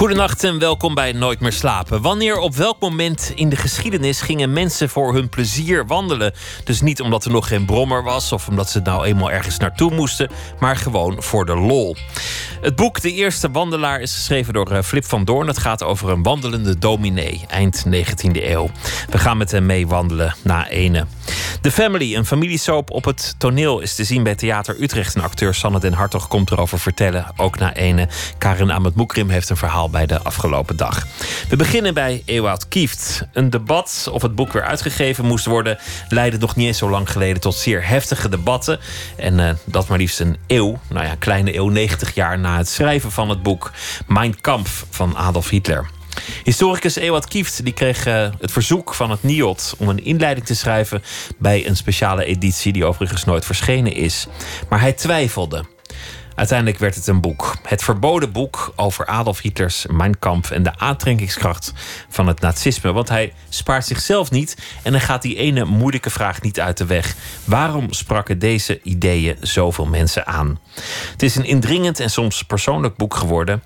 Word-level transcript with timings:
Goedenacht 0.00 0.44
en 0.44 0.58
welkom 0.58 0.94
bij 0.94 1.12
Nooit 1.12 1.40
meer 1.40 1.52
slapen. 1.52 2.02
Wanneer 2.02 2.38
op 2.38 2.54
welk 2.54 2.80
moment 2.80 3.32
in 3.34 3.48
de 3.48 3.56
geschiedenis 3.56 4.20
gingen 4.20 4.52
mensen 4.52 4.88
voor 4.88 5.14
hun 5.14 5.28
plezier 5.28 5.86
wandelen? 5.86 6.32
Dus 6.64 6.80
niet 6.80 7.00
omdat 7.00 7.24
er 7.24 7.30
nog 7.30 7.48
geen 7.48 7.64
brommer 7.64 8.02
was 8.02 8.32
of 8.32 8.48
omdat 8.48 8.70
ze 8.70 8.80
nou 8.80 9.04
eenmaal 9.04 9.30
ergens 9.30 9.56
naartoe 9.56 9.94
moesten, 9.94 10.30
maar 10.60 10.76
gewoon 10.76 11.22
voor 11.22 11.46
de 11.46 11.56
lol. 11.56 11.96
Het 12.60 12.76
boek 12.76 13.00
De 13.00 13.12
Eerste 13.12 13.50
Wandelaar 13.50 14.00
is 14.00 14.14
geschreven 14.14 14.52
door 14.52 14.70
eh, 14.70 14.82
Flip 14.82 15.04
van 15.04 15.24
Doorn. 15.24 15.46
Het 15.46 15.58
gaat 15.58 15.82
over 15.82 16.08
een 16.08 16.22
wandelende 16.22 16.78
dominee, 16.78 17.44
eind 17.48 17.84
19e 17.86 18.30
eeuw. 18.32 18.70
We 19.10 19.18
gaan 19.18 19.36
met 19.36 19.50
hem 19.50 19.66
mee 19.66 19.86
wandelen 19.86 20.34
na 20.42 20.68
ene. 20.68 21.06
The 21.60 21.70
Family, 21.70 22.14
een 22.14 22.26
familiesoap 22.26 22.90
op 22.90 23.04
het 23.04 23.34
toneel, 23.38 23.80
is 23.80 23.94
te 23.94 24.04
zien 24.04 24.22
bij 24.22 24.34
Theater 24.34 24.82
Utrecht. 24.82 25.14
En 25.14 25.22
acteur 25.22 25.54
Sanne 25.54 25.80
den 25.80 25.92
Hartog 25.92 26.28
komt 26.28 26.50
erover 26.50 26.78
vertellen, 26.78 27.32
ook 27.36 27.58
na 27.58 27.74
ene. 27.74 28.08
Karin 28.38 28.70
Ahmed 28.70 28.94
Moekrim 28.94 29.28
heeft 29.28 29.50
een 29.50 29.56
verhaal 29.56 29.89
bij 29.90 30.06
de 30.06 30.22
afgelopen 30.22 30.76
dag. 30.76 31.06
We 31.48 31.56
beginnen 31.56 31.94
bij 31.94 32.22
Ewout 32.24 32.68
Kieft. 32.68 33.26
Een 33.32 33.50
debat 33.50 34.08
of 34.12 34.22
het 34.22 34.34
boek 34.34 34.52
weer 34.52 34.64
uitgegeven 34.64 35.24
moest 35.24 35.46
worden... 35.46 35.78
leidde 36.08 36.38
nog 36.38 36.56
niet 36.56 36.66
eens 36.66 36.78
zo 36.78 36.90
lang 36.90 37.10
geleden 37.10 37.40
tot 37.40 37.54
zeer 37.54 37.86
heftige 37.86 38.28
debatten. 38.28 38.80
En 39.16 39.38
uh, 39.38 39.50
dat 39.64 39.88
maar 39.88 39.98
liefst 39.98 40.20
een 40.20 40.36
eeuw, 40.46 40.78
nou 40.88 41.06
ja, 41.06 41.14
kleine 41.18 41.56
eeuw, 41.56 41.68
90 41.68 42.14
jaar 42.14 42.38
na 42.38 42.56
het 42.56 42.68
schrijven 42.68 43.12
van 43.12 43.28
het 43.28 43.42
boek... 43.42 43.70
Mein 44.06 44.40
Kampf 44.40 44.86
van 44.90 45.16
Adolf 45.16 45.48
Hitler. 45.48 45.88
Historicus 46.44 46.96
Ewout 46.96 47.28
Kieft 47.28 47.64
die 47.64 47.72
kreeg 47.72 48.06
uh, 48.06 48.28
het 48.40 48.52
verzoek 48.52 48.94
van 48.94 49.10
het 49.10 49.22
NIOD 49.22 49.74
om 49.78 49.88
een 49.88 50.04
inleiding 50.04 50.46
te 50.46 50.54
schrijven 50.54 51.02
bij 51.38 51.66
een 51.66 51.76
speciale 51.76 52.24
editie 52.24 52.72
die 52.72 52.84
overigens 52.84 53.24
nooit 53.24 53.44
verschenen 53.44 53.94
is. 53.94 54.26
Maar 54.68 54.80
hij 54.80 54.92
twijfelde. 54.92 55.64
Uiteindelijk 56.40 56.78
werd 56.78 56.94
het 56.94 57.06
een 57.06 57.20
boek. 57.20 57.56
Het 57.62 57.82
verboden 57.82 58.32
boek 58.32 58.72
over 58.76 59.06
Adolf 59.06 59.40
Hitlers 59.40 59.86
Mein 59.90 60.18
Kampf 60.18 60.50
en 60.50 60.62
de 60.62 60.78
aantrekkingskracht 60.78 61.72
van 62.08 62.26
het 62.26 62.40
nazisme. 62.40 62.92
Want 62.92 63.08
hij 63.08 63.32
spaart 63.48 63.86
zichzelf 63.86 64.30
niet 64.30 64.56
en 64.82 64.92
hij 64.92 65.00
gaat 65.02 65.22
die 65.22 65.36
ene 65.36 65.64
moeilijke 65.64 66.10
vraag 66.10 66.42
niet 66.42 66.60
uit 66.60 66.76
de 66.76 66.86
weg. 66.86 67.14
Waarom 67.44 67.92
spraken 67.92 68.38
deze 68.38 68.82
ideeën 68.82 69.36
zoveel 69.40 69.86
mensen 69.86 70.26
aan? 70.26 70.58
Het 71.12 71.22
is 71.22 71.36
een 71.36 71.44
indringend 71.44 72.00
en 72.00 72.10
soms 72.10 72.42
persoonlijk 72.42 72.96
boek 72.96 73.14
geworden. 73.14 73.62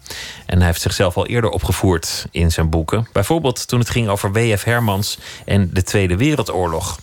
En 0.47 0.56
hij 0.56 0.67
heeft 0.67 0.80
zichzelf 0.80 1.17
al 1.17 1.27
eerder 1.27 1.50
opgevoerd 1.50 2.27
in 2.30 2.52
zijn 2.52 2.70
boeken. 2.70 3.08
Bijvoorbeeld 3.12 3.69
toen 3.69 3.78
het 3.78 3.91
ging 3.91 4.08
over 4.08 4.33
W.F. 4.33 4.64
Hermans 4.64 5.19
en 5.45 5.70
de 5.72 5.83
Tweede 5.83 6.17
Wereldoorlog. 6.17 6.98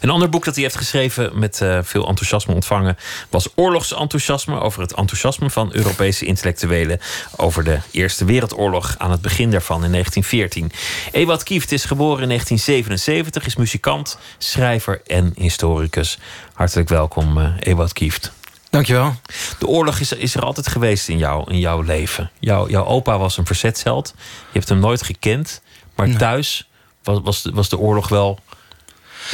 Een 0.00 0.10
ander 0.10 0.28
boek 0.28 0.44
dat 0.44 0.54
hij 0.54 0.62
heeft 0.62 0.76
geschreven 0.76 1.38
met 1.38 1.60
uh, 1.60 1.78
veel 1.82 2.08
enthousiasme 2.08 2.54
ontvangen 2.54 2.96
was 3.30 3.48
Oorlogsenthousiasme 3.54 4.60
over 4.60 4.80
het 4.80 4.94
enthousiasme 4.94 5.50
van 5.50 5.70
Europese 5.72 6.24
intellectuelen 6.24 7.00
over 7.36 7.64
de 7.64 7.78
Eerste 7.90 8.24
Wereldoorlog 8.24 8.94
aan 8.98 9.10
het 9.10 9.20
begin 9.20 9.50
daarvan 9.50 9.84
in 9.84 9.90
1914. 9.90 10.72
Ewout 11.12 11.42
Kieft 11.42 11.72
is 11.72 11.84
geboren 11.84 12.22
in 12.22 12.28
1977, 12.28 13.46
is 13.46 13.56
muzikant, 13.56 14.18
schrijver 14.38 15.00
en 15.06 15.32
historicus. 15.36 16.18
Hartelijk 16.52 16.88
welkom, 16.88 17.38
uh, 17.38 17.48
Ewout 17.60 17.92
Kieft. 17.92 18.32
Dankjewel. 18.70 19.14
De 19.58 19.66
oorlog 19.66 19.98
is, 19.98 20.12
is 20.12 20.34
er 20.34 20.42
altijd 20.42 20.68
geweest 20.68 21.08
in, 21.08 21.18
jou, 21.18 21.50
in 21.50 21.58
jouw 21.58 21.80
leven. 21.80 22.30
Jouw, 22.40 22.68
jouw 22.68 22.84
opa 22.84 23.18
was 23.18 23.36
een 23.36 23.46
verzetsheld. 23.46 24.14
Je 24.16 24.58
hebt 24.58 24.68
hem 24.68 24.78
nooit 24.78 25.02
gekend. 25.02 25.62
Maar 25.94 26.08
nee. 26.08 26.16
thuis 26.16 26.68
was, 27.02 27.20
was, 27.22 27.48
was 27.52 27.68
de 27.68 27.78
oorlog 27.78 28.08
wel 28.08 28.38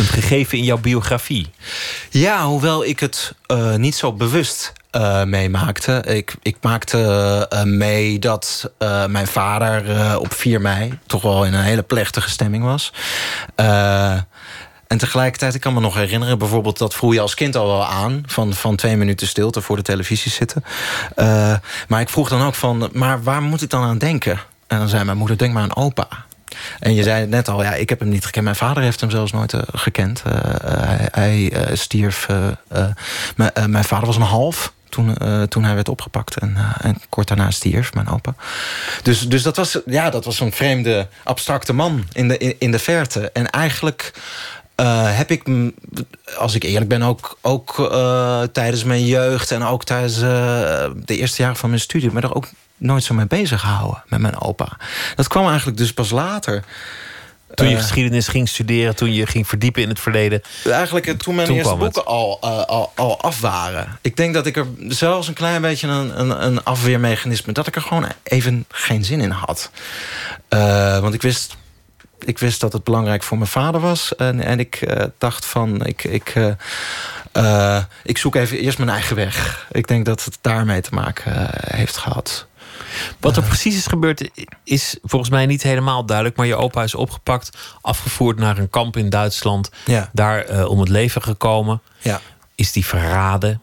een 0.00 0.06
gegeven 0.06 0.58
in 0.58 0.64
jouw 0.64 0.78
biografie. 0.78 1.50
Ja, 2.10 2.44
hoewel 2.46 2.84
ik 2.84 3.00
het 3.00 3.34
uh, 3.46 3.74
niet 3.74 3.94
zo 3.94 4.12
bewust 4.12 4.72
uh, 4.92 5.24
meemaakte. 5.24 6.02
Ik, 6.06 6.34
ik 6.42 6.56
maakte 6.60 6.98
uh, 7.52 7.62
mee 7.62 8.18
dat 8.18 8.72
mijn 9.08 9.26
vader 9.26 10.18
op 10.18 10.34
4 10.34 10.60
mei 10.60 10.98
toch 11.06 11.22
wel 11.22 11.44
in 11.44 11.54
een 11.54 11.62
hele 11.62 11.82
plechtige 11.82 12.30
stemming 12.30 12.64
was. 12.64 12.92
En 14.86 14.98
tegelijkertijd, 14.98 15.54
ik 15.54 15.60
kan 15.60 15.74
me 15.74 15.80
nog 15.80 15.94
herinneren, 15.94 16.38
bijvoorbeeld 16.38 16.78
dat 16.78 16.94
vroeg 16.94 17.12
je 17.12 17.20
als 17.20 17.34
kind 17.34 17.56
al 17.56 17.66
wel 17.66 17.86
aan, 17.86 18.22
van, 18.26 18.54
van 18.54 18.76
twee 18.76 18.96
minuten 18.96 19.26
stilte 19.26 19.60
voor 19.60 19.76
de 19.76 19.82
televisie 19.82 20.30
zitten. 20.30 20.64
maar 21.88 22.00
ik 22.00 22.08
vroeg 22.08 22.28
dan 22.28 22.42
ook 22.42 22.54
van, 22.54 22.88
maar 22.92 23.22
waar 23.22 23.42
moet 23.42 23.62
ik 23.62 23.70
dan 23.70 23.82
aan 23.82 23.98
denken? 23.98 24.40
En 24.66 24.78
dan 24.78 24.88
zei 24.88 25.04
mijn 25.04 25.16
moeder, 25.16 25.38
denk 25.38 25.52
maar 25.52 25.62
aan 25.62 25.76
opa. 25.76 26.08
En 26.78 26.94
je 26.94 27.02
zei 27.02 27.20
het 27.20 27.30
net 27.30 27.48
al, 27.48 27.62
ja, 27.62 27.74
ik 27.74 27.88
heb 27.88 28.00
hem 28.00 28.08
niet 28.08 28.24
gekend. 28.24 28.44
Mijn 28.44 28.56
vader 28.56 28.82
heeft 28.82 29.00
hem 29.00 29.10
zelfs 29.10 29.32
nooit 29.32 29.52
uh, 29.52 29.60
gekend. 29.72 30.22
Uh, 30.26 30.32
hij, 31.10 31.52
hij 31.54 31.76
stierf. 31.76 32.28
mijn 33.66 33.84
vader 33.84 34.06
was 34.06 34.16
een 34.16 34.22
half 34.22 34.72
toen, 34.88 35.16
toen 35.48 35.64
hij 35.64 35.74
werd 35.74 35.88
opgepakt. 35.88 36.36
En, 36.36 36.56
kort 37.08 37.28
daarna 37.28 37.50
stierf 37.50 37.94
mijn 37.94 38.08
opa. 38.08 38.34
Dus, 39.02 39.28
dus 39.28 39.42
dat 39.42 39.56
was, 39.56 39.78
ja, 39.86 40.10
dat 40.10 40.24
was 40.24 40.40
een 40.40 40.52
vreemde, 40.52 41.08
abstracte 41.24 41.72
man 41.72 42.04
in 42.12 42.28
de, 42.28 42.56
in, 42.58 42.70
de 42.70 42.78
verte. 42.78 43.30
En 43.32 43.50
eigenlijk. 43.50 44.12
Heb 45.04 45.30
ik, 45.30 45.42
als 46.36 46.54
ik 46.54 46.62
eerlijk 46.62 46.88
ben, 46.88 47.02
ook, 47.02 47.38
ook 47.40 47.90
tijdens 48.52 48.84
mijn 48.84 49.06
jeugd 49.06 49.50
en 49.50 49.62
ook 49.62 49.84
tijdens 49.84 50.18
de 50.18 50.92
eerste 51.06 51.42
jaren 51.42 51.56
van 51.56 51.68
mijn 51.68 51.80
studie, 51.80 52.12
me 52.12 52.20
er 52.20 52.34
ook 52.34 52.48
nooit 52.80 53.04
zo 53.04 53.14
mee 53.14 53.26
bezig 53.26 53.60
gehouden 53.60 54.02
met 54.06 54.20
mijn 54.20 54.40
opa. 54.40 54.76
Dat 55.14 55.28
kwam 55.28 55.48
eigenlijk 55.48 55.78
dus 55.78 55.92
pas 55.92 56.10
later. 56.10 56.64
Toen 57.54 57.68
je 57.68 57.76
geschiedenis 57.76 58.28
ging 58.28 58.48
studeren, 58.48 58.96
toen 58.96 59.12
je 59.12 59.26
ging 59.26 59.48
verdiepen 59.48 59.82
in 59.82 59.88
het 59.88 60.00
verleden. 60.00 60.42
Eigenlijk 60.64 61.18
toen 61.22 61.34
mijn 61.34 61.46
toen 61.46 61.56
eerste 61.56 61.74
boeken 61.74 62.04
al, 62.04 62.38
uh, 62.44 62.64
al, 62.64 62.92
al 62.94 63.20
af 63.20 63.40
waren. 63.40 63.98
Ik 64.00 64.16
denk 64.16 64.34
dat 64.34 64.46
ik 64.46 64.56
er 64.56 64.66
zelfs 64.88 65.28
een 65.28 65.34
klein 65.34 65.60
beetje 65.60 65.86
een, 65.88 66.20
een, 66.20 66.44
een 66.44 66.64
afweermechanisme... 66.64 67.52
dat 67.52 67.66
ik 67.66 67.76
er 67.76 67.82
gewoon 67.82 68.06
even 68.22 68.64
geen 68.68 69.04
zin 69.04 69.20
in 69.20 69.30
had. 69.30 69.70
Uh, 70.48 70.98
want 70.98 71.14
ik 71.14 71.22
wist 71.22 71.56
ik 72.18 72.38
wist 72.38 72.60
dat 72.60 72.72
het 72.72 72.84
belangrijk 72.84 73.22
voor 73.22 73.38
mijn 73.38 73.50
vader 73.50 73.80
was. 73.80 74.16
En, 74.16 74.40
en 74.40 74.58
ik 74.58 74.80
uh, 74.80 75.04
dacht 75.18 75.46
van, 75.46 75.86
ik, 75.86 76.04
ik, 76.04 76.34
ik 78.02 78.18
zoek 78.18 78.34
even 78.34 78.58
eerst 78.58 78.78
mijn 78.78 78.90
eigen 78.90 79.16
weg. 79.16 79.66
Ik 79.70 79.88
denk 79.88 80.04
dat 80.04 80.24
het 80.24 80.38
daarmee 80.40 80.80
te 80.80 80.94
maken 80.94 81.48
heeft 81.66 81.96
gehad. 81.96 82.46
Wat 83.20 83.36
er 83.36 83.42
precies 83.42 83.76
is 83.76 83.86
gebeurd 83.86 84.30
is 84.64 84.96
volgens 85.02 85.30
mij 85.30 85.46
niet 85.46 85.62
helemaal 85.62 86.04
duidelijk. 86.04 86.36
Maar 86.36 86.46
je 86.46 86.56
opa 86.56 86.82
is 86.82 86.94
opgepakt, 86.94 87.50
afgevoerd 87.80 88.38
naar 88.38 88.58
een 88.58 88.70
kamp 88.70 88.96
in 88.96 89.10
Duitsland. 89.10 89.70
Ja. 89.84 90.10
Daar 90.12 90.66
om 90.66 90.80
het 90.80 90.88
leven 90.88 91.22
gekomen. 91.22 91.80
Ja. 91.98 92.20
Is 92.54 92.72
die 92.72 92.86
verraden? 92.86 93.60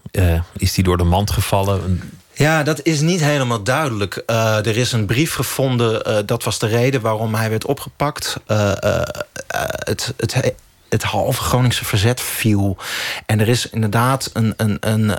is 0.58 0.74
die 0.74 0.84
door 0.84 0.98
de 0.98 1.04
mand 1.04 1.32
gevallen? 1.32 2.02
Ja, 2.34 2.64
dat 2.64 2.80
is 2.84 3.02
niet 3.02 3.22
helemaal 3.22 3.64
duidelijk. 3.64 4.24
Uh, 4.28 4.66
er 4.66 4.78
is 4.78 4.92
een 4.92 5.06
brief 5.06 5.34
gevonden, 5.34 6.26
dat 6.26 6.44
was 6.44 6.60
de 6.60 6.68
reden 6.68 7.02
waarom 7.02 7.36
hij 7.36 7.50
werd 7.50 7.66
opgepakt. 7.66 8.38
Het, 8.46 10.14
het, 10.18 10.54
het 10.90 11.04
halve 11.04 11.42
Groningse 11.42 11.86
verzet 11.86 12.22
viel. 12.22 12.78
En 13.26 13.40
er 13.40 13.48
is 13.48 13.70
inderdaad 13.70 14.30
een... 14.34 14.54
een, 14.58 14.78
een 14.80 15.16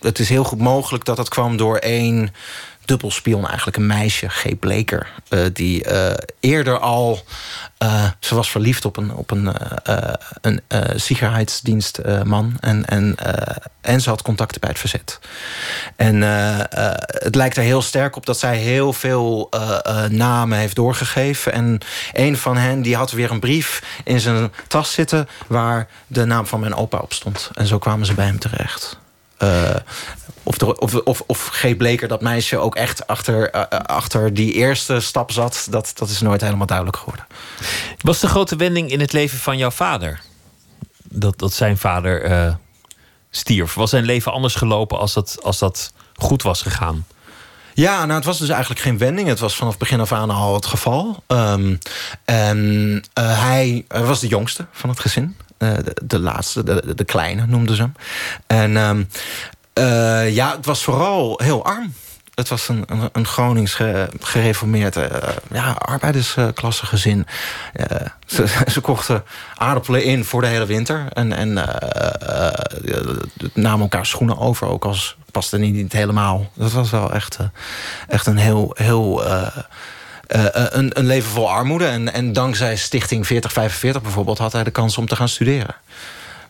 het 0.00 0.18
is 0.18 0.28
heel 0.28 0.44
goed 0.44 0.58
mogelijk 0.58 1.04
dat 1.04 1.16
dat 1.16 1.28
kwam 1.28 1.56
door 1.56 1.76
één 1.76 2.34
dubbelspion 2.88 3.46
eigenlijk. 3.46 3.76
Een 3.76 3.86
meisje, 3.86 4.28
G. 4.28 4.58
Bleker. 4.58 5.06
Uh, 5.30 5.40
die 5.52 5.88
uh, 5.88 6.12
eerder 6.40 6.78
al... 6.78 7.24
Uh, 7.82 8.04
ze 8.20 8.34
was 8.34 8.50
verliefd 8.50 8.84
op 8.84 8.96
een, 8.96 9.14
op 9.14 9.30
een, 9.30 9.52
een 10.40 10.60
en, 12.60 12.84
en, 12.84 13.16
en 13.80 14.00
ze 14.00 14.08
had 14.08 14.22
contacten 14.22 14.60
bij 14.60 14.70
het 14.70 14.78
verzet. 14.78 15.18
En 15.96 16.22
het 17.02 17.34
lijkt 17.34 17.56
er 17.56 17.62
heel 17.62 17.82
sterk 17.82 18.16
op 18.16 18.26
dat 18.26 18.38
zij 18.38 18.56
heel 18.56 18.92
veel 18.92 19.50
namen 20.08 20.58
heeft 20.58 20.76
doorgegeven. 20.76 21.52
En 21.52 21.78
een 22.12 22.36
van 22.36 22.56
hen 22.56 22.82
die 22.82 22.96
had 22.96 23.10
weer 23.10 23.30
een 23.30 23.40
brief 23.40 23.82
in 24.04 24.20
zijn 24.20 24.52
tas 24.68 24.92
zitten... 24.92 25.28
waar 25.46 25.88
de 26.06 26.24
naam 26.24 26.46
van 26.46 26.60
mijn 26.60 26.74
opa 26.74 26.98
op 26.98 27.12
stond. 27.12 27.50
En 27.54 27.66
zo 27.66 27.78
kwamen 27.78 28.06
ze 28.06 28.14
bij 28.14 28.26
hem 28.26 28.38
terecht. 28.38 28.98
Uh, 29.42 29.74
of, 30.42 30.58
of, 30.62 30.94
of, 30.94 31.22
of 31.26 31.46
G. 31.46 31.76
Bleker, 31.76 32.08
dat 32.08 32.20
meisje, 32.20 32.58
ook 32.58 32.74
echt 32.74 33.06
achter, 33.06 33.54
uh, 33.54 33.62
achter 33.68 34.34
die 34.34 34.52
eerste 34.52 35.00
stap 35.00 35.30
zat... 35.30 35.66
Dat, 35.70 35.92
dat 35.94 36.08
is 36.08 36.20
nooit 36.20 36.40
helemaal 36.40 36.66
duidelijk 36.66 36.96
geworden. 36.96 37.26
Was 38.00 38.20
de 38.20 38.28
grote 38.28 38.56
wending 38.56 38.90
in 38.90 39.00
het 39.00 39.12
leven 39.12 39.38
van 39.38 39.58
jouw 39.58 39.70
vader? 39.70 40.20
Dat, 41.02 41.38
dat 41.38 41.52
zijn 41.52 41.78
vader 41.78 42.30
uh, 42.30 42.54
stierf. 43.30 43.74
Was 43.74 43.90
zijn 43.90 44.04
leven 44.04 44.32
anders 44.32 44.54
gelopen 44.54 44.98
als 44.98 45.12
dat, 45.12 45.38
als 45.42 45.58
dat 45.58 45.92
goed 46.14 46.42
was 46.42 46.62
gegaan? 46.62 47.06
Ja, 47.74 48.04
nou, 48.04 48.12
het 48.12 48.24
was 48.24 48.38
dus 48.38 48.48
eigenlijk 48.48 48.80
geen 48.80 48.98
wending. 48.98 49.28
Het 49.28 49.38
was 49.38 49.56
vanaf 49.56 49.76
begin 49.76 50.00
af 50.00 50.12
aan 50.12 50.30
al 50.30 50.54
het 50.54 50.66
geval. 50.66 51.22
Um, 51.26 51.78
en 52.24 53.02
hij 53.14 53.84
was 53.88 54.20
de 54.20 54.26
jongste 54.26 54.66
van 54.72 54.88
het 54.88 55.00
gezin. 55.00 55.36
Uh, 55.58 55.74
de, 55.84 55.96
de, 56.04 56.18
laatste, 56.18 56.62
de, 56.64 56.94
de 56.94 57.04
kleine 57.04 57.46
noemden 57.46 57.76
ze 57.76 57.82
hem. 57.82 57.94
En 58.46 58.76
um, 58.76 59.08
Uh, 59.78 60.34
ja, 60.34 60.56
het 60.56 60.66
was 60.66 60.82
vooral 60.82 61.40
heel 61.42 61.64
arm. 61.64 61.94
Het 62.34 62.48
was 62.48 62.68
een, 62.68 62.84
een, 62.86 63.08
een 63.12 63.26
Gronings 63.26 63.78
gereformeerd 64.20 64.96
uh, 64.96 65.04
ja, 65.52 65.70
arbeidersklasse 65.70 66.86
gezin. 66.86 67.26
Ze, 68.26 68.46
ze, 68.72 68.80
kochten 68.80 69.24
aardappelen 69.56 70.04
in 70.04 70.24
voor 70.24 70.40
de 70.40 70.46
hele 70.46 70.66
winter. 70.66 71.06
En, 71.12 71.32
en 71.32 71.52
namen 73.54 73.80
elkaar 73.80 74.06
schoenen 74.06 74.38
over, 74.38 74.66
ook 74.66 74.84
als 74.84 75.16
paste 75.30 75.58
niet, 75.58 75.74
niet 75.74 75.92
helemaal. 75.92 76.50
Dat 76.54 76.72
was 76.72 76.90
wel 76.90 77.12
echt, 77.12 77.38
echt 78.08 78.26
een 78.26 78.38
heel... 78.38 78.70
heel 78.74 79.22
een, 80.28 80.98
een, 80.98 81.06
leven 81.06 81.30
vol 81.30 81.50
armoede. 81.50 81.86
En, 81.86 82.12
en 82.12 82.32
dankzij 82.32 82.76
Stichting 82.76 83.26
4045 83.26 84.02
bijvoorbeeld... 84.02 84.38
had 84.38 84.52
hij 84.52 84.64
de 84.64 84.70
kans 84.70 84.98
om 84.98 85.06
te 85.06 85.16
gaan 85.16 85.28
studeren. 85.28 85.74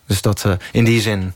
Dus 0.05 0.21
dat 0.21 0.45
in 0.71 0.83
die 0.83 1.01
zin 1.01 1.33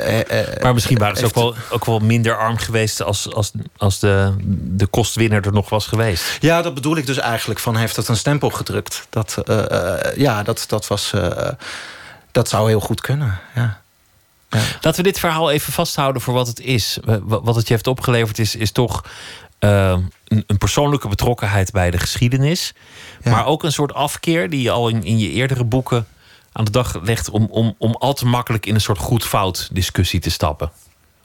uh, 0.00 0.18
maar 0.62 0.74
misschien 0.74 0.98
waren 0.98 1.16
ze 1.16 1.24
ook 1.24 1.34
wel, 1.34 1.54
ook 1.70 1.84
wel 1.84 1.98
minder 1.98 2.36
arm 2.36 2.56
geweest 2.56 3.02
als, 3.02 3.32
als, 3.32 3.50
als 3.76 3.98
de, 3.98 4.34
de 4.60 4.86
kostwinner 4.86 5.46
er 5.46 5.52
nog 5.52 5.68
was 5.68 5.86
geweest. 5.86 6.36
Ja, 6.40 6.62
dat 6.62 6.74
bedoel 6.74 6.96
ik 6.96 7.06
dus 7.06 7.18
eigenlijk. 7.18 7.60
Van 7.60 7.76
heeft 7.76 7.96
het 7.96 8.08
een 8.08 8.16
stempel 8.16 8.50
gedrukt. 8.50 9.06
Dat, 9.10 9.36
ja, 10.16 10.42
dat, 10.42 10.64
dat, 10.66 10.86
was, 10.86 11.12
dat 12.32 12.48
zou 12.48 12.68
heel 12.68 12.80
goed 12.80 13.00
kunnen. 13.00 13.38
Ja. 13.54 13.82
Ja. 14.50 14.60
Laten 14.80 15.04
we 15.04 15.10
dit 15.10 15.18
verhaal 15.18 15.50
even 15.50 15.72
vasthouden 15.72 16.22
voor 16.22 16.34
wat 16.34 16.46
het 16.46 16.60
is. 16.60 16.98
Wat 17.22 17.56
het 17.56 17.66
je 17.68 17.74
heeft 17.74 17.86
opgeleverd 17.86 18.38
is, 18.38 18.56
is 18.56 18.72
toch 18.72 19.04
een, 19.64 20.44
een, 20.46 20.58
persoonlijke 20.58 21.08
betrokkenheid 21.08 21.72
bij 21.72 21.90
de 21.90 21.98
geschiedenis. 21.98 22.74
Maar 23.24 23.46
ook 23.46 23.62
een 23.62 23.72
soort 23.72 23.94
afkeer 23.94 24.50
die 24.50 24.62
je 24.62 24.70
al 24.70 24.88
in, 24.88 25.04
in 25.04 25.18
je 25.18 25.30
eerdere 25.30 25.64
boeken 25.64 26.06
aan 26.52 26.64
de 26.64 26.70
dag 26.70 27.00
legt 27.02 27.30
om, 27.30 27.46
om, 27.50 27.74
om 27.78 27.94
al 27.94 28.14
te 28.14 28.26
makkelijk 28.26 28.66
in 28.66 28.74
een 28.74 28.80
soort 28.80 28.98
goed-fout 28.98 29.68
discussie 29.72 30.20
te 30.20 30.30
stappen. 30.30 30.70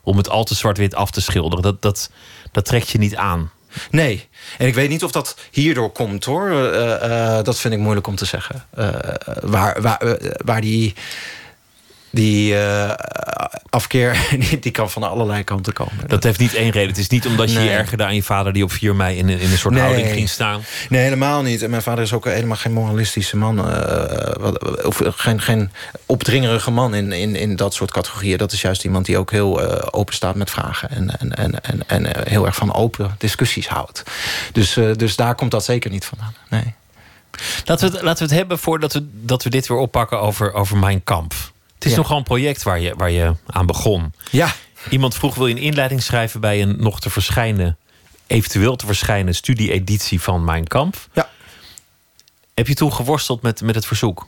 Om 0.04 0.18
het 0.18 0.30
al 0.30 0.44
te 0.44 0.56
zwart-wit 0.56 0.96
af 0.96 1.12
te 1.12 1.22
schilderen. 1.22 1.64
Dat, 1.64 1.82
dat, 1.82 2.12
dat 2.52 2.66
trekt 2.66 2.90
je 2.90 2.98
niet 2.98 3.16
aan. 3.16 3.52
Nee, 3.92 4.28
en 4.58 4.68
ik 4.68 4.74
weet 4.74 4.90
niet 4.90 5.04
of 5.04 5.12
dat 5.12 5.38
hierdoor 5.52 5.92
komt 5.92 6.26
hoor. 6.26 6.50
Uh, 6.50 6.86
uh, 7.04 7.44
dat 7.44 7.60
vind 7.60 7.74
ik 7.74 7.80
moeilijk 7.80 8.08
om 8.08 8.16
te 8.16 8.26
zeggen. 8.26 8.66
Uh, 8.78 8.90
waar, 9.42 9.82
waar, 9.82 10.18
waar 10.46 10.62
die 10.62 10.94
die 12.10 12.54
uh, 12.54 12.92
afkeer 13.70 14.28
die, 14.50 14.60
die, 14.60 14.72
kan 14.72 14.90
van 14.90 15.04
allerlei 15.04 15.44
kanten 15.44 15.74
komen. 15.74 16.08
Dat 16.08 16.24
heeft 16.24 16.40
niet 16.40 16.54
één 16.54 16.70
reden. 16.70 16.90
Het 16.90 16.98
is 16.98 17.08
niet 17.08 17.26
omdat 17.26 17.52
je 17.52 17.60
je 17.60 17.70
ergerde 17.70 18.04
aan 18.04 18.16
je 18.16 18.24
vader... 18.24 18.54
die 18.54 18.64
op 18.64 18.72
4 18.72 18.96
mei 18.96 19.18
in, 19.18 19.30
in 19.30 19.52
een 19.52 19.58
soort 19.58 19.78
houding 19.80 20.08
ging 20.08 20.30
staan. 20.30 20.62
Nee, 20.90 21.02
helemaal 21.02 21.42
niet. 21.42 21.62
En 21.62 21.70
mijn 21.70 21.82
vader 21.82 22.04
is 22.04 22.14
ook 22.14 22.26
helemaal 22.26 22.58
geen 22.58 22.74
moralistische 22.74 23.38
man. 23.38 23.60
Uh, 23.60 24.54
of 24.84 25.02
geen, 25.06 25.42
geen 25.42 25.72
opdringerige 26.06 26.72
man 26.72 26.94
in, 26.94 27.12
in, 27.12 27.36
in 27.36 27.56
dat 27.56 27.74
soort 27.74 27.92
categorieën. 27.92 28.38
Dat 28.38 28.52
is 28.52 28.62
juist 28.62 28.84
iemand 28.84 29.06
die 29.06 29.18
ook 29.18 29.32
heel 29.32 29.64
uh, 29.64 29.82
open 29.92 30.14
staat 30.14 30.36
met 30.36 30.50
vragen. 30.50 30.90
En, 30.90 31.20
en, 31.20 31.36
en, 31.36 31.64
en, 31.64 31.88
en 31.88 32.30
heel 32.30 32.46
erg 32.46 32.56
van 32.56 32.74
open 32.74 33.16
discussies 33.18 33.68
houdt. 33.68 34.04
Dus, 34.52 34.74
dus 34.74 35.16
daar 35.16 35.36
komt 35.36 35.52
dat 35.52 35.66
zeker 35.66 35.92
niet 35.92 36.06
vandaan. 36.06 36.34
Nee. 36.50 36.74
Laten 37.66 37.90
we 37.90 37.96
het, 37.96 38.04
laten 38.06 38.24
we 38.24 38.30
het 38.30 38.40
hebben 38.40 38.60
voordat 38.60 38.94
we, 38.94 39.08
dat 39.12 39.44
we 39.44 39.50
dit 39.50 39.68
weer 39.68 39.78
oppakken 39.78 40.22
over, 40.22 40.54
over 40.54 40.78
mijn 40.78 41.04
kamp. 41.04 41.34
Het 41.80 41.88
is 41.88 41.96
nogal 41.96 42.18
een 42.18 42.24
project 42.24 42.64
waar 42.64 42.80
je, 42.80 42.94
waar 42.98 43.12
je 43.12 43.36
aan 43.46 43.66
begon. 43.66 44.14
Ja. 44.32 44.54
Iemand 44.90 45.16
vroeg: 45.16 45.36
wil 45.36 45.48
je 45.48 45.56
een 45.56 45.62
inleiding 45.62 46.04
schrijven 46.04 46.40
bij 46.40 46.62
een 46.62 46.76
nog 46.80 47.00
te 47.00 47.10
verschijnen, 47.10 47.78
eventueel 48.28 48.76
te 48.76 48.86
verschijnen 48.86 49.36
studie-editie 49.36 50.22
van 50.22 50.44
Mijn 50.44 50.68
Kamp? 50.68 50.96
Ja. 51.14 51.30
Heb 52.54 52.68
je 52.68 52.74
toen 52.74 52.94
geworsteld 52.94 53.42
met, 53.42 53.62
met 53.62 53.76
het 53.76 53.86
verzoek? 53.86 54.28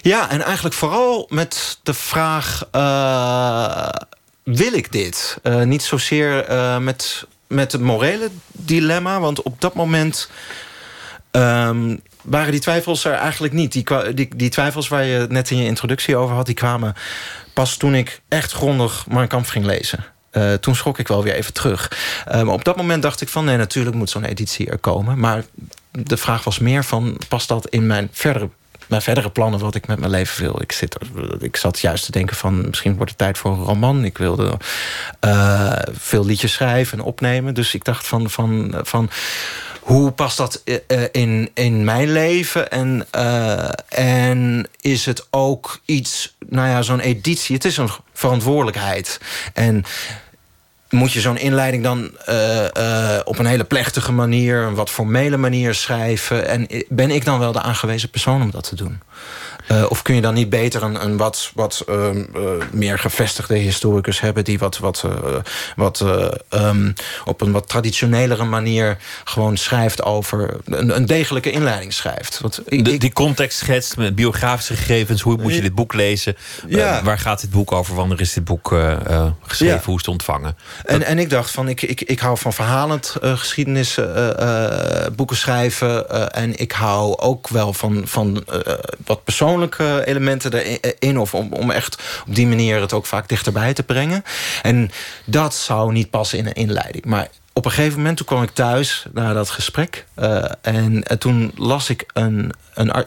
Ja, 0.00 0.30
en 0.30 0.42
eigenlijk 0.42 0.74
vooral 0.74 1.26
met 1.28 1.78
de 1.82 1.94
vraag: 1.94 2.68
uh, 2.72 3.88
wil 4.42 4.72
ik 4.72 4.92
dit? 4.92 5.38
Uh, 5.42 5.62
niet 5.62 5.82
zozeer 5.82 6.50
uh, 6.50 6.78
met, 6.78 7.26
met 7.46 7.72
het 7.72 7.80
morele 7.80 8.30
dilemma, 8.52 9.20
want 9.20 9.42
op 9.42 9.60
dat 9.60 9.74
moment. 9.74 10.30
Um, 11.30 12.02
waren 12.26 12.50
die 12.50 12.60
twijfels 12.60 13.04
er 13.04 13.12
eigenlijk 13.12 13.52
niet. 13.52 13.72
Die, 13.72 13.84
die, 14.14 14.28
die, 14.36 14.50
twijfels 14.50 14.88
waar 14.88 15.04
je 15.04 15.26
net 15.28 15.50
in 15.50 15.56
je 15.56 15.64
introductie 15.64 16.16
over 16.16 16.34
had... 16.34 16.46
die 16.46 16.54
kwamen 16.54 16.94
pas 17.52 17.76
toen 17.76 17.94
ik 17.94 18.20
echt 18.28 18.52
grondig 18.52 19.06
mijn 19.06 19.28
kamp 19.28 19.46
ging 19.46 19.64
lezen. 19.64 20.04
Uh, 20.32 20.52
toen 20.52 20.76
schrok 20.76 20.98
ik 20.98 21.08
wel 21.08 21.22
weer 21.22 21.34
even 21.34 21.52
terug. 21.52 21.92
Uh, 22.34 22.48
op 22.48 22.64
dat 22.64 22.76
moment 22.76 23.02
dacht 23.02 23.20
ik 23.20 23.28
van... 23.28 23.44
nee, 23.44 23.56
natuurlijk 23.56 23.96
moet 23.96 24.10
zo'n 24.10 24.24
editie 24.24 24.70
er 24.70 24.78
komen. 24.78 25.18
Maar 25.18 25.44
de 25.90 26.16
vraag 26.16 26.44
was 26.44 26.58
meer 26.58 26.84
van... 26.84 27.20
past 27.28 27.48
dat 27.48 27.68
in 27.68 27.86
mijn 27.86 28.08
verdere 28.12 28.48
mijn 28.86 29.02
verdere 29.02 29.30
plannen 29.30 29.60
wat 29.60 29.74
ik 29.74 29.86
met 29.86 29.98
mijn 29.98 30.10
leven 30.10 30.42
wil. 30.42 30.60
Ik, 30.62 30.72
zit, 30.72 30.96
ik 31.38 31.56
zat 31.56 31.80
juist 31.80 32.04
te 32.04 32.12
denken 32.12 32.36
van 32.36 32.66
misschien 32.66 32.96
wordt 32.96 33.10
het 33.10 33.18
tijd 33.18 33.38
voor 33.38 33.50
een 33.50 33.64
roman. 33.64 34.04
Ik 34.04 34.18
wilde 34.18 34.58
uh, 35.24 35.72
veel 35.92 36.24
liedjes 36.24 36.52
schrijven 36.52 36.98
en 36.98 37.04
opnemen. 37.04 37.54
Dus 37.54 37.74
ik 37.74 37.84
dacht 37.84 38.06
van, 38.06 38.30
van, 38.30 38.74
van 38.82 39.10
hoe 39.86 40.10
past 40.10 40.36
dat 40.36 40.62
eh, 40.64 40.76
eh, 40.86 41.08
in, 41.12 41.50
in 41.54 41.84
mijn 41.84 42.12
leven? 42.12 42.70
En, 42.70 43.06
uh, 43.16 43.68
en 43.88 44.68
is 44.80 45.06
het 45.06 45.26
ook 45.30 45.80
iets, 45.84 46.36
nou 46.48 46.68
ja, 46.68 46.82
zo'n 46.82 47.00
editie. 47.00 47.54
Het 47.54 47.64
is 47.64 47.76
een 47.76 47.90
verantwoordelijkheid. 48.12 49.20
En 49.54 49.84
moet 50.90 51.12
je 51.12 51.20
zo'n 51.20 51.38
inleiding 51.38 51.82
dan 51.82 52.04
op 53.24 53.38
een 53.38 53.46
hele 53.46 53.64
plechtige 53.64 54.12
manier, 54.12 54.62
een 54.62 54.74
wat 54.74 54.90
formele 54.90 55.36
manier 55.36 55.74
schrijven? 55.74 56.48
En 56.48 56.66
ben 56.88 57.10
ik 57.10 57.24
dan 57.24 57.38
wel 57.38 57.52
de 57.52 57.62
aangewezen 57.62 58.10
persoon 58.10 58.42
om 58.42 58.50
dat 58.50 58.68
te 58.68 58.74
doen? 58.76 59.00
Uh, 59.72 59.84
of 59.88 60.02
kun 60.02 60.14
je 60.14 60.20
dan 60.20 60.34
niet 60.34 60.48
beter 60.48 60.82
een, 60.82 61.04
een 61.04 61.16
wat, 61.16 61.50
wat 61.54 61.84
uh, 61.88 62.14
uh, 62.14 62.22
meer 62.72 62.98
gevestigde 62.98 63.56
historicus 63.56 64.20
hebben... 64.20 64.44
die 64.44 64.58
wat, 64.58 64.78
wat, 64.78 65.04
wat 65.76 66.04
um, 66.50 66.94
op 67.24 67.40
een 67.40 67.52
wat 67.52 67.68
traditionelere 67.68 68.44
manier 68.44 68.96
gewoon 69.24 69.56
schrijft 69.56 70.02
over... 70.02 70.56
een, 70.64 70.96
een 70.96 71.06
degelijke 71.06 71.50
inleiding 71.50 71.92
schrijft. 71.92 72.40
Want 72.40 72.60
ik, 72.66 72.84
De, 72.84 72.96
die 72.96 73.12
context 73.12 73.58
schetst 73.58 73.96
met 73.96 74.14
biografische 74.14 74.76
gegevens. 74.76 75.20
Hoe 75.20 75.36
moet 75.36 75.54
je 75.54 75.60
dit 75.60 75.74
boek 75.74 75.94
lezen? 75.94 76.36
Ja. 76.66 77.02
waar 77.02 77.18
gaat 77.18 77.40
dit 77.40 77.50
boek 77.50 77.72
over? 77.72 77.94
Wanneer 77.94 78.20
is 78.20 78.32
dit 78.32 78.44
boek 78.44 78.68
geschreven? 79.42 79.76
Ja. 79.76 79.82
Hoe 79.84 79.94
is 79.94 80.00
het 80.00 80.08
ontvangen? 80.08 80.56
En, 80.84 81.02
en 81.02 81.18
ik 81.18 81.30
dacht 81.30 81.50
van, 81.50 81.68
ik, 81.68 81.82
ik, 81.82 82.00
ik 82.00 82.20
hou 82.20 82.38
van 82.38 82.52
verhalend 82.52 83.16
geschiedenis 83.20 83.98
boeken 85.16 85.36
schrijven. 85.36 86.10
en 86.32 86.58
ik 86.58 86.72
hou 86.72 87.18
ook 87.18 87.48
wel 87.48 87.72
van, 87.72 88.02
van 88.04 88.44
wat 89.04 89.24
persoonlijk 89.24 89.54
elementen 90.04 90.52
erin. 90.52 91.18
Of 91.18 91.34
om, 91.34 91.52
om 91.52 91.70
echt 91.70 92.02
op 92.26 92.34
die 92.34 92.46
manier 92.46 92.80
het 92.80 92.92
ook 92.92 93.06
vaak 93.06 93.28
dichterbij 93.28 93.74
te 93.74 93.82
brengen. 93.82 94.24
En 94.62 94.90
dat 95.24 95.54
zou 95.54 95.92
niet 95.92 96.10
passen 96.10 96.38
in 96.38 96.46
een 96.46 96.52
inleiding. 96.52 97.04
Maar 97.04 97.28
op 97.52 97.64
een 97.64 97.70
gegeven 97.70 97.96
moment 97.98 98.16
toen 98.16 98.26
kwam 98.26 98.42
ik 98.42 98.50
thuis 98.50 99.04
na 99.12 99.32
dat 99.32 99.50
gesprek. 99.50 100.06
Uh, 100.18 100.44
en, 100.60 101.02
en, 101.02 101.18
toen 101.18 101.52
las 101.54 101.90
ik 101.90 102.04
een, 102.12 102.52
een, 102.74 103.04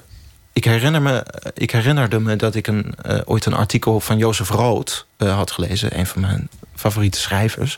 ik, 0.53 0.63
herinner 0.63 1.01
me, 1.01 1.25
ik 1.53 1.71
herinnerde 1.71 2.19
me 2.19 2.35
dat 2.35 2.55
ik 2.55 2.67
een, 2.67 2.95
ooit 3.25 3.45
een 3.45 3.53
artikel 3.53 3.99
van 3.99 4.17
Jozef 4.17 4.49
Rood 4.49 5.05
had 5.17 5.51
gelezen. 5.51 5.99
Een 5.99 6.07
van 6.07 6.21
mijn 6.21 6.49
favoriete 6.75 7.19
schrijvers. 7.19 7.77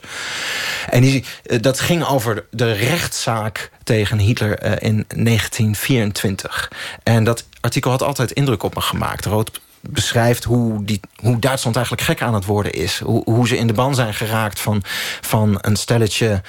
En 0.90 1.00
die, 1.00 1.24
dat 1.60 1.80
ging 1.80 2.04
over 2.04 2.44
de 2.50 2.72
rechtszaak 2.72 3.70
tegen 3.84 4.18
Hitler 4.18 4.82
in 4.82 5.04
1924. 5.08 6.70
En 7.02 7.24
dat 7.24 7.44
artikel 7.62 7.90
had 7.90 8.02
altijd 8.02 8.32
indruk 8.32 8.62
op 8.62 8.74
me 8.74 8.80
gemaakt. 8.80 9.24
Rood 9.24 9.60
beschrijft 9.80 10.44
hoe, 10.44 10.84
die, 10.84 11.00
hoe 11.16 11.38
Duitsland 11.38 11.76
eigenlijk 11.76 12.06
gek 12.06 12.22
aan 12.22 12.34
het 12.34 12.44
worden 12.44 12.72
is. 12.72 12.98
Hoe, 12.98 13.22
hoe 13.24 13.48
ze 13.48 13.56
in 13.56 13.66
de 13.66 13.72
ban 13.72 13.94
zijn 13.94 14.14
geraakt 14.14 14.60
van, 14.60 14.82
van 15.20 15.58
een 15.60 15.76
stelletje 15.76 16.42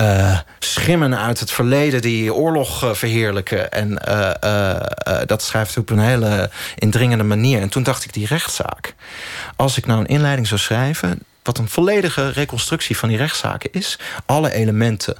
uh, 0.00 0.38
schimmen 0.58 1.18
uit 1.18 1.40
het 1.40 1.50
verleden 1.50 2.02
die 2.02 2.34
oorlog 2.34 2.84
uh, 2.84 2.94
verheerlijken. 2.94 3.70
En 3.70 4.02
uh, 4.08 5.20
dat 5.26 5.42
schrijft 5.42 5.76
op 5.76 5.90
een 5.90 5.98
hele 5.98 6.50
indringende 6.74 7.24
manier. 7.24 7.60
En 7.60 7.68
toen 7.68 7.82
dacht 7.82 8.04
ik, 8.04 8.12
die 8.12 8.26
rechtszaak. 8.26 8.94
Als 9.56 9.76
ik 9.76 9.86
nou 9.86 10.00
een 10.00 10.06
inleiding 10.06 10.46
zou 10.46 10.60
schrijven, 10.60 11.22
wat 11.42 11.58
een 11.58 11.68
volledige 11.68 12.30
reconstructie 12.30 12.98
van 12.98 13.08
die 13.08 13.18
rechtszaken 13.18 13.72
is, 13.72 13.98
alle 14.26 14.52
elementen. 14.52 15.16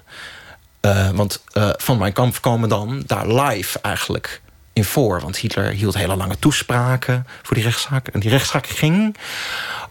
want 1.15 1.43
van 1.77 1.99
mijn 1.99 2.13
kamp 2.13 2.41
komen 2.41 2.69
dan 2.69 3.03
daar 3.07 3.27
live 3.27 3.79
eigenlijk 3.81 4.41
in 4.79 4.85
voor. 4.85 5.21
Want 5.21 5.37
Hitler 5.37 5.71
hield 5.71 5.97
hele 5.97 6.17
lange 6.17 6.39
toespraken 6.39 7.27
voor 7.43 7.57
die 7.57 7.65
rechtszaak. 7.65 8.09
En 8.09 8.21
die 8.21 8.31
rechtszaak 8.31 8.67
ging 8.67 9.17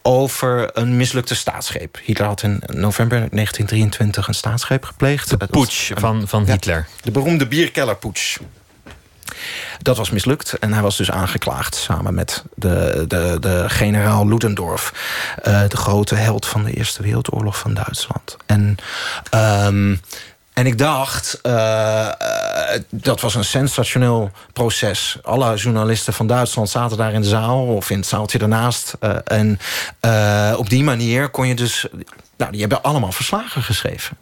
over 0.01 0.77
een 0.77 0.97
mislukte 0.97 1.35
staatsgreep. 1.35 1.99
Hitler 2.03 2.27
had 2.27 2.43
in 2.43 2.61
november 2.65 3.17
1923 3.17 4.27
een 4.27 4.33
staatsgreep 4.33 4.83
gepleegd. 4.83 5.39
De 5.39 5.47
putsch 5.47 5.91
van, 5.95 6.27
van 6.27 6.45
Hitler. 6.45 6.87
de 7.01 7.11
beroemde 7.11 7.47
bierkellerputsch. 7.47 8.37
Dat 9.81 9.97
was 9.97 10.09
mislukt 10.09 10.53
en 10.59 10.73
hij 10.73 10.81
was 10.81 10.97
dus 10.97 11.11
aangeklaagd 11.11 11.75
samen 11.75 12.13
met 12.13 12.43
de, 12.55 13.05
de, 13.07 13.37
de 13.39 13.63
generaal 13.67 14.27
Ludendorff, 14.27 14.93
uh, 15.47 15.61
de 15.67 15.77
grote 15.77 16.15
held 16.15 16.45
van 16.45 16.63
de 16.63 16.73
Eerste 16.73 17.03
Wereldoorlog 17.03 17.57
van 17.57 17.73
Duitsland. 17.73 18.37
En 18.45 18.77
um, 19.65 20.01
en 20.57 20.65
ik 20.65 20.77
dacht, 20.77 21.39
uh, 21.43 22.07
dat 22.89 23.21
was 23.21 23.35
een 23.35 23.45
sensationeel 23.45 24.31
proces. 24.53 25.17
Alle 25.21 25.55
journalisten 25.55 26.13
van 26.13 26.27
Duitsland 26.27 26.69
zaten 26.69 26.97
daar 26.97 27.13
in 27.13 27.21
de 27.21 27.27
zaal 27.27 27.65
of 27.65 27.89
in 27.89 27.97
het 27.97 28.07
zaaltje 28.07 28.37
daarnaast. 28.37 28.93
en 29.25 29.59
op 30.57 30.69
die 30.69 30.83
manier 30.83 31.29
kon 31.29 31.47
je 31.47 31.55
dus. 31.55 31.85
Nou, 32.37 32.51
die 32.51 32.59
hebben 32.59 32.83
allemaal 32.83 33.11
verslagen 33.11 33.63
geschreven. 33.63 34.17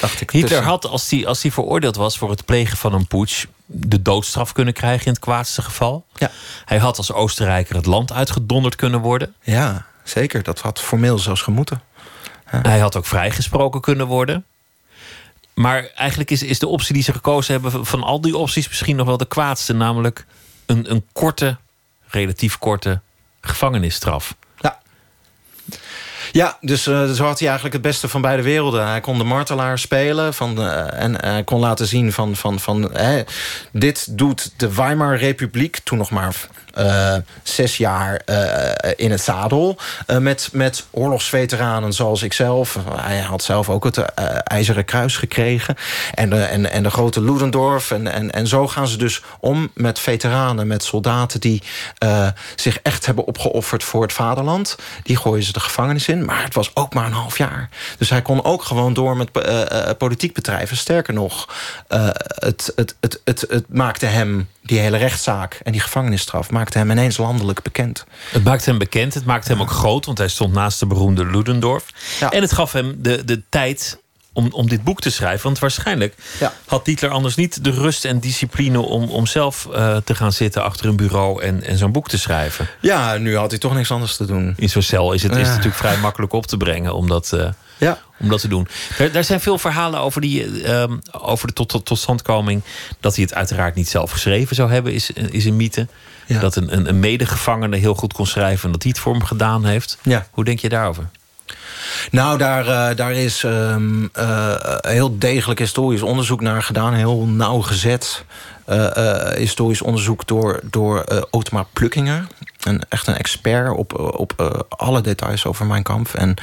Dacht 0.00 0.20
ik. 0.20 0.30
Hitler 0.30 0.62
had, 0.62 0.86
als 0.86 1.10
hij 1.10 1.26
als 1.26 1.40
veroordeeld 1.40 1.96
was 1.96 2.18
voor 2.18 2.30
het 2.30 2.44
plegen 2.44 2.76
van 2.76 2.92
een 2.92 3.06
putsch, 3.06 3.44
de 3.66 4.02
doodstraf 4.02 4.52
kunnen 4.52 4.74
krijgen 4.74 5.06
in 5.06 5.12
het 5.12 5.20
kwaadste 5.20 5.62
geval. 5.62 6.04
Ja. 6.16 6.30
Hij 6.64 6.78
had 6.78 6.96
als 6.96 7.12
Oostenrijker 7.12 7.76
het 7.76 7.86
land 7.86 8.12
uitgedonderd 8.12 8.76
kunnen 8.76 9.00
worden. 9.00 9.34
Ja, 9.42 9.86
zeker. 10.04 10.42
Dat 10.42 10.60
had 10.60 10.80
formeel 10.80 11.18
zelfs 11.18 11.42
gemoeten. 11.42 11.82
Hij 12.44 12.78
had 12.78 12.96
ook 12.96 13.06
vrijgesproken 13.06 13.80
kunnen 13.80 14.06
worden. 14.06 14.44
Maar 15.60 15.90
eigenlijk 15.94 16.30
is, 16.30 16.42
is 16.42 16.58
de 16.58 16.66
optie 16.66 16.94
die 16.94 17.02
ze 17.02 17.12
gekozen 17.12 17.52
hebben 17.52 17.86
van 17.86 18.02
al 18.02 18.20
die 18.20 18.36
opties 18.36 18.68
misschien 18.68 18.96
nog 18.96 19.06
wel 19.06 19.16
de 19.16 19.26
kwaadste. 19.26 19.72
Namelijk 19.72 20.26
een, 20.66 20.90
een 20.90 21.06
korte, 21.12 21.56
relatief 22.06 22.58
korte 22.58 23.00
gevangenisstraf. 23.40 24.34
Ja. 24.58 24.78
Ja, 26.32 26.58
dus 26.60 26.82
zo 26.82 27.24
had 27.24 27.38
hij 27.38 27.48
eigenlijk 27.48 27.72
het 27.72 27.82
beste 27.82 28.08
van 28.08 28.20
beide 28.20 28.42
werelden. 28.42 28.86
Hij 28.88 29.00
kon 29.00 29.18
de 29.18 29.24
martelaar 29.24 29.78
spelen 29.78 30.34
van, 30.34 30.60
uh, 30.60 31.02
en 31.02 31.20
hij 31.20 31.44
kon 31.44 31.60
laten 31.60 31.86
zien 31.86 32.12
van... 32.12 32.36
van, 32.36 32.60
van 32.60 32.92
dit 33.72 34.18
doet 34.18 34.52
de 34.56 34.74
Weimar 34.74 35.16
Republiek, 35.16 35.78
toen 35.78 35.98
nog 35.98 36.10
maar 36.10 36.34
zes 37.42 37.76
jaar 37.76 38.20
uh, 38.26 38.70
in 38.96 39.10
het 39.10 39.20
zadel. 39.20 39.78
Uh, 40.06 40.18
met, 40.18 40.48
met 40.52 40.86
oorlogsveteranen 40.90 41.92
zoals 41.92 42.22
ikzelf. 42.22 42.78
Hij 42.96 43.18
had 43.18 43.42
zelf 43.42 43.68
ook 43.68 43.84
het 43.84 43.98
IJzeren 44.44 44.84
Kruis 44.84 45.16
gekregen. 45.16 45.76
En 46.14 46.30
de, 46.30 46.42
en, 46.42 46.70
en 46.70 46.82
de 46.82 46.90
grote 46.90 47.20
Ludendorff. 47.20 47.90
En, 47.90 48.12
en, 48.12 48.30
en 48.30 48.46
zo 48.46 48.68
gaan 48.68 48.88
ze 48.88 48.98
dus 48.98 49.22
om 49.40 49.70
met 49.74 49.98
veteranen, 49.98 50.66
met 50.66 50.82
soldaten... 50.82 51.40
die 51.40 51.62
zich 52.54 52.78
echt 52.82 53.06
hebben 53.06 53.26
opgeofferd 53.26 53.84
voor 53.84 54.02
het 54.02 54.12
vaderland. 54.12 54.76
Die 55.02 55.16
gooien 55.16 55.44
ze 55.44 55.52
de 55.52 55.60
gevangenis 55.60 56.08
in. 56.08 56.24
Maar 56.24 56.42
het 56.42 56.54
was 56.54 56.70
ook 56.74 56.94
maar 56.94 57.06
een 57.06 57.12
half 57.12 57.38
jaar. 57.38 57.68
Dus 57.98 58.10
hij 58.10 58.22
kon 58.22 58.44
ook 58.44 58.62
gewoon 58.62 58.94
door 58.94 59.16
met 59.16 59.30
politiek 59.98 60.34
bedrijven. 60.34 60.76
Sterker 60.76 61.14
nog, 61.14 61.48
het, 61.88 62.72
het, 62.76 62.96
het, 63.00 63.20
het, 63.24 63.44
het 63.48 63.64
maakte 63.68 64.06
hem 64.06 64.48
die 64.66 64.78
hele 64.78 64.96
rechtszaak 64.96 65.60
en 65.62 65.72
die 65.72 65.80
gevangenisstraf 65.80 66.50
maakte 66.66 66.90
hem 66.90 66.98
ineens 66.98 67.16
landelijk 67.16 67.62
bekend. 67.62 68.04
Het 68.30 68.44
maakte 68.44 68.70
hem 68.70 68.78
bekend, 68.78 69.14
het 69.14 69.24
maakte 69.24 69.52
hem 69.52 69.60
ook 69.60 69.70
groot, 69.70 70.06
want 70.06 70.18
hij 70.18 70.28
stond 70.28 70.52
naast 70.52 70.80
de 70.80 70.86
beroemde 70.86 71.26
Ludendorff. 71.26 71.86
Ja. 72.20 72.30
En 72.30 72.42
het 72.42 72.52
gaf 72.52 72.72
hem 72.72 72.96
de, 72.98 73.24
de 73.24 73.42
tijd 73.48 73.98
om, 74.32 74.48
om 74.50 74.68
dit 74.68 74.84
boek 74.84 75.00
te 75.00 75.10
schrijven. 75.10 75.44
Want 75.44 75.58
waarschijnlijk 75.58 76.14
ja. 76.40 76.52
had 76.66 76.86
Hitler 76.86 77.10
anders 77.10 77.34
niet 77.34 77.64
de 77.64 77.70
rust 77.70 78.04
en 78.04 78.20
discipline 78.20 78.80
om, 78.80 79.10
om 79.10 79.26
zelf 79.26 79.68
uh, 79.70 79.96
te 79.96 80.14
gaan 80.14 80.32
zitten 80.32 80.64
achter 80.64 80.86
een 80.86 80.96
bureau 80.96 81.42
en, 81.42 81.62
en 81.62 81.78
zo'n 81.78 81.92
boek 81.92 82.08
te 82.08 82.18
schrijven. 82.18 82.68
Ja, 82.80 83.16
nu 83.16 83.36
had 83.36 83.50
hij 83.50 83.60
toch 83.60 83.74
niks 83.74 83.90
anders 83.90 84.16
te 84.16 84.26
doen. 84.26 84.54
In 84.56 84.68
zo'n 84.68 84.82
cel 84.82 85.12
is 85.12 85.22
het, 85.22 85.32
is 85.32 85.38
het 85.38 85.48
natuurlijk 85.48 85.76
vrij 85.76 85.96
makkelijk 85.96 86.32
op 86.32 86.46
te 86.46 86.56
brengen 86.56 86.94
om 86.94 87.08
dat. 87.08 87.30
Uh, 87.34 87.48
ja. 87.78 87.98
Om 88.18 88.28
dat 88.28 88.40
te 88.40 88.48
doen. 88.48 88.68
Er, 88.98 89.12
daar 89.12 89.24
zijn 89.24 89.40
veel 89.40 89.58
verhalen 89.58 90.00
over, 90.00 90.20
die, 90.20 90.70
um, 90.72 91.00
over 91.10 91.46
de 91.46 91.52
tot, 91.52 91.68
tot, 91.68 91.84
totstandkoming. 91.84 92.62
Dat 93.00 93.14
hij 93.14 93.24
het 93.24 93.34
uiteraard 93.34 93.74
niet 93.74 93.88
zelf 93.88 94.10
geschreven 94.10 94.56
zou 94.56 94.70
hebben, 94.70 94.92
is, 94.92 95.10
is 95.10 95.44
een 95.44 95.56
mythe. 95.56 95.86
Ja. 96.26 96.40
Dat 96.40 96.56
een, 96.56 96.76
een, 96.76 96.88
een 96.88 97.00
medegevangene 97.00 97.76
heel 97.76 97.94
goed 97.94 98.12
kon 98.12 98.26
schrijven 98.26 98.64
en 98.64 98.72
dat 98.72 98.82
hij 98.82 98.90
het 98.94 99.00
voor 99.00 99.12
hem 99.12 99.24
gedaan 99.24 99.64
heeft. 99.64 99.98
Ja. 100.02 100.26
Hoe 100.30 100.44
denk 100.44 100.58
je 100.58 100.68
daarover? 100.68 101.08
Nou, 102.10 102.38
daar, 102.38 102.66
uh, 102.66 102.96
daar 102.96 103.12
is 103.12 103.42
um, 103.42 104.10
uh, 104.18 104.54
heel 104.80 105.18
degelijk 105.18 105.58
historisch 105.58 106.02
onderzoek 106.02 106.40
naar 106.40 106.62
gedaan. 106.62 106.94
Heel 106.94 107.26
nauwgezet 107.26 108.24
uh, 108.68 109.30
historisch 109.30 109.82
onderzoek 109.82 110.26
door, 110.26 110.60
door 110.70 111.04
Otmar 111.30 111.66
Plukkinger 111.72 112.26
een, 112.60 112.82
echt 112.88 113.06
een 113.06 113.16
expert 113.16 113.76
op, 113.76 113.98
op 114.18 114.64
alle 114.68 115.00
details 115.00 115.46
over 115.46 115.66
mijn 115.66 115.82
kamp. 115.82 116.08
En 116.14 116.34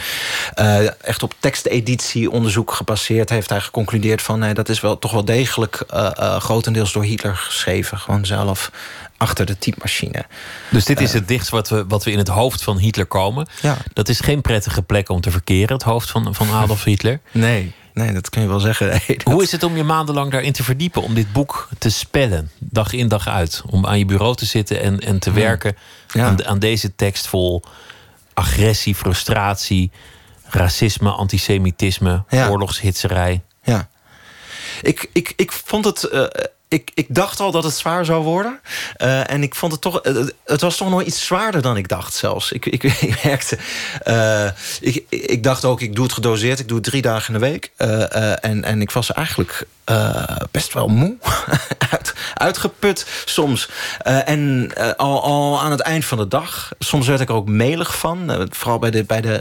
echt 1.02 1.24
op 1.24 1.34
teksteditie 1.40 2.32
onderzoek 2.32 2.72
gebaseerd 2.72 3.30
heeft 3.30 3.50
hij 3.50 3.62
geconcludeerd 3.62 4.22
van 4.22 4.40
nee, 4.40 4.54
dat 4.54 4.70
is 4.70 4.82
wel 4.82 5.00
toch 5.00 5.12
wel 5.12 5.26
degelijk 5.26 5.84
grotendeels 6.38 6.94
door 6.94 7.04
Hitler 7.04 7.36
geschreven. 7.36 7.98
Gewoon 7.98 8.26
zelf 8.26 8.72
achter 9.24 9.46
de 9.46 9.58
typemachine. 9.58 10.26
Dus 10.70 10.86
dit 10.86 11.02
is 11.02 11.14
het 11.14 11.28
dichtst 11.28 11.50
wat 11.50 11.70
we, 11.70 11.86
wat 11.88 12.04
we 12.04 12.12
in 12.12 12.18
het 12.18 12.28
hoofd 12.28 12.64
van 12.64 12.78
Hitler 12.78 13.06
komen. 13.06 13.48
Ja. 13.62 13.78
Dat 13.94 14.10
is 14.10 14.20
geen 14.20 14.42
prettige 14.42 14.82
plek 14.82 15.10
om 15.10 15.22
te 15.22 15.32
verkeren, 15.32 15.74
het 15.74 15.84
hoofd 15.84 16.10
van, 16.10 16.36
van 16.36 16.52
Adolf 16.52 16.84
Hitler. 16.94 17.20
Nee. 17.32 17.74
Nee, 17.94 18.14
dat 18.14 18.30
kun 18.30 18.42
je 18.42 18.48
wel 18.48 18.60
zeggen. 18.60 19.02
Hoe 19.32 19.44
is 19.44 19.52
het 19.52 19.64
om 19.64 19.78
je 19.78 19.84
maandenlang 19.84 20.32
daarin 20.32 20.52
te 20.52 20.64
verdiepen? 20.64 21.02
Om 21.02 21.14
dit 21.14 21.32
boek 21.32 21.70
te 21.78 21.90
spellen, 21.90 22.52
dag 22.60 22.94
in 22.94 23.08
dag 23.08 23.28
uit? 23.28 23.62
Om 23.70 23.86
aan 23.86 23.98
je 23.98 24.06
bureau 24.06 24.36
te 24.36 24.46
zitten 24.46 24.82
en, 24.82 25.00
en 25.00 25.20
te 25.20 25.32
werken 25.32 25.76
ja. 26.08 26.26
aan, 26.26 26.46
aan, 26.46 26.60
deze 26.60 26.96
tekst 26.96 27.28
vol 27.28 27.64
agressie, 28.34 28.96
frustratie, 28.96 29.92
racisme, 30.44 31.10
antisemitisme, 31.10 32.24
ja. 32.30 32.50
oorlogshitserij. 32.50 33.42
Ja. 33.64 33.90
Ik, 34.82 35.10
ik, 35.14 35.34
ik 35.36 35.52
vond 35.52 35.86
het. 35.86 36.10
Uh, 36.14 36.26
ik, 36.74 36.92
ik 36.94 37.06
dacht 37.10 37.40
al 37.40 37.52
dat 37.52 37.64
het 37.64 37.74
zwaar 37.74 38.06
zou 38.06 38.24
worden. 38.24 38.60
Uh, 38.98 39.32
en 39.32 39.44
ik 39.44 39.56
vond 39.56 39.72
het 39.72 39.82
toch... 39.82 40.06
Uh, 40.06 40.26
het 40.46 40.62
was 40.62 40.78
toch 40.78 40.90
nog 40.90 41.04
iets 41.04 41.26
zwaarder 41.26 41.62
dan 41.62 41.78
ik 41.78 41.88
dacht 41.88 42.14
zelfs. 42.14 42.52
Ik, 42.52 42.66
ik, 42.66 42.84
merkte... 43.24 43.58
Uh, 44.06 44.50
ik, 44.82 45.04
ik 45.10 45.44
dacht 45.44 45.66
ook, 45.66 45.82
ik 45.82 45.96
doe 45.96 46.04
het 46.04 46.14
gedoseerd. 46.14 46.60
Ik 46.60 46.68
doe 46.68 46.78
het 46.78 46.86
drie 46.86 47.02
dagen 47.02 47.34
in 47.34 47.40
de 47.40 47.46
week. 47.46 47.72
en, 48.42 48.64
en 48.64 48.82
ik 48.82 48.92
was 48.92 49.14
eigenlijk 49.14 49.66
best 50.52 50.74
wel 50.74 50.88
moe. 50.88 51.16
Uit, 51.92 52.14
uitgeput 52.34 53.06
soms. 53.26 53.70
en 54.04 54.72
al, 54.98 55.24
al 55.24 55.62
aan 55.62 55.72
het 55.72 55.82
eind 55.82 56.06
van 56.06 56.18
de 56.18 56.28
dag... 56.28 56.72
Soms 56.80 57.08
werd 57.08 57.20
ik 57.20 57.30
er 57.30 57.36
ook 57.36 57.48
melig 57.48 57.98
van. 57.98 58.48
vooral 58.50 58.80
bij 58.80 58.92
de, 58.92 59.04
bij 59.04 59.22
de 59.22 59.36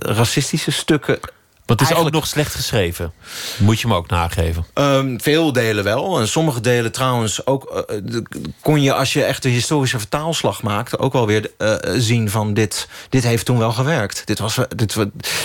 racistische 0.00 0.70
stukken 0.70 1.18
want 1.66 1.80
het 1.80 1.90
is 1.90 1.96
ook 1.96 2.10
nog 2.10 2.26
slecht 2.26 2.54
geschreven. 2.54 3.12
Moet 3.58 3.80
je 3.80 3.86
me 3.86 3.94
ook 3.94 4.08
nageven. 4.08 4.66
Um, 4.74 5.20
veel 5.20 5.52
delen 5.52 5.84
wel. 5.84 6.20
En 6.20 6.28
sommige 6.28 6.60
delen 6.60 6.92
trouwens 6.92 7.46
ook... 7.46 7.84
Uh, 7.90 8.20
kon 8.60 8.82
je 8.82 8.94
als 8.94 9.12
je 9.12 9.24
echt 9.24 9.42
de 9.42 9.48
historische 9.48 9.98
vertaalslag 9.98 10.62
maakte... 10.62 10.98
ook 10.98 11.12
wel 11.12 11.26
weer 11.26 11.50
uh, 11.58 11.74
zien 11.96 12.30
van 12.30 12.54
dit, 12.54 12.88
dit 13.08 13.22
heeft 13.22 13.44
toen 13.44 13.58
wel 13.58 13.72
gewerkt. 13.72 14.26
Dit 14.26 14.38
was, 14.38 14.58
dit, 14.76 14.96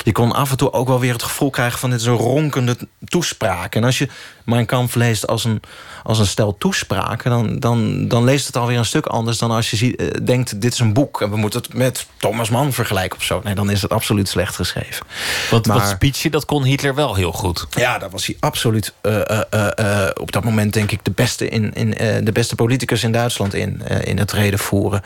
je 0.03 0.11
kon 0.11 0.31
af 0.31 0.51
en 0.51 0.57
toe 0.57 0.73
ook 0.73 0.87
wel 0.87 0.99
weer 0.99 1.13
het 1.13 1.23
gevoel 1.23 1.49
krijgen... 1.49 1.79
van 1.79 1.89
dit 1.89 1.99
is 1.99 2.05
een 2.05 2.13
ronkende 2.13 2.77
toespraak. 3.05 3.75
En 3.75 3.83
als 3.83 3.97
je 3.97 4.07
Mijn 4.49 4.65
Kampf 4.65 4.95
leest 4.95 5.27
als 5.27 5.43
een, 5.43 5.61
als 6.03 6.19
een 6.19 6.25
stel 6.25 6.57
toespraken... 6.57 7.31
Dan, 7.31 7.59
dan, 7.59 8.07
dan 8.07 8.23
leest 8.23 8.47
het 8.47 8.57
alweer 8.57 8.77
een 8.77 8.85
stuk 8.85 9.05
anders 9.05 9.37
dan 9.37 9.51
als 9.51 9.69
je 9.69 9.77
ziet, 9.77 10.01
uh, 10.01 10.07
denkt... 10.23 10.61
dit 10.61 10.73
is 10.73 10.79
een 10.79 10.93
boek 10.93 11.21
en 11.21 11.29
we 11.29 11.37
moeten 11.37 11.61
het 11.61 11.73
met 11.73 12.07
Thomas 12.17 12.49
Mann 12.49 12.73
vergelijken 12.73 13.17
of 13.17 13.23
zo. 13.23 13.41
Nee, 13.43 13.55
dan 13.55 13.69
is 13.69 13.81
het 13.81 13.91
absoluut 13.91 14.27
slecht 14.29 14.55
geschreven. 14.55 15.05
Want 15.49 15.67
maar, 15.67 15.77
wat 15.77 15.87
speechje, 15.87 16.29
dat 16.29 16.45
kon 16.45 16.63
Hitler 16.63 16.95
wel 16.95 17.15
heel 17.15 17.31
goed. 17.31 17.67
Ja, 17.69 17.97
daar 17.97 18.09
was 18.09 18.25
hij 18.25 18.37
absoluut 18.39 18.93
uh, 19.01 19.21
uh, 19.53 20.07
op 20.13 20.31
dat 20.31 20.43
moment 20.43 20.73
denk 20.73 20.91
ik 20.91 20.99
de 21.03 21.11
beste, 21.11 21.49
in, 21.49 21.73
in, 21.73 21.89
de 22.25 22.31
beste 22.31 22.55
politicus 22.55 23.03
in 23.03 23.11
Duitsland 23.11 23.53
in, 23.53 23.81
in 24.03 24.17
het 24.17 24.31
reden 24.31 24.59
voeren. 24.59 25.01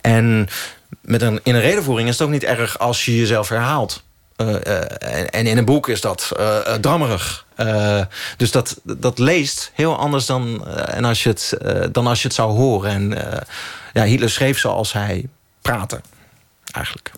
En 0.00 0.48
met 1.00 1.22
een, 1.22 1.40
in 1.42 1.54
een 1.54 1.60
redenvoering 1.60 2.08
is 2.08 2.18
het 2.18 2.26
ook 2.26 2.32
niet 2.32 2.44
erg 2.44 2.78
als 2.78 3.04
je 3.04 3.16
jezelf 3.16 3.48
herhaalt. 3.48 4.04
Uh, 4.36 4.48
uh, 4.48 4.80
en, 4.98 5.30
en, 5.30 5.46
in 5.46 5.58
een 5.58 5.64
boek 5.64 5.88
is 5.88 6.00
dat 6.00 6.32
uh, 6.38 6.58
drammerig. 6.58 7.45
Dus 8.36 8.50
dat, 8.50 8.80
dat 8.82 9.18
leest 9.18 9.70
heel 9.74 9.98
anders 9.98 10.26
dan, 10.26 10.66
en 10.68 11.04
als 11.04 11.22
je 11.22 11.28
het, 11.28 11.56
dan 11.92 12.06
als 12.06 12.20
je 12.22 12.26
het 12.26 12.36
zou 12.36 12.52
horen. 12.52 12.90
En 12.90 13.18
ja, 13.92 14.04
Hitler 14.04 14.30
schreef 14.30 14.58
zoals 14.58 14.92
hij 14.92 15.28
praatte, 15.62 16.00
eigenlijk. 16.72 17.10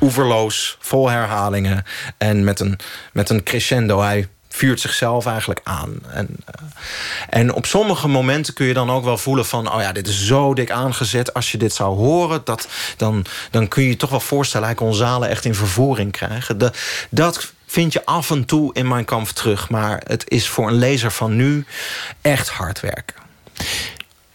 Oeverloos, 0.00 0.76
vol 0.80 1.10
herhalingen 1.10 1.84
en 2.18 2.44
met 2.44 2.60
een, 2.60 2.78
met 3.12 3.30
een 3.30 3.42
crescendo. 3.42 4.00
Hij 4.00 4.28
vuurt 4.48 4.80
zichzelf 4.80 5.26
eigenlijk 5.26 5.60
aan. 5.64 5.98
En, 6.10 6.36
en 7.28 7.52
op 7.52 7.66
sommige 7.66 8.08
momenten 8.08 8.54
kun 8.54 8.66
je 8.66 8.74
dan 8.74 8.90
ook 8.90 9.04
wel 9.04 9.18
voelen 9.18 9.46
van... 9.46 9.72
oh 9.72 9.80
ja, 9.80 9.92
dit 9.92 10.08
is 10.08 10.26
zo 10.26 10.54
dik 10.54 10.70
aangezet. 10.70 11.34
Als 11.34 11.52
je 11.52 11.58
dit 11.58 11.72
zou 11.72 11.96
horen, 11.96 12.40
dat, 12.44 12.68
dan, 12.96 13.24
dan 13.50 13.68
kun 13.68 13.82
je 13.82 13.88
je 13.88 13.96
toch 13.96 14.10
wel 14.10 14.20
voorstellen... 14.20 14.66
hij 14.66 14.76
kon 14.76 14.94
zalen 14.94 15.28
echt 15.28 15.44
in 15.44 15.54
vervoering 15.54 16.12
krijgen. 16.12 16.58
De, 16.58 16.72
dat 17.10 17.52
vind 17.70 17.92
je 17.92 18.04
af 18.04 18.30
en 18.30 18.44
toe 18.44 18.74
in 18.74 18.88
mijn 18.88 19.04
kamp 19.04 19.28
terug. 19.28 19.70
Maar 19.70 20.02
het 20.06 20.30
is 20.30 20.48
voor 20.48 20.68
een 20.68 20.78
lezer 20.78 21.10
van 21.10 21.36
nu 21.36 21.64
echt 22.20 22.48
hard 22.48 22.80
werken. 22.80 23.14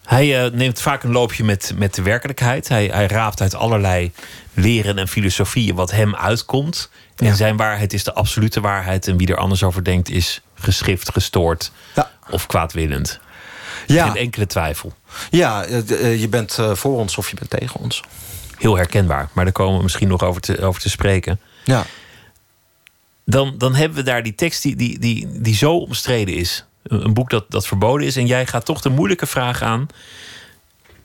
Hij 0.06 0.46
uh, 0.46 0.52
neemt 0.52 0.82
vaak 0.82 1.04
een 1.04 1.12
loopje 1.12 1.44
met, 1.44 1.74
met 1.76 1.94
de 1.94 2.02
werkelijkheid. 2.02 2.68
Hij, 2.68 2.86
hij 2.86 3.08
raapt 3.08 3.42
uit 3.42 3.56
allerlei 3.56 4.12
leren 4.54 4.98
en 4.98 5.08
filosofieën 5.08 5.76
wat 5.76 5.92
hem 5.92 6.16
uitkomt. 6.16 6.90
En 7.16 7.26
ja. 7.26 7.34
zijn 7.34 7.58
waarheid 7.58 7.94
is 7.94 8.04
de 8.04 8.14
absolute 8.14 8.62
waarheid. 8.62 9.08
En 9.08 9.18
wie 9.18 9.28
er 9.28 9.38
anders 9.38 9.64
over 9.64 9.84
denkt 9.84 10.10
is 10.10 10.42
geschift, 10.56 11.12
gestoord 11.12 11.72
ja. 11.96 12.12
of 12.30 12.46
kwaadwillend. 12.46 13.20
Ja. 13.88 14.06
Geen 14.06 14.16
enkele 14.16 14.48
twijfel. 14.48 14.94
Ja, 15.30 15.66
je 15.98 16.28
bent 16.30 16.58
voor 16.74 16.98
ons 16.98 17.18
of 17.18 17.30
je 17.30 17.36
bent 17.36 17.50
tegen 17.50 17.80
ons. 17.80 18.04
Heel 18.58 18.76
herkenbaar, 18.76 19.30
maar 19.34 19.44
daar 19.44 19.54
komen 19.54 19.78
we 19.78 19.84
misschien 19.84 20.08
nog 20.08 20.24
over 20.24 20.42
te, 20.42 20.62
over 20.62 20.82
te 20.82 20.90
spreken. 20.90 21.40
Ja. 21.64 21.86
Dan, 23.26 23.58
dan 23.58 23.76
hebben 23.76 23.98
we 23.98 24.04
daar 24.04 24.24
die 24.24 24.36
tekst 24.36 24.62
die, 24.62 24.76
die, 24.76 25.00
die, 25.00 25.42
die 25.42 25.56
zo 25.56 25.78
omstreden 25.78 26.36
is. 26.36 26.66
Een 26.84 27.14
boek 27.14 27.30
dat, 27.30 27.46
dat 27.50 27.68
verboden 27.68 28.08
is. 28.08 28.16
En 28.16 28.26
jij 28.26 28.46
gaat 28.46 28.66
toch 28.66 28.82
de 28.82 28.90
moeilijke 28.90 29.26
vraag 29.28 29.62
aan. 29.62 29.88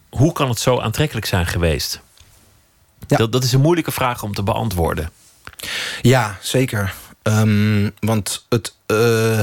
Hoe 0.08 0.32
kan 0.32 0.48
het 0.48 0.58
zo 0.58 0.78
aantrekkelijk 0.80 1.26
zijn 1.26 1.46
geweest? 1.46 2.00
Ja. 3.06 3.16
Dat, 3.16 3.32
dat 3.32 3.44
is 3.44 3.52
een 3.52 3.60
moeilijke 3.60 3.92
vraag 3.92 4.22
om 4.22 4.34
te 4.34 4.42
beantwoorden. 4.42 5.10
Ja, 6.02 6.38
zeker. 6.40 6.94
Ehm, 7.22 7.90
want 8.00 8.46
het, 8.48 8.75
eh, 8.87 9.40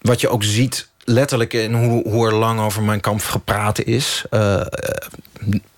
wat 0.00 0.20
je 0.20 0.28
ook 0.28 0.44
ziet, 0.44 0.88
letterlijk 1.04 1.52
in 1.52 1.74
hoe, 1.74 2.08
hoe 2.08 2.26
er 2.26 2.34
lang 2.34 2.60
over 2.60 2.82
mijn 2.82 3.00
kamp 3.00 3.22
gepraat 3.22 3.80
is. 3.80 4.24
eh, 4.30 4.60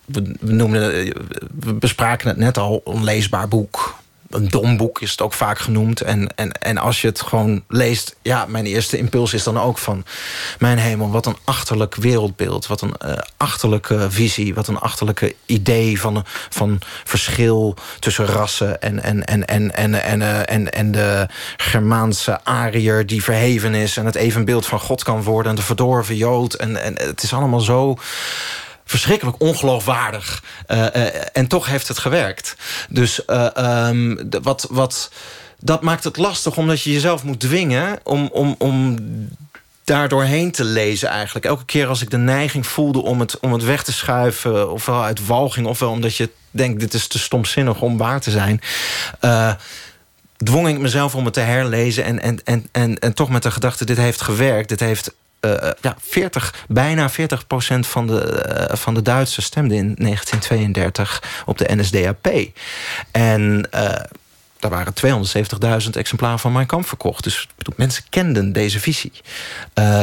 we, 0.04 0.36
we, 0.40 0.52
noemden, 0.52 0.94
eh, 0.94 1.14
we 1.60 1.72
bespraken 1.74 2.28
het 2.28 2.36
net 2.36 2.58
al, 2.58 2.80
een 2.84 3.04
leesbaar 3.04 3.48
boek. 3.48 4.00
Een 4.34 4.48
dom 4.48 4.76
boek 4.76 5.00
is 5.00 5.10
het 5.10 5.20
ook 5.20 5.32
vaak 5.32 5.58
genoemd. 5.58 6.00
En, 6.00 6.36
en, 6.36 6.52
en 6.52 6.78
als 6.78 7.00
je 7.00 7.08
het 7.08 7.20
gewoon 7.20 7.62
leest... 7.68 8.16
ja, 8.22 8.46
mijn 8.48 8.66
eerste 8.66 8.98
impuls 8.98 9.32
is 9.32 9.42
dan 9.42 9.58
ook 9.60 9.78
van... 9.78 10.04
mijn 10.58 10.78
hemel, 10.78 11.10
wat 11.10 11.26
een 11.26 11.36
achterlijk 11.44 11.94
wereldbeeld. 11.94 12.66
Wat 12.66 12.80
een 12.80 12.96
eh, 12.96 13.18
achterlijke 13.36 14.10
visie. 14.10 14.54
Wat 14.54 14.68
een 14.68 14.78
achterlijke 14.78 15.34
idee 15.46 16.00
van, 16.00 16.24
van 16.48 16.80
verschil 17.04 17.76
tussen 17.98 18.26
rassen... 18.26 18.82
en, 18.82 19.02
en, 19.02 19.24
en, 19.24 19.46
en, 19.46 19.74
en, 19.74 20.02
en, 20.02 20.22
eh, 20.22 20.54
en, 20.54 20.72
en 20.72 20.92
de 20.92 21.28
Germaanse 21.56 22.44
Ariër 22.44 23.06
die 23.06 23.22
verheven 23.22 23.74
is... 23.74 23.96
en 23.96 24.06
het 24.06 24.14
evenbeeld 24.14 24.66
van 24.66 24.80
God 24.80 25.02
kan 25.02 25.22
worden... 25.22 25.50
en 25.50 25.56
de 25.56 25.62
verdorven 25.62 26.16
Jood. 26.16 26.54
En, 26.54 26.82
en 26.82 26.94
het 26.98 27.22
is 27.22 27.34
allemaal 27.34 27.60
zo 27.60 27.96
verschrikkelijk 28.92 29.40
ongeloofwaardig. 29.40 30.42
Uh, 30.68 30.78
uh, 30.78 31.06
en 31.32 31.46
toch 31.46 31.66
heeft 31.66 31.88
het 31.88 31.98
gewerkt. 31.98 32.56
Dus 32.88 33.20
um, 33.28 34.30
de, 34.30 34.40
wat, 34.42 34.66
wat, 34.70 35.10
dat 35.58 35.82
maakt 35.82 36.04
het 36.04 36.16
lastig 36.16 36.56
omdat 36.56 36.82
je 36.82 36.92
jezelf 36.92 37.22
moet 37.22 37.40
dwingen 37.40 37.98
om, 38.02 38.28
om, 38.32 38.54
om 38.58 38.98
daar 39.84 40.08
doorheen 40.08 40.50
te 40.50 40.64
lezen 40.64 41.08
eigenlijk. 41.08 41.44
Elke 41.44 41.64
keer 41.64 41.86
als 41.86 42.02
ik 42.02 42.10
de 42.10 42.18
neiging 42.18 42.66
voelde 42.66 43.02
om 43.02 43.20
het, 43.20 43.40
om 43.40 43.52
het 43.52 43.64
weg 43.64 43.82
te 43.82 43.92
schuiven... 43.92 44.70
ofwel 44.70 45.02
uit 45.02 45.26
walging, 45.26 45.66
ofwel 45.66 45.90
omdat 45.90 46.16
je 46.16 46.30
denkt... 46.50 46.80
dit 46.80 46.94
is 46.94 47.06
te 47.06 47.18
stomzinnig 47.18 47.80
om 47.80 47.96
waar 47.96 48.20
te 48.20 48.30
zijn... 48.30 48.60
dwong 50.36 50.68
ik 50.68 50.78
mezelf 50.78 51.14
om 51.14 51.24
het 51.24 51.34
te 51.34 51.40
herlezen... 51.40 52.04
en, 52.04 52.20
en, 52.20 52.40
en, 52.44 52.68
en, 52.72 52.98
en 52.98 53.14
toch 53.14 53.28
met 53.28 53.42
de 53.42 53.50
gedachte, 53.50 53.84
dit 53.84 53.96
heeft 53.96 54.20
gewerkt. 54.20 54.68
Dit 54.68 54.80
heeft 54.80 55.12
ja, 55.80 55.96
40, 56.00 56.64
bijna 56.68 57.10
40 57.10 57.46
procent 57.46 57.86
van 57.86 58.06
de, 58.06 58.44
uh, 58.70 58.76
van 58.76 58.94
de 58.94 59.02
Duitsers 59.02 59.46
stemde 59.46 59.74
in 59.74 59.94
1932 59.96 61.42
op 61.46 61.58
de 61.58 61.74
NSDAP. 61.74 62.28
En 63.10 63.68
daar 64.58 64.70
waren 64.70 64.94
270.000 65.84 65.90
exemplaren 65.92 66.38
van 66.38 66.52
Mijn 66.52 66.66
Kamp 66.66 66.86
verkocht. 66.86 67.24
Dus 67.24 67.48
bedoel, 67.56 67.74
mensen 67.76 68.04
kenden 68.08 68.52
deze 68.52 68.80
visie. 68.80 69.12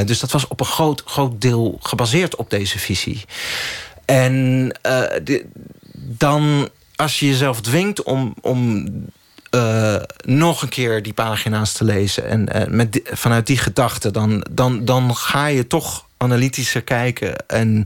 dus 0.05 0.19
dat 0.19 0.31
was 0.31 0.47
op 0.47 0.59
een 0.59 0.65
groot, 0.65 1.03
groot 1.05 1.41
deel 1.41 1.77
gebaseerd 1.81 2.35
op 2.35 2.49
deze 2.49 2.79
visie. 2.79 3.25
En 4.05 4.71
dan, 5.93 6.69
als 6.95 7.19
je 7.19 7.27
jezelf 7.27 7.61
dwingt 7.61 8.03
om, 8.03 8.33
om 8.41 8.85
uh, 9.51 9.95
nog 10.25 10.61
een 10.61 10.69
keer 10.69 11.03
die 11.03 11.13
pagina's 11.13 11.71
te 11.71 11.83
lezen. 11.83 12.27
En 12.27 12.49
uh, 12.55 12.65
met 12.67 13.01
vanuit 13.03 13.47
die 13.47 13.57
gedachte, 13.57 14.11
dan, 14.11 14.45
dan, 14.51 14.85
dan 14.85 15.15
ga 15.15 15.45
je 15.45 15.67
toch 15.67 16.05
analytischer 16.17 16.81
kijken. 16.81 17.47
En 17.47 17.85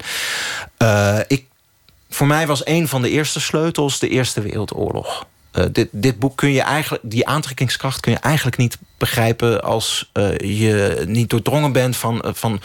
uh, 0.82 1.20
ik, 1.27 1.46
voor 2.10 2.27
mij 2.27 2.48
was 2.48 2.65
een 2.65 2.88
van 2.88 3.01
de 3.01 3.10
eerste 3.10 3.39
sleutels 3.39 4.00
de 4.00 4.10
Eerste 4.10 4.41
Wereldoorlog. 4.41 5.25
dit, 5.72 5.88
dit 5.91 6.20
boek 6.20 6.38
kun 6.38 6.51
je 6.51 6.62
eigenlijk, 6.62 7.03
die 7.05 7.27
aantrekkingskracht 7.27 8.00
kun 8.00 8.12
je 8.12 8.17
eigenlijk 8.17 8.58
niet 8.58 8.77
begrijpen 8.98 9.63
als 9.63 10.12
je 10.38 11.03
niet 11.08 11.29
doordrongen 11.29 11.72
bent 11.72 11.98
van. 11.98 12.24
van 12.34 12.62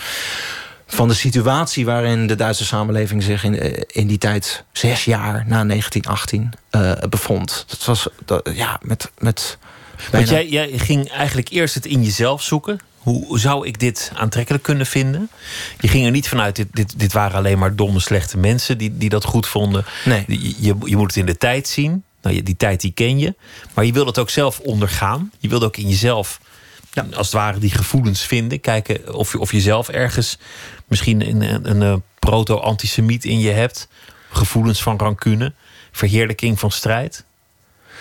van 0.90 1.09
de 1.09 1.14
situatie 1.14 1.85
waarin 1.85 2.26
de 2.26 2.35
Duitse 2.35 2.64
samenleving 2.64 3.23
zich 3.23 3.45
in, 3.45 3.87
in 3.87 4.07
die 4.07 4.18
tijd, 4.18 4.64
zes 4.73 5.04
jaar 5.04 5.45
na 5.47 5.64
1918, 5.64 6.52
uh, 6.71 6.92
bevond. 7.09 7.64
Dat 7.68 7.85
was 7.85 8.09
dat, 8.25 8.50
ja, 8.54 8.78
met. 8.83 9.11
met 9.18 9.59
Want 10.12 10.28
jij, 10.28 10.49
jij 10.49 10.78
ging 10.78 11.11
eigenlijk 11.11 11.49
eerst 11.49 11.75
het 11.75 11.87
in 11.87 12.04
jezelf 12.04 12.42
zoeken. 12.42 12.80
Hoe 12.99 13.38
zou 13.38 13.66
ik 13.66 13.80
dit 13.80 14.11
aantrekkelijk 14.14 14.64
kunnen 14.64 14.87
vinden? 14.87 15.31
Je 15.81 15.88
ging 15.88 16.05
er 16.05 16.11
niet 16.11 16.29
vanuit, 16.29 16.57
dit, 16.57 16.66
dit, 16.72 16.98
dit 16.98 17.12
waren 17.12 17.37
alleen 17.37 17.59
maar 17.59 17.77
domme, 17.77 18.01
slechte 18.01 18.38
mensen 18.38 18.79
die, 18.79 18.96
die 18.96 19.09
dat 19.09 19.24
goed 19.24 19.46
vonden. 19.46 19.85
Nee. 20.05 20.24
Je, 20.27 20.55
je, 20.59 20.74
je 20.85 20.96
moet 20.96 21.07
het 21.07 21.16
in 21.16 21.27
de 21.27 21.37
tijd 21.37 21.68
zien. 21.68 22.05
Nou, 22.22 22.42
die 22.42 22.57
tijd 22.57 22.81
die 22.81 22.92
ken 22.92 23.18
je. 23.18 23.35
Maar 23.74 23.85
je 23.85 23.92
wil 23.92 24.07
het 24.07 24.18
ook 24.18 24.31
zelf 24.31 24.59
ondergaan. 24.59 25.31
Je 25.38 25.48
wilde 25.48 25.66
ook 25.66 25.77
in 25.77 25.88
jezelf, 25.88 26.40
ja. 27.11 27.16
als 27.16 27.26
het 27.26 27.37
ware, 27.37 27.58
die 27.58 27.70
gevoelens 27.70 28.22
vinden. 28.22 28.61
Kijken 28.61 29.14
of 29.14 29.32
je, 29.32 29.38
of 29.38 29.52
je 29.52 29.61
zelf 29.61 29.88
ergens 29.88 30.38
misschien 30.87 31.28
een, 31.28 31.42
een, 31.42 31.70
een, 31.70 31.80
een 31.80 32.02
proto-antisemiet 32.18 33.24
in 33.24 33.40
je 33.40 33.50
hebt. 33.50 33.88
Gevoelens 34.30 34.82
van 34.82 34.98
rancune. 34.98 35.52
Verheerlijking 35.92 36.58
van 36.58 36.70
strijd. 36.70 37.24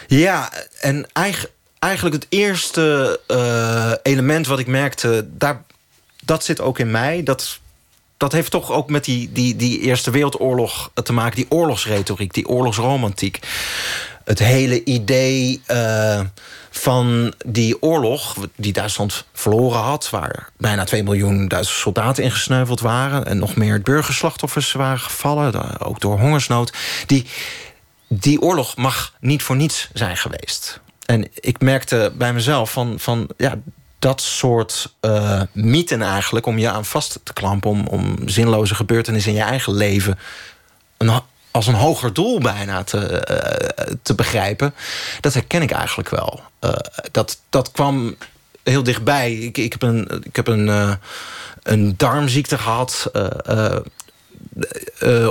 Ja, 0.07 0.51
en 0.81 1.07
eigenlijk, 1.13 1.53
eigenlijk 1.79 2.15
het 2.15 2.25
eerste 2.29 3.19
uh, 3.27 3.91
element 4.03 4.47
wat 4.47 4.59
ik 4.59 4.67
merkte... 4.67 5.27
Daar, 5.29 5.63
dat 6.23 6.43
zit 6.43 6.61
ook 6.61 6.79
in 6.79 6.91
mij. 6.91 7.23
Dat, 7.23 7.59
dat 8.17 8.31
heeft 8.31 8.51
toch 8.51 8.71
ook 8.71 8.89
met 8.89 9.05
die, 9.05 9.31
die, 9.31 9.55
die 9.55 9.79
Eerste 9.79 10.11
Wereldoorlog 10.11 10.91
te 11.03 11.13
maken. 11.13 11.35
Die 11.35 11.51
oorlogsretoriek, 11.51 12.33
die 12.33 12.47
oorlogsromantiek. 12.47 13.39
Het 14.23 14.39
hele 14.39 14.83
idee... 14.83 15.61
Uh, 15.71 16.21
van 16.77 17.33
die 17.45 17.81
oorlog 17.81 18.35
die 18.55 18.73
Duitsland 18.73 19.25
verloren 19.33 19.79
had... 19.79 20.09
waar 20.09 20.49
bijna 20.57 20.83
2 20.83 21.03
miljoen 21.03 21.47
Duitse 21.47 21.73
soldaten 21.73 22.23
ingesneuveld 22.23 22.79
waren... 22.79 23.25
en 23.25 23.37
nog 23.37 23.55
meer 23.55 23.81
burgerslachtoffers 23.81 24.71
waren 24.71 24.99
gevallen, 24.99 25.79
ook 25.79 25.99
door 25.99 26.19
hongersnood... 26.19 26.73
die, 27.05 27.25
die 28.07 28.41
oorlog 28.41 28.75
mag 28.75 29.13
niet 29.19 29.43
voor 29.43 29.55
niets 29.55 29.89
zijn 29.93 30.17
geweest. 30.17 30.79
En 31.05 31.27
ik 31.33 31.61
merkte 31.61 32.11
bij 32.15 32.33
mezelf 32.33 32.71
van, 32.71 32.99
van 32.99 33.29
ja, 33.37 33.55
dat 33.99 34.21
soort 34.21 34.93
uh, 35.01 35.41
mythen 35.51 36.01
eigenlijk... 36.01 36.45
om 36.45 36.57
je 36.57 36.69
aan 36.69 36.85
vast 36.85 37.19
te 37.23 37.33
klampen, 37.33 37.69
om, 37.69 37.87
om 37.87 38.17
zinloze 38.25 38.75
gebeurtenissen 38.75 39.31
in 39.31 39.37
je 39.37 39.43
eigen 39.43 39.73
leven... 39.73 40.19
als 41.57 41.67
een 41.67 41.73
hoger 41.73 42.13
doel 42.13 42.39
bijna 42.39 42.83
te, 42.83 42.97
uh, 43.29 43.93
te 44.01 44.15
begrijpen. 44.15 44.73
Dat 45.19 45.33
herken 45.33 45.61
ik 45.61 45.71
eigenlijk 45.71 46.09
wel. 46.09 46.41
Uh, 46.61 46.71
dat, 47.11 47.39
dat 47.49 47.71
kwam 47.71 48.15
heel 48.63 48.83
dichtbij. 48.83 49.33
Ik, 49.33 49.57
ik 49.57 49.71
heb 49.71 49.81
een, 49.81 50.21
ik 50.23 50.35
heb 50.35 50.47
een, 50.47 50.67
uh, 50.67 50.91
een 51.63 51.93
darmziekte 51.97 52.57
gehad. 52.57 53.11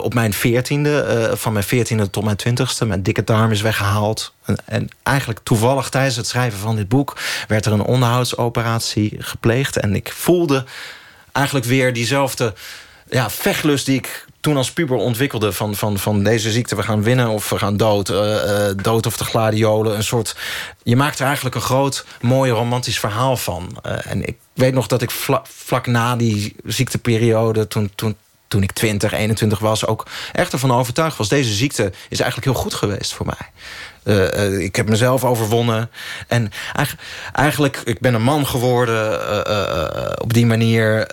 op 0.03 0.15
mijn 0.15 0.33
veertiende, 0.33 1.31
van 1.35 1.53
mijn 1.53 1.65
veertiende 1.65 2.11
tot 2.11 2.25
mijn 2.25 2.37
twintigste. 2.37 2.87
Mijn 2.87 3.03
dikke 3.03 3.25
darm 3.25 3.51
is 3.51 3.61
weggehaald. 3.61 4.33
En, 4.45 4.57
en, 4.65 4.89
eigenlijk 5.03 5.41
toevallig 5.43 5.89
tijdens 5.89 6.17
het 6.17 6.27
schrijven 6.27 6.59
van 6.59 6.77
dit 6.77 6.89
boek... 6.89 7.17
werd 7.49 7.67
er 7.67 7.73
een 7.73 7.85
onderhoudsoperatie 7.85 9.17
gepleegd. 9.19 9.77
En 9.77 9.95
ik 9.95 10.12
voelde 10.12 10.65
eigenlijk 11.33 11.67
weer 11.67 11.93
diezelfde 11.93 12.55
ja, 13.09 13.31
vechtlust 13.31 13.87
die 13.87 13.97
ik 13.97 14.27
toen 14.47 14.57
als 14.57 14.73
puber 14.73 14.97
ontwikkelde 14.97 15.53
van, 15.53 15.75
van, 15.75 15.99
van 15.99 16.23
deze 16.23 16.51
ziekte... 16.51 16.77
we 16.77 16.83
gaan 16.83 17.03
winnen 17.03 17.29
of 17.29 17.51
we 17.51 17.59
gaan 17.59 17.77
dood. 17.77 18.11
Uh, 18.11 18.17
uh, 18.17 18.71
dood 18.83 19.07
of 19.07 19.17
de 19.17 19.25
gladiolen. 19.25 19.97
Een 19.97 20.05
soort, 20.05 20.37
je 20.83 20.97
maakt 20.97 21.19
er 21.19 21.25
eigenlijk 21.27 21.55
een 21.55 21.61
groot, 21.61 22.05
mooi 22.21 22.51
romantisch 22.51 22.99
verhaal 22.99 23.37
van. 23.37 23.79
Uh, 23.87 23.93
en 24.07 24.25
ik 24.27 24.37
weet 24.53 24.75
nog 24.75 24.87
dat 24.87 25.03
ik 25.03 25.11
vlak, 25.11 25.47
vlak 25.47 25.87
na 25.87 26.17
die 26.17 26.57
ziekteperiode... 26.65 27.69
toen, 27.69 27.91
toen, 27.95 28.17
toen 28.49 28.63
ik 28.63 28.73
20, 28.73 29.13
21 29.13 29.59
was, 29.59 29.87
ook 29.87 30.07
echt 30.33 30.53
ervan 30.53 30.73
overtuigd 30.73 31.17
was... 31.17 31.29
deze 31.29 31.53
ziekte 31.53 31.93
is 32.09 32.21
eigenlijk 32.21 32.53
heel 32.53 32.63
goed 32.63 32.75
geweest 32.75 33.15
voor 33.15 33.27
mij. 33.27 34.61
Ik 34.61 34.77
heb 34.77 34.89
mezelf 34.89 35.25
overwonnen. 35.25 35.91
En 36.29 36.53
eigenlijk, 37.33 37.81
ik 37.85 38.01
ben 38.01 38.15
een 38.15 38.23
man 38.23 38.47
geworden 38.47 39.21
op 40.21 40.33
die 40.33 40.47
manier 40.47 41.07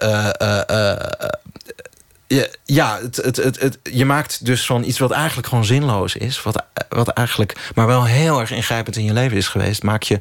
ja, 2.63 2.99
het, 3.01 3.15
het, 3.15 3.35
het, 3.35 3.59
het, 3.59 3.79
je 3.83 4.05
maakt 4.05 4.45
dus 4.45 4.65
van 4.65 4.83
iets 4.83 4.99
wat 4.99 5.11
eigenlijk 5.11 5.47
gewoon 5.47 5.65
zinloos 5.65 6.15
is... 6.15 6.43
Wat, 6.43 6.63
wat 6.89 7.07
eigenlijk 7.07 7.71
maar 7.75 7.87
wel 7.87 8.05
heel 8.05 8.39
erg 8.39 8.51
ingrijpend 8.51 8.95
in 8.95 9.03
je 9.03 9.13
leven 9.13 9.37
is 9.37 9.47
geweest... 9.47 9.83
maak 9.83 10.03
je, 10.03 10.19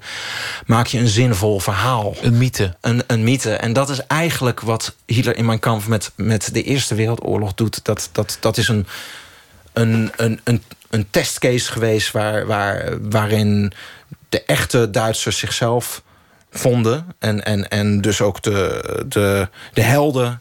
maak 0.66 0.86
je 0.86 0.98
een 0.98 1.08
zinvol 1.08 1.60
verhaal. 1.60 2.14
Een 2.20 2.38
mythe. 2.38 2.76
Een, 2.80 3.02
een 3.06 3.24
mythe. 3.24 3.52
En 3.52 3.72
dat 3.72 3.90
is 3.90 4.06
eigenlijk 4.06 4.60
wat 4.60 4.94
Hitler 5.06 5.36
in 5.36 5.44
mijn 5.44 5.58
kamp 5.58 5.86
met, 5.86 6.12
met 6.14 6.48
de 6.52 6.62
Eerste 6.62 6.94
Wereldoorlog 6.94 7.54
doet. 7.54 7.84
Dat, 7.84 8.08
dat, 8.12 8.36
dat 8.40 8.56
is 8.56 8.68
een, 8.68 8.86
een, 9.72 10.12
een, 10.16 10.40
een, 10.44 10.62
een 10.90 11.06
testcase 11.10 11.72
geweest... 11.72 12.10
Waar, 12.12 12.46
waar, 12.46 12.98
waarin 13.10 13.72
de 14.28 14.42
echte 14.44 14.90
Duitsers 14.90 15.38
zichzelf 15.38 16.02
vonden... 16.50 17.06
en, 17.18 17.44
en, 17.44 17.68
en 17.68 18.00
dus 18.00 18.20
ook 18.20 18.42
de, 18.42 19.04
de, 19.08 19.48
de 19.72 19.82
helden 19.82 20.40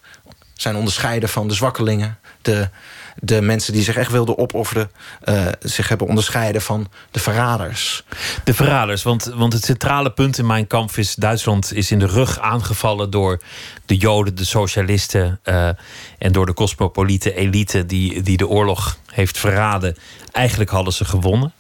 zijn 0.62 0.76
onderscheiden 0.76 1.30
van 1.30 1.48
de 1.48 1.54
zwakkelingen. 1.54 2.18
De, 2.42 2.70
de 3.16 3.42
mensen 3.42 3.74
die 3.74 3.84
zich 3.84 3.96
echt 3.96 4.12
wilden 4.12 4.38
opofferen... 4.38 4.92
Uh, 5.26 5.48
zich 5.60 5.88
hebben 5.88 6.08
onderscheiden 6.08 6.62
van 6.62 6.88
de 7.12 7.20
verraders. 7.20 8.04
De 8.44 8.54
verraders, 8.54 9.04
want, 9.04 9.24
want 9.24 9.54
het 9.54 9.64
centrale 9.64 10.12
punt 10.12 10.38
in 10.38 10.46
mijn 10.46 10.68
kamp 10.68 10.92
is... 10.92 11.16
Duitsland 11.16 11.74
is 11.74 11.92
in 11.92 12.00
de 12.00 12.06
rug 12.06 12.40
aangevallen 12.40 13.10
door 13.10 13.42
de 13.86 13.98
Joden, 13.98 14.36
de 14.36 14.46
socialisten... 14.46 15.40
Uh, 15.46 15.70
en 16.18 16.32
door 16.32 16.46
de 16.46 16.54
cosmopolite 16.54 17.36
elite 17.36 17.86
die, 17.86 18.22
die 18.22 18.38
de 18.38 18.48
oorlog 18.48 18.98
heeft 19.06 19.38
verraden. 19.38 19.98
Eigenlijk 20.32 20.70
hadden 20.70 20.94
ze 20.94 21.06
gewonnen. 21.06 21.54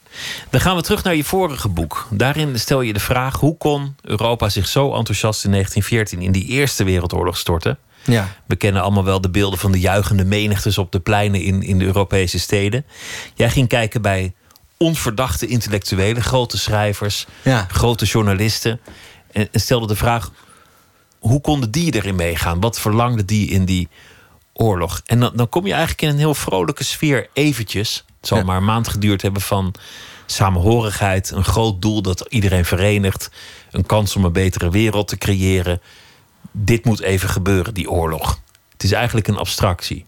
Dan 0.49 0.61
gaan 0.61 0.75
we 0.75 0.81
terug 0.81 1.03
naar 1.03 1.15
je 1.15 1.23
vorige 1.23 1.69
boek. 1.69 2.07
Daarin 2.09 2.59
stel 2.59 2.81
je 2.81 2.93
de 2.93 2.99
vraag: 2.99 3.39
hoe 3.39 3.57
kon 3.57 3.95
Europa 4.01 4.49
zich 4.49 4.67
zo 4.67 4.93
enthousiast 4.93 5.43
in 5.43 5.51
1914 5.51 6.21
in 6.21 6.31
die 6.31 6.45
Eerste 6.45 6.83
Wereldoorlog 6.83 7.37
storten? 7.37 7.77
Ja. 8.03 8.27
We 8.45 8.55
kennen 8.55 8.81
allemaal 8.81 9.03
wel 9.03 9.21
de 9.21 9.29
beelden 9.29 9.59
van 9.59 9.71
de 9.71 9.79
juichende 9.79 10.25
menigtes 10.25 10.77
op 10.77 10.91
de 10.91 10.99
pleinen 10.99 11.41
in, 11.41 11.61
in 11.61 11.79
de 11.79 11.85
Europese 11.85 12.39
steden. 12.39 12.85
Jij 13.33 13.49
ging 13.49 13.67
kijken 13.67 14.01
bij 14.01 14.33
onverdachte 14.77 15.47
intellectuelen, 15.47 16.23
grote 16.23 16.57
schrijvers, 16.57 17.25
ja. 17.41 17.67
grote 17.71 18.05
journalisten. 18.05 18.79
En, 19.31 19.47
stelde 19.51 19.87
de 19.87 19.95
vraag: 19.95 20.31
hoe 21.19 21.41
konden 21.41 21.71
die 21.71 21.95
erin 21.95 22.15
meegaan? 22.15 22.59
Wat 22.59 22.79
verlangden 22.79 23.25
die 23.25 23.49
in 23.49 23.65
die 23.65 23.89
oorlog? 24.53 25.01
En 25.05 25.19
dan, 25.19 25.31
dan 25.35 25.49
kom 25.49 25.65
je 25.65 25.71
eigenlijk 25.71 26.01
in 26.01 26.09
een 26.09 26.17
heel 26.17 26.35
vrolijke 26.35 26.83
sfeer, 26.83 27.27
eventjes. 27.33 28.05
Het 28.19 28.29
zal 28.29 28.43
maar 28.43 28.57
een 28.57 28.65
maand 28.65 28.87
geduurd 28.87 29.21
hebben 29.21 29.41
van 29.41 29.73
samenhorigheid, 30.25 31.31
een 31.31 31.43
groot 31.43 31.81
doel 31.81 32.01
dat 32.01 32.25
iedereen 32.29 32.65
verenigt, 32.65 33.31
een 33.71 33.85
kans 33.85 34.15
om 34.15 34.25
een 34.25 34.31
betere 34.31 34.69
wereld 34.69 35.07
te 35.07 35.17
creëren. 35.17 35.81
Dit 36.51 36.85
moet 36.85 37.01
even 37.01 37.29
gebeuren, 37.29 37.73
die 37.73 37.89
oorlog. 37.89 38.39
Het 38.71 38.83
is 38.83 38.91
eigenlijk 38.91 39.27
een 39.27 39.37
abstractie. 39.37 40.05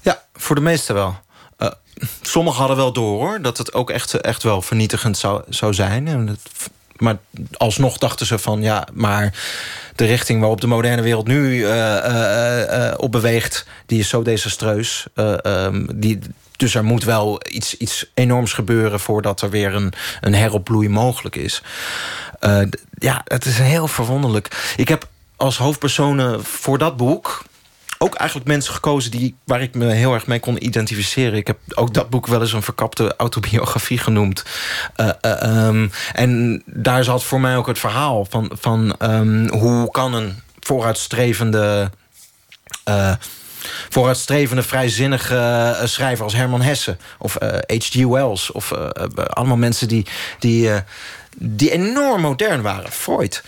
Ja, 0.00 0.22
voor 0.34 0.54
de 0.54 0.60
meesten 0.60 0.94
wel. 0.94 1.20
Uh, 1.58 1.68
sommigen 2.22 2.58
hadden 2.58 2.76
wel 2.76 2.92
door 2.92 3.20
hoor, 3.20 3.42
dat 3.42 3.58
het 3.58 3.72
ook 3.72 3.90
echt, 3.90 4.14
echt 4.14 4.42
wel 4.42 4.62
vernietigend 4.62 5.18
zou, 5.18 5.42
zou 5.48 5.74
zijn. 5.74 6.08
En 6.08 6.38
maar 6.96 7.18
alsnog 7.56 7.98
dachten 7.98 8.26
ze 8.26 8.38
van 8.38 8.62
ja, 8.62 8.86
maar 8.92 9.38
de 9.96 10.04
richting 10.04 10.40
waarop 10.40 10.60
de 10.60 10.66
moderne 10.66 11.02
wereld 11.02 11.26
nu 11.26 11.56
uh, 11.56 12.94
op 12.96 13.12
beweegt, 13.12 13.66
die 13.86 13.98
is 13.98 14.08
zo 14.08 14.22
desastreus. 14.22 15.06
Um, 15.14 16.00
die, 16.00 16.18
dus 16.56 16.74
er 16.74 16.84
moet 16.84 17.04
wel 17.04 17.40
iets, 17.48 17.76
iets 17.76 18.10
enorms 18.14 18.52
gebeuren 18.52 19.00
voordat 19.00 19.42
er 19.42 19.50
weer 19.50 19.74
een, 19.74 19.92
een 20.20 20.34
heropbloei 20.34 20.88
mogelijk 20.88 21.36
is. 21.36 21.62
Uh, 22.40 22.60
ja, 22.98 23.20
het 23.24 23.44
is 23.44 23.58
heel 23.58 23.88
verwonderlijk. 23.88 24.74
Ik 24.76 24.88
heb 24.88 25.08
als 25.36 25.58
hoofdpersonen 25.58 26.44
voor 26.44 26.78
dat 26.78 26.96
boek 26.96 27.42
ook 28.02 28.14
eigenlijk 28.14 28.48
mensen 28.48 28.74
gekozen 28.74 29.10
die, 29.10 29.36
waar 29.44 29.62
ik 29.62 29.74
me 29.74 29.84
heel 29.84 30.14
erg 30.14 30.26
mee 30.26 30.40
kon 30.40 30.64
identificeren. 30.64 31.38
Ik 31.38 31.46
heb 31.46 31.58
ook 31.74 31.94
dat 31.94 32.10
boek 32.10 32.26
wel 32.26 32.40
eens 32.40 32.52
een 32.52 32.62
verkapte 32.62 33.14
autobiografie 33.16 33.98
genoemd. 33.98 34.44
Uh, 34.96 35.66
um, 35.66 35.90
en 36.12 36.62
daar 36.66 37.04
zat 37.04 37.22
voor 37.22 37.40
mij 37.40 37.56
ook 37.56 37.66
het 37.66 37.78
verhaal 37.78 38.24
van, 38.24 38.50
van 38.60 38.94
um, 39.02 39.48
hoe 39.48 39.90
kan 39.90 40.14
een 40.14 40.42
vooruitstrevende. 40.60 41.90
Uh, 42.88 43.12
vooruitstrevende, 43.88 44.62
vrijzinnige 44.62 45.76
schrijver 45.84 46.24
als 46.24 46.34
Herman 46.34 46.62
Hesse 46.62 46.96
of 47.18 47.36
H.G. 47.66 48.04
Wells. 48.04 48.52
Of 48.52 48.72
allemaal 49.26 49.56
mensen 49.56 49.88
die, 49.88 50.06
die, 50.38 50.70
die 51.36 51.70
enorm 51.70 52.20
modern 52.20 52.62
waren. 52.62 52.92
Freud. 52.92 53.42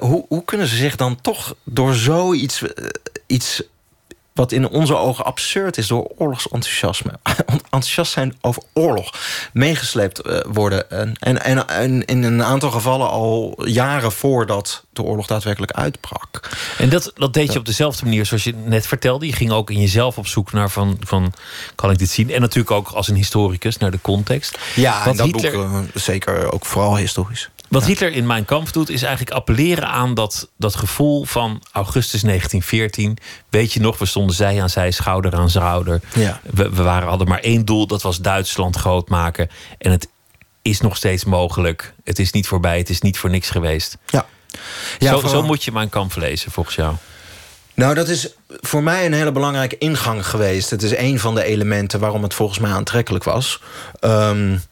hoe, 0.00 0.24
hoe 0.28 0.44
kunnen 0.44 0.66
ze 0.66 0.76
zich 0.76 0.96
dan 0.96 1.20
toch 1.20 1.54
door 1.64 1.94
zoiets 1.94 2.62
iets 3.26 3.62
wat 4.32 4.52
in 4.52 4.68
onze 4.68 4.96
ogen 4.96 5.24
absurd 5.24 5.78
is 5.78 5.86
door 5.86 6.12
oorlogsenthousiasme. 6.16 7.12
Enthousiast 7.70 8.12
zijn 8.12 8.36
over 8.40 8.62
oorlog. 8.72 9.14
Meegesleept 9.52 10.26
uh, 10.26 10.40
worden. 10.46 10.90
En, 10.90 11.16
en, 11.20 11.68
en, 11.68 12.04
in 12.04 12.22
een 12.22 12.42
aantal 12.42 12.70
gevallen 12.70 13.10
al 13.10 13.66
jaren 13.66 14.12
voordat 14.12 14.84
de 14.92 15.02
oorlog 15.02 15.26
daadwerkelijk 15.26 15.72
uitbrak. 15.72 16.50
En 16.78 16.88
dat, 16.88 17.12
dat 17.14 17.34
deed 17.34 17.52
je 17.52 17.58
op 17.58 17.66
dezelfde 17.66 18.04
manier 18.04 18.26
zoals 18.26 18.44
je 18.44 18.54
net 18.54 18.86
vertelde. 18.86 19.26
Je 19.26 19.32
ging 19.32 19.50
ook 19.50 19.70
in 19.70 19.80
jezelf 19.80 20.18
op 20.18 20.26
zoek 20.26 20.52
naar 20.52 20.70
van, 20.70 20.96
van 21.00 21.32
kan 21.74 21.90
ik 21.90 21.98
dit 21.98 22.10
zien? 22.10 22.30
En 22.30 22.40
natuurlijk 22.40 22.70
ook 22.70 22.88
als 22.88 23.08
een 23.08 23.16
historicus 23.16 23.76
naar 23.76 23.90
de 23.90 24.00
context. 24.00 24.58
Ja, 24.74 25.06
en 25.06 25.16
dat 25.16 25.26
Hitler... 25.26 25.52
boek 25.52 25.62
uh, 25.62 25.78
zeker 25.94 26.52
ook 26.52 26.66
vooral 26.66 26.96
historisch. 26.96 27.50
Wat 27.72 27.84
Hitler 27.84 28.12
in 28.12 28.26
Mijn 28.26 28.44
Kamp 28.44 28.72
doet, 28.72 28.90
is 28.90 29.02
eigenlijk 29.02 29.36
appelleren 29.36 29.88
aan 29.88 30.14
dat, 30.14 30.48
dat 30.56 30.74
gevoel 30.74 31.24
van 31.24 31.62
augustus 31.72 32.20
1914. 32.20 33.18
Weet 33.48 33.72
je 33.72 33.80
nog, 33.80 33.98
we 33.98 34.06
stonden 34.06 34.36
zij 34.36 34.62
aan 34.62 34.70
zij, 34.70 34.90
schouder 34.90 35.34
aan 35.34 35.50
schouder. 35.50 36.00
Ja. 36.14 36.40
We, 36.50 36.70
we 36.70 36.82
waren, 36.82 37.08
hadden 37.08 37.28
maar 37.28 37.40
één 37.40 37.64
doel, 37.64 37.86
dat 37.86 38.02
was 38.02 38.20
Duitsland 38.20 38.76
groot 38.76 39.08
maken. 39.08 39.48
En 39.78 39.90
het 39.90 40.08
is 40.62 40.80
nog 40.80 40.96
steeds 40.96 41.24
mogelijk. 41.24 41.94
Het 42.04 42.18
is 42.18 42.30
niet 42.32 42.46
voorbij, 42.46 42.78
het 42.78 42.90
is 42.90 43.00
niet 43.00 43.18
voor 43.18 43.30
niks 43.30 43.50
geweest. 43.50 43.98
Ja. 44.06 44.26
ja 44.98 45.18
zo, 45.18 45.28
zo 45.28 45.42
moet 45.42 45.64
je 45.64 45.72
Mijn 45.72 45.88
Kamp 45.88 46.16
lezen, 46.16 46.50
volgens 46.50 46.76
jou. 46.76 46.94
Nou, 47.74 47.94
dat 47.94 48.08
is 48.08 48.28
voor 48.48 48.82
mij 48.82 49.06
een 49.06 49.12
hele 49.12 49.32
belangrijke 49.32 49.78
ingang 49.78 50.26
geweest. 50.26 50.70
Het 50.70 50.82
is 50.82 50.96
een 50.96 51.18
van 51.18 51.34
de 51.34 51.44
elementen 51.44 52.00
waarom 52.00 52.22
het 52.22 52.34
volgens 52.34 52.58
mij 52.58 52.70
aantrekkelijk 52.70 53.24
was. 53.24 53.60
Um, 54.00 54.62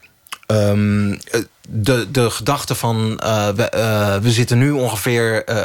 um, 0.47 1.19
de, 1.73 2.11
de 2.11 2.29
gedachte 2.29 2.75
van 2.75 3.21
uh, 3.23 3.47
we, 3.47 3.71
uh, 3.75 4.15
we, 4.15 4.31
zitten 4.31 4.57
nu 4.57 4.71
ongeveer 4.71 5.49
uh, 5.49 5.63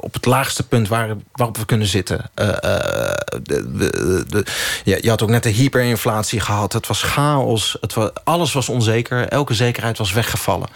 op 0.00 0.14
het 0.14 0.26
laagste 0.26 0.62
punt 0.62 0.88
waar, 0.88 1.16
waarop 1.32 1.56
we 1.56 1.64
kunnen 1.64 1.86
zitten. 1.86 2.30
De, 2.34 4.24
de, 4.28 4.44
ja, 4.84 4.96
je 5.00 5.08
had 5.08 5.22
ook 5.22 5.28
net 5.28 5.42
de 5.42 5.48
hyperinflatie 5.48 6.40
gehad. 6.40 6.72
Het 6.72 6.86
was 6.86 7.02
chaos. 7.02 7.76
Het 7.80 7.94
was, 7.94 8.10
alles 8.24 8.52
was 8.52 8.68
onzeker. 8.68 9.28
Elke 9.28 9.54
zekerheid 9.54 9.98
was 9.98 10.12
weggevallen. 10.12 10.68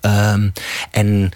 Um, 0.00 0.52
en 0.90 1.30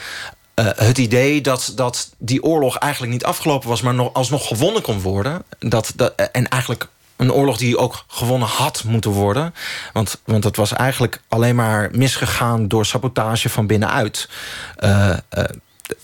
het 0.77 0.99
idee 0.99 1.41
dat, 1.41 1.73
dat 1.75 2.11
die 2.19 2.43
oorlog 2.43 2.77
eigenlijk 2.77 3.13
niet 3.13 3.25
afgelopen 3.25 3.69
was... 3.69 3.81
maar 3.81 3.95
nog, 3.95 4.13
alsnog 4.13 4.47
gewonnen 4.47 4.83
kon 4.83 5.01
worden... 5.01 5.43
Dat, 5.59 5.93
dat, 5.97 6.15
en 6.33 6.49
eigenlijk 6.49 6.89
een 7.21 7.33
oorlog 7.33 7.57
die 7.57 7.79
ook 7.79 8.05
gewonnen 8.07 8.49
had 8.49 8.85
moeten 8.85 9.11
worden. 9.11 9.55
Want, 9.93 10.21
want 10.25 10.45
het 10.45 10.57
was 10.57 10.73
eigenlijk 10.73 11.21
alleen 11.29 11.55
maar 11.55 11.89
misgegaan 11.93 12.69
door 12.69 12.87
sabotage 12.87 13.49
van 13.49 13.67
binnenuit. 13.67 14.29
Uh, 14.79 15.17
uh, 15.39 15.45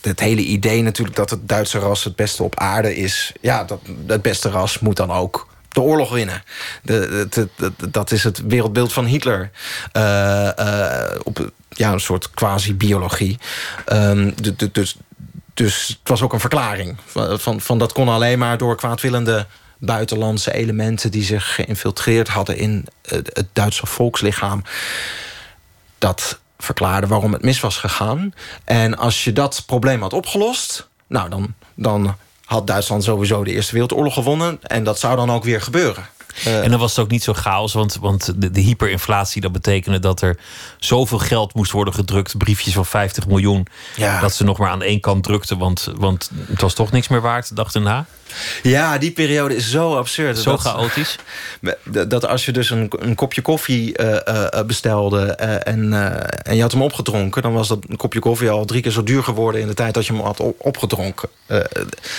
het 0.01 0.21
hele 0.21 0.41
idee 0.41 0.83
natuurlijk 0.83 1.17
dat 1.17 1.31
het 1.31 1.49
Duitse 1.49 1.79
ras 1.79 2.05
het 2.05 2.17
beste 2.17 2.43
op 2.43 2.59
aarde 2.59 2.97
is. 2.97 3.33
Ja, 3.41 3.65
dat, 3.65 3.81
het 4.07 4.23
beste 4.23 4.51
ras 4.51 4.79
moet 4.79 4.97
dan 4.97 5.11
ook 5.11 5.49
de 5.69 5.81
oorlog 5.81 6.11
winnen. 6.11 6.43
De, 6.83 7.49
dat 7.91 8.11
is 8.11 8.25
het 8.25 8.43
wereldbeeld 8.47 8.93
van 8.93 9.05
Hitler. 9.05 9.51
Uh, 9.93 10.49
op 11.23 11.51
ja, 11.69 11.93
een 11.93 12.01
soort 12.01 12.31
quasi-biologie. 12.31 13.39
Um, 13.93 14.35
dus, 14.73 14.97
dus 15.55 15.87
het 15.89 16.09
was 16.09 16.23
ook 16.23 16.33
een 16.33 16.41
verklaring. 16.41 16.97
Van, 17.07 17.41
van, 17.41 17.61
van 17.61 17.79
dat 17.79 17.93
kon 17.93 18.09
alleen 18.09 18.39
maar 18.39 18.59
door 18.59 18.77
kwaadwillende 18.77 19.47
buitenlandse 19.79 20.53
elementen 20.53 21.11
die 21.11 21.25
zich 21.25 21.55
geïnfiltreerd 21.55 22.29
hadden 22.29 22.57
in 22.57 22.87
het 23.09 23.49
Duitse 23.53 23.87
volkslichaam. 23.87 24.62
Dat 25.99 26.39
verklaarde 26.59 27.07
waarom 27.07 27.33
het 27.33 27.43
mis 27.43 27.61
was 27.61 27.77
gegaan. 27.77 28.35
En 28.65 28.97
als 28.99 29.25
je 29.25 29.33
dat 29.33 29.62
probleem 29.67 30.03
had 30.03 30.12
opgelost, 30.12 30.89
nou 31.07 31.29
dan, 31.29 31.55
dan 31.75 32.17
had 32.45 32.67
Duitsland 32.67 33.05
sowieso 33.05 33.45
de 33.45 33.53
Eerste 33.53 33.73
Wereldoorlog 33.73 34.15
gewonnen. 34.15 34.59
En 34.62 34.85
dat 34.85 34.99
zou 34.99 35.17
dan 35.17 35.31
ook 35.31 35.45
weer 35.45 35.61
gebeuren. 35.61 36.07
Uh, 36.47 36.62
en 36.62 36.71
dan 36.71 36.79
was 36.79 36.91
het 36.91 37.05
ook 37.05 37.11
niet 37.11 37.23
zo 37.23 37.33
chaos, 37.33 37.73
want, 37.73 37.97
want 38.01 38.41
de, 38.41 38.51
de, 38.51 38.61
hyperinflatie... 38.61 39.41
dat 39.41 39.53
betekende 39.53 39.99
dat 39.99 40.21
er 40.21 40.39
zoveel 40.79 41.19
geld 41.19 41.55
moest 41.55 41.73
worden 41.73 41.95
gedrukt... 41.95 42.39
briefjes 42.39 42.75
van 42.75 42.87
50 42.87 43.27
miljoen, 43.27 43.67
ja. 43.97 44.21
dat 44.21 44.35
ze 44.35 44.45
nog 44.45 44.59
maar 44.59 44.71
aan 44.71 44.83
één 44.83 45.01
kant 45.01 45.25
drukten... 45.25 45.59
want, 45.59 45.93
want 45.97 46.31
het 46.47 46.61
was 46.61 46.75
toch 46.75 46.91
niks 46.91 47.09
meer 47.09 47.21
waard, 47.21 47.57
dag 47.57 47.73
erna. 47.73 48.07
Ja, 48.62 48.99
die 48.99 49.11
periode 49.11 49.57
is 49.57 49.71
zo 49.71 49.97
absurd. 49.97 50.39
Zo 50.39 50.51
dat, 50.51 50.61
chaotisch. 50.61 51.17
Dat 52.09 52.27
als 52.27 52.45
je 52.45 52.53
dus 52.53 52.71
een, 52.71 52.93
een 52.99 53.15
kopje 53.15 53.43
koffie 53.43 54.01
uh, 54.01 54.17
uh, 54.29 54.62
bestelde 54.67 55.27
en, 55.35 55.93
en 56.43 56.57
je 56.57 56.62
had 56.62 56.73
hem 56.73 56.83
opgedronken... 56.83 57.43
dan 57.43 57.53
was 57.53 57.69
dat 57.69 57.79
een 57.89 57.97
kopje 57.97 58.21
koffie 58.21 58.51
al 58.51 58.65
drie 58.65 58.83
keer 58.83 58.93
zo 58.93 59.03
duur 59.03 59.23
geworden... 59.23 59.61
in 59.61 59.67
de 59.67 59.75
tijd 59.75 59.95
dat 59.95 60.07
je 60.07 60.12
hem 60.12 60.23
had 60.23 60.41
opgedronken. 60.59 61.29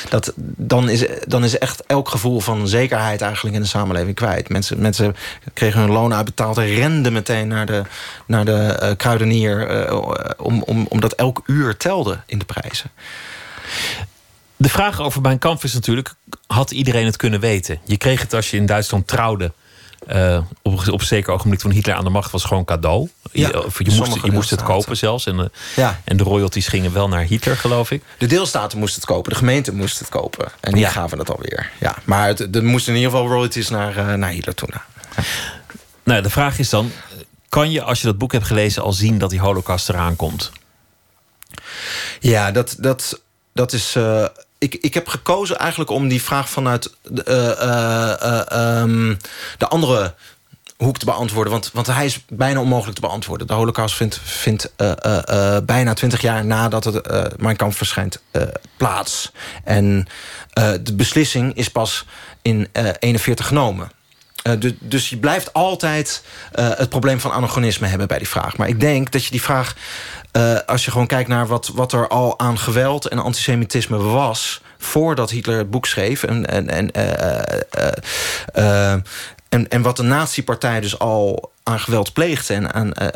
dat, 0.10 0.34
dan, 0.56 0.90
is, 0.90 1.06
dan 1.28 1.44
is 1.44 1.58
echt 1.58 1.84
elk 1.86 2.10
gevoel 2.10 2.40
van 2.40 2.68
zekerheid 2.68 3.22
eigenlijk 3.22 3.56
in 3.56 3.62
de 3.62 3.68
samenleving 3.68 4.16
kwijt. 4.16 4.50
Mensen, 4.50 4.82
mensen 4.82 5.16
kregen 5.54 5.80
hun 5.80 5.92
loon 5.92 6.14
uitbetaald 6.14 6.58
en 6.58 6.76
renden 6.76 7.14
meteen 7.14 7.48
naar 7.48 7.66
de, 7.66 7.82
naar 8.26 8.46
de 8.46 8.94
kruidenier... 8.98 9.88
om, 10.38 10.64
om, 10.64 10.86
omdat 10.90 11.14
elk 11.14 11.42
uur 11.46 11.78
telde 11.78 12.20
in 12.26 12.40
de 12.40 12.46
prijzen. 12.46 12.92
De 14.58 14.70
vraag 14.70 15.00
over 15.00 15.22
mijn 15.22 15.40
kamp 15.40 15.64
is 15.64 15.74
natuurlijk: 15.74 16.14
had 16.48 16.72
iedereen 16.72 17.06
het 17.06 17.16
kunnen 17.16 17.40
weten? 17.40 17.80
Je 17.84 17.98
kreeg 17.98 18.22
het 18.22 18.34
als 18.34 18.52
je 18.52 18.58
in 18.58 18.66
Duitsland 18.66 19.08
trouwde 19.08 19.52
uh, 20.08 20.44
op, 20.62 20.88
op 20.88 21.00
een 21.00 21.06
zeker 21.06 21.34
ogenblik 21.34 21.60
toen 21.60 21.72
Hitler 21.72 21.96
aan 21.96 22.04
de 22.04 22.10
macht 22.10 22.32
was 22.32 22.44
gewoon 22.44 22.66
cadeau. 22.66 23.10
Ja, 23.32 23.48
je, 23.48 23.70
je 23.78 23.92
moest, 23.92 24.24
je 24.24 24.32
moest 24.32 24.50
het 24.50 24.64
kopen 24.64 24.98
zelfs. 24.98 25.26
En, 25.26 25.38
uh, 25.38 25.46
ja. 25.76 26.02
en 26.04 26.18
de 26.18 26.24
royalties 26.24 26.68
gingen 26.68 26.94
wel 26.94 27.08
naar 27.08 27.24
Hitler, 27.24 27.58
geloof 27.58 27.92
ik. 27.92 28.04
De 28.18 28.26
deelstaten 28.26 28.80
moesten 28.80 29.02
het 29.02 29.10
kopen, 29.10 29.32
de 29.32 29.38
gemeente 29.38 29.74
moest 29.74 30.00
het 30.00 30.10
kopen. 30.10 30.52
En 30.60 30.74
die 30.74 30.86
gaven 30.86 31.20
het 31.20 31.32
alweer. 31.32 31.72
Ja, 31.80 31.96
maar 32.04 32.28
het, 32.28 32.56
er 32.56 32.64
moesten 32.64 32.94
in 32.94 33.00
ieder 33.00 33.14
geval 33.14 33.28
royalties 33.28 33.70
naar, 33.70 33.98
uh, 33.98 34.14
naar 34.14 34.30
Hitler 34.30 34.56
toe. 34.56 34.70
Nou, 36.04 36.22
de 36.22 36.30
vraag 36.30 36.60
is 36.60 36.70
dan: 36.70 36.92
kan 37.50 37.72
je 37.72 37.82
als 37.82 38.02
je 38.02 38.08
dat 38.08 38.18
boek 38.18 38.32
hebt 38.32 38.46
gelezen 38.46 38.84
al 38.84 38.94
zien 38.94 39.18
dat 39.18 39.30
die 39.30 39.40
Holocaust 39.40 39.90
eraan 39.90 40.16
komt? 40.16 40.52
Ja, 42.20 42.52
dat, 42.52 42.76
dat, 42.80 43.22
dat 43.54 43.74
is. 43.74 43.96
Ik, 44.60 44.76
ik 44.76 44.94
heb 44.94 45.08
gekozen 45.08 45.58
eigenlijk 45.58 45.90
om 45.90 46.08
die 46.08 46.22
vraag 46.22 46.50
vanuit 46.50 46.94
de, 47.02 47.56
uh, 48.52 48.82
um, 48.82 49.18
de 49.58 49.68
andere 49.68 50.14
hoek 50.78 50.98
te 50.98 51.06
beantwoorden. 51.06 51.52
Want, 51.52 51.72
want 51.74 51.88
hij 51.88 52.06
is 52.06 52.26
bijna 52.30 52.60
onmogelijk 52.60 52.96
te 52.96 53.02
beantwoorden. 53.02 53.48
De 53.48 53.54
holocaust 53.54 53.96
vindt, 54.22 54.74
bijna 55.66 55.94
twintig 55.94 56.22
jaar 56.22 56.46
nadat 56.46 56.84
het 56.84 57.38
Mijn 57.38 57.56
Kamp 57.56 57.76
verschijnt 57.76 58.22
plaats. 58.78 59.32
En 59.64 60.08
de 60.82 60.94
beslissing 60.94 61.56
is 61.56 61.70
pas 61.70 62.06
in 62.42 62.68
41 63.00 63.48
genomen. 63.48 63.92
Uh, 64.48 64.72
dus 64.80 65.10
je 65.10 65.18
blijft 65.18 65.54
altijd 65.54 66.24
uh, 66.56 66.70
het 66.76 66.90
probleem 66.90 67.20
van 67.20 67.32
anachronisme 67.32 67.88
hebben 67.88 68.08
bij 68.08 68.18
die 68.18 68.28
vraag. 68.28 68.58
Maar 68.58 68.68
ik 68.68 68.80
denk 68.80 69.12
dat 69.12 69.26
je 69.26 69.32
die 69.32 69.42
vraag, 69.42 69.76
uh, 70.38 70.58
als 70.66 70.86
je 70.86 70.92
gewoon 70.92 71.08
kijkt 71.08 71.30
naar 71.30 71.48
wat, 71.48 71.72
wat 71.74 71.94
er 71.94 72.08
al 72.08 72.40
aan 72.40 72.58
geweld 72.58 73.08
en 73.08 73.20
antisemitisme 73.20 73.98
was 73.98 74.62
voordat 74.78 75.30
Hitler 75.30 75.58
het 75.58 75.70
boek 75.70 75.86
schreef 75.86 76.24
en, 76.24 76.46
en, 76.46 76.70
en 76.70 76.92
en, 79.50 79.70
en 79.70 79.82
wat 79.82 79.98
de 79.98 80.04
nazi-partij 80.04 80.80
dus 80.80 81.00
al 81.00 81.52
aan 81.68 81.80
geweld 81.80 82.14
pleegt. 82.14 82.50
En 82.50 82.74
aan, 82.74 82.92
uh, 83.02 83.08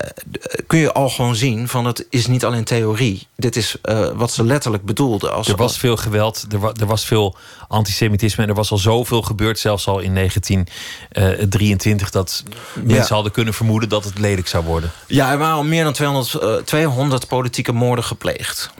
kun 0.68 0.80
je 0.80 0.92
al 0.92 1.10
gewoon 1.10 1.36
zien 1.36 1.68
van 1.68 1.86
het 1.86 2.06
is 2.10 2.28
niet 2.28 2.46
alleen 2.46 2.64
theorie. 2.64 3.28
Dit 3.36 3.56
is 3.56 3.76
uh, 3.84 4.10
wat 4.14 4.32
ze 4.32 4.44
letterlijk 4.44 4.86
bedoelden. 4.86 5.34
Als 5.34 5.48
er 5.48 5.56
was 5.56 5.78
veel 5.78 5.98
geweld, 5.98 6.46
er, 6.52 6.60
wa 6.60 6.72
er, 6.80 6.86
was 6.86 7.06
veel 7.06 7.36
antisemitisme... 7.68 8.44
en 8.44 8.50
er 8.50 8.56
was 8.56 8.72
al 8.72 8.78
zoveel 8.78 9.22
gebeurd, 9.22 9.60
zelfs 9.60 9.88
al 9.88 10.00
in 10.00 10.16
1923... 10.16 12.08
Eh, 12.08 12.14
dat 12.14 12.44
mensen 12.76 12.96
ja. 12.96 13.14
hadden 13.14 13.32
kunnen 13.32 13.54
vermoeden 13.54 13.90
dat 13.90 14.04
het 14.04 14.20
lelijk 14.20 14.48
zou 14.48 14.64
worden. 14.64 14.92
Ja, 15.08 15.32
er 15.32 15.38
waren 15.38 15.56
al 15.56 15.64
meer 15.64 15.84
dan 15.84 15.94
200, 15.94 16.34
uh, 16.44 16.56
200 16.56 17.28
politieke 17.28 17.72
moorden 17.72 18.06
gepleegd 18.06 18.72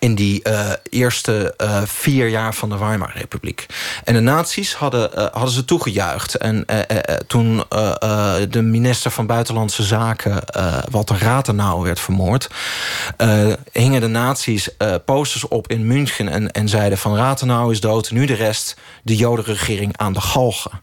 in 0.00 0.14
die 0.14 0.40
uh, 0.48 0.70
eerste 0.90 1.54
uh, 1.58 1.82
vier 1.84 2.28
jaar 2.28 2.54
van 2.54 2.68
de 2.68 2.78
Weimar-republiek. 2.78 3.66
En 4.04 4.14
de 4.14 4.20
nazi's 4.20 4.74
hadden, 4.74 5.10
uh, 5.14 5.26
hadden 5.32 5.50
ze 5.50 5.64
toegejuicht. 5.64 6.34
En 6.34 6.66
toen 7.26 7.62
de 8.50 8.62
minister 8.62 9.10
van 9.10 9.26
Buitenlandse 9.26 9.82
Zaken, 9.82 10.42
Walter 10.90 11.18
Rathenau, 11.18 11.82
werd 11.82 12.00
vermoord... 12.00 12.48
hingen 13.72 14.00
de 14.00 14.06
nazi's 14.06 14.68
posters 15.04 15.48
op 15.48 15.68
in 15.68 15.86
München 15.86 16.28
en, 16.28 16.52
en 16.52 16.68
zeiden 16.68 16.98
van... 16.98 17.16
Rathenau 17.16 17.72
is 17.72 17.80
dood, 17.80 18.10
nu 18.10 18.26
de 18.26 18.34
rest, 18.34 18.76
de 19.02 19.16
jodenregering 19.16 19.96
aan 19.96 20.12
de 20.12 20.20
galgen. 20.20 20.82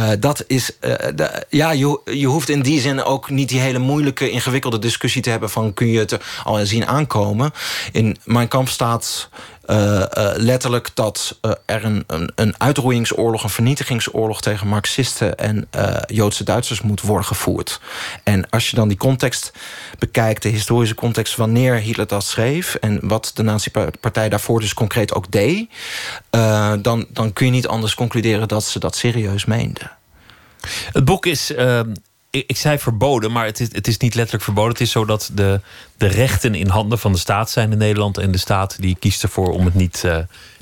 Uh, 0.00 0.10
dat 0.18 0.44
is. 0.46 0.70
De, 1.14 1.46
ja, 1.48 1.70
je, 1.70 2.00
je 2.04 2.26
hoeft 2.26 2.48
in 2.48 2.62
die 2.62 2.80
zin 2.80 3.02
ook 3.02 3.30
niet 3.30 3.48
die 3.48 3.60
hele 3.60 3.78
moeilijke, 3.78 4.30
ingewikkelde 4.30 4.78
discussie 4.78 5.22
te 5.22 5.30
hebben 5.30 5.50
van 5.50 5.74
kun 5.74 5.86
je 5.86 5.98
het 5.98 6.18
al 6.44 6.66
zien 6.66 6.86
aankomen. 6.86 7.52
In 7.92 8.16
mijn 8.24 8.48
kamp 8.48 8.68
staat 8.68 9.28
uh, 9.66 10.04
letterlijk 10.34 10.90
dat 10.94 11.38
er 11.66 11.84
een, 11.84 12.04
een, 12.06 12.32
een 12.34 12.54
uitroeiingsoorlog, 12.58 13.42
een 13.42 13.50
vernietigingsoorlog 13.50 14.40
tegen 14.40 14.68
Marxisten 14.68 15.36
en 15.36 15.68
Joodse 16.06 16.44
Duitsers 16.44 16.80
moet 16.80 17.00
worden 17.00 17.26
gevoerd. 17.26 17.80
En 18.22 18.50
als 18.50 18.70
je 18.70 18.76
dan 18.76 18.88
die 18.88 18.96
context 18.96 19.52
bekijkt, 19.98 20.42
de 20.42 20.48
historische 20.48 20.94
context 20.94 21.36
wanneer 21.36 21.74
Hitler 21.74 22.06
dat 22.06 22.24
schreef 22.24 22.74
en 22.74 22.98
wat 23.02 23.30
de 23.34 23.42
nazi-partij 23.42 24.28
daarvoor 24.28 24.60
dus 24.60 24.74
concreet 24.74 25.14
ook 25.14 25.30
deed, 25.30 25.68
dan, 26.80 27.06
dan 27.08 27.32
kun 27.32 27.46
je 27.46 27.52
niet 27.52 27.68
anders 27.68 27.94
concluderen 27.94 28.48
dat 28.48 28.64
ze 28.64 28.78
dat 28.78 28.96
serieus 28.96 29.44
meenden. 29.44 29.90
Het 30.92 31.04
boek 31.04 31.26
is 31.26 31.52
ik, 32.34 32.44
ik, 32.46 32.56
zei 32.56 32.78
verboden, 32.78 33.32
maar 33.32 33.44
het 33.44 33.60
is, 33.60 33.68
het 33.72 33.86
is 33.86 33.96
niet 33.96 34.14
letterlijk 34.14 34.44
verboden. 34.44 34.72
Het 34.72 34.80
is 34.80 34.90
zo 34.90 35.04
dat 35.04 35.30
de, 35.32 35.60
de 35.96 36.06
rechten 36.06 36.54
in 36.54 36.68
handen 36.68 36.98
van 36.98 37.12
de 37.12 37.18
staat 37.18 37.50
zijn 37.50 37.72
in 37.72 37.78
Nederland. 37.78 38.18
En 38.18 38.30
de 38.30 38.38
staat 38.38 38.76
die 38.80 38.96
kiest 38.98 39.22
ervoor 39.22 39.52
om 39.52 39.64
het 39.64 39.74
niet, 39.74 40.02
uh, 40.06 40.18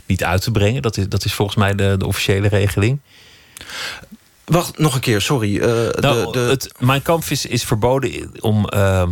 niet 0.06 0.24
uit 0.24 0.42
te 0.42 0.50
brengen. 0.50 0.82
Dat 0.82 0.96
is, 0.96 1.08
dat 1.08 1.24
is 1.24 1.34
volgens 1.34 1.56
mij 1.56 1.74
de, 1.74 1.94
de 1.98 2.06
officiële 2.06 2.48
regeling. 2.48 3.00
Wacht, 4.44 4.78
nog 4.78 4.94
een 4.94 5.00
keer, 5.00 5.20
sorry. 5.20 5.56
Uh, 5.56 5.64
nou, 5.90 6.24
de, 6.24 6.30
de... 6.30 6.38
Het, 6.38 6.72
mijn 6.78 7.02
kamp 7.02 7.24
is, 7.24 7.46
is 7.46 7.64
verboden 7.64 8.30
om. 8.40 8.66
Uh, 8.74 9.08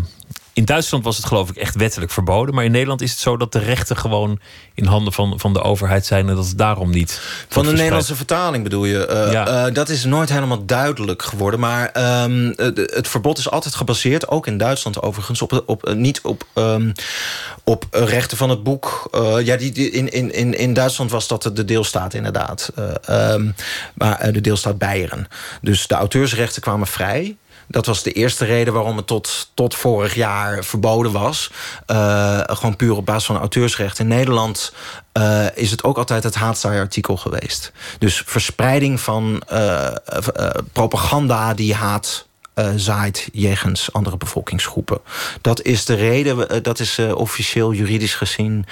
in 0.52 0.64
Duitsland 0.64 1.04
was 1.04 1.16
het 1.16 1.26
geloof 1.26 1.50
ik 1.50 1.56
echt 1.56 1.74
wettelijk 1.74 2.10
verboden. 2.10 2.54
Maar 2.54 2.64
in 2.64 2.70
Nederland 2.70 3.00
is 3.00 3.10
het 3.10 3.20
zo 3.20 3.36
dat 3.36 3.52
de 3.52 3.58
rechten 3.58 3.96
gewoon 3.96 4.40
in 4.74 4.84
handen 4.84 5.12
van, 5.12 5.40
van 5.40 5.52
de 5.52 5.62
overheid 5.62 6.06
zijn. 6.06 6.28
En 6.28 6.34
dat 6.34 6.46
het 6.46 6.58
daarom 6.58 6.90
niet. 6.90 7.20
Van 7.48 7.64
de 7.64 7.72
Nederlandse 7.72 8.16
vertaling 8.16 8.62
bedoel 8.62 8.84
je? 8.84 9.08
Uh, 9.10 9.32
ja. 9.32 9.66
uh, 9.66 9.74
dat 9.74 9.88
is 9.88 10.04
nooit 10.04 10.28
helemaal 10.28 10.66
duidelijk 10.66 11.22
geworden. 11.22 11.60
Maar 11.60 11.90
um, 12.22 12.54
het 12.74 13.08
verbod 13.08 13.38
is 13.38 13.50
altijd 13.50 13.74
gebaseerd, 13.74 14.28
ook 14.28 14.46
in 14.46 14.58
Duitsland 14.58 15.02
overigens, 15.02 15.42
op, 15.42 15.62
op, 15.66 15.94
niet 15.94 16.20
op, 16.20 16.44
um, 16.54 16.92
op 17.64 17.86
rechten 17.90 18.36
van 18.36 18.50
het 18.50 18.62
boek. 18.62 19.08
Uh, 19.14 19.36
ja, 19.44 19.56
die, 19.56 19.72
die, 19.72 19.90
in, 19.90 20.32
in, 20.32 20.54
in 20.54 20.74
Duitsland 20.74 21.10
was 21.10 21.28
dat 21.28 21.42
de 21.42 21.64
deelstaat 21.64 22.14
inderdaad. 22.14 22.72
Um, 23.10 23.54
maar 23.94 24.32
de 24.32 24.40
deelstaat 24.40 24.78
Beieren. 24.78 25.26
Dus 25.60 25.86
de 25.86 25.94
auteursrechten 25.94 26.62
kwamen 26.62 26.86
vrij. 26.86 27.36
Dat 27.70 27.86
was 27.86 28.02
de 28.02 28.12
eerste 28.12 28.44
reden 28.44 28.72
waarom 28.72 28.96
het 28.96 29.06
tot, 29.06 29.50
tot 29.54 29.74
vorig 29.74 30.14
jaar 30.14 30.64
verboden 30.64 31.12
was. 31.12 31.50
Uh, 31.86 32.40
gewoon 32.44 32.76
puur 32.76 32.96
op 32.96 33.06
basis 33.06 33.24
van 33.24 33.36
auteursrecht. 33.36 33.98
In 33.98 34.06
Nederland 34.06 34.72
uh, 35.12 35.56
is 35.56 35.70
het 35.70 35.84
ook 35.84 35.98
altijd 35.98 36.22
het 36.22 36.34
haatzaai-artikel 36.34 37.16
geweest. 37.16 37.72
Dus 37.98 38.22
verspreiding 38.26 39.00
van 39.00 39.42
uh, 39.52 39.88
propaganda 40.72 41.54
die 41.54 41.74
haat 41.74 42.28
zaait 42.76 43.28
jegens 43.32 43.92
andere 43.92 44.16
bevolkingsgroepen. 44.16 45.00
Dat 45.40 45.62
is 45.62 45.84
de 45.84 45.94
reden, 45.94 46.62
dat 46.62 46.80
is 46.80 46.98
officieel 46.98 47.72
juridisch 47.72 48.14
gezien 48.14 48.66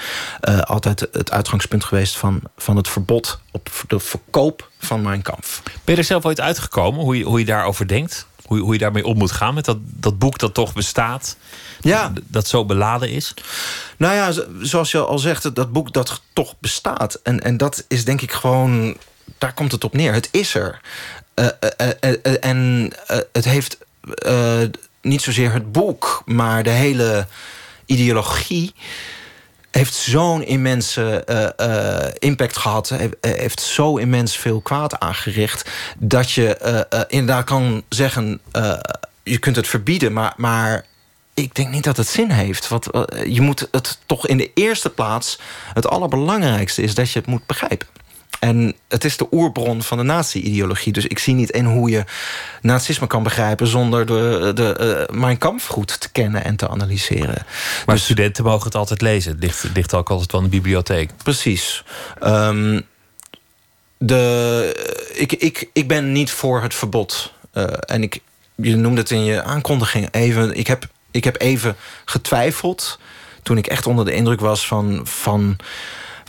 altijd 0.63 1.07
het 1.11 1.31
uitgangspunt 1.31 1.83
geweest 1.83 2.17
van, 2.17 2.41
van 2.57 2.75
het 2.75 2.87
verbod 2.87 3.39
op 3.51 3.69
de 3.87 3.99
verkoop 3.99 4.69
van 4.79 5.01
mijn 5.01 5.21
kamp. 5.21 5.45
Ben 5.63 5.95
je 5.95 5.95
er 5.95 6.03
zelf 6.03 6.25
ooit 6.25 6.41
uitgekomen 6.41 7.01
hoe 7.01 7.17
je, 7.17 7.23
hoe 7.23 7.39
je 7.39 7.45
daarover 7.45 7.87
denkt? 7.87 8.27
Hoe, 8.49 8.59
hoe 8.59 8.73
je 8.73 8.79
daarmee 8.79 9.05
om 9.05 9.17
moet 9.17 9.31
gaan 9.31 9.53
met 9.53 9.65
dat, 9.65 9.77
dat 9.81 10.19
boek 10.19 10.37
dat 10.37 10.53
toch 10.53 10.73
bestaat. 10.73 11.35
Ja. 11.81 12.13
Dat 12.27 12.47
zo 12.47 12.65
beladen 12.65 13.09
is. 13.09 13.33
Nou 13.97 14.15
ja, 14.15 14.43
zoals 14.61 14.91
je 14.91 14.99
al 14.99 15.19
zegt, 15.19 15.55
dat 15.55 15.71
boek 15.71 15.93
dat 15.93 16.21
toch 16.33 16.55
bestaat. 16.59 17.19
En, 17.23 17.43
en 17.43 17.57
dat 17.57 17.85
is 17.87 18.05
denk 18.05 18.21
ik 18.21 18.31
gewoon, 18.31 18.97
daar 19.37 19.53
komt 19.53 19.71
het 19.71 19.83
op 19.83 19.93
neer. 19.93 20.13
Het 20.13 20.29
is 20.31 20.55
er. 20.55 20.81
Uh, 21.35 21.47
uh, 21.81 21.87
uh, 22.01 22.35
en 22.39 22.91
het 23.31 23.45
heeft 23.45 23.77
niet 25.01 25.21
zozeer 25.21 25.53
het 25.53 25.71
boek, 25.71 26.21
maar 26.25 26.63
de 26.63 26.69
hele 26.69 27.27
ideologie 27.85 28.73
heeft 29.71 29.93
zo'n 29.93 30.43
immense 30.43 31.23
uh, 31.29 31.67
uh, 31.67 32.05
impact 32.19 32.57
gehad. 32.57 32.93
Heeft 33.21 33.61
zo 33.61 33.97
immens 33.97 34.37
veel 34.37 34.61
kwaad 34.61 34.99
aangericht. 34.99 35.69
Dat 35.97 36.31
je 36.31 36.85
uh, 36.93 37.01
inderdaad 37.07 37.45
kan 37.45 37.83
zeggen: 37.89 38.41
je 39.23 39.37
kunt 39.37 39.55
het 39.55 39.67
verbieden, 39.67 40.13
maar, 40.13 40.33
maar 40.37 40.85
ik 41.33 41.55
denk 41.55 41.69
niet 41.69 41.83
dat 41.83 41.97
het 41.97 42.07
zin 42.07 42.29
heeft. 42.29 42.67
Want 42.67 42.87
je 43.27 43.41
moet 43.41 43.67
het 43.71 43.97
toch 44.05 44.27
in 44.27 44.37
de 44.37 44.51
eerste 44.53 44.89
plaats. 44.89 45.39
Het 45.73 45.87
allerbelangrijkste 45.87 46.81
is 46.81 46.95
dat 46.95 47.11
je 47.11 47.19
het 47.19 47.27
moet 47.27 47.45
begrijpen. 47.45 47.87
En 48.39 48.75
het 48.87 49.03
is 49.05 49.17
de 49.17 49.27
oerbron 49.31 49.83
van 49.83 49.97
de 49.97 50.03
nazi-ideologie. 50.03 50.93
Dus 50.93 51.07
ik 51.07 51.19
zie 51.19 51.33
niet 51.33 51.49
in 51.49 51.65
hoe 51.65 51.89
je 51.89 52.03
nazisme 52.61 53.07
kan 53.07 53.23
begrijpen... 53.23 53.67
zonder 53.67 54.05
de, 54.05 54.51
de 54.55 55.07
uh, 55.09 55.19
Mein 55.19 55.37
Kampf 55.37 55.65
goed 55.65 55.99
te 55.99 56.11
kennen 56.11 56.43
en 56.43 56.55
te 56.55 56.69
analyseren. 56.69 57.45
Maar 57.85 57.95
dus, 57.95 58.03
studenten 58.03 58.43
mogen 58.43 58.65
het 58.65 58.75
altijd 58.75 59.01
lezen. 59.01 59.31
Het 59.31 59.43
ligt, 59.43 59.65
ligt 59.73 59.93
ook 59.93 60.09
altijd 60.09 60.31
wel 60.31 60.41
in 60.41 60.49
de 60.49 60.55
bibliotheek. 60.55 61.11
Precies. 61.23 61.83
Um, 62.23 62.81
de, 63.97 65.07
ik, 65.13 65.33
ik, 65.33 65.69
ik 65.73 65.87
ben 65.87 66.11
niet 66.11 66.31
voor 66.31 66.61
het 66.61 66.75
verbod. 66.75 67.33
Uh, 67.53 67.63
en 67.79 68.03
ik, 68.03 68.19
je 68.55 68.75
noemde 68.75 69.01
het 69.01 69.11
in 69.11 69.23
je 69.23 69.43
aankondiging 69.43 70.07
even... 70.11 70.57
Ik 70.57 70.67
heb, 70.67 70.87
ik 71.11 71.23
heb 71.23 71.41
even 71.41 71.75
getwijfeld... 72.05 72.99
toen 73.43 73.57
ik 73.57 73.67
echt 73.67 73.87
onder 73.87 74.05
de 74.05 74.13
indruk 74.13 74.39
was 74.39 74.67
van... 74.67 75.01
van 75.03 75.57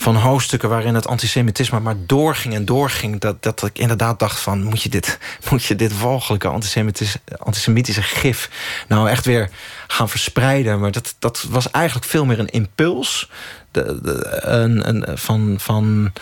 van 0.00 0.16
hoofdstukken 0.16 0.68
waarin 0.68 0.94
het 0.94 1.06
antisemitisme 1.06 1.80
maar 1.80 1.96
doorging 2.06 2.54
en 2.54 2.64
doorging. 2.64 3.20
Dat, 3.20 3.42
dat 3.42 3.62
ik 3.62 3.78
inderdaad 3.78 4.18
dacht 4.18 4.40
van, 4.40 4.62
moet 4.62 4.82
je 4.82 4.88
dit, 4.88 5.18
moet 5.50 5.64
je 5.64 5.76
dit 5.76 5.98
walgelijke 5.98 6.48
antisemitische, 6.48 7.20
antisemitische 7.38 8.02
gif 8.02 8.50
nou 8.88 9.08
echt 9.08 9.24
weer 9.24 9.50
gaan 9.86 10.08
verspreiden? 10.08 10.80
Maar 10.80 10.92
dat, 10.92 11.14
dat 11.18 11.46
was 11.48 11.70
eigenlijk 11.70 12.06
veel 12.06 12.24
meer 12.24 12.38
een 12.38 12.50
impuls. 12.50 13.30
De, 13.70 14.00
een, 14.40 14.88
een, 14.88 15.18
van, 15.18 15.54
van 15.58 16.12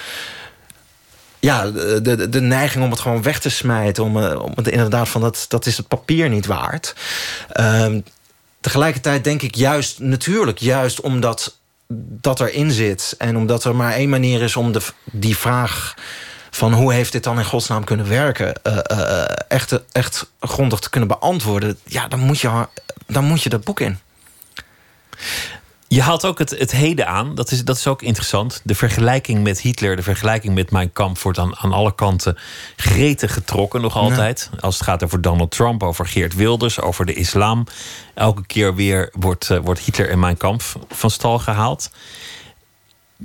ja, 1.38 1.70
de, 1.70 2.28
de, 2.28 2.40
neiging 2.40 2.84
om 2.84 2.90
het 2.90 3.00
gewoon 3.00 3.22
weg 3.22 3.40
te 3.40 3.50
smijten. 3.50 4.04
Om, 4.04 4.16
om 4.16 4.52
het 4.54 4.68
inderdaad 4.68 5.08
van 5.08 5.20
dat, 5.20 5.44
dat 5.48 5.66
is 5.66 5.76
het 5.76 5.88
papier 5.88 6.28
niet 6.28 6.46
waard. 6.46 6.94
Um, 7.60 8.04
tegelijkertijd 8.60 9.24
denk 9.24 9.42
ik 9.42 9.54
juist, 9.54 9.98
natuurlijk, 9.98 10.58
juist 10.58 11.00
omdat 11.00 11.56
dat 11.96 12.40
erin 12.40 12.70
zit. 12.70 13.14
En 13.18 13.36
omdat 13.36 13.64
er 13.64 13.76
maar 13.76 13.92
één 13.92 14.08
manier 14.08 14.42
is 14.42 14.56
om 14.56 14.72
de, 14.72 14.80
die 15.04 15.36
vraag 15.36 15.94
van 16.50 16.72
hoe 16.72 16.92
heeft 16.92 17.12
dit 17.12 17.24
dan 17.24 17.38
in 17.38 17.44
godsnaam 17.44 17.84
kunnen 17.84 18.08
werken... 18.08 18.52
Uh, 18.66 19.24
echt, 19.48 19.80
echt 19.92 20.30
grondig 20.40 20.78
te 20.78 20.90
kunnen 20.90 21.08
beantwoorden... 21.08 21.78
ja, 21.84 22.08
dan 22.08 22.18
moet 22.18 22.40
je, 22.40 22.66
dan 23.06 23.24
moet 23.24 23.42
je 23.42 23.48
dat 23.48 23.64
boek 23.64 23.80
in. 23.80 23.98
Je 25.88 26.02
haalt 26.02 26.24
ook 26.24 26.38
het, 26.38 26.50
het 26.50 26.72
heden 26.72 27.06
aan. 27.06 27.34
Dat 27.34 27.50
is, 27.50 27.64
dat 27.64 27.76
is 27.76 27.86
ook 27.86 28.02
interessant. 28.02 28.60
De 28.64 28.74
vergelijking 28.74 29.42
met 29.42 29.60
Hitler, 29.60 29.96
de 29.96 30.02
vergelijking 30.02 30.54
met 30.54 30.70
Mein 30.70 30.92
Kampf... 30.92 31.22
wordt 31.22 31.38
aan, 31.38 31.56
aan 31.56 31.72
alle 31.72 31.94
kanten 31.94 32.38
gretig 32.76 33.32
getrokken 33.32 33.80
nog 33.80 33.96
altijd. 33.96 34.50
Als 34.60 34.74
het 34.74 34.84
gaat 34.84 35.04
over 35.04 35.20
Donald 35.20 35.50
Trump, 35.50 35.82
over 35.82 36.06
Geert 36.06 36.34
Wilders, 36.34 36.80
over 36.80 37.06
de 37.06 37.12
islam. 37.14 37.66
Elke 38.14 38.46
keer 38.46 38.74
weer 38.74 39.10
wordt, 39.12 39.50
uh, 39.50 39.58
wordt 39.58 39.80
Hitler 39.80 40.10
en 40.10 40.18
Mein 40.18 40.36
Kampf 40.36 40.76
van 40.88 41.10
stal 41.10 41.38
gehaald. 41.38 41.90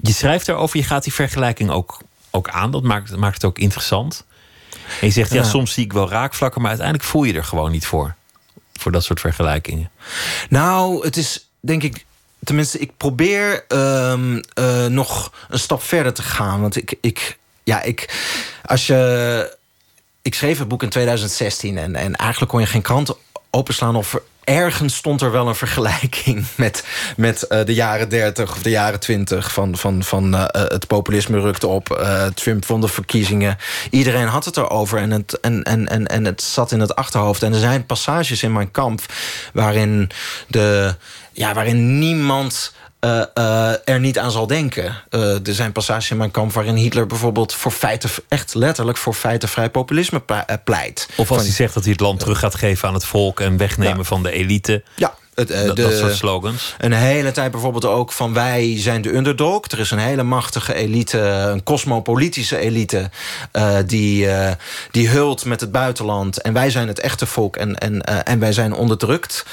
Je 0.02 0.14
schrijft 0.14 0.48
erover, 0.48 0.78
je 0.78 0.84
gaat 0.84 1.04
die 1.04 1.14
vergelijking 1.14 1.70
ook, 1.70 2.02
ook 2.32 2.50
aan. 2.50 2.72
Dat 2.72 2.84
maakt, 2.84 3.16
maakt 3.16 3.34
het 3.34 3.46
ook 3.46 3.58
interessant. 3.58 4.26
En 5.02 5.08
je 5.08 5.14
zegt, 5.14 5.34
ja, 5.34 5.44
soms 5.44 5.74
zie 5.74 5.84
ik 5.84 5.94
wel 5.94 6.10
raakvlakken... 6.10 6.62
maar 6.62 6.70
uiteindelijk 6.70 7.10
voel 7.10 7.24
je 7.24 7.34
er 7.34 7.44
gewoon 7.44 7.72
niet 7.72 7.86
voor. 7.86 8.16
Voor 8.74 8.92
dat 8.92 9.04
soort 9.04 9.20
vergelijkingen. 9.20 9.90
Nou, 10.50 11.06
het 11.06 11.18
is 11.18 11.50
denk 11.60 11.84
ik 11.84 12.06
tenminste, 12.44 12.80
ik 12.80 12.98
probeer 12.98 13.66
um, 13.68 14.42
uh, 14.60 14.86
nog 14.86 15.34
een 15.50 15.60
stap 15.60 15.84
verder 15.84 16.14
te 16.14 16.22
gaan. 16.22 16.62
Want 16.62 16.76
ik, 16.76 16.96
ik 17.02 17.38
ja, 17.64 17.82
ik, 17.82 18.26
als 18.66 18.88
je. 18.88 19.62
Ik 20.22 20.36
schreef 20.36 20.60
het 20.60 20.68
boek 20.68 20.84
in 20.84 20.90
2016 20.90 21.78
en, 21.78 21.96
en 21.96 22.16
eigenlijk 22.16 22.52
kon 22.52 22.60
je 22.60 22.66
geen 22.66 22.82
krant 22.82 23.16
openslaan 23.50 23.96
of 23.96 24.20
ergens 24.44 24.96
stond 24.96 25.22
er 25.22 25.32
wel 25.32 25.48
een 25.48 25.56
vergelijking 25.56 26.46
met, 26.56 26.84
met 27.18 27.46
uh, 27.50 27.66
de 27.66 27.74
jaren 27.74 28.10
30 28.10 28.52
of 28.52 28.62
de 28.62 28.70
jaren 28.70 29.00
20 29.00 29.54
van, 29.54 29.78
van, 29.78 30.04
van 30.04 30.34
uh, 30.36 30.46
het 30.50 30.88
populisme 30.88 31.40
rukte 31.40 31.68
op. 31.68 32.06
Trump 32.34 32.66
van 32.66 32.82
de 32.82 32.88
verkiezingen. 32.88 33.58
Iedereen 33.90 34.28
had 34.28 34.46
het 34.46 34.58
erover 34.58 35.00
en 35.00 35.12
het, 35.12 35.40
en, 35.40 35.64
en, 35.64 35.88
en, 35.88 36.08
en 36.08 36.26
het 36.26 36.42
zat 36.42 36.72
in 36.72 36.80
het 36.80 36.96
achterhoofd. 36.96 37.44
En 37.44 37.54
er 37.54 37.60
zijn 37.60 37.86
passages 37.86 38.44
in 38.44 38.52
mijn 38.52 38.72
kamp 38.72 39.02
waarin 39.54 40.12
de 40.48 40.96
ja, 41.34 41.54
waarin 41.54 42.00
niemand 42.00 42.74
uh, 43.06 43.24
uh, 43.34 43.72
er 43.86 44.00
niet 44.00 44.20
aan 44.20 44.32
zal 44.32 44.48
denken. 44.48 44.96
Uh, 45.10 45.48
er 45.48 45.54
zijn 45.54 45.72
passages 45.72 46.12
in 46.12 46.18
mijn 46.18 46.32
kamp 46.32 46.52
waarin 46.52 46.76
Hitler 46.76 47.08
bijvoorbeeld 47.08 47.54
voor 47.54 47.72
feiten, 47.72 48.10
echt 48.28 48.54
letterlijk 48.54 48.98
voor 48.98 49.14
feitenvrij 49.14 49.70
populisme 49.70 50.22
pleit. 50.64 51.10
Of 51.16 51.32
als 51.32 51.42
hij 51.42 51.52
zegt 51.52 51.74
dat 51.74 51.84
hij 51.84 51.92
het 51.92 52.02
land 52.02 52.20
terug 52.20 52.40
gaat 52.40 52.56
geven 52.56 52.88
aan 52.88 52.94
het 52.94 53.06
volk 53.06 53.40
en 53.40 53.58
wegnemen 53.58 53.98
ja. 53.98 54.04
van 54.04 54.24
de 54.24 54.32
elite. 54.32 54.84
Ja, 54.96 55.14
het, 55.36 55.52
uh, 55.52 55.66
dat, 55.66 55.76
de, 55.76 55.82
dat 55.82 55.94
soort 55.94 56.16
slogans. 56.16 56.76
Een 56.78 56.92
hele 56.92 57.32
tijd 57.32 57.52
bijvoorbeeld 57.52 57.86
ook 57.86 58.12
van 58.12 58.34
wij 58.34 58.80
zijn 58.80 59.02
de 59.02 59.16
underdog. 59.16 59.62
Er 59.72 59.80
is 59.80 59.92
een 59.92 59.98
hele 59.98 60.24
machtige 60.24 60.74
elite, 60.74 61.20
een 61.20 61.64
cosmopolitische 61.64 62.58
elite... 62.58 63.10
Uh, 63.54 63.76
die, 63.86 64.26
uh, 64.26 64.52
die 64.92 65.10
hult 65.10 65.46
met 65.46 65.62
het 65.62 65.72
buitenland. 65.72 66.42
En 66.42 66.54
wij 66.54 66.70
zijn 66.70 66.88
het 66.88 67.00
echte 67.00 67.26
volk 67.26 67.56
en, 67.56 67.78
en, 67.78 68.02
en 68.02 68.40
wij 68.40 68.54
zijn 68.54 68.74
onderdrukt. 68.74 69.46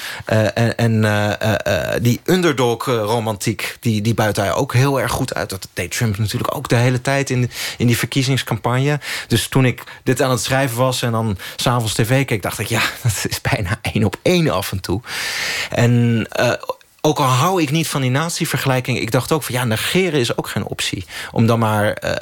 en 0.55 0.77
en 0.77 1.99
die 2.03 2.21
underdog-romantiek, 2.25 3.77
die, 3.81 4.01
die 4.01 4.15
buit 4.15 4.37
hij 4.37 4.53
ook 4.53 4.73
heel 4.73 5.01
erg 5.01 5.13
goed 5.13 5.35
uit. 5.35 5.51
Dat 5.51 5.69
deed 5.73 5.91
Trump 5.97 6.19
natuurlijk 6.19 6.57
ook 6.57 6.69
de 6.69 6.77
hele 6.77 7.01
tijd 7.01 7.31
in, 7.31 7.51
in 7.79 7.87
die 7.87 7.99
verkiezingscampagne. 7.99 9.01
Dus 9.29 9.49
toen 9.49 9.65
ik 9.65 9.85
dit 10.05 10.23
aan 10.23 10.31
het 10.31 10.43
schrijven 10.43 10.77
was 10.77 11.03
en 11.03 11.13
dan 11.13 11.39
s'avonds 11.57 11.95
tv 11.95 12.25
keek... 12.25 12.43
dacht 12.43 12.59
ik, 12.59 12.67
ja, 12.67 12.83
dat 13.03 13.25
is 13.29 13.41
bijna 13.41 13.79
één 13.83 14.05
op 14.05 14.17
één 14.23 14.49
af 14.51 14.73
en 14.73 14.81
toe. 14.81 15.01
En 15.71 16.27
uh, 16.41 16.53
ook 17.01 17.19
al 17.19 17.25
hou 17.25 17.63
ik 17.63 17.71
niet 17.71 17.89
van 17.89 18.01
die 18.01 18.11
natievergelijking... 18.11 18.99
ik 18.99 19.11
dacht 19.11 19.33
ook 19.33 19.43
van 19.43 19.55
ja, 19.55 19.65
negeren 19.65 20.21
is 20.21 20.37
ook 20.37 20.49
geen 20.49 20.65
optie. 20.65 21.05
Om 21.33 21.47
dan 21.47 21.59
maar... 21.59 22.03
Uh, 22.05 22.13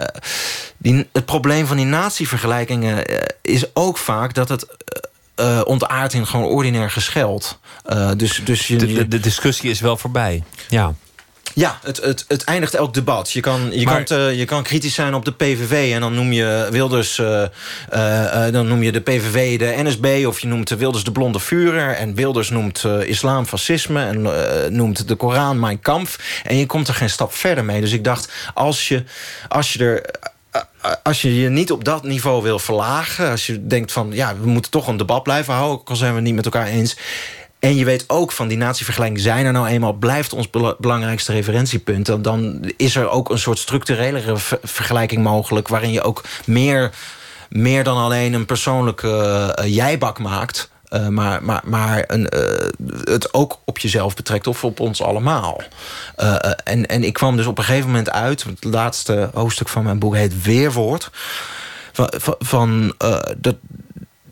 die, 0.76 1.08
het 1.12 1.24
probleem 1.24 1.66
van 1.66 1.76
die 1.76 1.86
natievergelijkingen 1.86 3.10
uh, 3.10 3.18
is 3.42 3.64
ook 3.74 3.98
vaak 3.98 4.34
dat 4.34 4.48
het... 4.48 4.66
Uh, 5.40 5.60
in 6.10 6.26
gewoon 6.26 6.46
ordinair 6.46 6.90
gescheld. 6.90 7.58
Dus, 8.16 8.40
dus 8.44 8.66
je, 8.66 8.76
de, 8.76 8.92
de, 8.92 9.08
de, 9.08 9.20
discussie 9.20 9.70
is 9.70 9.80
wel 9.80 9.96
voorbij. 9.96 10.42
Ja. 10.68 10.94
Ja, 11.54 11.78
het, 11.82 11.96
het, 11.96 12.24
het 12.28 12.44
eindigt 12.44 12.74
elk 12.74 12.94
debat. 12.94 13.32
Je 13.32 13.40
kan, 13.40 13.68
je, 13.72 13.84
maar, 13.84 14.04
kan, 14.04 14.18
uh, 14.18 14.38
je 14.38 14.44
kan 14.44 14.62
kritisch 14.62 14.94
zijn 14.94 15.14
op 15.14 15.24
de 15.24 15.32
PVV 15.32 15.92
en 15.94 16.00
dan 16.00 16.14
noem 16.14 16.32
je 16.32 16.68
Wilders, 16.70 17.18
uh, 17.18 17.42
uh, 17.94 18.46
dan 18.52 18.68
noem 18.68 18.82
je 18.82 18.92
de 18.92 19.00
PVV 19.00 19.58
de 19.58 19.82
NSB 19.82 20.24
of 20.26 20.40
je 20.40 20.46
noemt 20.46 20.70
Wilders 20.70 21.04
de 21.04 21.12
blonde 21.12 21.38
vurer 21.38 21.94
en 21.94 22.14
Wilders 22.14 22.50
noemt 22.50 22.84
islam 23.04 23.46
fascisme 23.46 24.04
en 24.04 24.22
noemt 24.76 25.08
de 25.08 25.14
Koran 25.14 25.60
mijn 25.60 25.80
kamp 25.80 26.08
en 26.42 26.56
je 26.56 26.66
komt 26.66 26.88
er 26.88 26.94
geen 26.94 27.10
stap 27.10 27.34
verder 27.34 27.64
mee. 27.64 27.80
Dus 27.80 27.92
ik 27.92 28.04
dacht, 28.04 28.32
als 28.54 28.88
je, 28.88 29.04
als 29.48 29.72
je 29.72 29.84
er 29.84 30.10
als 31.02 31.22
je 31.22 31.40
je 31.40 31.48
niet 31.48 31.72
op 31.72 31.84
dat 31.84 32.02
niveau 32.02 32.42
wil 32.42 32.58
verlagen... 32.58 33.30
als 33.30 33.46
je 33.46 33.66
denkt 33.66 33.92
van, 33.92 34.10
ja, 34.12 34.36
we 34.40 34.46
moeten 34.46 34.70
toch 34.70 34.88
een 34.88 34.96
debat 34.96 35.22
blijven 35.22 35.54
houden... 35.54 35.84
al 35.84 35.96
zijn 35.96 36.10
we 36.10 36.16
het 36.16 36.24
niet 36.24 36.34
met 36.34 36.44
elkaar 36.44 36.66
eens... 36.66 36.96
En 37.58 37.76
je 37.76 37.84
weet 37.84 38.04
ook 38.06 38.32
van 38.32 38.48
die 38.48 38.56
natievergelijking 38.56 39.20
zijn 39.20 39.46
er 39.46 39.52
nou 39.52 39.66
eenmaal... 39.66 39.92
blijft 39.92 40.32
ons 40.32 40.50
belangrijkste 40.78 41.32
referentiepunt. 41.32 42.24
Dan, 42.24 42.72
is 42.76 42.96
er 42.96 43.08
ook 43.08 43.30
een 43.30 43.38
soort 43.38 43.58
structurelere 43.58 44.34
vergelijking 44.62 45.22
mogelijk... 45.22 45.68
waarin 45.68 45.92
je 45.92 46.02
ook 46.02 46.24
meer, 46.46 46.90
meer 47.48 47.84
dan 47.84 47.96
alleen 47.96 48.32
een 48.32 48.46
persoonlijke 48.46 49.54
uh, 49.58 49.74
jijbak 49.74 50.18
maakt... 50.18 50.70
Uh, 50.90 51.08
maar 51.08 51.44
maar, 51.44 51.62
maar 51.64 52.04
een, 52.06 52.28
uh, 52.34 52.68
het 53.04 53.34
ook 53.34 53.58
op 53.64 53.78
jezelf 53.78 54.14
betrekt 54.14 54.46
of 54.46 54.64
op 54.64 54.80
ons 54.80 55.02
allemaal. 55.02 55.62
En, 56.64 56.86
en 56.86 57.04
ik 57.04 57.12
kwam 57.12 57.36
dus 57.36 57.46
op 57.46 57.58
een 57.58 57.64
gegeven 57.64 57.86
moment 57.86 58.10
uit... 58.10 58.44
het 58.44 58.64
laatste 58.64 59.30
hoofdstuk 59.34 59.68
van 59.68 59.84
mijn 59.84 59.98
boek 59.98 60.14
heet 60.14 60.42
Weerwoord... 60.42 61.10
van, 61.92 62.36
van 62.38 62.94
dat, 63.36 63.56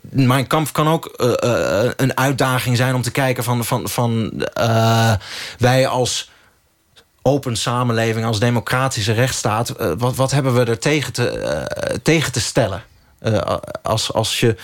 mijn 0.09 0.47
kamp 0.47 0.73
kan 0.73 0.87
ook 0.87 1.15
uh, 1.17 1.33
uh, 1.43 1.91
een 1.95 2.17
uitdaging 2.17 2.77
zijn 2.77 2.95
om 2.95 3.01
te 3.01 3.11
kijken 3.11 3.43
van, 3.43 3.65
van, 3.65 3.89
van 3.89 4.31
uh, 4.59 5.13
wij 5.57 5.87
als 5.87 6.31
open 7.21 7.55
samenleving, 7.55 8.25
als 8.25 8.39
democratische 8.39 9.13
rechtsstaat, 9.13 9.73
wat, 9.97 10.15
wat 10.15 10.31
hebben 10.31 10.53
we 10.53 10.63
er 10.63 10.79
tegen 10.79 11.13
te, 11.13 11.99
tegen 12.03 12.31
te 12.31 12.41
stellen? 12.41 12.83
als, 13.83 14.13
als, 14.13 14.39
je, 14.39 14.55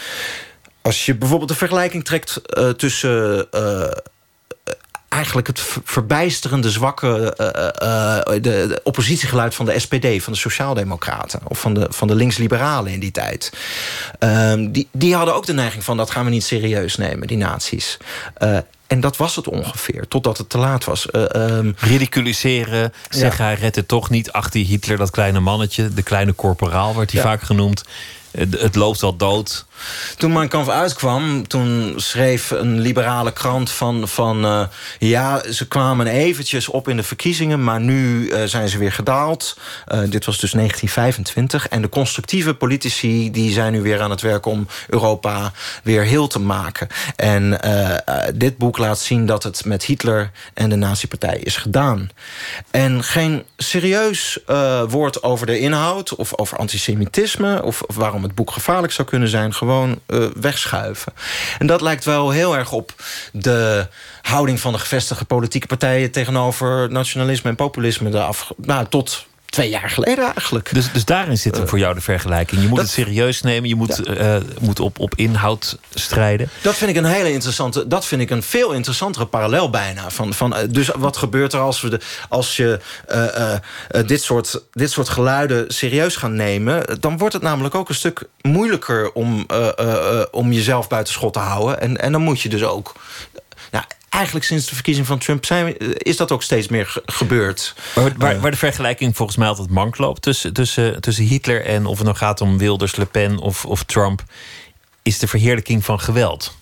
als 0.82 1.06
je 1.06 1.16
bijvoorbeeld 1.16 1.50
de 1.50 1.56
vergelijking 1.56 2.06
trekt 2.06 2.42
tussen 2.78 3.48
eigenlijk 5.14 5.48
het 5.48 5.62
verbijsterende 5.84 6.70
zwakke 6.70 7.38
uh, 7.40 7.48
uh, 7.48 8.20
de, 8.26 8.40
de, 8.42 8.80
oppositiegeluid 8.84 9.56
van 9.56 9.66
de 9.66 9.80
SPD, 9.80 10.24
van 10.24 10.34
de 10.34 10.40
Sociaaldemocraten 10.40 11.40
of 11.48 11.60
van 11.60 11.74
de, 11.74 11.88
van 11.90 12.08
de 12.08 12.16
linksliberalen 12.16 12.92
in 12.92 13.00
die 13.00 13.12
tijd. 13.12 13.52
Uh, 14.20 14.54
die, 14.70 14.88
die 14.92 15.16
hadden 15.16 15.36
ook 15.36 15.46
de 15.46 15.54
neiging 15.54 15.84
van 15.84 15.98
dat 15.98 16.12
gaan 16.12 16.26
we 16.26 16.32
niet 16.32 16.44
serieus 16.44 16.96
nemen, 16.96 17.28
die 17.28 17.38
naties. 17.38 17.98
en 18.88 19.00
dat 19.00 19.18
was 19.18 19.36
het 19.36 19.48
ongeveer, 19.48 20.08
totdat 20.08 20.38
het 20.38 20.50
te 20.50 20.58
laat 20.58 20.84
was. 20.84 21.08
Um, 21.14 21.76
Ridiculiseren, 21.78 22.94
zeggen 23.10 23.44
ja. 23.44 23.52
hij 23.52 23.60
redt 23.60 23.76
het 23.76 23.88
toch 23.88 24.10
niet. 24.10 24.32
Achter 24.32 24.62
Hitler, 24.62 24.98
dat 24.98 25.12
kleine 25.12 25.40
mannetje, 25.40 25.94
de 25.94 26.04
kleine 26.04 26.36
corporaal 26.36 26.96
werd 26.96 27.12
hij 27.12 27.22
ja. 27.22 27.28
vaak 27.28 27.42
genoemd. 27.42 27.84
Het 28.38 28.76
loopt 28.76 29.02
wel 29.02 29.16
dood. 29.16 29.66
Toen 30.18 30.32
Mein 30.32 30.48
Kampf 30.48 30.70
uitkwam, 30.70 31.48
toen 31.48 31.94
schreef 31.96 32.52
een 32.52 32.80
liberale 32.80 33.32
krant 33.32 33.72
van... 33.72 34.08
van 34.08 34.46
uh, 34.46 34.66
ja, 35.00 35.52
ze 35.52 35.68
kwamen 35.68 36.08
eventjes 36.08 36.68
op 36.68 36.88
in 36.88 36.96
de 36.96 37.04
verkiezingen... 37.04 37.64
maar 37.64 37.82
nu 37.82 38.28
uh, 38.28 38.44
zijn 38.44 38.70
ze 38.70 38.78
weer 38.78 38.92
gedaald. 38.92 39.58
Dit 40.10 40.26
was 40.26 40.40
dus 40.40 40.52
1925. 40.52 41.68
En 41.68 41.82
de 41.82 41.90
constructieve 41.90 42.54
politici 42.54 43.32
die 43.32 43.52
zijn 43.52 43.72
nu 43.72 43.82
weer 43.82 44.02
aan 44.02 44.10
het 44.10 44.22
werk... 44.22 44.46
om 44.46 44.68
Europa 44.88 45.52
weer 45.84 46.04
heel 46.04 46.28
te 46.28 46.40
maken. 46.40 46.88
En 47.16 47.60
dit 48.36 48.58
boek 48.58 48.78
laat 48.78 49.00
zien 49.00 49.26
dat 49.26 49.44
het 49.44 49.66
met 49.66 49.86
Hitler 49.86 50.32
en 50.54 50.70
de 50.70 50.76
nazi-partij 50.76 51.38
is 51.38 51.58
gedaan. 51.58 52.10
En 52.72 53.04
geen 53.04 53.44
serieus 53.58 54.40
woord 54.88 55.24
over 55.24 55.46
de 55.46 55.60
inhoud... 55.60 56.16
of 56.16 56.38
over 56.38 56.58
antisemitisme, 56.58 57.64
of, 57.64 57.82
of 57.82 57.96
waarom 57.96 58.23
het 58.24 58.36
boek 58.36 58.52
gevaarlijk 58.52 58.94
zou 58.94 59.08
kunnen 59.08 59.30
zijn... 59.30 59.54
gewoon 59.54 60.00
uh, 60.08 60.26
wegschuiven. 60.36 61.14
En 61.60 61.68
dat 61.68 61.82
lijkt 61.82 62.06
wel 62.06 62.30
heel 62.30 62.58
erg 62.58 62.72
op 62.72 62.94
de 63.32 63.88
houding 64.22 64.60
van 64.60 64.74
de 64.74 64.80
gevestigde 64.80 65.26
politieke 65.26 65.68
partijen... 65.68 66.12
tegenover 66.12 66.92
nationalisme 66.92 67.50
en 67.50 67.56
populisme 67.56 68.10
de 68.10 68.30
nou, 68.58 68.86
tot 68.90 69.26
twee 69.54 69.70
jaar 69.70 69.90
geleden 69.90 70.24
eigenlijk. 70.24 70.70
Dus, 70.74 70.92
dus 70.92 71.06
daarin 71.06 71.38
zit 71.38 71.58
hem 71.58 71.68
voor 71.68 71.80
jou 71.80 71.94
de 71.94 72.02
vergelijking. 72.02 72.62
Je 72.62 72.68
moet 72.68 72.78
dat- 72.78 72.86
het 72.86 72.94
serieus 72.96 73.42
nemen, 73.42 73.70
je 73.70 73.76
moet, 73.76 74.04
eh, 74.04 74.36
moet 74.60 74.80
op, 74.80 75.00
op 75.00 75.14
inhoud 75.16 75.78
strijden. 75.94 76.50
Dat 76.62 76.76
vind 76.76 76.90
ik 76.90 76.96
een 76.96 77.06
hele 77.06 77.32
interessante. 77.32 77.88
Dat 77.88 78.06
vind 78.06 78.22
ik 78.22 78.30
een 78.30 78.44
veel 78.44 78.72
interessantere 78.72 79.26
parallel 79.26 79.70
bijna. 79.70 80.10
Van, 80.10 80.34
van, 80.34 80.56
eh, 80.56 80.64
dus 80.70 80.88
wat 80.98 81.18
gebeurt 81.18 81.54
er 81.54 81.60
als, 81.60 81.82
we 81.82 81.90
de, 81.90 82.00
als 82.30 82.56
je 82.56 82.80
eh, 83.08 83.36
eh, 83.36 83.54
eh, 83.90 84.08
dit, 84.08 84.22
soort, 84.24 84.64
dit 84.72 84.92
soort 84.92 85.10
geluiden 85.10 85.66
serieus 85.74 86.16
gaan 86.16 86.36
nemen? 86.36 86.98
Dan 87.00 87.18
wordt 87.18 87.34
het 87.34 87.44
namelijk 87.44 87.76
ook 87.76 87.90
een 87.90 87.96
stuk 87.96 88.24
moeilijker 88.42 89.12
om, 89.12 89.44
eh, 89.48 89.68
eh, 89.78 90.20
eh, 90.20 90.26
om 90.32 90.52
jezelf 90.52 90.88
buiten 90.88 91.14
schot 91.14 91.34
te 91.34 91.40
houden. 91.40 91.80
En, 91.82 91.98
en 91.98 92.12
dan 92.12 92.22
moet 92.22 92.42
je 92.42 92.50
dus 92.50 92.64
ook. 92.64 92.94
Eigenlijk 94.14 94.46
sinds 94.46 94.66
de 94.68 94.74
verkiezing 94.76 95.08
van 95.08 95.18
Trump 95.20 95.46
zijn, 95.46 95.66
we- 95.66 95.96
is 95.98 96.18
dat 96.18 96.32
ook 96.32 96.44
steeds 96.44 96.68
meer 96.68 96.86
ge- 96.86 97.02
gebeurd. 97.06 97.74
Waar, 97.96 98.14
waar, 98.18 98.40
waar 98.40 98.52
de 98.52 98.58
vergelijking 98.58 99.16
volgens 99.16 99.38
mij 99.38 99.48
altijd 99.48 99.70
mank 99.70 99.98
loopt 99.98 100.22
tussen, 100.22 100.54
tussen, 100.54 101.02
tussen 101.02 101.26
Hitler 101.26 101.66
en 101.66 101.86
of 101.86 101.96
het 101.98 102.06
nou 102.06 102.18
gaat 102.18 102.42
om 102.42 102.58
Wilders, 102.58 102.96
Le 102.96 103.06
Pen 103.06 103.38
of, 103.38 103.66
of 103.66 103.84
Trump, 103.84 104.24
is 105.02 105.20
de 105.20 105.28
verheerlijking 105.28 105.86
van 105.86 106.00
geweld. 106.00 106.58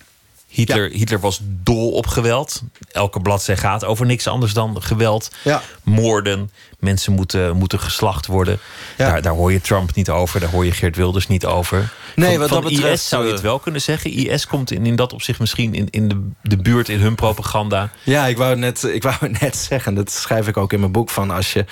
Hitler, 0.51 0.89
Hitler 0.89 1.19
was 1.19 1.39
dol 1.43 1.91
op 1.91 2.07
geweld. 2.07 2.61
Elke 2.91 3.19
bladzij 3.19 3.57
gaat 3.57 3.85
over 3.85 4.05
niks 4.05 4.27
anders 4.27 4.53
dan 4.53 4.81
geweld. 4.81 5.31
Ja. 5.43 5.61
Moorden. 5.83 6.51
Mensen 6.79 7.13
moeten, 7.13 7.57
moeten 7.57 7.79
geslacht 7.79 8.25
worden. 8.25 8.59
Ja. 8.97 9.09
Daar, 9.09 9.21
daar 9.21 9.33
hoor 9.33 9.51
je 9.51 9.61
Trump 9.61 9.95
niet 9.95 10.09
over. 10.09 10.39
Daar 10.39 10.49
hoor 10.49 10.65
je 10.65 10.71
Geert 10.71 10.95
Wilders 10.95 11.27
niet 11.27 11.45
over. 11.45 11.93
Nee, 12.15 12.29
van, 12.29 12.39
wat 12.39 12.49
van 12.49 12.61
dat 12.61 12.71
betreft, 12.71 12.93
IS 12.93 13.07
zou 13.07 13.23
je 13.23 13.29
het 13.29 13.39
eh, 13.39 13.45
wel 13.45 13.59
kunnen 13.59 13.81
zeggen. 13.81 14.11
IS 14.11 14.47
komt 14.47 14.71
in, 14.71 14.85
in 14.85 14.95
dat 14.95 15.13
opzicht 15.13 15.39
misschien 15.39 15.73
in, 15.73 15.87
in 15.89 16.07
de, 16.07 16.29
de 16.41 16.57
buurt 16.57 16.89
in 16.89 16.99
hun 16.99 17.15
propaganda. 17.15 17.89
Ja, 18.03 18.25
ik 18.25 18.37
wou, 18.37 18.55
net, 18.55 18.83
ik 18.83 19.03
wou 19.03 19.15
net 19.41 19.55
zeggen, 19.55 19.93
dat 19.93 20.11
schrijf 20.11 20.47
ik 20.47 20.57
ook 20.57 20.73
in 20.73 20.79
mijn 20.79 20.91
boek... 20.91 21.09
van 21.09 21.31
als 21.31 21.53
je, 21.53 21.65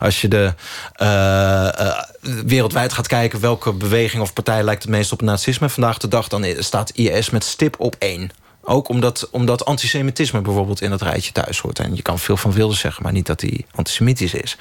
als 0.00 0.20
je 0.20 0.28
de 0.28 0.54
eh, 0.92 1.78
eh, 1.80 2.04
wereldwijd 2.46 2.92
gaat 2.92 3.06
kijken... 3.06 3.40
welke 3.40 3.72
beweging 3.72 4.22
of 4.22 4.32
partij 4.32 4.62
lijkt 4.62 4.82
het 4.82 4.90
meest 4.90 5.12
op 5.12 5.22
nazisme 5.22 5.68
vandaag 5.68 5.98
de 5.98 6.08
dag... 6.08 6.28
dan 6.28 6.46
staat 6.58 6.90
IS 6.90 7.30
met 7.30 7.44
stip 7.44 7.80
op 7.80 7.96
één. 7.98 8.23
Ook 8.64 8.88
omdat, 8.88 9.28
omdat 9.30 9.64
antisemitisme 9.64 10.40
bijvoorbeeld 10.40 10.80
in 10.80 10.90
dat 10.90 11.02
rijtje 11.02 11.32
thuis 11.32 11.58
hoort. 11.58 11.78
En 11.78 11.96
je 11.96 12.02
kan 12.02 12.18
veel 12.18 12.36
van 12.36 12.52
Wilders 12.52 12.80
zeggen, 12.80 13.02
maar 13.02 13.12
niet 13.12 13.26
dat 13.26 13.40
hij 13.40 13.64
antisemitisch 13.74 14.34
is. 14.34 14.56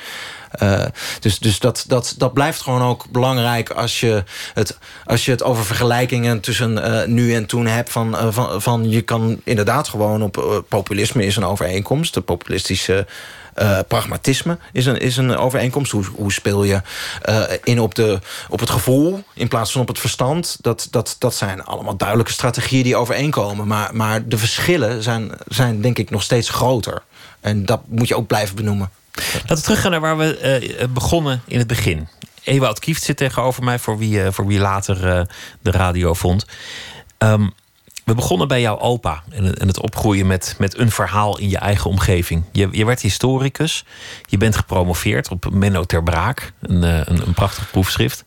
Eh, 0.52 0.86
dus 1.20 1.40
dus 1.40 1.60
dat, 1.60 1.84
dat, 1.88 2.16
dat 2.18 2.34
blijft 2.34 2.62
gewoon 2.62 2.82
ook 2.82 3.06
belangrijk 3.10 3.70
als 3.70 4.00
je 4.00 4.24
het, 4.54 4.78
als 5.06 5.26
je 5.26 5.32
het 5.32 5.44
over 5.44 5.66
vergelijkingen 5.66 6.40
tussen 6.40 6.84
eh, 6.84 7.08
nu 7.08 7.36
en 7.36 7.46
toen 7.46 7.66
hebt. 7.66 7.90
Van, 7.90 8.18
eh, 8.18 8.28
van, 8.30 8.62
van 8.62 8.90
je 8.90 9.02
kan 9.02 9.42
inderdaad 9.44 9.88
gewoon 9.88 10.24
op 10.24 10.64
populisme 10.70 11.26
is 11.26 11.36
een 11.36 11.46
overeenkomst. 11.46 12.14
De 12.14 12.22
populistische 12.22 13.08
eh, 13.54 13.80
pragmatisme 13.88 14.58
is 14.72 14.86
een, 14.86 15.00
is 15.00 15.18
een 15.18 15.38
overeenkomst. 15.38 15.92
Hoe, 15.92 16.06
hoe 16.16 16.32
speel 16.32 16.64
je 16.64 16.82
eh, 17.22 17.42
in 17.64 17.80
op, 17.80 17.96
de, 17.96 18.20
op 18.50 18.60
het 18.60 18.70
gevoel 18.70 19.24
in 19.34 19.48
plaats 19.48 19.72
van 19.72 19.82
op 19.82 19.88
het 19.88 20.00
verstand? 20.00 20.58
Dat, 20.62 20.88
dat, 20.92 21.16
dat 21.20 21.36
zijn 21.36 21.64
allemaal 21.64 21.98
duidelijke 21.98 22.32
strategieën 22.32 22.84
die 22.84 22.96
overeenkomen. 22.96 23.68
Maar, 23.68 23.96
maar 23.96 24.28
de 24.28 24.38
verschillen 24.38 25.04
zijn, 25.04 25.32
zijn 25.48 25.82
denk 25.82 25.98
ik 25.98 26.10
nog 26.10 26.24
steeds 26.24 26.50
groter. 26.50 27.02
En 27.42 27.66
dat 27.66 27.82
moet 27.88 28.08
je 28.08 28.16
ook 28.16 28.28
blijven 28.28 28.56
benoemen. 28.56 28.90
Laten 29.14 29.56
we 29.56 29.62
teruggaan 29.62 29.92
naar 29.92 30.02
waar 30.02 30.18
we 30.18 30.38
eh, 30.38 30.88
begonnen 30.90 31.42
in 31.48 31.58
het 31.58 31.68
begin. 31.68 32.08
Ewout 32.44 32.80
Kieft 32.80 33.04
zit 33.04 33.18
tegenover 33.18 33.64
mij, 33.64 33.80
voor 33.80 33.98
wie, 33.98 34.32
voor 34.32 34.48
wie 34.48 34.60
later 34.60 35.28
de 35.62 35.72
radio 35.72 36.14
vond. 36.14 36.46
Ehm, 37.18 37.48
we 38.04 38.16
begonnen 38.16 38.48
bij 38.48 38.62
jouw 38.62 38.80
opa 38.80 39.24
en, 39.30 39.68
het 39.68 39.80
opgroeien 39.80 40.28
met, 40.28 40.56
met 40.58 40.78
een 40.78 40.92
verhaal 40.92 41.38
in 41.38 41.50
je 41.50 41.58
eigen 41.58 41.90
omgeving. 41.90 42.44
Je, 42.52 42.68
je 42.72 42.86
werd 42.86 43.02
historicus, 43.02 43.86
je 44.26 44.38
bent 44.38 44.56
gepromoveerd 44.56 45.30
op 45.30 45.50
Menno 45.52 45.84
ter 45.84 46.04
Braak, 46.04 46.54
een, 46.62 46.84
eh, 46.84 47.00
een, 47.04 47.28
een 47.28 47.34
prachtig 47.34 47.72
proefschrift. 47.72 48.24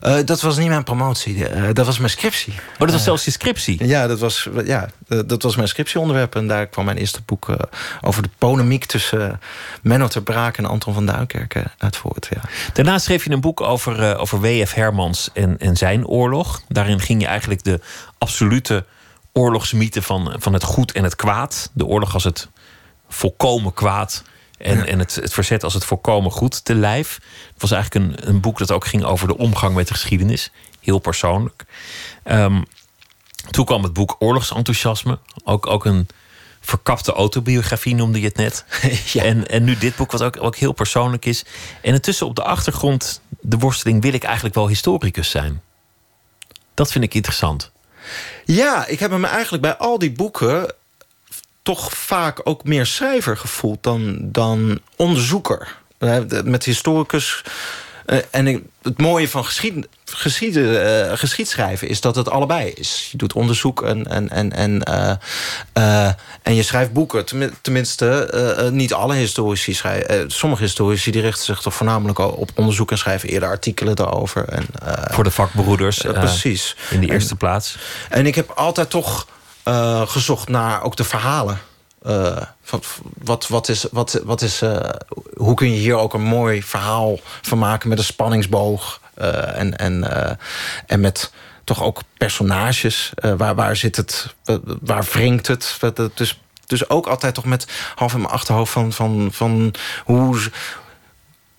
Eh, 0.00 0.16
dat 0.24 0.40
was 0.40 0.58
niet 0.58 0.68
mijn 0.68 0.84
promotie, 0.84 1.48
eh, 1.48 1.68
dat 1.72 1.86
was 1.86 1.98
mijn 1.98 2.10
scriptie. 2.10 2.52
Oh, 2.52 2.78
dat 2.78 2.90
was 2.90 3.02
zelfs 3.02 3.24
je 3.24 3.30
scriptie. 3.30 3.86
Ja, 3.86 4.06
dat 4.06 4.18
was, 4.18 4.48
ja, 4.64 4.88
dat 5.26 5.42
was 5.42 5.56
mijn 5.56 5.68
scriptieonderwerp. 5.68 6.34
En 6.34 6.46
daar 6.46 6.66
kwam 6.66 6.84
mijn 6.84 6.96
eerste 6.96 7.20
boek 7.26 7.56
over 8.00 8.22
de 8.22 8.30
polemiek 8.38 8.84
tussen 8.84 9.40
Menno 9.82 10.08
ter 10.08 10.22
Braak 10.22 10.56
en 10.56 10.64
Anton 10.64 10.94
van 10.94 11.06
Duinkerke 11.06 11.64
uit 11.78 11.96
voort. 11.96 12.28
Ja. 12.30 12.40
Daarna 12.72 12.98
schreef 12.98 13.24
je 13.24 13.30
een 13.30 13.40
boek 13.40 13.60
over, 13.60 14.16
over 14.16 14.40
W.F. 14.40 14.74
Hermans 14.74 15.30
en, 15.32 15.58
en 15.58 15.76
zijn 15.76 16.06
oorlog. 16.06 16.62
Daarin 16.68 17.00
ging 17.00 17.20
je 17.20 17.26
eigenlijk 17.26 17.64
de 17.64 17.80
absolute 18.18 18.84
oorlogsmythe 19.38 20.02
van, 20.02 20.34
van 20.38 20.52
het 20.52 20.62
goed 20.62 20.92
en 20.92 21.04
het 21.04 21.16
kwaad. 21.16 21.70
De 21.72 21.86
oorlog 21.86 22.14
als 22.14 22.24
het 22.24 22.48
volkomen 23.08 23.74
kwaad. 23.74 24.24
En, 24.58 24.86
en 24.86 24.98
het, 24.98 25.14
het 25.14 25.32
verzet 25.32 25.64
als 25.64 25.74
het 25.74 25.84
volkomen 25.84 26.30
goed 26.30 26.64
te 26.64 26.74
lijf. 26.74 27.20
Het 27.52 27.60
was 27.60 27.70
eigenlijk 27.70 28.04
een, 28.04 28.28
een 28.28 28.40
boek 28.40 28.58
dat 28.58 28.72
ook 28.72 28.86
ging 28.86 29.04
over 29.04 29.28
de 29.28 29.36
omgang 29.36 29.74
met 29.74 29.88
de 29.88 29.94
geschiedenis. 29.94 30.52
Heel 30.80 30.98
persoonlijk. 30.98 31.64
Ehm, 32.22 32.62
toen 33.50 33.64
kwam 33.64 33.82
het 33.82 33.92
boek 33.92 34.16
Oorlogsenthousiasme. 34.18 35.18
Ook, 35.44 35.66
ook 35.66 35.84
een 35.84 36.08
verkapte 36.60 37.12
autobiografie 37.12 37.94
noemde 37.94 38.20
je 38.20 38.26
het 38.26 38.36
net. 38.36 38.64
Ja. 39.12 39.22
en, 39.22 39.48
en 39.48 39.64
nu 39.64 39.78
dit 39.78 39.96
boek, 39.96 40.10
wat 40.10 40.22
ook, 40.22 40.42
ook 40.42 40.56
heel 40.56 40.72
persoonlijk 40.72 41.24
is. 41.24 41.44
En 41.82 41.94
intussen 41.94 42.26
op 42.26 42.36
de 42.36 42.42
achtergrond 42.42 43.20
de 43.40 43.58
worsteling... 43.58 44.02
wil 44.02 44.12
ik 44.12 44.24
eigenlijk 44.24 44.54
wel 44.54 44.68
historicus 44.68 45.30
zijn? 45.30 45.62
Dat 46.74 46.92
vind 46.92 47.04
ik 47.04 47.14
interessant. 47.14 47.70
Ja, 48.44 48.86
ik 48.86 48.98
heb 49.00 49.10
me 49.10 49.26
eigenlijk 49.26 49.62
bij 49.62 49.76
al 49.76 49.98
die 49.98 50.12
boeken 50.12 50.72
toch 51.62 51.92
vaak 51.92 52.40
ook 52.44 52.64
meer 52.64 52.86
schrijver 52.86 53.36
gevoeld 53.36 53.82
dan, 53.82 54.18
dan 54.20 54.80
onderzoeker. 54.96 55.76
Eh, 55.98 56.18
Met 56.44 56.64
historicus. 56.64 57.44
Eh, 58.08 58.18
En 58.30 58.46
ik- 58.46 58.62
het 58.82 58.98
mooie 58.98 59.28
van 59.28 59.44
geschied, 59.44 60.56
eh, 60.56 61.12
geschiedschrijven 61.14 61.88
is 61.88 62.00
dat 62.00 62.14
het 62.16 62.30
allebei 62.30 62.70
is. 62.70 63.08
Je 63.10 63.16
doet 63.16 63.32
onderzoek 63.32 63.82
en, 63.82 64.06
en, 64.06 64.28
en, 64.30 64.52
en, 64.52 64.82
eh, 65.72 66.06
en 66.42 66.54
je 66.54 66.62
schrijft 66.62 66.92
boeken. 66.92 67.24
Tenmin- 67.24 67.54
Tenminste, 67.62 68.68
niet 68.72 68.92
alle 68.94 69.14
historici 69.14 69.74
schrijven. 69.74 70.30
sommige 70.30 70.62
historici 70.62 71.10
die 71.10 71.22
richten 71.22 71.44
zich 71.44 71.60
toch 71.60 71.74
voornamelijk 71.74 72.18
al 72.18 72.30
op 72.30 72.50
onderzoek 72.54 72.90
en 72.90 72.98
schrijven 72.98 73.28
eerder 73.28 73.48
artikelen 73.48 73.96
daarover. 73.96 74.48
En, 74.48 74.66
Voor 75.10 75.24
de 75.24 75.30
vakbroeders. 75.30 75.98
precies. 75.98 76.76
In 76.90 77.00
de 77.00 77.06
En- 77.06 77.12
eerste 77.12 77.36
plaats. 77.36 77.76
en 78.08 78.26
ik 78.26 78.34
heb 78.34 78.50
altijd 78.50 78.90
toch 78.90 79.26
gezocht 80.06 80.48
naar 80.48 80.82
ook 80.82 80.96
de 80.96 81.04
verhalen. 81.04 81.58
Eh, 82.02 82.42
van, 82.62 82.82
wat, 83.18 83.48
wat 83.48 83.68
is, 83.68 83.86
wat, 83.90 84.20
wat 84.24 84.42
is, 84.42 84.62
eh, 84.62 84.90
hoe 85.36 85.54
kun 85.54 85.72
je 85.72 85.78
hier 85.78 85.96
ook 85.96 86.14
een 86.14 86.22
mooi 86.22 86.62
verhaal 86.62 87.18
van 87.42 87.58
maken 87.58 87.88
met 87.88 87.98
een 87.98 88.04
spanningsboog 88.04 89.00
eh, 89.14 89.58
en, 89.58 89.76
en, 89.78 90.10
eh, 90.26 90.34
en 90.86 91.00
met 91.00 91.32
toch 91.64 91.82
ook 91.82 92.00
personages. 92.18 93.12
Eh, 93.14 93.32
waar, 93.36 93.54
waar 93.54 93.76
zit 93.76 93.96
het? 93.96 94.34
Waar, 94.80 95.04
wringt 95.12 95.46
het? 95.46 95.76
Wat- 95.80 96.10
Dus, 96.14 96.40
dus 96.66 96.88
ook 96.90 97.06
altijd 97.06 97.34
toch 97.34 97.44
met 97.44 97.66
half 97.94 98.12
in 98.12 98.20
mijn 98.20 98.32
achterhoofd 98.32 98.72
van, 98.72 98.92
van, 98.92 99.28
van 99.32 99.74
hoe, 100.04 100.38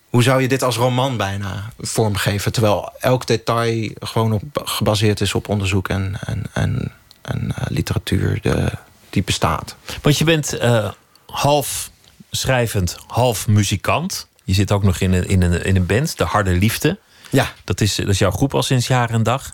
hoe 0.09 0.23
zou 0.23 0.41
je 0.41 0.47
dit 0.47 0.63
als 0.63 0.77
roman 0.77 1.17
bijna 1.17 1.69
vormgeven? 1.79 2.51
Terwijl 2.51 2.91
elk 2.99 3.27
detail 3.27 3.89
gewoon 3.99 4.31
op, 4.33 4.61
gebaseerd 4.63 5.21
is 5.21 5.33
op 5.33 5.49
onderzoek 5.49 5.89
en, 5.89 6.15
en, 6.25 6.43
en, 6.53 6.91
en 7.21 7.51
eh, 7.55 7.63
literatuur 7.67 8.39
de, 8.41 8.71
die 9.09 9.23
bestaat. 9.23 9.75
Want 10.01 10.17
je 10.17 10.23
bent 10.23 10.53
eh, 10.53 10.89
half 11.25 11.89
schrijvend, 12.31 12.97
half 13.07 13.47
muzikant. 13.47 14.27
Je 14.43 14.53
zit 14.53 14.71
ook 14.71 14.83
nog 14.83 14.99
in 14.99 15.13
een, 15.13 15.27
in 15.27 15.41
een, 15.41 15.63
in 15.65 15.75
een 15.75 15.85
band, 15.85 16.17
De 16.17 16.23
Harde 16.23 16.51
Liefde. 16.51 16.99
Ja, 17.29 17.53
Dat 17.63 17.81
is, 17.81 17.95
dat 17.95 18.07
is 18.07 18.19
jouw 18.19 18.31
groep 18.31 18.53
al 18.53 18.63
sinds 18.63 18.87
jaar 18.87 19.09
en 19.09 19.23
dag. 19.23 19.51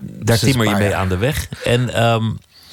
Daar 0.00 0.38
Sinds 0.38 0.54
timmer 0.54 0.72
je 0.72 0.80
mee 0.80 0.88
jaar. 0.88 0.98
aan 0.98 1.08
de 1.08 1.16
weg. 1.16 1.48
En 1.64 1.94
ehm, 1.94 2.30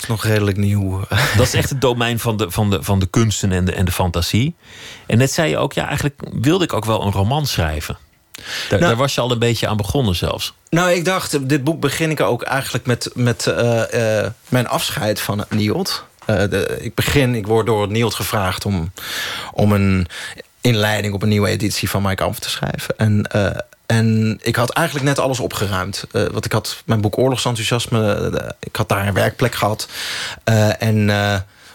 nog 0.07 0.23
redelijk 0.23 0.57
nieuw. 0.57 0.99
dat 1.37 1.47
is 1.47 1.53
echt 1.53 1.69
het 1.69 1.81
domein 1.81 2.19
van 2.19 2.37
de, 2.37 2.51
van 2.51 2.69
de, 2.69 2.83
van 2.83 2.99
de 2.99 3.05
kunsten 3.05 3.51
en 3.51 3.65
de, 3.65 3.71
en 3.71 3.85
de 3.85 3.91
fantasie. 3.91 4.55
En 5.05 5.17
net 5.17 5.31
zei 5.31 5.49
je 5.49 5.57
ook, 5.57 5.73
ja, 5.73 5.87
eigenlijk 5.87 6.21
wilde 6.41 6.63
ik 6.63 6.73
ook 6.73 6.85
wel 6.85 7.05
een 7.05 7.11
roman 7.11 7.45
schrijven. 7.45 7.97
Daar, 8.69 8.79
Nou- 8.79 8.91
daar 8.91 8.95
was 8.95 9.15
je 9.15 9.21
al 9.21 9.31
een 9.31 9.39
beetje 9.39 9.67
aan 9.67 9.77
begonnen 9.77 10.15
zelfs. 10.15 10.53
Nou, 10.69 10.91
ik 10.91 11.05
dacht, 11.05 11.49
dit 11.49 11.63
boek 11.63 11.79
begin 11.79 12.09
ik 12.09 12.21
ook 12.21 12.43
eigenlijk 12.43 12.85
met, 12.85 13.09
met 13.13 13.47
eh, 13.47 14.23
eh, 14.23 14.31
mijn 14.49 14.67
afscheid 14.67 15.21
van 15.21 15.45
Nielt. 15.49 16.03
Eh, 16.25 16.35
de, 16.49 16.77
ik 16.79 16.95
begin, 16.95 17.35
ik 17.35 17.47
word 17.47 17.65
door 17.65 17.87
Nielt 17.87 18.15
gevraagd 18.15 18.65
om, 18.65 18.91
om 19.53 19.71
een 19.71 20.07
inleiding 20.61 21.13
op 21.13 21.21
een 21.21 21.29
nieuwe 21.29 21.47
editie 21.47 21.89
van 21.89 22.01
Mike 22.01 22.23
Amf 22.23 22.39
te 22.39 22.49
schrijven. 22.49 22.97
En, 22.97 23.29
en 23.85 24.39
ik 24.41 24.55
had 24.55 24.69
eigenlijk 24.69 25.07
net 25.07 25.19
alles 25.19 25.39
opgeruimd. 25.39 26.03
Want 26.11 26.45
ik 26.45 26.51
had 26.51 26.81
mijn 26.85 27.01
boek 27.01 27.17
Oorlogsenthousiasme, 27.17 28.55
ik 28.59 28.75
had 28.75 28.89
daar 28.89 29.07
een 29.07 29.13
werkplek 29.13 29.55
gehad. 29.55 29.87
Eh, 30.43 30.81
en 30.81 31.07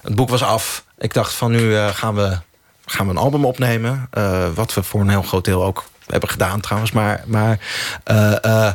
het 0.02 0.14
boek 0.14 0.28
was 0.28 0.42
af. 0.42 0.84
Ik 0.98 1.14
dacht 1.14 1.32
van 1.32 1.50
nu 1.50 1.76
gaan, 1.76 2.14
we, 2.14 2.38
gaan 2.86 3.06
we 3.06 3.12
een 3.12 3.18
album 3.18 3.44
opnemen. 3.44 4.08
Wat 4.54 4.74
we 4.74 4.82
voor 4.82 5.00
een 5.00 5.08
heel 5.08 5.22
groot 5.22 5.44
deel 5.44 5.64
ook 5.64 5.84
hebben 6.12 6.30
gedaan 6.30 6.60
trouwens. 6.60 6.92
Maar, 6.92 7.22
maar 7.26 7.58
eh, 8.04 8.44
eh, 8.44 8.72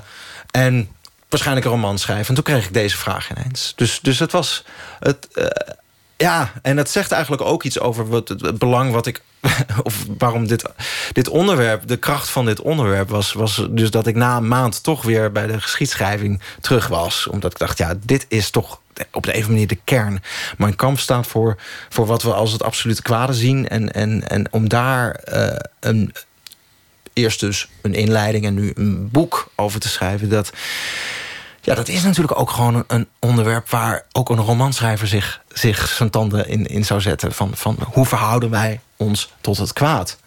en 0.51 0.89
waarschijnlijk 1.29 1.65
een 1.65 1.71
roman 1.71 1.97
schrijven. 1.97 2.27
En 2.27 2.33
toen 2.33 2.43
kreeg 2.43 2.65
ik 2.65 2.73
deze 2.73 2.97
vraag 2.97 3.29
ineens. 3.31 3.73
Dus, 3.75 3.99
dus 4.01 4.19
het 4.19 4.31
was. 4.31 4.63
Het, 4.99 5.27
eh, 5.33 5.73
ja, 6.17 6.51
en 6.61 6.75
dat 6.75 6.89
zegt 6.89 7.11
eigenlijk 7.11 7.41
ook 7.41 7.63
iets 7.63 7.79
over 7.79 8.07
wat, 8.07 8.27
het 8.27 8.57
belang 8.57 8.91
wat 8.91 9.05
ik. 9.05 9.21
of 9.83 10.05
waarom 10.17 10.47
dit, 10.47 10.63
dit 11.11 11.27
onderwerp, 11.27 11.87
de 11.87 11.97
kracht 11.97 12.29
van 12.29 12.45
dit 12.45 12.61
onderwerp 12.61 13.09
was, 13.09 13.33
was 13.33 13.67
dus 13.69 13.91
dat 13.91 14.07
ik 14.07 14.15
na 14.15 14.37
een 14.37 14.47
maand 14.47 14.83
toch 14.83 15.01
weer 15.01 15.31
bij 15.31 15.47
de 15.47 15.61
geschiedschrijving 15.61 16.41
terug 16.61 16.87
was. 16.87 17.27
Omdat 17.27 17.51
ik 17.51 17.57
dacht, 17.57 17.77
ja, 17.77 17.93
dit 18.05 18.25
is 18.29 18.49
toch 18.49 18.79
op 19.11 19.23
de 19.23 19.37
een 19.37 19.45
manier 19.47 19.67
de 19.67 19.79
kern. 19.83 20.23
Mijn 20.57 20.75
kamp 20.75 20.99
staat 20.99 21.27
voor, 21.27 21.57
voor 21.89 22.05
wat 22.05 22.23
we 22.23 22.33
als 22.33 22.51
het 22.51 22.63
absolute 22.63 23.01
kwade 23.01 23.33
zien. 23.33 23.67
En, 23.67 23.93
en, 23.93 24.29
en 24.29 24.47
om 24.51 24.69
daar 24.69 25.19
een, 25.79 26.13
eerst 27.17 27.39
dus 27.39 27.67
een 27.81 27.93
inleiding 27.93 28.45
en 28.45 28.53
nu 28.53 28.71
een 28.75 29.09
boek 29.11 29.51
over 29.55 29.79
te 29.79 29.89
schrijven. 29.89 30.29
Dat, 30.29 30.51
ja, 31.61 31.75
dat 31.75 31.87
is 31.87 32.03
natuurlijk 32.03 32.39
ook 32.39 32.49
gewoon 32.49 32.83
een 32.87 33.07
onderwerp 33.19 33.69
waar 33.69 34.05
ook 34.11 34.29
een 34.29 34.41
romanschrijver 34.41 35.07
zich, 35.07 35.41
zich 35.53 35.87
zijn 35.87 36.09
tanden 36.09 36.47
in, 36.47 36.65
in 36.65 36.85
zou 36.85 37.01
zetten. 37.01 37.31
Van, 37.31 37.51
van 37.53 37.77
hoe 37.93 38.05
verhouden 38.05 38.49
wij 38.49 38.79
ons 38.97 39.33
tot 39.41 39.57
het 39.57 39.73
kwaad? 39.73 40.17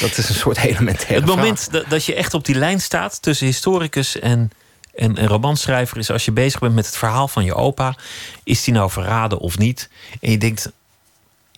Dat 0.00 0.18
is 0.18 0.28
een 0.28 0.34
soort 0.34 0.56
elementaire 0.56 1.14
Het 1.14 1.36
moment 1.36 1.72
dat, 1.72 1.84
dat 1.88 2.04
je 2.04 2.14
echt 2.14 2.34
op 2.34 2.44
die 2.44 2.54
lijn 2.54 2.80
staat 2.80 3.22
tussen 3.22 3.46
historicus 3.46 4.18
en, 4.18 4.50
en, 4.94 5.16
en 5.16 5.26
romanschrijver 5.26 5.96
is 5.96 6.10
als 6.10 6.24
je 6.24 6.32
bezig 6.32 6.60
bent 6.60 6.74
met 6.74 6.86
het 6.86 6.96
verhaal 6.96 7.28
van 7.28 7.44
je 7.44 7.54
opa. 7.54 7.96
Is 8.44 8.64
die 8.64 8.74
nou 8.74 8.90
verraden 8.90 9.38
of 9.38 9.58
niet? 9.58 9.88
En 10.20 10.30
je 10.30 10.38
denkt, 10.38 10.72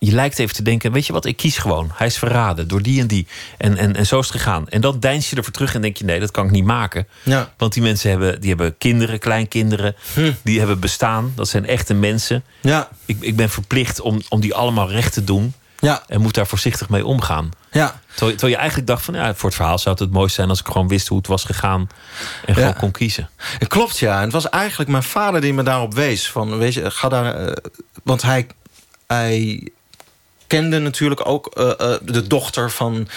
je 0.03 0.11
lijkt 0.11 0.39
even 0.39 0.55
te 0.55 0.61
denken: 0.61 0.91
weet 0.91 1.05
je 1.05 1.13
wat, 1.13 1.25
ik 1.25 1.37
kies 1.37 1.57
gewoon. 1.57 1.91
Hij 1.93 2.07
is 2.07 2.17
verraden 2.17 2.67
door 2.67 2.81
die 2.81 3.01
en 3.01 3.07
die. 3.07 3.27
En, 3.57 3.77
en, 3.77 3.95
en 3.95 4.05
zo 4.05 4.19
is 4.19 4.27
het 4.27 4.35
gegaan. 4.35 4.69
En 4.69 4.81
dan 4.81 4.99
deins 4.99 5.29
je 5.29 5.35
ervoor 5.35 5.53
terug 5.53 5.75
en 5.75 5.81
denk 5.81 5.97
je: 5.97 6.05
nee, 6.05 6.19
dat 6.19 6.31
kan 6.31 6.45
ik 6.45 6.51
niet 6.51 6.63
maken. 6.65 7.07
Ja. 7.23 7.53
Want 7.57 7.73
die 7.73 7.83
mensen 7.83 8.09
hebben, 8.09 8.39
die 8.41 8.49
hebben 8.49 8.77
kinderen, 8.77 9.19
kleinkinderen. 9.19 9.95
Hm. 10.13 10.31
Die 10.43 10.59
hebben 10.59 10.79
bestaan. 10.79 11.31
Dat 11.35 11.47
zijn 11.47 11.65
echte 11.65 11.93
mensen. 11.93 12.43
Ja. 12.61 12.89
Ik, 13.05 13.17
ik 13.19 13.35
ben 13.35 13.49
verplicht 13.49 14.01
om, 14.01 14.21
om 14.29 14.39
die 14.41 14.53
allemaal 14.55 14.89
recht 14.91 15.13
te 15.13 15.23
doen. 15.23 15.53
Ja. 15.79 16.03
En 16.07 16.21
moet 16.21 16.33
daar 16.33 16.47
voorzichtig 16.47 16.89
mee 16.89 17.05
omgaan. 17.05 17.49
Ja. 17.71 17.99
Terwijl, 18.07 18.31
terwijl 18.31 18.51
je 18.53 18.57
eigenlijk 18.59 18.87
dacht: 18.87 19.03
van 19.03 19.13
ja, 19.13 19.35
voor 19.35 19.49
het 19.49 19.57
verhaal 19.57 19.77
zou 19.79 19.97
het 19.99 20.13
het 20.15 20.31
zijn 20.31 20.49
als 20.49 20.59
ik 20.59 20.67
gewoon 20.67 20.87
wist 20.87 21.07
hoe 21.07 21.17
het 21.17 21.27
was 21.27 21.43
gegaan. 21.43 21.89
En 22.45 22.53
gewoon 22.53 22.69
Ja. 22.69 22.75
kon 22.79 22.91
kiezen. 22.91 23.29
Het 23.37 23.67
klopt, 23.67 23.99
ja. 23.99 24.17
En 24.17 24.23
het 24.23 24.31
was 24.31 24.49
eigenlijk 24.49 24.89
mijn 24.89 25.03
vader 25.03 25.41
die 25.41 25.53
me 25.53 25.63
daarop 25.63 25.93
wees. 25.93 26.29
Van, 26.29 26.57
weet 26.57 26.73
je, 26.73 26.91
ga 26.91 27.09
daar... 27.09 27.35
eh, 27.35 27.53
want 28.03 28.21
hij, 28.21 28.47
hij 29.07 29.67
kende 30.51 30.79
natuurlijk 30.79 31.27
ook 31.27 31.47
eh, 31.47 31.69
eh, 31.69 31.99
de 32.01 32.27
dochter 32.27 32.71
van, 32.71 33.07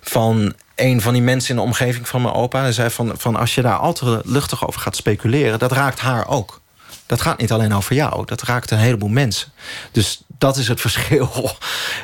van 0.00 0.54
een 0.74 1.00
van 1.00 1.12
die 1.12 1.22
mensen 1.22 1.50
in 1.50 1.56
de 1.56 1.62
omgeving 1.62 2.08
van 2.08 2.22
mijn 2.22 2.34
opa. 2.34 2.60
Hij 2.60 2.72
zei 2.72 2.90
van, 2.90 3.12
van 3.16 3.36
als 3.36 3.54
je 3.54 3.62
daar 3.62 3.78
al 3.78 3.92
te 3.92 4.20
luchtig 4.24 4.66
over 4.66 4.80
gaat 4.80 4.96
speculeren... 4.96 5.58
dat 5.58 5.72
raakt 5.72 6.00
haar 6.00 6.28
ook. 6.28 6.60
Dat 7.06 7.20
gaat 7.20 7.38
niet 7.38 7.52
alleen 7.52 7.74
over 7.74 7.94
jou, 7.94 8.24
dat 8.26 8.42
raakt 8.42 8.70
een 8.70 8.78
heleboel 8.78 9.08
mensen. 9.08 9.52
Dus 9.92 10.22
dat 10.38 10.56
is 10.56 10.68
het 10.68 10.80
verschil 10.86 11.50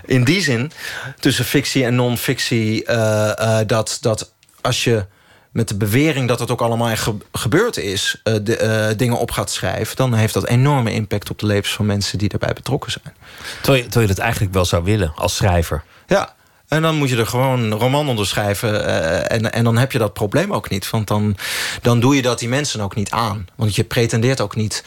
in 0.05 0.24
die 0.24 0.43
zin 0.43 0.72
tussen 1.20 1.45
fictie 1.45 1.85
en 1.85 1.95
non-fictie. 1.95 2.85
eh, 2.85 3.59
dat, 3.66 3.99
dat 4.01 4.32
als 4.61 4.85
je 4.85 5.07
met 5.55 5.68
de 5.68 5.76
bewering 5.76 6.28
dat 6.28 6.38
het 6.38 6.50
ook 6.50 6.61
allemaal 6.61 6.88
echt 6.88 7.09
gebeurd 7.32 7.76
is, 7.76 8.20
eh, 8.22 8.34
de, 8.42 8.57
eh, 8.57 8.96
dingen 8.96 9.18
op 9.18 9.30
gaat 9.30 9.50
schrijven, 9.50 9.96
dan 9.96 10.14
heeft 10.14 10.34
dat 10.34 10.46
enorme 10.46 10.92
impact 10.92 11.30
op 11.30 11.38
de 11.38 11.46
levens 11.46 11.74
van 11.74 11.86
mensen 11.86 12.18
die 12.18 12.28
daarbij 12.28 12.52
betrokken 12.52 12.90
zijn. 12.90 13.14
Terwijl 13.61 13.76
je, 13.76 13.82
terwijl 13.82 14.09
je 14.09 14.14
dat 14.14 14.24
eigenlijk 14.24 14.55
wel 14.55 14.64
zou 14.64 14.84
willen 14.84 15.12
als 15.16 15.36
schrijver. 15.36 15.82
Ja. 16.07 16.34
En 16.68 16.82
dan 16.82 16.94
moet 16.94 17.09
je 17.09 17.16
er 17.16 17.26
gewoon 17.26 17.61
een 17.61 17.74
roman 17.78 18.09
onder 18.09 18.26
schrijven. 18.26 18.86
eh, 18.86 19.36
en, 19.36 19.52
en 19.52 19.64
dan 19.64 19.76
heb 19.76 19.92
je 19.92 19.98
dat 19.98 20.12
probleem 20.12 20.52
ook 20.52 20.70
niet. 20.70 20.90
Want 20.90 21.09
dan, 21.09 21.36
dan 21.82 22.00
doe 22.00 22.16
je 22.16 22.22
dat 22.22 22.38
die 22.38 22.48
mensen 22.48 22.80
ook 22.80 22.94
niet 22.94 23.11
aan. 23.11 23.46
Want 23.55 23.74
je 23.74 23.84
pretendeert 23.84 24.40
ook 24.40 24.57
niet 24.57 24.84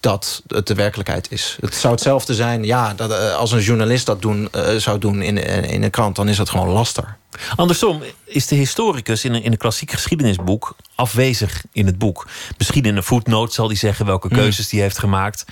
dat 0.00 0.42
het 0.46 0.66
de 0.66 0.74
werkelijkheid 0.74 1.30
is. 1.30 1.56
Het 1.60 1.74
zou 1.74 1.92
hetzelfde 1.92 2.34
zijn, 2.34 2.64
ja, 2.64 2.94
dat, 2.94 3.10
eh, 3.10 3.34
als 3.34 3.52
een 3.52 3.60
journalist 3.60 4.06
dat 4.06 4.22
doen, 4.22 4.48
eh, 4.52 4.76
zou 4.76 4.98
doen 4.98 5.22
in, 5.22 5.38
in 5.68 5.82
een 5.82 5.90
krant, 5.90 6.16
dan 6.16 6.28
is 6.28 6.36
dat 6.36 6.50
gewoon 6.50 6.68
laster. 6.68 7.16
Andersom 7.56 8.02
is 8.24 8.46
de 8.46 8.54
historicus 8.54 9.24
in 9.24 9.34
een, 9.34 9.42
in 9.42 9.52
een 9.52 9.58
klassiek 9.58 9.90
geschiedenisboek 9.90 10.76
afwezig 10.94 11.64
in 11.72 11.86
het 11.86 11.98
boek. 11.98 12.26
Misschien 12.58 12.84
in 12.84 12.96
een 12.96 13.02
voetnoot 13.02 13.52
zal 13.52 13.66
hij 13.66 13.76
zeggen 13.76 14.06
welke 14.06 14.28
keuzes 14.28 14.70
hij 14.70 14.80
heeft 14.80 14.98
gemaakt. 14.98 15.44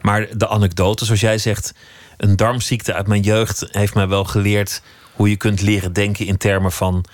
Maar 0.00 0.26
de 0.36 0.48
anekdote, 0.48 1.04
zoals 1.04 1.20
jij 1.20 1.38
zegt, 1.38 1.74
een 2.16 2.36
darmziekte 2.36 2.94
uit 2.94 3.06
mijn 3.06 3.22
jeugd 3.22 3.66
heeft 3.70 3.94
mij 3.94 4.08
wel 4.08 4.24
geleerd 4.24 4.82
hoe 5.12 5.28
je 5.30 5.36
kunt 5.36 5.60
leren 5.60 5.92
denken 5.92 6.26
in 6.26 6.36
termen 6.36 6.72
van 6.72 7.04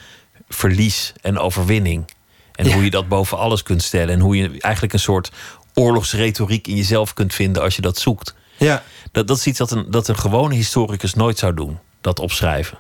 verlies 0.49 1.13
en 1.21 1.39
overwinning. 1.39 2.11
En 2.53 2.67
Ja. 2.67 2.75
hoe 2.75 2.85
je 2.85 2.91
dat 2.91 3.09
boven 3.09 3.39
alles 3.39 3.63
kunt 3.63 3.83
stellen. 3.83 4.15
En 4.15 4.21
hoe 4.21 4.37
je 4.37 4.51
eigenlijk 4.59 4.93
een 4.93 4.99
soort 5.01 5.31
oorlogsretoriek 5.75 6.67
in 6.67 6.77
jezelf 6.77 7.15
kunt 7.15 7.35
vinden 7.35 7.63
als 7.63 7.77
je 7.77 7.83
dat 7.83 7.99
zoekt. 7.99 8.35
Ja. 8.57 8.83
Dat, 9.13 9.29
dat 9.29 9.37
is 9.37 9.47
iets 9.47 9.59
dat 9.59 9.71
een, 9.71 9.87
dat 9.89 10.09
een 10.09 10.19
gewone 10.19 10.55
historicus 10.55 11.15
nooit 11.15 11.39
zou 11.39 11.55
doen. 11.55 11.79
Dat 12.01 12.19
opschrijven. 12.19 12.79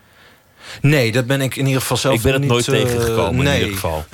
Nee, 0.80 1.12
dat 1.12 1.26
ben 1.26 1.40
ik 1.40 1.56
in 1.56 1.66
ieder 1.66 1.80
geval 1.80 1.96
zelf 1.96 2.14
Ik 2.14 2.22
ben 2.22 2.32
het 2.32 2.40
niet, 2.40 2.50
nooit 2.50 2.68
eh, 2.68 2.74
tegengekomen 2.74 3.44
nee. 3.44 3.54
in 3.54 3.60
ieder 3.60 3.74
geval. 3.74 4.04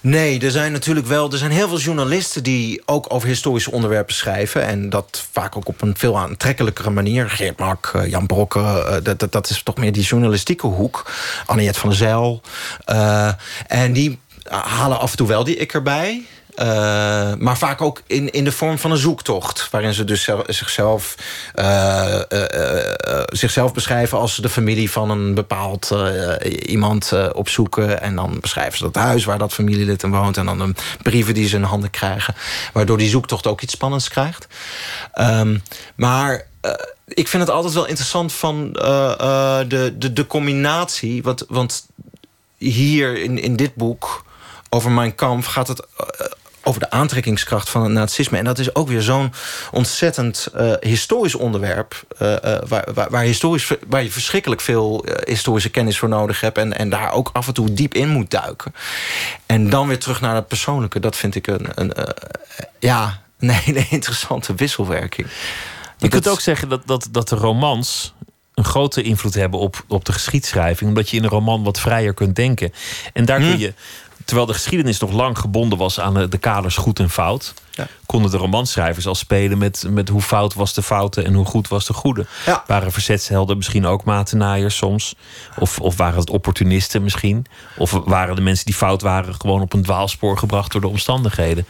Nee, 0.00 0.40
er 0.40 0.50
zijn 0.50 0.72
natuurlijk 0.72 1.06
wel. 1.06 1.32
Er 1.32 1.38
zijn 1.38 1.50
heel 1.50 1.68
veel 1.68 1.78
journalisten 1.78 2.42
die 2.42 2.82
ook 2.84 3.06
over 3.08 3.28
historische 3.28 3.70
onderwerpen 3.70 4.14
schrijven. 4.14 4.66
En 4.66 4.90
dat 4.90 5.26
vaak 5.32 5.56
ook 5.56 5.68
op 5.68 5.82
een 5.82 5.94
veel 5.96 6.18
aantrekkelijkere 6.18 6.90
manier. 6.90 7.30
Geert 7.30 7.58
Mak, 7.58 7.90
eh, 7.94 8.10
Jan 8.10 8.26
Brokke, 8.26 8.60
eh, 8.60 8.96
dat, 9.02 9.18
dat, 9.18 9.32
dat 9.32 9.50
is 9.50 9.62
toch 9.62 9.76
meer 9.76 9.92
die 9.92 10.02
journalistieke 10.02 10.66
hoek. 10.66 11.10
Anniette 11.46 11.80
van 11.80 11.88
der 11.88 11.98
Zijl. 11.98 12.40
En 13.66 13.92
die 13.92 14.18
halen 14.48 14.98
af 14.98 15.10
en 15.10 15.16
toe 15.16 15.26
wel 15.26 15.44
die 15.44 15.56
ik 15.56 15.74
erbij. 15.74 16.22
Eh, 16.56 17.34
maar 17.38 17.58
vaak 17.58 17.80
ook 17.80 18.02
in, 18.06 18.30
in 18.30 18.44
de 18.44 18.52
vorm 18.52 18.78
van 18.78 18.90
een 18.90 18.96
zoektocht. 18.96 19.70
Waarin 19.70 19.94
ze 19.94 20.04
dus 20.04 20.22
zel- 20.22 20.44
zichzelf, 20.46 21.14
eh, 21.54 22.30
eh, 22.30 23.22
zichzelf 23.26 23.72
beschrijven 23.72 24.18
als 24.18 24.36
de 24.36 24.48
familie 24.48 24.90
van 24.90 25.10
een 25.10 25.34
bepaald 25.34 25.94
iemand 26.66 27.12
opzoeken. 27.32 28.00
En 28.00 28.14
dan 28.14 28.38
beschrijven 28.40 28.78
ze 28.78 28.84
dat 28.84 28.94
huis 28.94 29.24
waar 29.24 29.38
dat 29.38 29.52
familielid 29.52 30.02
in 30.02 30.10
woont. 30.10 30.36
En 30.36 30.46
dan 30.46 30.58
de 30.58 30.74
brieven 31.02 31.34
die 31.34 31.48
ze 31.48 31.56
in 31.56 31.62
handen 31.62 31.90
krijgen. 31.90 32.34
Waardoor 32.72 32.98
die 32.98 33.08
zoektocht 33.08 33.46
ook 33.46 33.60
iets 33.60 33.72
spannends 33.72 34.08
krijgt. 34.08 34.46
Ehm, 35.12 35.58
maar 35.94 36.46
ik 37.06 37.28
vind 37.28 37.42
het 37.42 37.52
altijd 37.52 37.74
wel 37.74 37.86
interessant 37.86 38.32
van 38.32 38.72
de, 38.72 39.94
de, 39.98 40.12
de 40.12 40.26
combinatie. 40.26 41.22
Want, 41.22 41.44
want 41.48 41.86
hier 42.56 43.22
in, 43.22 43.38
in 43.38 43.56
dit 43.56 43.74
boek 43.74 44.24
over 44.70 44.90
mijn 44.90 45.14
kamp 45.14 45.46
gaat 45.46 45.68
het 45.68 45.82
over 46.66 46.80
de 46.80 46.90
aantrekkingskracht 46.90 47.68
van 47.68 47.82
het 47.82 47.92
nazisme. 47.92 48.38
En 48.38 48.44
dat 48.44 48.58
is 48.58 48.74
ook 48.74 48.88
weer 48.88 49.02
zo'n 49.02 49.32
ontzettend 49.70 50.48
eh, 50.54 50.72
historisch 50.80 51.34
onderwerp... 51.34 52.02
eh, 52.18 52.54
eh, 52.54 52.62
waar, 52.68 52.88
waar, 52.94 53.10
waar, 53.10 53.22
historisch, 53.22 53.72
waar 53.88 54.02
je 54.02 54.10
verschrikkelijk 54.10 54.60
veel 54.60 55.04
historische 55.24 55.70
kennis 55.70 55.98
voor 55.98 56.08
nodig 56.08 56.40
hebt... 56.40 56.58
En, 56.58 56.78
en 56.78 56.88
daar 56.88 57.12
ook 57.12 57.30
af 57.32 57.46
en 57.46 57.54
toe 57.54 57.72
diep 57.72 57.94
in 57.94 58.08
moet 58.08 58.30
duiken. 58.30 58.74
En 59.46 59.70
dan 59.70 59.88
weer 59.88 59.98
terug 59.98 60.20
naar 60.20 60.34
het 60.34 60.48
persoonlijke. 60.48 61.00
Dat 61.00 61.16
vind 61.16 61.34
ik 61.34 61.46
een, 61.46 61.66
een, 61.74 61.92
ja, 62.78 63.20
een 63.38 63.50
hele 63.50 63.86
interessante 63.98 64.54
wisselwerking. 64.54 65.26
Je 65.98 66.08
kunt 66.08 66.28
ook 66.28 66.40
zeggen 66.40 66.68
dat, 66.68 66.82
dat, 66.86 67.08
dat 67.10 67.28
de 67.28 67.36
romans 67.36 68.14
een 68.54 68.64
grote 68.64 69.02
invloed 69.02 69.34
hebben 69.34 69.60
op, 69.60 69.84
op 69.88 70.04
de 70.04 70.12
geschiedschrijving. 70.12 70.88
Omdat 70.90 71.10
je 71.10 71.16
in 71.16 71.24
een 71.24 71.30
roman 71.30 71.64
wat 71.64 71.80
vrijer 71.80 72.14
kunt 72.14 72.36
denken. 72.36 72.72
En 73.12 73.24
daar 73.24 73.40
Hm. 73.40 73.48
kun 73.48 73.58
je, 73.58 73.74
terwijl 74.26 74.46
de 74.46 74.54
geschiedenis 74.54 74.98
nog 74.98 75.12
lang 75.12 75.38
gebonden 75.38 75.78
was 75.78 76.00
aan 76.00 76.14
de, 76.14 76.28
de 76.28 76.38
kaders 76.38 76.76
goed 76.76 76.98
en 76.98 77.10
fout. 77.10 77.54
Ja. 77.70 77.86
Konden 78.06 78.30
de 78.30 78.36
romanschrijvers 78.36 79.06
al 79.06 79.14
spelen 79.14 79.58
met, 79.58 79.84
met 79.88 80.08
hoe 80.08 80.20
fout 80.22 80.54
was 80.54 80.74
de 80.74 80.82
foute 80.82 81.22
en 81.22 81.34
hoe 81.34 81.44
goed 81.44 81.68
was 81.68 81.86
de 81.86 81.92
goede. 81.92 82.26
Ja. 82.46 82.64
Waren 82.66 82.92
verzetshelden 82.92 83.56
misschien 83.56 83.86
ook 83.86 84.04
matenaaiers 84.04 84.76
soms? 84.76 85.14
Of, 85.58 85.80
of 85.80 85.96
waren 85.96 86.18
het 86.18 86.30
opportunisten 86.30 87.02
misschien? 87.02 87.46
Of 87.76 87.90
waren 87.90 88.34
de 88.36 88.40
mensen 88.40 88.64
die 88.64 88.74
fout 88.74 89.02
waren 89.02 89.34
gewoon 89.34 89.60
op 89.60 89.72
een 89.72 89.82
dwaalspoor 89.82 90.38
gebracht 90.38 90.72
door 90.72 90.80
de 90.80 90.88
omstandigheden? 90.88 91.66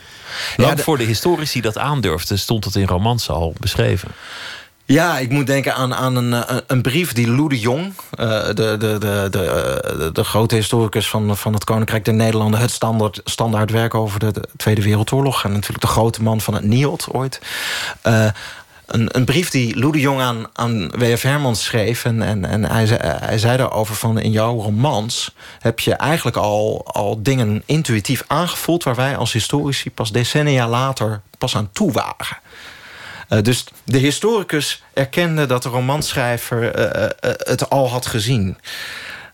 Lang 0.56 0.74
de- 0.76 0.82
voor 0.82 0.98
de 0.98 1.04
historici 1.04 1.60
dat 1.60 1.78
aandurfden, 1.78 2.38
stond 2.38 2.64
het 2.64 2.74
in 2.74 2.86
romans 2.86 3.30
al 3.30 3.54
beschreven. 3.60 4.08
Ja, 4.86 5.18
ik 5.18 5.30
moet 5.30 5.46
denken 5.46 5.74
aan, 5.74 5.94
aan 5.94 6.16
een, 6.16 6.32
eh, 6.32 6.56
een 6.66 6.82
brief 6.82 7.12
die 7.12 7.28
Lou 7.30 7.48
de 7.48 7.58
Jong... 7.58 7.92
eh, 8.10 8.46
de, 8.46 8.54
de, 8.54 8.76
de, 8.78 9.26
de, 9.30 9.44
eh, 9.44 9.98
de, 9.98 10.10
de 10.12 10.24
grote 10.24 10.54
historicus 10.54 11.08
van, 11.08 11.36
van 11.36 11.52
het 11.52 11.64
Koninkrijk 11.64 12.04
der 12.04 12.14
Nederlanden... 12.14 12.60
het 12.60 12.70
standaard, 12.70 13.20
standaard 13.24 13.70
werk 13.70 13.94
over 13.94 14.18
de, 14.18 14.32
de 14.32 14.48
Tweede 14.56 14.82
Wereldoorlog... 14.82 15.44
en 15.44 15.52
natuurlijk 15.52 15.80
de 15.80 15.86
grote 15.86 16.22
man 16.22 16.40
van 16.40 16.54
het 16.54 16.64
NIOD 16.64 17.06
ooit... 17.12 17.40
Een, 18.86 19.08
een 19.16 19.24
brief 19.24 19.50
die 19.50 19.78
Lou 19.78 19.92
de 19.92 20.00
Jong 20.00 20.20
aan, 20.20 20.46
aan 20.52 20.90
W.F. 20.90 21.22
Hermans 21.22 21.64
schreef. 21.64 22.04
En, 22.04 22.22
en, 22.22 22.44
en 22.44 22.64
hij, 22.64 22.86
zei, 22.86 23.00
hij 23.02 23.38
zei 23.38 23.56
daarover 23.56 23.94
van... 23.94 24.18
in 24.18 24.30
jouw 24.30 24.60
romans 24.60 25.34
heb 25.58 25.80
je 25.80 25.94
eigenlijk 25.94 26.36
al, 26.36 26.86
al 26.86 27.22
dingen 27.22 27.62
intuïtief 27.64 28.24
aangevoeld... 28.26 28.84
waar 28.84 28.94
wij 28.94 29.16
als 29.16 29.32
historici 29.32 29.90
pas 29.90 30.12
decennia 30.12 30.68
later 30.68 31.20
pas 31.38 31.56
aan 31.56 31.68
toe 31.72 31.92
waren. 31.92 32.38
Uh, 33.28 33.42
dus 33.42 33.64
de 33.84 33.98
historicus 33.98 34.82
erkende 34.94 35.46
dat 35.46 35.62
de 35.62 35.68
romanschrijver 35.68 36.78
uh, 36.78 37.02
uh, 37.02 37.08
het 37.38 37.70
al 37.70 37.88
had 37.88 38.06
gezien. 38.06 38.58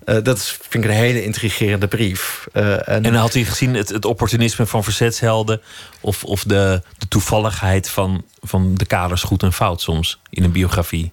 dat 0.05 0.37
is, 0.37 0.59
vind 0.69 0.85
ik 0.85 0.91
een 0.91 0.97
hele 0.97 1.25
intrigerende 1.25 1.89
brief. 1.89 2.47
en, 2.53 3.05
en 3.05 3.15
had 3.15 3.33
hij 3.33 3.45
gezien 3.45 3.75
het, 3.75 3.89
het 3.89 4.05
opportunisme 4.05 4.67
van 4.67 4.85
verzetshelden... 4.85 5.61
of, 6.01 6.25
of 6.25 6.45
de, 6.45 6.83
de 6.99 7.09
toevalligheid 7.09 7.89
van, 7.89 8.25
van 8.41 8.75
de 8.75 8.87
kaders 8.87 9.23
goed 9.23 9.43
en 9.43 9.53
fout 9.53 9.81
soms 9.81 10.21
in 10.31 10.45
een 10.45 10.53
biografie? 10.53 11.13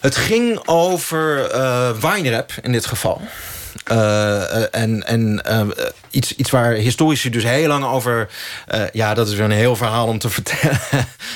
Het 0.00 0.16
ging 0.16 0.60
over 0.66 1.54
uh, 1.54 1.90
wijnrap 1.90 2.52
in 2.62 2.72
dit 2.72 2.86
geval. 2.86 3.20
Uh, 3.90 4.74
en 4.74 5.06
en 5.06 5.42
uh, 5.50 5.60
iets, 6.10 6.34
iets 6.34 6.50
waar 6.50 6.72
historici 6.72 7.30
dus 7.30 7.44
heel 7.44 7.68
lang 7.68 7.84
over... 7.84 8.28
ja, 8.92 9.14
dat 9.14 9.28
is 9.28 9.34
weer 9.34 9.44
een 9.44 9.50
heel 9.50 9.76
verhaal 9.76 10.06
om 10.06 10.18
te 10.18 10.30
vertellen. 10.38 10.80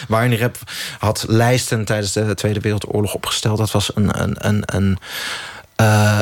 Wijnrap 0.08 0.56
had 0.98 1.24
lijsten 1.28 1.84
tijdens 1.84 2.12
de 2.12 2.34
Tweede 2.34 2.60
Wereldoorlog 2.60 3.14
opgesteld. 3.14 3.58
Dat 3.58 3.70
was 3.70 3.90
een, 3.94 4.22
een, 4.22 4.36
een, 4.38 4.62
een 4.66 4.98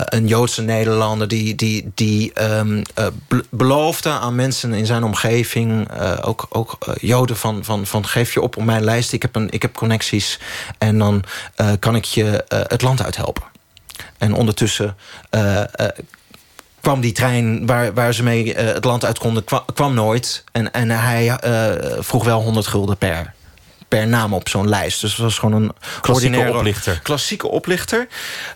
een 0.05 0.27
Joodse 0.27 0.62
Nederlander 0.62 1.29
die, 1.29 1.55
die, 1.55 1.91
die 1.95 2.33
uh, 2.41 2.61
beloofde 3.51 4.11
aan 4.11 4.35
mensen 4.35 4.73
in 4.73 4.87
zijn 4.87 5.05
omgeving, 5.05 5.89
ook, 6.23 6.47
ook 6.49 6.79
Joden, 7.01 7.37
van, 7.37 7.64
van, 7.64 7.87
van 7.87 8.07
geef 8.07 8.35
je 8.35 8.41
op 8.41 8.57
op 8.57 8.64
mijn 8.64 8.85
lijst. 8.85 9.12
Ik 9.12 9.23
heb, 9.23 9.37
een, 9.37 9.51
ik 9.51 9.62
heb 9.62 9.75
connecties 9.75 10.39
en 10.79 10.99
dan 10.99 11.25
kan 11.79 11.97
ik 11.97 12.05
je 12.05 12.45
het 12.49 12.83
land 12.83 13.03
uithelpen. 13.03 13.49
En 14.21 14.35
ondertussen 14.35 14.97
kwam 16.81 17.01
die 17.01 17.12
trein 17.12 17.66
waar, 17.66 17.95
waar 17.95 18.14
ze 18.14 18.23
mee 18.23 18.55
het 18.55 18.85
land 18.85 19.05
uit 19.05 19.18
konden, 19.18 19.45
kwam, 19.45 19.62
kwam 19.75 19.95
nooit. 19.95 20.45
En, 20.53 20.73
en 20.73 20.91
hij 20.91 21.39
vroeg 21.99 22.25
wel 22.25 22.43
100 22.43 22.66
gulden 22.66 22.97
per 22.97 23.35
per 23.91 24.07
naam 24.07 24.34
op 24.34 24.49
zo'n 24.49 24.68
lijst. 24.68 25.01
Dus 25.01 25.11
het 25.11 25.20
was 25.20 25.38
gewoon 25.38 25.62
een 25.62 25.72
klassieke 26.01 26.53
oplichter. 26.53 27.01
Klassieke 27.03 27.49
oplichter. 27.49 28.07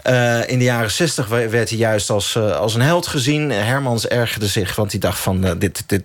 Uh, 0.04 0.48
in 0.48 0.58
de 0.58 0.64
jaren 0.64 0.90
60 0.90 1.28
werd 1.28 1.68
hij 1.68 1.78
juist 1.78 2.10
als, 2.10 2.34
uh, 2.34 2.56
als 2.56 2.74
een 2.74 2.80
held 2.80 3.06
gezien. 3.06 3.50
Hermans 3.50 4.06
ergerde 4.06 4.46
zich, 4.46 4.76
want 4.76 4.90
hij 4.90 5.00
dacht 5.00 5.18
van... 5.18 5.46
Uh, 5.46 5.50
dit, 5.58 5.82
dit, 5.86 6.02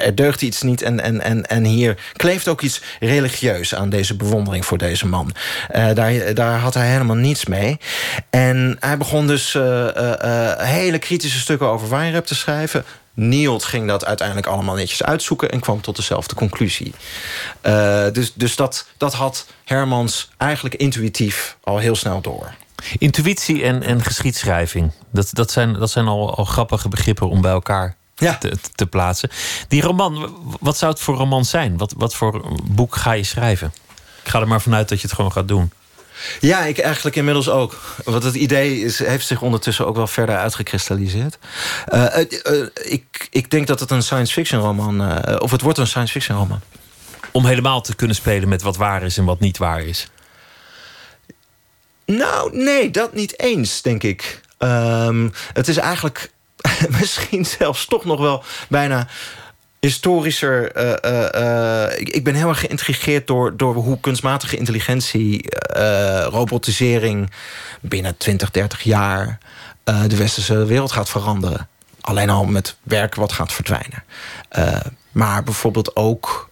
er 0.00 0.14
deugt 0.14 0.42
iets 0.42 0.62
niet 0.62 0.82
en, 0.82 1.00
en, 1.00 1.20
en, 1.20 1.46
en 1.46 1.64
hier 1.64 1.96
kleeft 2.12 2.48
ook 2.48 2.60
iets 2.60 2.80
religieus... 3.00 3.74
aan 3.74 3.88
deze 3.88 4.16
bewondering 4.16 4.66
voor 4.66 4.78
deze 4.78 5.06
man. 5.06 5.34
daar, 5.94 6.34
daar 6.34 6.58
had 6.58 6.74
hij 6.74 6.90
helemaal 6.90 7.16
niets 7.16 7.44
mee. 7.44 7.78
En 8.30 8.76
hij 8.80 8.96
begon 8.96 9.26
dus 9.26 9.52
hele 10.56 10.98
kritische 10.98 11.38
stukken 11.38 11.66
over 11.66 11.88
Weinrep 11.88 12.26
te 12.26 12.34
schrijven 12.34 12.84
Nielt 13.14 13.64
ging 13.64 13.88
dat 13.88 14.04
uiteindelijk 14.04 14.46
allemaal 14.46 14.74
netjes 14.74 15.02
uitzoeken... 15.02 15.50
en 15.50 15.60
kwam 15.60 15.80
tot 15.80 15.96
dezelfde 15.96 16.34
conclusie. 16.34 16.94
Uh, 17.62 18.06
dus 18.12 18.32
dus 18.34 18.56
dat, 18.56 18.86
dat 18.96 19.14
had 19.14 19.46
Hermans 19.64 20.30
eigenlijk 20.36 20.74
intuïtief 20.74 21.56
al 21.62 21.78
heel 21.78 21.94
snel 21.94 22.20
door. 22.20 22.54
Intuïtie 22.98 23.62
en, 23.62 23.82
en 23.82 24.02
geschiedschrijving. 24.02 24.90
Dat, 25.10 25.28
dat 25.32 25.50
zijn, 25.50 25.72
dat 25.72 25.90
zijn 25.90 26.06
al, 26.06 26.36
al 26.36 26.44
grappige 26.44 26.88
begrippen 26.88 27.28
om 27.28 27.40
bij 27.40 27.52
elkaar 27.52 27.96
ja. 28.14 28.36
te, 28.36 28.52
te 28.74 28.86
plaatsen. 28.86 29.30
Die 29.68 29.82
roman, 29.82 30.36
wat 30.60 30.76
zou 30.76 30.92
het 30.92 31.00
voor 31.00 31.16
roman 31.16 31.44
zijn? 31.44 31.76
Wat, 31.76 31.94
wat 31.96 32.14
voor 32.14 32.42
boek 32.64 32.96
ga 32.96 33.12
je 33.12 33.24
schrijven? 33.24 33.74
Ik 34.22 34.30
ga 34.30 34.40
er 34.40 34.48
maar 34.48 34.60
vanuit 34.60 34.88
dat 34.88 35.00
je 35.00 35.06
het 35.06 35.16
gewoon 35.16 35.32
gaat 35.32 35.48
doen. 35.48 35.72
Ja, 36.40 36.64
ik 36.64 36.78
eigenlijk 36.78 37.16
inmiddels 37.16 37.48
ook. 37.48 37.80
Want 38.04 38.22
het 38.22 38.34
idee 38.34 38.80
is, 38.80 38.98
heeft 38.98 39.26
zich 39.26 39.42
ondertussen 39.42 39.86
ook 39.86 39.96
wel 39.96 40.06
verder 40.06 40.36
uitgekristalliseerd. 40.36 41.38
Uh, 41.94 42.06
uh, 42.50 42.66
ik, 42.74 43.28
ik 43.30 43.50
denk 43.50 43.66
dat 43.66 43.80
het 43.80 43.90
een 43.90 44.02
science 44.02 44.32
fiction 44.32 44.60
roman... 44.60 45.24
Of 45.40 45.50
het 45.50 45.60
wordt 45.60 45.78
een 45.78 45.86
science 45.86 46.12
fiction 46.12 46.38
roman. 46.38 46.60
Om 47.30 47.46
helemaal 47.46 47.80
te 47.80 47.94
kunnen 47.94 48.16
spelen 48.16 48.48
met 48.48 48.62
wat 48.62 48.76
waar 48.76 49.02
is 49.02 49.18
en 49.18 49.24
wat 49.24 49.40
niet 49.40 49.58
waar 49.58 49.82
is? 49.82 50.08
Nou, 52.06 52.56
nee, 52.56 52.90
dat 52.90 53.14
niet 53.14 53.38
eens, 53.38 53.82
denk 53.82 54.02
ik. 54.02 54.40
Um, 54.58 55.32
het 55.52 55.68
is 55.68 55.76
eigenlijk 55.76 56.30
misschien 56.98 57.44
zelfs 57.46 57.84
toch 57.84 58.04
nog 58.04 58.20
wel 58.20 58.44
bijna 58.68 59.08
historischer. 59.84 60.76
Uh, 60.76 61.30
uh, 61.34 62.00
ik, 62.00 62.08
ik, 62.08 62.24
ben 62.24 62.34
heel 62.34 62.48
erg 62.48 62.60
geïntrigeerd 62.60 63.26
door, 63.26 63.56
door 63.56 63.74
hoe 63.74 64.00
kunstmatige 64.00 64.56
intelligentie, 64.56 65.44
robotisering 66.28 67.30
binnen 67.80 68.16
20, 68.16 68.50
30 68.50 68.82
jaar 68.82 69.38
de 69.84 70.16
westerse 70.16 70.64
wereld 70.64 70.92
gaat 70.92 71.08
veranderen. 71.10 71.68
Alleen 72.00 72.30
al 72.30 72.44
met 72.44 72.76
werk 72.82 73.14
wat 73.14 73.32
gaat 73.32 73.52
verdwijnen. 73.52 74.04
maar 75.12 75.42
bijvoorbeeld 75.42 75.96
ook 75.96 76.50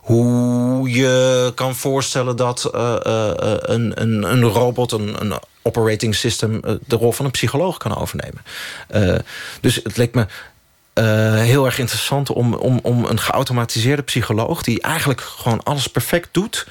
hoe 0.00 0.90
je 0.90 1.52
kan 1.54 1.74
voorstellen 1.74 2.36
dat 2.36 2.68
een, 2.72 4.00
een, 4.00 4.22
een 4.22 4.42
robot, 4.42 4.92
een, 4.92 5.20
een 5.20 5.38
operating 5.62 6.14
system, 6.14 6.60
de 6.86 6.96
rol 6.96 7.12
van 7.12 7.24
een 7.24 7.30
psycholoog 7.30 7.76
kan 7.76 7.96
overnemen. 7.96 8.42
dus 9.60 9.74
het 9.74 9.96
leek 9.96 10.14
me 10.14 10.26
uh, 10.94 11.34
heel 11.34 11.64
erg 11.64 11.78
interessant 11.78 12.30
om, 12.30 12.54
om, 12.54 12.78
om 12.82 13.04
een 13.04 13.20
geautomatiseerde 13.20 14.02
psycholoog... 14.02 14.62
die 14.62 14.82
eigenlijk 14.82 15.20
gewoon 15.20 15.62
alles 15.62 15.86
perfect 15.86 16.28
doet... 16.32 16.66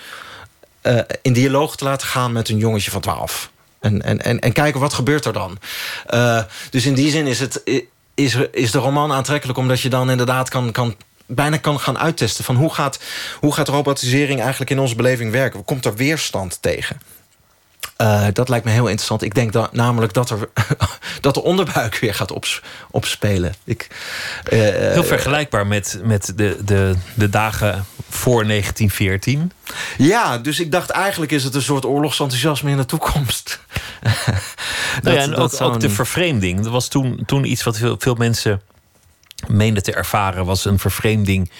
Uh, 0.83 0.99
in 1.21 1.33
dialoog 1.33 1.75
te 1.75 1.83
laten 1.83 2.07
gaan 2.07 2.31
met 2.31 2.49
een 2.49 2.57
jongetje 2.57 2.91
van 2.91 3.01
12. 3.01 3.51
En, 3.79 4.01
en, 4.01 4.21
en, 4.21 4.39
en 4.39 4.51
kijken 4.51 4.79
wat 4.79 4.93
gebeurt 4.93 5.25
er 5.25 5.33
dan. 5.33 5.57
Uh, 6.13 6.43
dus 6.69 6.85
in 6.85 6.93
die 6.93 7.11
zin 7.11 7.27
is, 7.27 7.39
het, 7.39 7.61
is, 8.13 8.37
is 8.51 8.71
de 8.71 8.77
roman 8.77 9.11
aantrekkelijk... 9.11 9.59
omdat 9.59 9.81
je 9.81 9.89
dan 9.89 10.09
inderdaad 10.09 10.49
kan, 10.49 10.71
kan 10.71 10.95
bijna 11.25 11.57
kan 11.57 11.79
gaan 11.79 11.97
uittesten... 11.97 12.43
van 12.43 12.55
hoe 12.55 12.73
gaat, 12.73 12.99
hoe 13.39 13.53
gaat 13.53 13.67
robotisering 13.67 14.39
eigenlijk 14.41 14.71
in 14.71 14.79
onze 14.79 14.95
beleving 14.95 15.31
werken? 15.31 15.65
Komt 15.65 15.85
er 15.85 15.95
weerstand 15.95 16.61
tegen? 16.61 17.01
Uh, 18.03 18.27
dat 18.33 18.49
lijkt 18.49 18.65
me 18.65 18.71
heel 18.71 18.87
interessant. 18.87 19.21
Ik 19.21 19.35
denk 19.35 19.53
dat, 19.53 19.73
namelijk 19.73 20.13
dat, 20.13 20.29
er, 20.29 20.49
dat 21.21 21.33
de 21.33 21.43
onderbuik 21.43 21.95
weer 21.99 22.13
gaat 22.13 22.31
ops, 22.31 22.61
opspelen. 22.91 23.53
Ik, 23.63 23.87
uh, 24.53 24.59
heel 24.59 25.03
vergelijkbaar 25.03 25.67
met, 25.67 25.99
met 26.03 26.33
de, 26.35 26.57
de, 26.65 26.95
de 27.13 27.29
dagen 27.29 27.85
voor 28.09 28.45
1914. 28.47 29.51
Ja, 29.97 30.37
dus 30.37 30.59
ik 30.59 30.71
dacht 30.71 30.89
eigenlijk 30.89 31.31
is 31.31 31.43
het 31.43 31.55
een 31.55 31.61
soort 31.61 31.85
oorlogsenthousiasme 31.85 32.71
in 32.71 32.77
de 32.77 32.85
toekomst. 32.85 33.59
nou 35.03 35.15
ja, 35.15 35.21
en 35.21 35.35
ook, 35.35 35.61
ook, 35.61 35.79
de 35.79 35.89
vervreemding. 35.89 36.61
Dat 36.61 36.71
was 36.71 36.87
toen, 36.87 37.23
toen 37.25 37.45
iets 37.51 37.63
wat 37.63 37.77
veel, 37.77 37.95
veel 37.99 38.15
mensen 38.15 38.61
meenden 39.47 39.83
te 39.83 39.93
ervaren... 39.93 40.45
was 40.45 40.65
een 40.65 40.79
vervreemding 40.79 41.51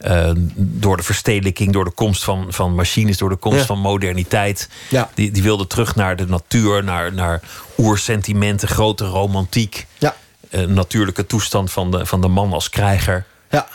uh, 0.00 0.30
door 0.54 0.96
de 0.96 1.02
verstedelijking, 1.02 1.72
door 1.72 1.84
de 1.84 1.90
komst 1.90 2.24
van, 2.24 2.46
van 2.48 2.74
machines, 2.74 3.18
door 3.18 3.28
de 3.28 3.36
komst 3.36 3.66
van 3.66 3.78
moderniteit. 3.78 4.68
Ja. 4.88 5.10
Die, 5.14 5.30
die 5.30 5.42
wilde 5.42 5.66
terug 5.66 5.94
naar 5.94 6.16
de 6.16 6.26
natuur, 6.26 6.84
naar, 6.84 7.12
naar 7.12 7.40
oersentimenten, 7.78 8.68
grote 8.68 9.04
romantiek. 9.04 9.86
Ja. 9.98 10.16
Uh, 10.50 10.66
natuurlijke 10.66 11.26
toestand 11.26 11.70
van 11.70 11.90
de, 11.90 12.06
van 12.06 12.20
de 12.20 12.28
man 12.28 12.52
als 12.52 12.70
krijger. 12.70 13.24
Ja. 13.50 13.68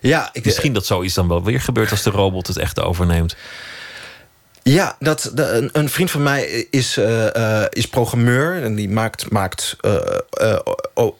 Ja, 0.00 0.28
ik, 0.32 0.44
Misschien 0.44 0.72
dat 0.72 0.86
zoiets 0.86 1.14
dan 1.14 1.28
wel 1.28 1.42
weer 1.44 1.60
gebeurt 1.60 1.90
als 1.90 2.02
de 2.02 2.10
robot 2.10 2.46
het 2.46 2.56
echt 2.56 2.80
overneemt. 2.80 3.36
Ja, 4.68 4.96
dat, 4.98 5.30
de, 5.34 5.68
een, 5.72 5.88
vriend 5.88 6.10
van 6.10 6.22
mij 6.22 6.66
is, 6.70 6.98
uh, 6.98 7.26
uh, 7.36 7.64
is 7.70 7.88
programmeur. 7.88 8.62
En 8.62 8.74
die 8.74 8.88
maakt, 8.88 9.30
maakt 9.30 9.76
uh, 9.82 10.58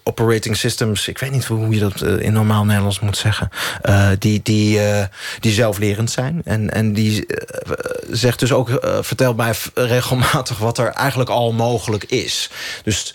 operating 0.03 0.57
systems. 0.57 1.09
Ik 1.09 1.18
weet 1.18 1.30
niet 1.30 1.44
hoe 1.44 1.74
je 1.74 1.80
dat 1.80 2.03
in 2.03 2.32
normaal 2.32 2.64
Nederlands 2.64 3.01
moet 3.01 3.16
zeggen. 3.16 3.49
die, 4.18 4.40
die, 4.42 4.80
die 5.40 5.53
zelflerend 5.53 6.11
zijn. 6.11 6.40
En, 6.44 6.70
en 6.70 6.92
die 6.92 7.26
zegt 8.11 8.38
dus 8.38 8.53
ook, 8.53 8.68
vertelt 9.01 9.36
mij 9.36 9.55
regelmatig... 9.74 10.59
wat 10.59 10.78
er 10.78 10.88
eigenlijk 10.88 11.30
al 11.30 11.53
mogelijk 11.53 12.05
is. 12.05 12.51
Dus 12.82 13.14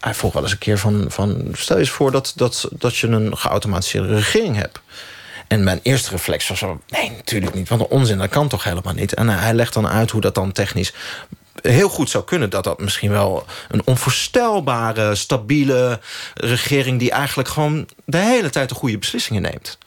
hij 0.00 0.14
vroeg 0.14 0.32
wel 0.32 0.42
eens 0.42 0.52
een 0.52 0.58
keer 0.58 0.78
van... 0.78 1.04
van 1.08 1.48
stel 1.52 1.76
je 1.76 1.82
eens 1.82 1.90
voor 1.90 2.10
dat, 2.10 2.32
dat, 2.36 2.68
dat 2.70 2.96
je 2.96 3.06
een 3.06 3.36
geautomatiseerde 3.36 4.14
regering 4.14 4.56
hebt. 4.56 4.80
En 5.46 5.64
mijn 5.64 5.80
eerste 5.82 6.10
reflex 6.10 6.48
was 6.48 6.58
zo... 6.58 6.80
nee, 6.88 7.10
natuurlijk 7.10 7.54
niet, 7.54 7.68
want 7.68 7.80
de 7.80 7.88
onzin, 7.88 8.18
dat 8.18 8.28
kan 8.28 8.48
toch 8.48 8.64
helemaal 8.64 8.94
niet. 8.94 9.14
En 9.14 9.28
hij 9.28 9.54
legt 9.54 9.72
dan 9.72 9.88
uit 9.88 10.10
hoe 10.10 10.20
dat 10.20 10.34
dan 10.34 10.52
technisch 10.52 10.92
heel 11.62 11.88
goed 11.88 12.10
zou 12.10 12.24
kunnen... 12.24 12.50
dat 12.50 12.64
dat 12.64 12.80
misschien 12.80 13.10
wel 13.10 13.46
een 13.68 13.82
onvoorstelbare, 13.84 15.14
stabiele 15.14 16.00
regering... 16.34 16.98
die 16.98 17.10
eigenlijk 17.10 17.48
gewoon 17.48 17.88
de 18.04 18.18
hele 18.18 18.50
tijd 18.50 18.68
de 18.68 18.74
goede 18.74 18.98
beslissingen 18.98 19.42
neemt. 19.42 19.78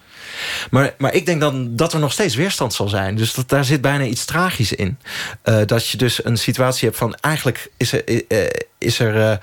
Maar, 0.69 0.93
maar 0.97 1.13
ik 1.13 1.25
denk 1.25 1.41
dan 1.41 1.75
dat 1.75 1.93
er 1.93 1.99
nog 1.99 2.11
steeds 2.11 2.35
weerstand 2.35 2.73
zal 2.73 2.87
zijn. 2.87 3.15
Dus 3.15 3.33
dat, 3.33 3.49
daar 3.49 3.65
zit 3.65 3.81
bijna 3.81 4.03
iets 4.03 4.25
tragisch 4.25 4.73
in. 4.73 4.99
Uh, 5.43 5.61
dat 5.65 5.87
je 5.87 5.97
dus 5.97 6.25
een 6.25 6.37
situatie 6.37 6.87
hebt 6.87 6.99
van... 6.99 7.15
eigenlijk 7.15 7.69
is 7.77 7.91
er... 7.91 8.03
Uh, 8.09 8.47
is 8.77 8.99
er 8.99 9.39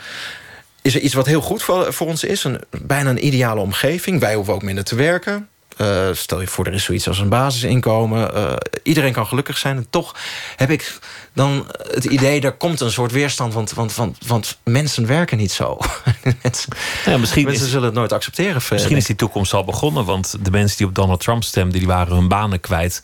is 0.82 0.94
er 0.94 1.00
iets 1.00 1.14
wat 1.14 1.26
heel 1.26 1.40
goed 1.40 1.62
voor, 1.62 1.92
voor 1.92 2.06
ons 2.06 2.24
is. 2.24 2.44
Een, 2.44 2.60
bijna 2.70 3.10
een 3.10 3.26
ideale 3.26 3.60
omgeving. 3.60 4.20
Wij 4.20 4.34
hoeven 4.34 4.54
ook 4.54 4.62
minder 4.62 4.84
te 4.84 4.94
werken. 4.94 5.48
Uh, 5.78 6.08
stel 6.12 6.40
je 6.40 6.46
voor, 6.46 6.66
er 6.66 6.72
is 6.72 6.84
zoiets 6.84 7.08
als 7.08 7.18
een 7.18 7.28
basisinkomen. 7.28 8.36
Uh, 8.36 8.52
iedereen 8.82 9.12
kan 9.12 9.26
gelukkig 9.26 9.58
zijn. 9.58 9.76
En 9.76 9.86
toch 9.90 10.14
heb 10.56 10.70
ik 10.70 10.98
dan 11.32 11.66
het 11.90 12.04
idee, 12.04 12.40
er 12.40 12.52
komt 12.52 12.80
een 12.80 12.90
soort 12.90 13.12
weerstand. 13.12 13.54
Want, 13.54 13.72
want, 13.72 13.94
want, 13.94 14.18
want 14.26 14.58
mensen 14.64 15.06
werken 15.06 15.38
niet 15.38 15.52
zo. 15.52 15.78
mensen, 16.42 16.72
ja, 17.04 17.16
misschien 17.16 17.44
mensen 17.44 17.68
zullen 17.68 17.84
het 17.84 17.94
nooit 17.94 18.12
accepteren. 18.12 18.62
Misschien 18.70 18.96
is 18.96 19.06
die 19.06 19.16
toekomst 19.16 19.52
al 19.52 19.64
begonnen. 19.64 20.04
Want 20.04 20.36
de 20.40 20.50
mensen 20.50 20.76
die 20.76 20.86
op 20.86 20.94
Donald 20.94 21.20
Trump 21.20 21.44
stemden... 21.44 21.78
die 21.78 21.88
waren 21.88 22.14
hun 22.14 22.28
banen 22.28 22.60
kwijt. 22.60 23.02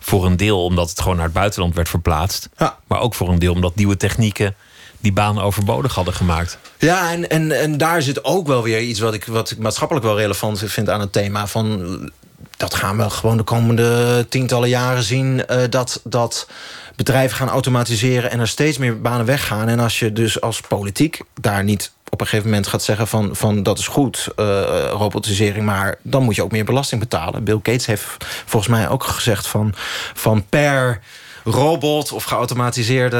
Voor 0.00 0.26
een 0.26 0.36
deel 0.36 0.64
omdat 0.64 0.90
het 0.90 1.00
gewoon 1.00 1.16
naar 1.16 1.24
het 1.24 1.34
buitenland 1.34 1.74
werd 1.74 1.88
verplaatst. 1.88 2.48
Ja. 2.56 2.78
Maar 2.86 3.00
ook 3.00 3.14
voor 3.14 3.28
een 3.28 3.38
deel 3.38 3.52
omdat 3.52 3.74
nieuwe 3.74 3.96
technieken 3.96 4.56
die 5.00 5.12
baan 5.12 5.40
overbodig 5.40 5.94
hadden 5.94 6.14
gemaakt. 6.14 6.58
Ja, 6.78 7.10
en, 7.12 7.30
en, 7.30 7.60
en 7.60 7.78
daar 7.78 8.02
zit 8.02 8.24
ook 8.24 8.46
wel 8.46 8.62
weer 8.62 8.80
iets 8.80 9.00
wat 9.00 9.14
ik, 9.14 9.24
wat 9.24 9.54
maatschappelijk 9.58 10.06
wel 10.06 10.18
relevant 10.18 10.62
vind 10.66 10.90
aan 10.90 11.00
het 11.00 11.12
thema. 11.12 11.46
Van, 11.46 12.10
dat 12.56 12.74
gaan 12.74 12.96
we 12.96 13.10
gewoon 13.10 13.36
de 13.36 13.42
komende 13.42 14.26
tientallen 14.28 14.68
jaren 14.68 15.02
zien. 15.02 15.44
Uh, 15.50 15.62
dat, 15.70 16.00
dat 16.04 16.48
bedrijven 16.96 17.36
gaan 17.36 17.48
automatiseren 17.48 18.30
en 18.30 18.40
er 18.40 18.48
steeds 18.48 18.78
meer 18.78 19.00
banen 19.00 19.26
weggaan. 19.26 19.68
En 19.68 19.78
als 19.78 19.98
je 19.98 20.12
dus 20.12 20.40
als 20.40 20.60
politiek 20.60 21.20
daar 21.40 21.64
niet 21.64 21.92
op 22.08 22.20
een 22.20 22.26
gegeven 22.26 22.50
moment 22.50 22.66
gaat 22.66 22.82
zeggen 22.82 23.06
van, 23.06 23.36
van 23.36 23.62
dat 23.62 23.78
is 23.78 23.86
goed, 23.86 24.28
uh, 24.36 24.62
robotisering, 24.90 25.64
maar 25.64 25.98
dan 26.02 26.22
moet 26.22 26.34
je 26.34 26.42
ook 26.42 26.50
meer 26.52 26.64
belasting 26.64 27.00
betalen. 27.00 27.44
Bill 27.44 27.60
Gates 27.62 27.86
heeft 27.86 28.04
volgens 28.46 28.72
mij 28.72 28.88
ook 28.88 29.04
gezegd 29.04 29.46
van, 29.46 29.74
van 30.14 30.44
per 30.48 31.00
robot 31.46 32.12
of 32.12 32.24
geautomatiseerde 32.24 33.16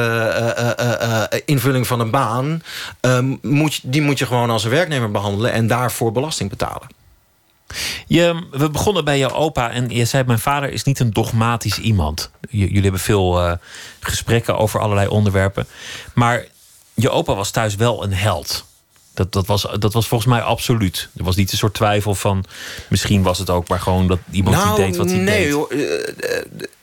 uh, 0.79 1.21
uh, 1.31 1.39
invulling 1.45 1.87
van 1.87 1.99
een 1.99 2.11
baan, 2.11 2.63
moet 3.41 3.79
die 3.83 4.01
moet 4.01 4.19
je 4.19 4.25
gewoon 4.25 4.49
als 4.49 4.63
een 4.63 4.69
werknemer 4.69 5.11
behandelen 5.11 5.51
en 5.51 5.67
daarvoor 5.67 6.11
belasting 6.11 6.49
betalen. 6.49 6.87
Je, 8.07 8.47
we 8.51 8.69
begonnen 8.69 9.05
bij 9.05 9.17
jouw 9.17 9.31
opa 9.31 9.71
en 9.71 9.89
je 9.89 10.05
zei: 10.05 10.23
Mijn 10.23 10.39
vader 10.39 10.71
is 10.71 10.83
niet 10.83 10.99
een 10.99 11.13
dogmatisch 11.13 11.79
iemand. 11.79 12.31
jullie 12.49 12.81
hebben 12.81 12.99
veel 12.99 13.57
gesprekken 13.99 14.57
over 14.57 14.79
allerlei 14.79 15.07
onderwerpen. 15.07 15.67
Maar 16.13 16.45
je 16.93 17.09
opa 17.09 17.35
was 17.35 17.51
thuis 17.51 17.75
wel 17.75 18.03
een 18.03 18.13
held. 18.13 18.65
Dat, 19.17 19.31
dat, 19.31 19.47
was, 19.47 19.67
dat 19.79 19.93
was 19.93 20.07
volgens 20.07 20.29
mij 20.29 20.41
absoluut. 20.41 21.09
Er 21.17 21.23
was 21.23 21.35
niet 21.35 21.51
een 21.51 21.57
soort 21.57 21.73
twijfel 21.73 22.15
van. 22.15 22.45
Misschien 22.89 23.23
was 23.23 23.37
het 23.37 23.49
ook 23.49 23.67
maar 23.67 23.79
gewoon 23.79 24.07
dat 24.07 24.19
iemand 24.31 24.55
die 24.55 24.65
nou, 24.65 24.77
deed 24.77 24.95
wat 24.95 25.09
hij 25.09 25.17
nee, 25.17 25.43
deed. 25.43 25.51
Hoor, 25.51 25.73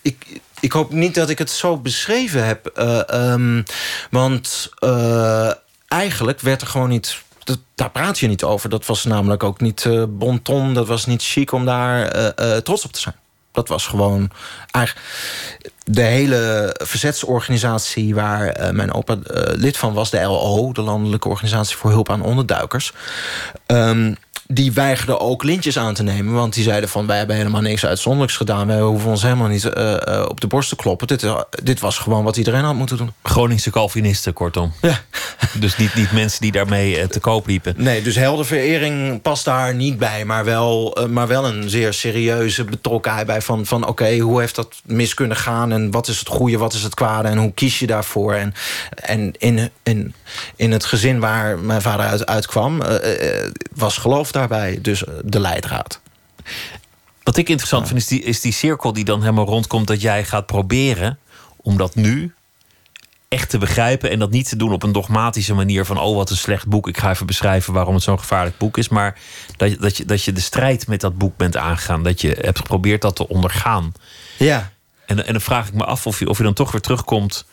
ik, 0.03 0.41
ik 0.65 0.73
hoop 0.73 0.93
niet 0.93 1.15
dat 1.15 1.31
ik 1.31 1.39
het 1.39 1.51
zo 1.51 1.77
beschreven 1.77 2.47
heb. 2.47 2.71
Uh, 2.79 3.33
um, 3.33 3.65
want 4.11 4.71
uh, 4.81 5.53
eigenlijk 5.89 6.41
werd 6.41 6.61
er 6.61 6.67
gewoon 6.67 6.89
niet 6.89 7.23
dat, 7.45 7.59
daar 7.75 7.91
praat 7.91 8.19
je 8.19 8.27
niet 8.27 8.45
over. 8.45 8.69
Dat 8.69 8.87
was 8.87 9.05
namelijk 9.05 9.43
ook 9.43 9.61
niet 9.61 9.85
uh, 9.85 10.05
bon 10.09 10.43
ton. 10.43 10.75
Dat 10.75 10.87
was 10.87 11.07
niet 11.07 11.23
chic 11.23 11.53
om 11.53 11.65
daar 11.65 12.35
trots 12.63 12.85
op 12.85 12.93
te 12.93 13.01
zijn. 13.01 13.15
Dat 13.53 13.69
was 13.69 13.87
gewoon 13.87 14.31
eigenlijk 14.71 15.07
de 15.85 16.03
hele 16.03 16.75
verzetsorganisatie 16.83 18.15
waar 18.15 18.75
mijn 18.75 18.93
opa 18.93 19.19
lid 19.55 19.77
van 19.77 19.93
was, 19.93 20.11
de 20.11 20.21
LO, 20.21 20.73
de 20.73 20.83
Landelijke 20.83 21.29
Organisatie 21.29 21.77
voor 21.77 21.91
Hulp 21.91 22.11
aan 22.11 22.23
Onderduikers. 22.23 22.93
Um, 23.67 24.17
die 24.47 24.73
weigerden 24.73 25.21
ook 25.21 25.43
lintjes 25.43 25.79
aan 25.79 25.95
te 25.95 26.03
nemen. 26.03 26.35
Want 26.35 26.55
die 26.55 26.65
zeiden 26.65 26.89
van 26.89 27.07
wij 27.07 27.19
hebben 27.19 27.37
helemaal 27.37 27.61
niks 27.61 27.87
uitzonderlijks 27.87 28.37
gedaan. 28.37 28.67
Wij 28.67 28.81
hoeven 28.81 29.11
ons 29.11 29.23
helemaal 29.23 29.49
niet 29.49 29.65
uh, 29.65 29.97
uh, 30.09 30.25
op 30.29 30.41
de 30.41 30.47
borst 30.47 30.69
te 30.69 30.77
kloppen. 30.77 31.07
Dit, 31.07 31.23
uh, 31.23 31.41
dit 31.63 31.81
was 31.81 31.99
gewoon 31.99 32.25
wat 32.25 32.37
iedereen 32.37 32.65
had 32.65 32.75
moeten 32.75 32.97
doen. 32.97 33.13
Groningse 33.23 33.71
Calvinisten, 33.71 34.33
kortom. 34.33 34.73
Ja. 34.81 35.01
Dus 35.59 35.77
niet, 35.77 35.95
niet 35.95 36.13
mensen 36.13 36.41
die 36.41 36.53
daarmee 36.53 37.07
te 37.07 37.21
koop 37.21 37.47
liepen. 37.47 37.75
Nee, 37.77 38.03
dus 38.03 38.17
heldenverering 38.17 39.23
past 39.23 39.45
daar 39.45 39.75
niet 39.75 39.99
bij. 39.99 40.25
Maar 40.25 40.45
wel, 40.45 40.99
maar 41.11 41.27
wel 41.27 41.47
een 41.47 41.71
zeer 41.71 41.93
serieuze 41.93 42.65
betrokkenheid 42.65 43.27
bij. 43.27 43.43
Van, 43.43 43.67
van 43.67 43.87
oké, 43.87 44.19
hoe 44.19 44.41
heeft 44.41 44.55
dat 44.55 44.75
mis 44.85 45.15
kunnen 45.15 45.37
gaan? 45.37 45.73
En 45.73 45.91
wat 45.91 46.09
is 46.09 46.19
het 46.19 46.29
goede, 46.29 46.59
wat 46.59 46.73
is 46.73 46.83
het 46.83 46.95
kwade? 46.95 47.29
En 47.29 47.39
hoe 47.39 47.53
kies 47.53 47.79
je 47.79 47.87
daarvoor? 47.87 48.35
En, 48.35 48.55
en 48.95 49.33
in, 49.39 49.71
in, 49.83 50.15
in 50.57 50.73
het 50.73 50.85
gezin 50.85 51.21
waar 51.21 51.59
mijn 51.59 51.83
vader 51.83 52.07
uit, 52.07 52.27
uitkwam... 52.27 52.83
was 53.75 53.97
geloof 53.97 54.33
daarbij 54.35 54.79
dus 54.83 55.05
eh, 55.05 55.15
de 55.25 55.41
leidraad. 55.41 56.01
Wat 57.23 57.37
ik 57.37 57.49
interessant 57.49 57.87
vind, 57.87 57.99
is 57.99 58.07
die, 58.07 58.23
is 58.23 58.41
die 58.41 58.53
cirkel 58.53 58.93
die 58.93 59.05
dan 59.05 59.21
helemaal 59.21 59.47
rondkomt... 59.47 59.87
dat 59.87 60.01
jij 60.01 60.25
gaat 60.25 60.47
proberen 60.47 61.19
om 61.57 61.77
dat 61.77 61.95
nu 61.95 62.35
echt 63.29 63.51
te 63.51 63.59
begrijpen... 63.59 64.11
en 64.11 64.19
dat 64.19 64.31
niet 64.31 64.49
te 64.49 64.57
doen 64.57 64.73
op 64.73 64.83
een 64.83 64.93
dogmatische 64.93 65.55
manier 65.55 65.85
van... 65.85 65.99
oh, 65.99 66.17
wat 66.17 66.31
een 66.31 66.37
slecht 66.37 66.67
boek, 66.67 66.89
ik 66.89 66.99
ga 66.99 67.11
even 67.11 67.27
beschrijven 67.27 67.73
waarom 67.73 67.95
het 67.95 68.03
zo'n 68.03 68.19
gevaarlijk 68.19 68.59
boek 68.59 68.79
is... 68.79 68.89
maar 68.89 69.19
dat, 69.57 69.81
dat, 69.81 69.97
je, 69.97 70.05
dat 70.05 70.25
je 70.25 70.33
de 70.33 70.41
strijd 70.41 70.87
met 70.87 71.01
dat 71.01 71.19
boek 71.19 71.37
bent 71.37 71.57
aangegaan. 71.57 72.03
Dat 72.03 72.21
je 72.21 72.37
hebt 72.41 72.59
geprobeerd 72.59 73.03
dat 73.03 73.17
te 73.17 73.29
ondergaan. 73.29 73.93
Ja. 74.39 74.73
En, 75.07 75.27
en 75.27 75.33
dan 75.33 75.43
vraag 75.43 75.69
ik 75.69 75.75
me 75.75 75.85
af 75.85 76.07
of 76.07 76.19
je, 76.19 76.29
of 76.29 76.39
je 76.39 76.45
dan 76.45 76.55
toch 76.55 76.73
weer 76.73 76.81
terugkomt... 76.81 77.45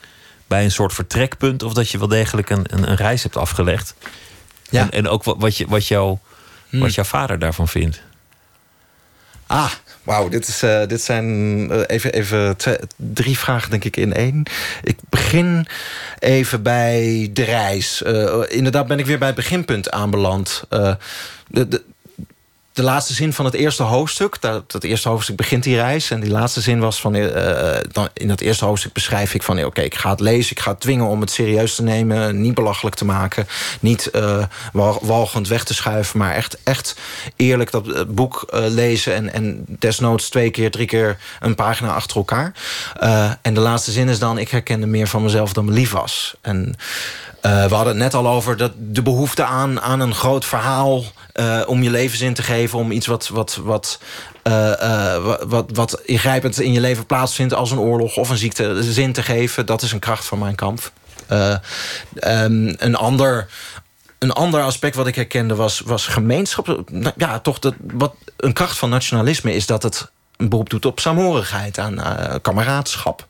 bij 0.48 0.64
een 0.64 0.72
soort 0.72 0.94
vertrekpunt... 0.94 1.64
of 1.64 1.74
dat 1.74 1.90
je 1.90 1.98
wel 1.98 2.08
degelijk 2.08 2.50
een, 2.50 2.66
een, 2.74 2.90
een 2.90 2.96
reis 2.96 3.24
hebt 3.24 3.38
afgelegd. 3.38 3.96
Ja. 4.70 4.82
En, 4.82 4.92
en 4.92 5.08
ook 5.08 5.24
wat, 5.24 5.36
wat, 5.40 5.58
je, 5.58 5.68
wat 5.68 5.88
jouw 5.88 6.20
wat 6.72 6.82
hmm. 6.82 6.90
jouw 6.90 7.04
vader 7.04 7.40
daarvan 7.40 7.68
vindt. 7.68 8.02
Ah, 9.48 9.72
wauw, 10.04 10.30
dit, 10.30 10.48
is, 10.48 10.64
uh, 10.64 10.86
dit 10.88 11.02
zijn 11.02 11.26
uh, 11.72 11.82
even, 11.88 12.14
even 12.14 12.58
twee, 12.58 12.78
drie 12.96 13.38
vragen 13.38 13.70
denk 13.70 13.84
ik 13.84 13.98
in 13.98 14.14
één. 14.14 14.44
Ik 14.84 14.98
begin 15.10 15.68
even 16.20 16.64
bij 16.64 17.30
de 17.34 17.44
reis. 17.44 18.02
Uh, 18.06 18.42
inderdaad 18.48 18.88
ben 18.88 19.00
ik 19.00 19.06
weer 19.06 19.18
bij 19.18 19.28
het 19.28 19.36
beginpunt 19.36 19.92
aanbeland. 19.92 20.64
de, 20.70 20.98
de, 21.48 21.84
de 22.74 22.84
laatste 22.84 23.14
zin 23.14 23.34
van 23.34 23.46
het 23.46 23.54
eerste 23.54 23.84
hoofdstuk. 23.84 24.42
Dat, 24.42 24.72
dat 24.72 24.84
eerste 24.84 25.10
hoofdstuk 25.10 25.36
begint 25.36 25.64
die 25.64 25.76
reis. 25.76 26.12
En 26.12 26.20
die 26.20 26.32
laatste 26.32 26.62
zin 26.62 26.80
was 26.80 27.02
van. 27.02 27.16
Uh, 27.16 27.78
dan, 27.92 28.10
in 28.14 28.28
dat 28.28 28.40
eerste 28.40 28.66
hoofdstuk 28.66 28.94
beschrijf 28.94 29.34
ik 29.34 29.44
van. 29.44 29.64
Oké, 29.64 29.82
ik 29.82 29.96
ga 29.96 30.10
het 30.10 30.20
lezen. 30.20 30.52
Ik 30.52 30.60
ga 30.60 30.72
het 30.72 30.80
dwingen 30.80 31.06
om 31.06 31.22
het 31.22 31.32
serieus 31.32 31.76
te 31.76 31.84
nemen. 31.84 32.42
Niet 32.42 32.54
belachelijk 32.54 32.96
te 32.96 33.06
maken. 33.06 33.48
Niet 33.80 34.10
uh, 34.16 34.44
walgend 35.02 35.48
weg 35.48 35.64
te 35.64 35.74
schuiven. 35.74 36.20
Maar 36.20 36.34
echt, 36.34 36.58
echt 36.64 36.96
eerlijk 37.36 37.72
dat 37.72 38.16
boek 38.16 38.50
uh, 38.54 38.60
lezen. 38.68 39.14
En, 39.14 39.34
en 39.34 39.66
desnoods 39.68 40.30
twee 40.30 40.50
keer, 40.50 40.72
drie 40.72 40.88
keer 40.88 41.18
een 41.40 41.56
pagina 41.56 41.94
achter 41.94 42.18
elkaar. 42.18 42.54
en 43.42 43.54
de 43.54 43.60
laatste 43.60 43.92
zin 43.92 44.10
is 44.10 44.20
dan. 44.20 44.38
Ik 44.38 44.50
herkende 44.50 44.88
meer 44.88 45.08
van 45.08 45.24
mezelf 45.24 45.54
dan 45.54 45.66
me 45.66 45.72
lief 45.72 45.92
was. 45.92 46.36
En 46.42 46.76
we 47.42 47.50
hadden 47.50 47.88
het 47.88 47.96
net 47.96 48.14
al 48.14 48.28
over 48.28 48.58
dat 48.58 48.72
de 48.78 49.02
behoefte 49.02 49.44
aan, 49.44 49.82
aan 49.82 50.00
een 50.00 50.16
groot 50.16 50.46
verhaal... 50.46 51.04
Uh, 51.42 51.62
om 51.66 51.84
je 51.84 51.90
levenszin 51.90 52.34
te 52.34 52.44
geven, 52.44 52.80
om 52.80 52.92
iets 52.92 53.08
wat, 53.08 53.28
wat, 53.28 53.60
wat, 53.64 54.00
uh, 54.44 55.36
wat, 55.44 55.70
wat 55.74 56.02
ingrijpend 56.04 56.60
in 56.60 56.72
je 56.72 56.80
leven 56.80 57.06
plaatsvindt... 57.06 57.54
als 57.54 57.72
een 57.72 57.80
oorlog 57.80 58.18
of 58.18 58.30
een 58.30 58.38
ziekte 58.38 58.84
zin 58.84 59.14
te 59.14 59.24
geven. 59.24 59.66
Dat 59.66 59.82
is 59.82 59.92
een 59.92 60.00
kracht 60.00 60.26
van 60.26 60.40
mijn 60.40 60.56
kamp. 60.56 60.92
Um, 61.30 62.76
een 62.78 62.96
ander 62.96 63.48
een 64.20 64.32
ander 64.32 64.62
aspect 64.62 64.96
wat 64.96 65.08
ik 65.08 65.16
herkende 65.16 65.56
was, 65.56 65.80
was 65.80 66.08
gemeenschap. 66.08 66.84
Nou, 66.92 67.14
ja, 67.18 67.40
toch 67.40 67.60
dat, 67.60 67.74
wat 67.94 68.16
een 68.38 68.54
kracht 68.54 68.78
van 68.78 68.90
nationalisme 68.90 69.54
is 69.54 69.66
dat 69.66 69.84
het 69.84 70.12
een 70.38 70.50
beroep 70.50 70.70
doet 70.70 70.86
op 70.86 71.00
saamhorigheid, 71.00 71.80
aan 71.80 72.00
uh, 72.00 72.36
kameraadschap, 72.42 73.28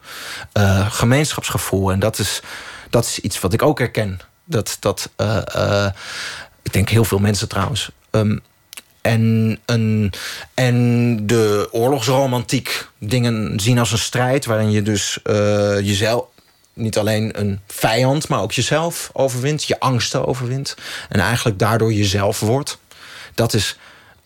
gemeenschapsgevoel. 0.89 1.91
En 1.91 1.99
dat 1.99 2.19
is, 2.19 2.41
dat 2.89 3.05
is 3.05 3.19
iets 3.19 3.39
wat 3.39 3.53
ik 3.53 3.61
ook 3.61 3.79
herken. 3.79 4.19
Dat, 4.43 4.77
dat 4.79 5.09
ik 6.61 6.73
denk 6.73 6.89
heel 6.89 7.05
veel 7.05 7.19
mensen 7.19 7.47
trouwens. 7.47 7.91
Um, 8.11 8.41
en, 9.01 9.59
een, 9.65 10.13
en 10.53 11.27
de 11.27 11.67
oorlogsromantiek 11.71 12.87
dingen 12.97 13.59
zien 13.59 13.79
als 13.79 13.91
een 13.91 13.97
strijd... 13.97 14.45
waarin 14.45 14.71
je 14.71 14.81
dus 14.81 15.19
uh, 15.23 15.33
jezelf, 15.79 16.25
niet 16.73 16.97
alleen 16.97 17.39
een 17.39 17.59
vijand... 17.67 18.27
maar 18.27 18.41
ook 18.41 18.51
jezelf 18.51 19.09
overwint, 19.13 19.63
je 19.63 19.79
angsten 19.79 20.25
overwint... 20.25 20.75
en 21.09 21.19
eigenlijk 21.19 21.59
daardoor 21.59 21.93
jezelf 21.93 22.39
wordt. 22.39 22.77
Dat 23.35 23.53
is 23.53 23.77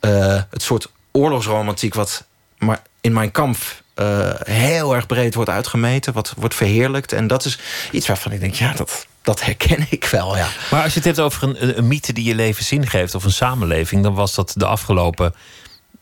uh, 0.01 0.41
het 0.49 0.61
soort 0.61 0.91
oorlogsromantiek 1.11 1.93
wat 1.93 2.23
maar 2.57 2.81
in 3.01 3.13
mijn 3.13 3.31
kamp 3.31 3.57
uh, 3.95 4.29
heel 4.43 4.95
erg 4.95 5.05
breed 5.05 5.35
wordt 5.35 5.49
uitgemeten, 5.49 6.13
wat 6.13 6.33
wordt 6.37 6.55
verheerlijkt. 6.55 7.13
En 7.13 7.27
dat 7.27 7.45
is 7.45 7.59
iets 7.91 8.07
waarvan 8.07 8.31
ik 8.31 8.39
denk, 8.39 8.53
ja, 8.53 8.73
dat, 8.73 9.07
dat 9.25 9.43
herken 9.43 9.85
ik 9.89 10.05
wel. 10.05 10.37
Ja. 10.37 10.47
Maar 10.71 10.83
als 10.83 10.93
je 10.93 10.99
het 10.99 11.07
hebt 11.07 11.19
over 11.19 11.43
een, 11.43 11.77
een 11.77 11.87
mythe 11.87 12.13
die 12.13 12.23
je 12.23 12.35
leven 12.35 12.63
zin 12.63 12.87
geeft, 12.87 13.15
of 13.15 13.23
een 13.23 13.31
samenleving, 13.31 14.03
dan 14.03 14.13
was 14.13 14.35
dat 14.35 14.53
de 14.55 14.65
afgelopen 14.65 15.33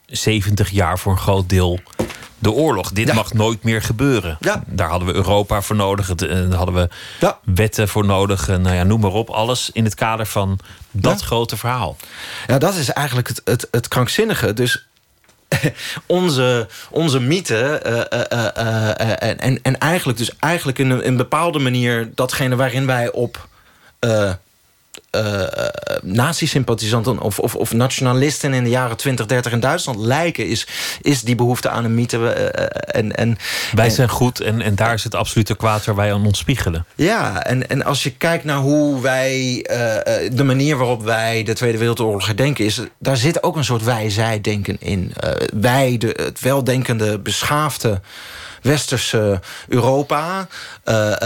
70 0.05 0.69
jaar 0.69 0.99
voor 0.99 1.11
een 1.11 1.17
groot 1.17 1.49
deel 1.49 1.79
de 2.43 2.51
oorlog. 2.51 2.91
Dit 2.91 3.13
mag 3.13 3.33
nooit 3.33 3.63
meer 3.63 3.81
gebeuren. 3.81 4.37
Ja. 4.39 4.63
Daar 4.67 4.89
hadden 4.89 5.07
we 5.07 5.13
Europa 5.13 5.61
voor 5.61 5.75
nodig. 5.75 6.09
Eh, 6.09 6.17
daar 6.17 6.53
hadden 6.53 6.75
we 6.75 6.89
ja. 7.19 7.39
wetten 7.43 7.87
voor 7.87 8.05
nodig. 8.05 8.47
Nou 8.47 8.71
ja, 8.71 8.83
noem 8.83 8.99
maar 8.99 9.11
op. 9.11 9.29
Alles 9.29 9.69
in 9.73 9.83
het 9.83 9.95
kader 9.95 10.25
van 10.25 10.59
dat 10.91 11.21
grote 11.21 11.57
verhaal. 11.57 11.97
Ja, 12.47 12.57
dat 12.57 12.75
is 12.75 12.89
eigenlijk 12.89 13.27
het, 13.27 13.41
het, 13.43 13.67
het 13.71 13.87
krankzinnige. 13.87 14.53
Dus 14.53 14.87
onze, 16.05 16.67
onze 16.89 17.19
mythe. 17.19 17.81
Uh, 17.85 18.21
uh, 18.39 19.43
en, 19.43 19.59
en 19.61 19.77
eigenlijk 19.79 20.17
dus 20.17 20.35
eigenlijk 20.39 20.79
in 20.79 20.89
een, 20.89 21.01
in 21.01 21.11
een 21.11 21.17
bepaalde 21.17 21.59
manier 21.59 22.09
datgene 22.15 22.55
waarin 22.55 22.85
wij 22.85 23.11
op 23.11 23.47
uh, 25.15 25.43
nazi-sympathisanten 26.01 27.19
of, 27.19 27.39
of, 27.39 27.55
of, 27.55 27.73
nationalisten 27.73 28.53
in 28.53 28.63
de 28.63 28.69
jaren 28.69 28.97
20, 28.97 29.25
30 29.25 29.51
in 29.51 29.59
Duitsland 29.59 29.99
lijken, 29.99 30.47
is, 30.47 30.67
is 31.01 31.21
die 31.21 31.35
behoefte 31.35 31.69
aan 31.69 31.85
een 31.85 31.95
mythe. 31.95 32.17
Uh, 32.17 32.99
en, 32.99 33.15
en, 33.15 33.37
wij 33.73 33.89
zijn 33.89 34.09
goed 34.09 34.39
en, 34.39 34.61
en 34.61 34.75
daar 34.75 34.93
is 34.93 35.03
het 35.03 35.15
absolute 35.15 35.55
kwaad 35.55 35.85
waar 35.85 35.95
wij 35.95 36.13
aan 36.13 36.25
ons 36.25 36.39
spiegelen. 36.39 36.85
Ja, 36.95 37.43
en, 37.43 37.69
en 37.69 37.83
als 37.83 38.03
je 38.03 38.11
kijkt 38.11 38.43
naar 38.43 38.57
hoe 38.57 39.01
wij, 39.01 39.65
de 40.31 40.43
manier 40.43 40.77
waarop 40.77 41.03
wij 41.03 41.43
de 41.43 41.53
Tweede 41.53 41.77
Wereldoorlog 41.77 42.25
herdenken, 42.25 42.65
is, 42.65 42.81
daar 42.99 43.17
zit 43.17 43.43
ook 43.43 43.55
een 43.55 43.63
soort 43.63 43.83
wij-zij-denken 43.83 44.77
in. 44.79 45.13
wij, 45.53 45.97
de, 45.97 46.19
het 46.23 46.39
weldenkende, 46.39 47.19
beschaafde 47.19 48.01
westerse 48.63 49.39
Europa. 49.67 50.47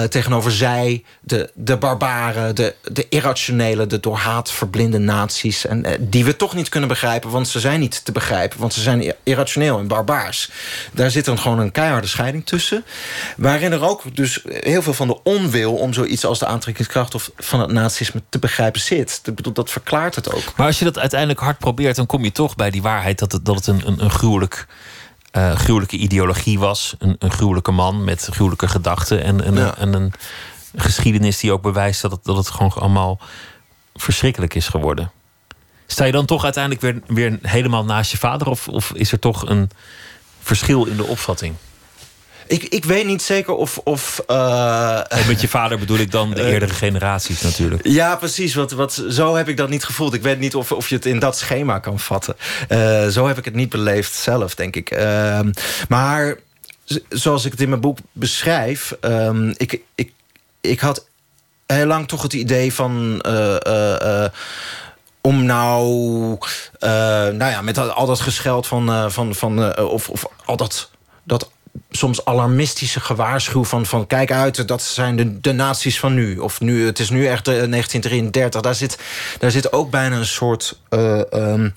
tegenover 0.10 0.52
zij, 0.52 1.04
de, 1.22 1.50
de 1.54 1.78
barbaren, 1.78 2.56
de, 2.56 2.76
de 2.84 3.06
irrationele... 3.10 3.88
de 3.88 4.00
door 4.00 4.18
haat 4.18 4.52
verblinde 4.52 4.98
naties. 4.98 5.66
En, 5.66 5.86
die 6.00 6.26
we 6.26 6.36
toch 6.36 6.56
niet 6.56 6.70
kunnen 6.70 6.90
begrijpen, 6.90 7.30
want 7.30 7.48
ze 7.48 7.60
zijn 7.60 7.80
niet 7.80 8.06
te 8.06 8.12
begrijpen. 8.12 8.60
Want 8.60 8.74
ze 8.74 8.82
zijn 8.82 9.14
irrationeel 9.24 9.80
en 9.80 9.88
barbaars. 9.88 10.50
Daar 10.92 11.12
zit 11.12 11.26
dan 11.26 11.40
gewoon 11.40 11.60
een 11.60 11.72
keiharde 11.72 12.08
scheiding 12.08 12.46
tussen. 12.46 12.84
Waarin 13.38 13.72
er 13.72 13.84
ook 13.84 14.16
dus 14.16 14.42
heel 14.48 14.82
veel 14.82 14.94
van 14.94 15.08
de 15.08 15.24
onwil... 15.24 15.74
om 15.74 15.94
zoiets 15.94 16.26
als 16.26 16.40
de 16.40 16.46
aantrekkingskracht 16.46 17.16
of 17.16 17.32
van 17.38 17.60
het 17.60 17.72
nazisme 17.72 18.22
te 18.30 18.40
begrijpen 18.40 18.82
zit. 18.82 19.22
Dat 19.54 19.70
verklaart 19.70 20.16
het 20.16 20.34
ook. 20.34 20.54
Maar 20.56 20.68
als 20.68 20.80
je 20.80 20.86
dat 20.86 21.00
uiteindelijk 21.00 21.40
hard 21.40 21.58
probeert... 21.58 21.96
dan 21.96 22.06
kom 22.06 22.24
je 22.24 22.32
toch 22.32 22.56
bij 22.56 22.72
die 22.72 22.82
waarheid 22.82 23.20
dat 23.20 23.32
het, 23.32 23.46
dat 23.46 23.56
het 23.56 23.68
een, 23.68 23.82
een, 23.86 24.04
een 24.04 24.12
gruwelijk... 24.12 24.68
Uh, 25.38 25.56
gruwelijke 25.56 25.98
ideologie 25.98 26.60
was. 26.60 26.96
Een, 27.00 27.16
een 27.20 27.32
gruwelijke 27.32 27.72
man 27.72 28.04
met 28.04 28.28
gruwelijke 28.32 28.68
gedachten. 28.68 29.24
En, 29.24 29.44
en, 29.44 29.56
ja. 29.56 29.78
en, 29.78 29.94
een 29.94 30.14
geschiedenis 30.76 31.40
die 31.40 31.52
ook 31.52 31.62
bewijst 31.62 32.02
dat 32.02 32.12
het, 32.12 32.24
dat 32.24 32.38
het 32.38 32.50
gewoon 32.50 32.72
allemaal 32.72 33.20
verschrikkelijk 33.96 34.54
is 34.54 34.68
geworden. 34.68 35.12
Sta 35.88 36.06
je 36.06 36.12
dan 36.12 36.26
toch 36.26 36.44
uiteindelijk 36.44 36.84
weer, 36.84 37.02
weer 37.08 37.40
helemaal 37.42 37.86
naast 37.86 38.12
je 38.12 38.18
vader? 38.18 38.48
Of, 38.48 38.68
of 38.68 38.92
is 38.94 39.12
er 39.12 39.20
toch 39.20 39.50
een 39.50 39.70
verschil 40.42 40.86
in 40.86 40.98
de 40.98 41.06
opvatting? 41.06 41.56
Ik, 42.48 42.64
ik 42.64 42.86
weet 42.86 43.06
niet 43.06 43.22
zeker 43.22 43.54
of. 43.54 43.78
of 43.78 44.24
uh, 44.28 45.02
met 45.28 45.42
je 45.42 45.48
vader 45.48 45.80
bedoel 45.80 45.98
ik 45.98 46.12
dan 46.12 46.30
de 46.30 46.42
eh, 46.42 46.52
eerdere 46.52 46.74
generaties 46.74 47.42
natuurlijk. 47.42 47.88
Ja, 47.88 48.16
precies. 48.16 48.54
Wat, 48.54 48.72
wat, 48.72 49.04
zo 49.10 49.36
heb 49.36 49.48
ik 49.48 49.58
dat 49.58 49.70
niet 49.70 49.84
gevoeld. 49.84 50.14
Ik 50.14 50.22
weet 50.22 50.40
niet 50.40 50.56
of, 50.56 50.72
of 50.72 50.90
je 50.90 50.96
het 50.96 51.06
in 51.06 51.20
dat 51.20 51.38
schema 51.38 51.80
kan 51.80 52.00
vatten. 52.00 52.36
Uh, 52.70 53.08
zo 53.08 53.28
heb 53.28 53.38
ik 53.38 53.46
het 53.46 53.56
niet 53.56 53.70
beleefd 53.70 54.14
zelf, 54.14 54.56
denk 54.56 54.76
ik. 54.76 54.92
Uh, 54.92 55.40
maar 55.90 56.38
zoals 57.10 57.46
ik 57.46 57.52
het 57.52 57.62
in 57.62 57.70
mijn 57.70 57.82
boek 57.82 57.98
beschrijf. 58.12 58.96
Um, 59.02 59.54
ik, 59.58 59.82
ik, 59.96 60.12
ik 60.62 60.80
had 60.80 61.08
heel 61.66 61.86
lang 61.86 62.08
toch 62.08 62.22
het 62.22 62.34
idee 62.34 62.74
van 62.74 63.22
om 65.22 65.46
nou, 65.46 66.38
uh, 66.80 66.90
nou 67.28 67.52
ja, 67.52 67.62
met 67.62 67.78
al 67.78 68.06
dat 68.06 68.20
gescheld 68.20 68.68
van, 68.68 69.12
van, 69.12 69.36
van 69.36 69.78
of, 69.78 70.10
of 70.10 70.26
al 70.46 70.58
dat, 70.58 70.90
dat 71.24 71.52
soms 71.90 72.26
alarmistische 72.26 73.00
gewaarschuw 73.00 73.64
van, 73.64 73.86
van 73.86 74.08
kijk 74.08 74.32
uit, 74.32 74.68
dat 74.68 74.82
zijn 74.82 75.16
de, 75.16 75.40
de 75.40 75.52
naties 75.52 76.00
van 76.00 76.14
nu. 76.14 76.38
Of 76.38 76.60
nu, 76.60 76.86
het 76.86 77.00
is 77.00 77.10
nu 77.10 77.28
echt 77.28 77.46
1933. 77.46 78.62
Daar 78.62 78.76
zit, 78.76 78.98
daar 79.40 79.52
zit 79.52 79.72
ook 79.72 79.90
bijna 79.92 80.16
een 80.16 80.26
soort 80.26 80.80
um, 80.90 81.74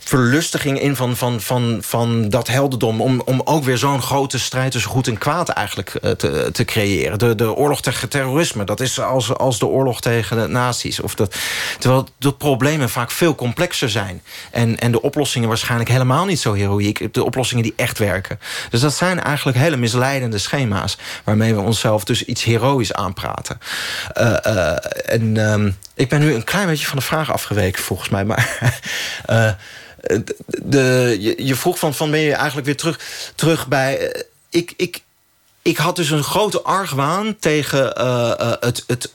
verlustiging 0.00 0.80
in 0.80 0.96
van, 0.96 1.16
van, 1.16 1.40
van, 1.40 1.78
van 1.80 2.28
dat 2.28 2.48
heldendom... 2.48 3.00
om, 3.00 3.22
om 3.24 3.40
ook 3.44 3.64
weer 3.64 3.78
zo'n 3.78 4.02
grote 4.02 4.38
strijd 4.38 4.72
tussen 4.72 4.90
goed 4.90 5.06
en 5.06 5.18
kwaad 5.18 5.48
eigenlijk 5.48 5.94
uh, 6.02 6.10
te, 6.10 6.48
te 6.52 6.64
creëren. 6.64 7.18
De, 7.18 7.34
de 7.34 7.54
oorlog 7.54 7.82
tegen 7.82 8.08
terrorisme, 8.08 8.64
dat 8.64 8.80
is 8.80 9.00
als, 9.00 9.34
als 9.34 9.58
de 9.58 9.66
oorlog 9.66 10.00
tegen 10.00 10.36
de 10.36 10.46
nazi's. 10.46 11.00
Of 11.00 11.14
dat, 11.14 11.36
terwijl 11.78 12.08
de 12.18 12.32
problemen 12.32 12.90
vaak 12.90 13.10
veel 13.10 13.34
complexer 13.34 13.90
zijn. 13.90 14.22
En, 14.50 14.78
en 14.78 14.92
de 14.92 15.02
oplossingen 15.02 15.48
waarschijnlijk 15.48 15.90
helemaal 15.90 16.24
niet 16.24 16.40
zo 16.40 16.52
heroïek. 16.52 17.14
De 17.14 17.24
oplossingen 17.24 17.62
die 17.62 17.74
echt 17.76 17.98
werken. 17.98 18.40
Dus 18.70 18.80
dat 18.80 18.94
zijn 18.94 19.20
eigenlijk 19.20 19.58
hele 19.58 19.76
misleidende 19.76 20.38
schema's... 20.38 20.98
waarmee 21.24 21.54
we 21.54 21.60
onszelf 21.60 22.04
dus 22.04 22.24
iets 22.24 22.44
heroïs 22.44 22.92
aanpraten. 22.92 23.58
Uh, 24.18 24.36
uh, 24.46 24.76
en 25.06 25.36
um, 25.36 25.76
ik 25.94 26.08
ben 26.08 26.20
nu 26.20 26.34
een 26.34 26.44
klein 26.44 26.66
beetje 26.66 26.86
van 26.86 26.98
de 26.98 27.04
vraag 27.04 27.32
afgeweken 27.32 27.82
volgens 27.82 28.08
mij. 28.08 28.24
Maar... 28.24 28.58
de, 30.46 31.16
je, 31.36 31.54
vroeg 31.54 31.78
van, 31.78 31.94
van 31.94 32.10
ben 32.10 32.20
je 32.20 32.32
eigenlijk 32.32 32.66
weer 32.66 32.76
terug, 32.76 33.00
terug 33.34 33.68
bij... 33.68 33.98
Eh, 33.98 34.22
ik, 34.50 34.74
ik, 34.76 35.02
ik 35.62 35.76
had 35.76 35.96
dus 35.96 36.10
een 36.10 36.22
grote 36.22 36.62
argwaan 36.62 37.36
tegen 37.38 37.94
uh, 37.98 38.52
het, 38.60 38.84
het 38.86 39.12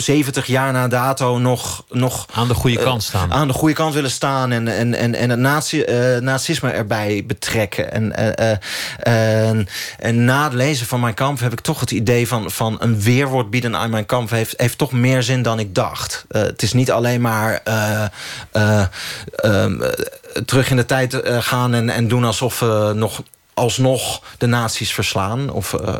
70 0.00 0.46
jaar 0.46 0.72
na 0.72 0.88
dato 0.88 1.38
nog... 1.38 1.84
nog 1.88 2.26
aan 2.32 2.48
de 2.48 2.54
goede 2.54 2.76
kant 2.76 3.02
staan. 3.02 3.32
aan 3.32 3.46
de 3.48 3.52
goede 3.52 3.74
kant 3.74 3.94
willen 3.94 4.10
staan 4.10 4.52
en, 4.52 4.68
en, 4.68 4.94
en, 4.94 5.14
en 5.14 5.30
het 5.30 5.38
nazi, 5.38 5.84
uh, 5.84 6.16
nazisme 6.16 6.70
erbij 6.70 7.24
betrekken. 7.26 7.92
En, 7.92 8.12
uh, 8.38 9.48
en, 9.48 9.68
en 9.98 10.24
na 10.24 10.44
het 10.44 10.52
lezen 10.52 10.86
van 10.86 11.00
mijn 11.00 11.14
kamp 11.14 11.40
heb 11.40 11.52
ik 11.52 11.60
toch 11.60 11.80
het 11.80 11.90
idee 11.90 12.28
van, 12.28 12.50
van 12.50 12.76
een 12.80 13.00
weerwoord 13.00 13.50
bieden 13.50 13.76
aan 13.76 13.90
mijn 13.90 14.06
kamp... 14.06 14.30
heeft, 14.30 14.54
heeft 14.56 14.78
toch 14.78 14.92
meer 14.92 15.22
zin 15.22 15.42
dan 15.42 15.58
ik 15.58 15.74
dacht. 15.74 16.24
het 16.28 16.62
is 16.62 16.72
niet 16.72 16.90
alleen 16.90 17.20
maar 17.20 17.60
ehm, 18.52 19.80
terug 20.44 20.70
in 20.70 20.76
de 20.76 20.86
tijd 20.86 21.22
gaan 21.24 21.74
en, 21.74 21.90
en 21.90 22.08
doen 22.08 22.24
alsof 22.24 22.58
we 22.60 22.92
nog 22.94 23.22
alsnog 23.60 24.22
de 24.38 24.46
nazi's 24.46 24.92
verslaan... 24.92 25.50
of 25.50 25.72
uh, 25.72 25.94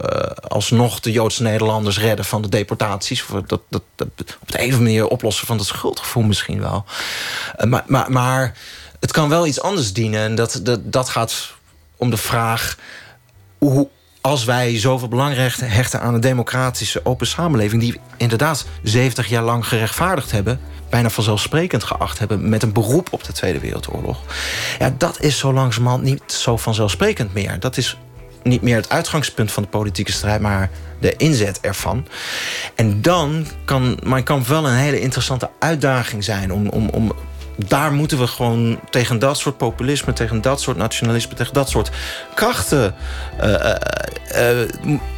alsnog 0.48 1.00
de 1.00 1.12
Joodse 1.12 1.42
Nederlanders 1.42 1.98
redden 1.98 2.24
van 2.24 2.42
de 2.42 2.48
deportaties... 2.48 3.22
of 3.22 3.42
dat, 3.46 3.62
dat, 3.68 3.82
dat 3.94 4.08
op 4.40 4.52
de 4.52 4.58
een 4.58 4.68
of 4.68 4.72
andere 4.72 4.82
manier 4.82 5.06
oplossen 5.06 5.46
van 5.46 5.58
het 5.58 5.66
schuldgevoel 5.66 6.22
misschien 6.22 6.60
wel. 6.60 6.84
Uh, 7.58 7.70
maar, 7.70 7.84
maar, 7.86 8.12
maar 8.12 8.56
het 9.00 9.12
kan 9.12 9.28
wel 9.28 9.46
iets 9.46 9.60
anders 9.60 9.92
dienen. 9.92 10.20
En 10.20 10.34
dat, 10.34 10.60
dat, 10.62 10.92
dat 10.92 11.08
gaat 11.08 11.52
om 11.96 12.10
de 12.10 12.16
vraag... 12.16 12.76
hoe, 13.58 13.88
als 14.20 14.44
wij 14.44 14.78
zoveel 14.78 15.08
belang 15.08 15.34
hechten 15.60 16.00
aan 16.00 16.14
een 16.14 16.20
democratische 16.20 17.00
open 17.04 17.26
samenleving... 17.26 17.82
die 17.82 18.00
inderdaad 18.16 18.66
70 18.82 19.28
jaar 19.28 19.42
lang 19.42 19.66
gerechtvaardigd 19.66 20.30
hebben 20.30 20.60
bijna 20.90 21.10
vanzelfsprekend 21.10 21.84
geacht 21.84 22.18
hebben... 22.18 22.48
met 22.48 22.62
een 22.62 22.72
beroep 22.72 23.08
op 23.10 23.24
de 23.24 23.32
Tweede 23.32 23.58
Wereldoorlog. 23.58 24.18
Ja, 24.78 24.94
dat 24.98 25.20
is 25.20 25.38
zo 25.38 25.52
langzamerhand 25.52 26.02
niet 26.02 26.22
zo 26.26 26.56
vanzelfsprekend 26.56 27.34
meer. 27.34 27.60
Dat 27.60 27.76
is 27.76 27.96
niet 28.42 28.62
meer 28.62 28.76
het 28.76 28.88
uitgangspunt 28.88 29.52
van 29.52 29.62
de 29.62 29.68
politieke 29.68 30.12
strijd... 30.12 30.40
maar 30.40 30.70
de 31.00 31.16
inzet 31.16 31.60
ervan. 31.60 32.06
En 32.74 33.02
dan 33.02 33.46
kan 33.64 33.98
mijn 34.02 34.24
kamp 34.24 34.46
wel 34.46 34.66
een 34.66 34.76
hele 34.76 35.00
interessante 35.00 35.50
uitdaging 35.58 36.24
zijn... 36.24 36.52
om, 36.52 36.68
om, 36.68 36.88
om 36.88 37.12
daar 37.66 37.92
moeten 37.92 38.18
we 38.18 38.26
gewoon 38.26 38.80
tegen 38.90 39.18
dat 39.18 39.38
soort 39.38 39.56
populisme... 39.56 40.12
tegen 40.12 40.40
dat 40.40 40.60
soort 40.60 40.76
nationalisme, 40.76 41.34
tegen 41.34 41.52
dat 41.52 41.68
soort 41.68 41.90
krachten... 42.34 42.94
Uh, 43.42 43.48
uh, 43.48 43.74
uh, 44.36 44.68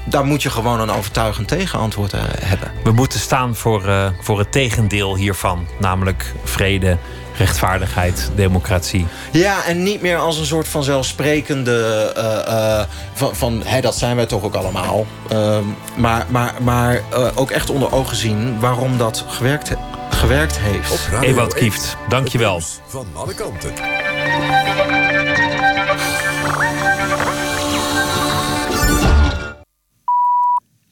daar 0.05 0.25
moet 0.25 0.43
je 0.43 0.51
gewoon 0.51 0.81
een 0.81 0.91
overtuigend 0.91 1.49
tegenantwoord 1.49 2.13
hebben. 2.41 2.71
We 2.85 2.93
moeten 2.93 3.21
staan 3.21 3.57
voor, 3.57 4.13
voor 4.21 4.39
het 4.39 4.53
tegendeel 4.53 5.17
hiervan. 5.17 5.67
Namelijk 5.79 6.33
vrede, 6.45 6.99
rechtvaardigheid, 7.37 8.31
democratie. 8.35 9.07
Ja, 9.33 9.65
en 9.65 9.83
niet 9.83 10.03
meer 10.03 10.19
als 10.19 10.39
een 10.39 10.47
soort 10.47 10.69
van 10.69 10.85
zelfsprekende... 10.85 12.89
van, 13.13 13.37
van 13.37 13.63
hey, 13.65 13.81
dat 13.81 13.97
zijn 13.97 14.17
wij 14.17 14.27
toch 14.27 14.43
ook 14.43 14.55
allemaal. 14.55 15.07
Ehm, 15.29 15.65
maar 15.97 16.27
maar, 16.29 16.55
maar 16.63 17.01
ook 17.35 17.51
echt 17.51 17.71
onder 17.71 17.93
ogen 17.93 18.17
zien 18.17 18.61
waarom 18.61 18.99
dat 18.99 19.25
gewerkt 19.29 19.69
heeft 19.69 19.81
gewerkt 20.23 20.59
heeft. 20.59 21.09
Ewout 21.21 21.55
Kieft, 21.55 21.97
dankjewel. 22.09 22.61
Van 22.87 23.07
alle 23.15 23.35
kanten. 23.35 23.73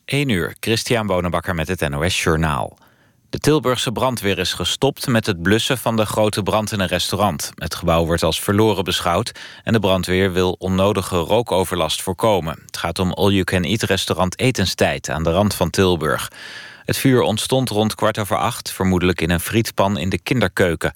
Eén 0.05 0.29
uur, 0.29 0.57
Christian 0.61 1.07
Bonenbakker 1.07 1.55
met 1.55 1.69
het 1.69 1.89
NOS 1.89 2.23
Journaal. 2.23 2.79
De 3.31 3.39
Tilburgse 3.39 3.93
brandweer 3.93 4.39
is 4.39 4.53
gestopt 4.53 5.07
met 5.07 5.27
het 5.27 5.43
blussen 5.43 5.79
van 5.79 5.97
de 5.97 6.07
grote 6.07 6.43
brand 6.43 6.73
in 6.73 6.81
een 6.81 6.87
restaurant. 6.87 7.53
Het 7.55 7.75
gebouw 7.75 8.05
wordt 8.05 8.23
als 8.23 8.41
verloren 8.41 8.85
beschouwd 8.85 9.33
en 9.65 9.73
de 9.73 9.79
brandweer 9.79 10.33
wil 10.33 10.57
onnodige 10.59 11.17
rookoverlast 11.17 12.03
voorkomen. 12.03 12.63
Het 12.67 12.77
gaat 12.77 12.99
om 12.99 13.13
all-you-can-eat 13.13 13.83
restaurant 13.83 14.39
Etenstijd 14.39 15.09
aan 15.09 15.23
de 15.23 15.31
rand 15.31 15.55
van 15.55 15.71
Tilburg. 15.71 16.31
Het 16.85 16.97
vuur 16.97 17.21
ontstond 17.23 17.69
rond 17.69 17.95
kwart 17.95 18.19
over 18.19 18.37
acht, 18.37 18.73
vermoedelijk 18.73 19.21
in 19.21 19.31
een 19.31 19.41
frietpan 19.41 19.99
in 19.99 20.09
de 20.09 20.19
kinderkeuken. 20.19 20.93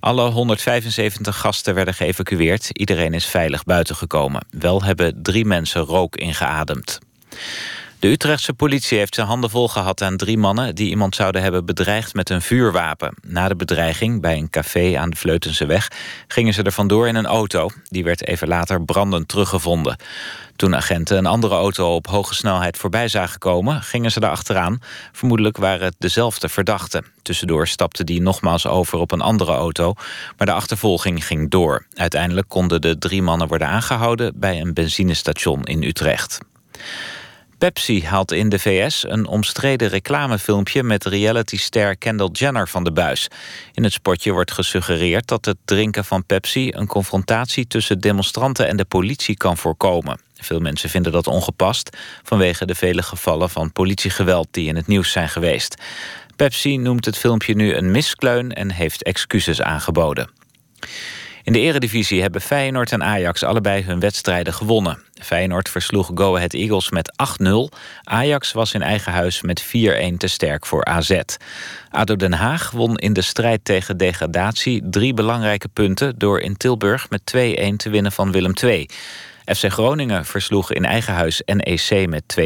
Alle 0.00 0.30
175 0.30 1.38
gasten 1.38 1.74
werden 1.74 1.94
geëvacueerd. 1.94 2.78
Iedereen 2.78 3.14
is 3.14 3.26
veilig 3.26 3.64
buitengekomen. 3.64 4.46
Wel 4.50 4.82
hebben 4.82 5.22
drie 5.22 5.44
mensen 5.44 5.80
rook 5.80 6.16
ingeademd. 6.16 6.98
De 8.04 8.10
Utrechtse 8.10 8.54
politie 8.54 8.98
heeft 8.98 9.14
zijn 9.14 9.26
handen 9.26 9.50
vol 9.50 9.68
gehad 9.68 10.02
aan 10.02 10.16
drie 10.16 10.38
mannen... 10.38 10.74
die 10.74 10.88
iemand 10.88 11.14
zouden 11.14 11.42
hebben 11.42 11.66
bedreigd 11.66 12.14
met 12.14 12.30
een 12.30 12.42
vuurwapen. 12.42 13.14
Na 13.22 13.48
de 13.48 13.56
bedreiging 13.56 14.20
bij 14.20 14.36
een 14.36 14.50
café 14.50 14.98
aan 14.98 15.10
de 15.10 15.16
Vleutense 15.16 15.66
weg... 15.66 15.90
gingen 16.28 16.54
ze 16.54 16.62
er 16.62 16.72
vandoor 16.72 17.08
in 17.08 17.14
een 17.14 17.26
auto. 17.26 17.70
Die 17.84 18.04
werd 18.04 18.26
even 18.26 18.48
later 18.48 18.84
brandend 18.84 19.28
teruggevonden. 19.28 19.96
Toen 20.56 20.76
agenten 20.76 21.18
een 21.18 21.26
andere 21.26 21.54
auto 21.54 21.94
op 21.94 22.06
hoge 22.06 22.34
snelheid 22.34 22.76
voorbij 22.76 23.08
zagen 23.08 23.38
komen... 23.38 23.82
gingen 23.82 24.12
ze 24.12 24.20
daar 24.20 24.30
achteraan. 24.30 24.78
Vermoedelijk 25.12 25.56
waren 25.56 25.84
het 25.84 25.96
dezelfde 25.98 26.48
verdachten. 26.48 27.06
Tussendoor 27.22 27.66
stapte 27.66 28.04
die 28.04 28.22
nogmaals 28.22 28.66
over 28.66 28.98
op 28.98 29.12
een 29.12 29.20
andere 29.20 29.52
auto... 29.52 29.92
maar 30.36 30.46
de 30.46 30.52
achtervolging 30.52 31.26
ging 31.26 31.50
door. 31.50 31.86
Uiteindelijk 31.94 32.48
konden 32.48 32.80
de 32.80 32.98
drie 32.98 33.22
mannen 33.22 33.48
worden 33.48 33.68
aangehouden... 33.68 34.32
bij 34.36 34.60
een 34.60 34.74
benzinestation 34.74 35.64
in 35.64 35.82
Utrecht. 35.82 36.38
Pepsi 37.64 38.04
haalt 38.04 38.32
in 38.32 38.48
de 38.48 38.58
VS 38.58 39.04
een 39.08 39.26
omstreden 39.26 39.88
reclamefilmpje... 39.88 40.82
met 40.82 41.04
realityster 41.04 41.96
Kendall 41.96 42.28
Jenner 42.32 42.68
van 42.68 42.84
de 42.84 42.92
buis. 42.92 43.28
In 43.72 43.82
het 43.82 43.92
spotje 43.92 44.32
wordt 44.32 44.52
gesuggereerd 44.52 45.28
dat 45.28 45.44
het 45.44 45.56
drinken 45.64 46.04
van 46.04 46.24
Pepsi... 46.24 46.70
een 46.72 46.86
confrontatie 46.86 47.66
tussen 47.66 48.00
demonstranten 48.00 48.68
en 48.68 48.76
de 48.76 48.84
politie 48.84 49.36
kan 49.36 49.56
voorkomen. 49.56 50.20
Veel 50.34 50.60
mensen 50.60 50.90
vinden 50.90 51.12
dat 51.12 51.26
ongepast... 51.26 51.96
vanwege 52.22 52.66
de 52.66 52.74
vele 52.74 53.02
gevallen 53.02 53.50
van 53.50 53.72
politiegeweld 53.72 54.48
die 54.50 54.68
in 54.68 54.76
het 54.76 54.86
nieuws 54.86 55.12
zijn 55.12 55.28
geweest. 55.28 55.82
Pepsi 56.36 56.76
noemt 56.76 57.04
het 57.04 57.18
filmpje 57.18 57.54
nu 57.54 57.74
een 57.74 57.90
miskleun 57.90 58.52
en 58.52 58.70
heeft 58.70 59.02
excuses 59.02 59.62
aangeboden. 59.62 60.30
In 61.44 61.52
de 61.52 61.60
eredivisie 61.60 62.20
hebben 62.20 62.40
Feyenoord 62.40 62.92
en 62.92 63.04
Ajax 63.04 63.42
allebei 63.42 63.82
hun 63.82 64.00
wedstrijden 64.00 64.54
gewonnen. 64.54 64.98
Feyenoord 65.22 65.68
versloeg 65.68 66.10
Go 66.14 66.36
Ahead 66.36 66.54
Eagles 66.54 66.90
met 66.90 67.12
8-0. 67.42 67.46
Ajax 68.02 68.52
was 68.52 68.74
in 68.74 68.82
eigen 68.82 69.12
huis 69.12 69.42
met 69.42 69.64
4-1 69.64 69.66
te 70.16 70.26
sterk 70.26 70.66
voor 70.66 70.84
AZ. 70.84 71.20
ADO 71.90 72.16
Den 72.16 72.32
Haag 72.32 72.70
won 72.70 72.96
in 72.96 73.12
de 73.12 73.22
strijd 73.22 73.64
tegen 73.64 73.96
degradatie 73.96 74.82
drie 74.84 75.14
belangrijke 75.14 75.68
punten... 75.68 76.18
door 76.18 76.40
in 76.40 76.56
Tilburg 76.56 77.10
met 77.10 77.20
2-1 77.36 77.76
te 77.76 77.90
winnen 77.90 78.12
van 78.12 78.32
Willem 78.32 78.52
II. 78.62 78.88
FC 79.44 79.64
Groningen 79.72 80.24
versloeg 80.24 80.72
in 80.72 80.84
eigen 80.84 81.14
huis 81.14 81.42
NEC 81.44 82.08
met 82.08 82.22
2-0... 82.40 82.42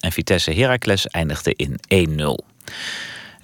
en 0.00 0.12
Vitesse 0.12 0.52
Heracles 0.52 1.06
eindigde 1.06 1.54
in 1.56 1.80
1-0. 2.20 2.24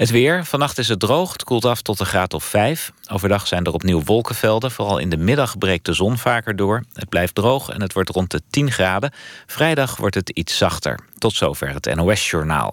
Het 0.00 0.10
weer. 0.10 0.44
Vannacht 0.44 0.78
is 0.78 0.88
het 0.88 1.00
droog. 1.00 1.32
Het 1.32 1.44
koelt 1.44 1.64
af 1.64 1.82
tot 1.82 2.00
een 2.00 2.06
graad 2.06 2.34
of 2.34 2.44
5. 2.44 2.92
Overdag 3.12 3.46
zijn 3.46 3.64
er 3.64 3.72
opnieuw 3.72 4.02
wolkenvelden. 4.04 4.70
Vooral 4.70 4.98
in 4.98 5.08
de 5.08 5.16
middag 5.16 5.58
breekt 5.58 5.84
de 5.84 5.92
zon 5.92 6.18
vaker 6.18 6.56
door. 6.56 6.82
Het 6.92 7.08
blijft 7.08 7.34
droog 7.34 7.68
en 7.68 7.82
het 7.82 7.92
wordt 7.92 8.08
rond 8.08 8.30
de 8.30 8.42
10 8.50 8.70
graden. 8.70 9.12
Vrijdag 9.46 9.96
wordt 9.96 10.14
het 10.14 10.30
iets 10.30 10.56
zachter. 10.56 10.98
Tot 11.18 11.34
zover 11.34 11.68
het 11.68 11.94
NOS-journaal. 11.94 12.72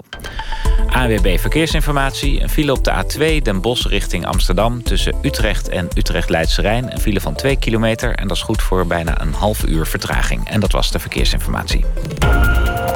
AWB 0.87 1.39
Verkeersinformatie. 1.39 2.41
Een 2.41 2.49
file 2.49 2.71
op 2.71 2.83
de 2.83 2.91
A2 2.91 3.41
Den 3.41 3.61
Bosch 3.61 3.87
richting 3.87 4.25
Amsterdam... 4.25 4.83
tussen 4.83 5.15
Utrecht 5.21 5.69
en 5.69 5.87
Utrecht-Leidse 5.95 6.61
Rijn. 6.61 6.91
Een 6.91 7.01
file 7.01 7.21
van 7.21 7.35
2 7.35 7.59
kilometer 7.59 8.15
en 8.15 8.27
dat 8.27 8.37
is 8.37 8.43
goed 8.43 8.61
voor 8.61 8.87
bijna 8.87 9.21
een 9.21 9.33
half 9.33 9.65
uur 9.65 9.85
vertraging. 9.85 10.49
En 10.49 10.59
dat 10.59 10.71
was 10.71 10.91
de 10.91 10.99
verkeersinformatie. 10.99 11.85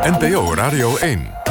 NPO 0.03 0.53
Radio 0.53 0.97
1. 0.97 1.50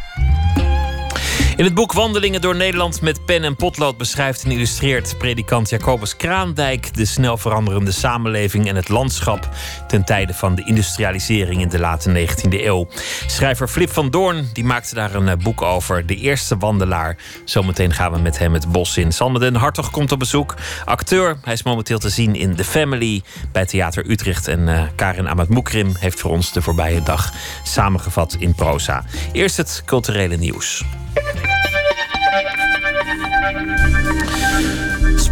In 1.61 1.67
het 1.67 1.75
boek 1.75 1.93
Wandelingen 1.93 2.41
door 2.41 2.55
Nederland 2.55 3.01
met 3.01 3.25
pen 3.25 3.43
en 3.43 3.55
potlood 3.55 3.97
beschrijft 3.97 4.43
en 4.43 4.51
illustreert 4.51 5.17
predikant 5.17 5.69
Jacobus 5.69 6.15
Kraandijk 6.15 6.93
de 6.93 7.05
snel 7.05 7.37
veranderende 7.37 7.91
samenleving 7.91 8.67
en 8.67 8.75
het 8.75 8.89
landschap 8.89 9.49
ten 9.87 10.03
tijde 10.03 10.33
van 10.33 10.55
de 10.55 10.63
industrialisering 10.65 11.61
in 11.61 11.69
de 11.69 11.79
late 11.79 12.27
19e 12.27 12.49
eeuw. 12.49 12.87
Schrijver 13.27 13.67
Flip 13.67 13.89
van 13.89 14.09
Doorn 14.09 14.49
die 14.53 14.63
maakte 14.63 14.95
daar 14.95 15.15
een 15.15 15.27
eh, 15.27 15.37
boek 15.37 15.61
over, 15.61 16.05
De 16.05 16.15
Eerste 16.15 16.57
Wandelaar. 16.57 17.17
Zometeen 17.45 17.93
gaan 17.93 18.11
we 18.11 18.19
met 18.19 18.39
hem 18.39 18.53
het 18.53 18.71
bos 18.71 18.97
in. 18.97 19.11
Sander 19.11 19.41
den 19.41 19.55
Hartog 19.55 19.91
komt 19.91 20.11
op 20.11 20.19
bezoek. 20.19 20.55
Acteur, 20.85 21.37
hij 21.43 21.53
is 21.53 21.63
momenteel 21.63 21.99
te 21.99 22.09
zien 22.09 22.35
in 22.35 22.55
The 22.55 22.63
Family 22.63 23.21
bij 23.51 23.65
Theater 23.65 24.09
Utrecht. 24.09 24.47
En 24.47 24.59
uh, 24.67 24.83
Karin 24.95 25.29
Amat 25.29 25.49
Moekrim 25.49 25.95
heeft 25.99 26.19
voor 26.19 26.31
ons 26.31 26.53
de 26.53 26.61
voorbije 26.61 27.03
dag 27.03 27.33
samengevat 27.63 28.35
in 28.39 28.55
proza. 28.55 29.03
Eerst 29.31 29.57
het 29.57 29.81
culturele 29.85 30.37
nieuws. 30.37 30.83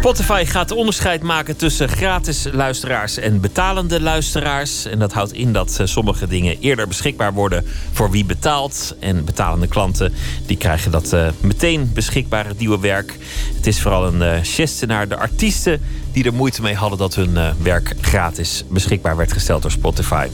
Spotify 0.00 0.44
gaat 0.44 0.70
onderscheid 0.70 1.22
maken 1.22 1.56
tussen 1.56 1.88
gratis 1.88 2.46
luisteraars 2.52 3.16
en 3.16 3.40
betalende 3.40 4.00
luisteraars. 4.00 4.84
En 4.84 4.98
dat 4.98 5.12
houdt 5.12 5.32
in 5.32 5.52
dat 5.52 5.76
eh, 5.80 5.86
sommige 5.86 6.26
dingen 6.26 6.58
eerder 6.60 6.88
beschikbaar 6.88 7.32
worden 7.32 7.64
voor 7.92 8.10
wie 8.10 8.24
betaalt. 8.24 8.96
En 9.00 9.24
betalende 9.24 9.66
klanten 9.66 10.14
die 10.46 10.56
krijgen 10.56 10.90
dat 10.90 11.12
uh, 11.12 11.28
meteen 11.40 11.90
beschikbaar, 11.94 12.46
het 12.46 12.58
nieuwe 12.58 12.80
werk. 12.80 13.16
Het 13.56 13.66
is 13.66 13.80
vooral 13.80 14.06
een 14.06 14.20
uh, 14.20 14.38
geste 14.42 14.86
naar 14.86 15.08
de 15.08 15.16
artiesten 15.16 15.80
die 16.12 16.24
er 16.24 16.34
moeite 16.34 16.62
mee 16.62 16.74
hadden 16.74 16.98
dat 16.98 17.14
hun 17.14 17.30
uh, 17.30 17.50
werk 17.62 17.94
gratis 18.00 18.64
beschikbaar 18.68 19.16
werd 19.16 19.32
gesteld 19.32 19.62
door 19.62 19.70
Spotify. 19.70 20.28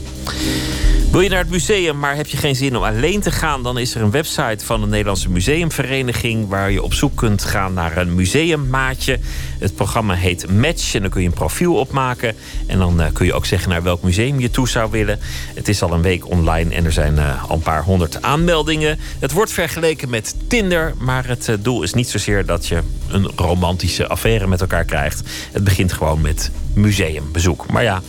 Wil 1.11 1.21
je 1.21 1.29
naar 1.29 1.39
het 1.39 1.49
museum, 1.49 1.99
maar 1.99 2.15
heb 2.15 2.27
je 2.27 2.37
geen 2.37 2.55
zin 2.55 2.77
om 2.77 2.83
alleen 2.83 3.21
te 3.21 3.31
gaan? 3.31 3.63
Dan 3.63 3.77
is 3.77 3.95
er 3.95 4.01
een 4.01 4.11
website 4.11 4.65
van 4.65 4.81
de 4.81 4.87
Nederlandse 4.87 5.29
Museumvereniging 5.29 6.47
waar 6.47 6.71
je 6.71 6.83
op 6.83 6.93
zoek 6.93 7.15
kunt 7.15 7.43
gaan 7.43 7.73
naar 7.73 7.97
een 7.97 8.15
museummaatje. 8.15 9.19
Het 9.59 9.75
programma 9.75 10.13
heet 10.13 10.51
Match 10.51 10.95
en 10.95 11.01
dan 11.01 11.09
kun 11.09 11.21
je 11.21 11.27
een 11.27 11.33
profiel 11.33 11.75
opmaken. 11.75 12.35
En 12.65 12.77
dan 12.77 13.01
uh, 13.01 13.07
kun 13.13 13.25
je 13.25 13.33
ook 13.33 13.45
zeggen 13.45 13.69
naar 13.69 13.83
welk 13.83 14.03
museum 14.03 14.39
je 14.39 14.49
toe 14.49 14.67
zou 14.67 14.91
willen. 14.91 15.19
Het 15.53 15.67
is 15.67 15.81
al 15.81 15.93
een 15.93 16.01
week 16.01 16.29
online 16.29 16.75
en 16.75 16.85
er 16.85 16.91
zijn 16.91 17.15
uh, 17.15 17.43
al 17.49 17.55
een 17.55 17.61
paar 17.61 17.83
honderd 17.83 18.21
aanmeldingen. 18.21 18.99
Het 19.19 19.31
wordt 19.31 19.51
vergeleken 19.51 20.09
met 20.09 20.35
Tinder, 20.47 20.93
maar 20.97 21.27
het 21.27 21.57
doel 21.59 21.83
is 21.83 21.93
niet 21.93 22.09
zozeer 22.09 22.45
dat 22.45 22.67
je 22.67 22.81
een 23.07 23.31
romantische 23.35 24.07
affaire 24.07 24.47
met 24.47 24.61
elkaar 24.61 24.85
krijgt. 24.85 25.21
Begint 25.67 25.93
gewoon 25.93 26.21
met 26.21 26.51
museumbezoek. 26.73 27.71
Maar 27.71 27.83
ja, 27.83 28.01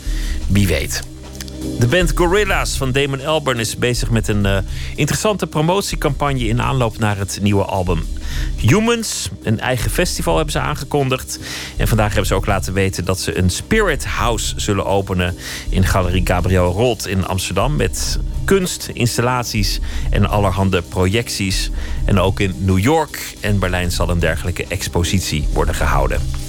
wie 0.46 0.66
weet. 0.66 1.02
De 1.78 1.86
band 1.86 2.12
Gorilla's 2.14 2.76
van 2.76 2.92
Damon 2.92 3.24
Albarn 3.26 3.58
is 3.58 3.76
bezig 3.76 4.10
met 4.10 4.28
een 4.28 4.44
uh, 4.44 4.58
interessante 4.94 5.46
promotiecampagne 5.46 6.46
in 6.46 6.62
aanloop 6.62 6.98
naar 6.98 7.16
het 7.16 7.38
nieuwe 7.42 7.64
album 7.64 8.04
Humans. 8.56 9.28
Een 9.42 9.60
eigen 9.60 9.90
festival 9.90 10.34
hebben 10.34 10.52
ze 10.52 10.58
aangekondigd. 10.58 11.38
En 11.76 11.88
vandaag 11.88 12.08
hebben 12.08 12.26
ze 12.26 12.34
ook 12.34 12.46
laten 12.46 12.72
weten 12.72 13.04
dat 13.04 13.20
ze 13.20 13.38
een 13.38 13.50
Spirit 13.50 14.04
House 14.04 14.60
zullen 14.60 14.86
openen 14.86 15.36
in 15.68 15.84
Galerie 15.84 16.26
Gabriel 16.26 16.72
Roth 16.72 17.06
in 17.06 17.26
Amsterdam. 17.26 17.76
Met 17.76 18.18
kunst, 18.44 18.90
installaties 18.92 19.80
en 20.10 20.28
allerhande 20.28 20.82
projecties. 20.82 21.70
En 22.04 22.18
ook 22.20 22.40
in 22.40 22.54
New 22.58 22.78
York 22.78 23.34
en 23.40 23.58
Berlijn 23.58 23.90
zal 23.90 24.08
een 24.08 24.18
dergelijke 24.18 24.64
expositie 24.68 25.48
worden 25.52 25.74
gehouden. 25.74 26.47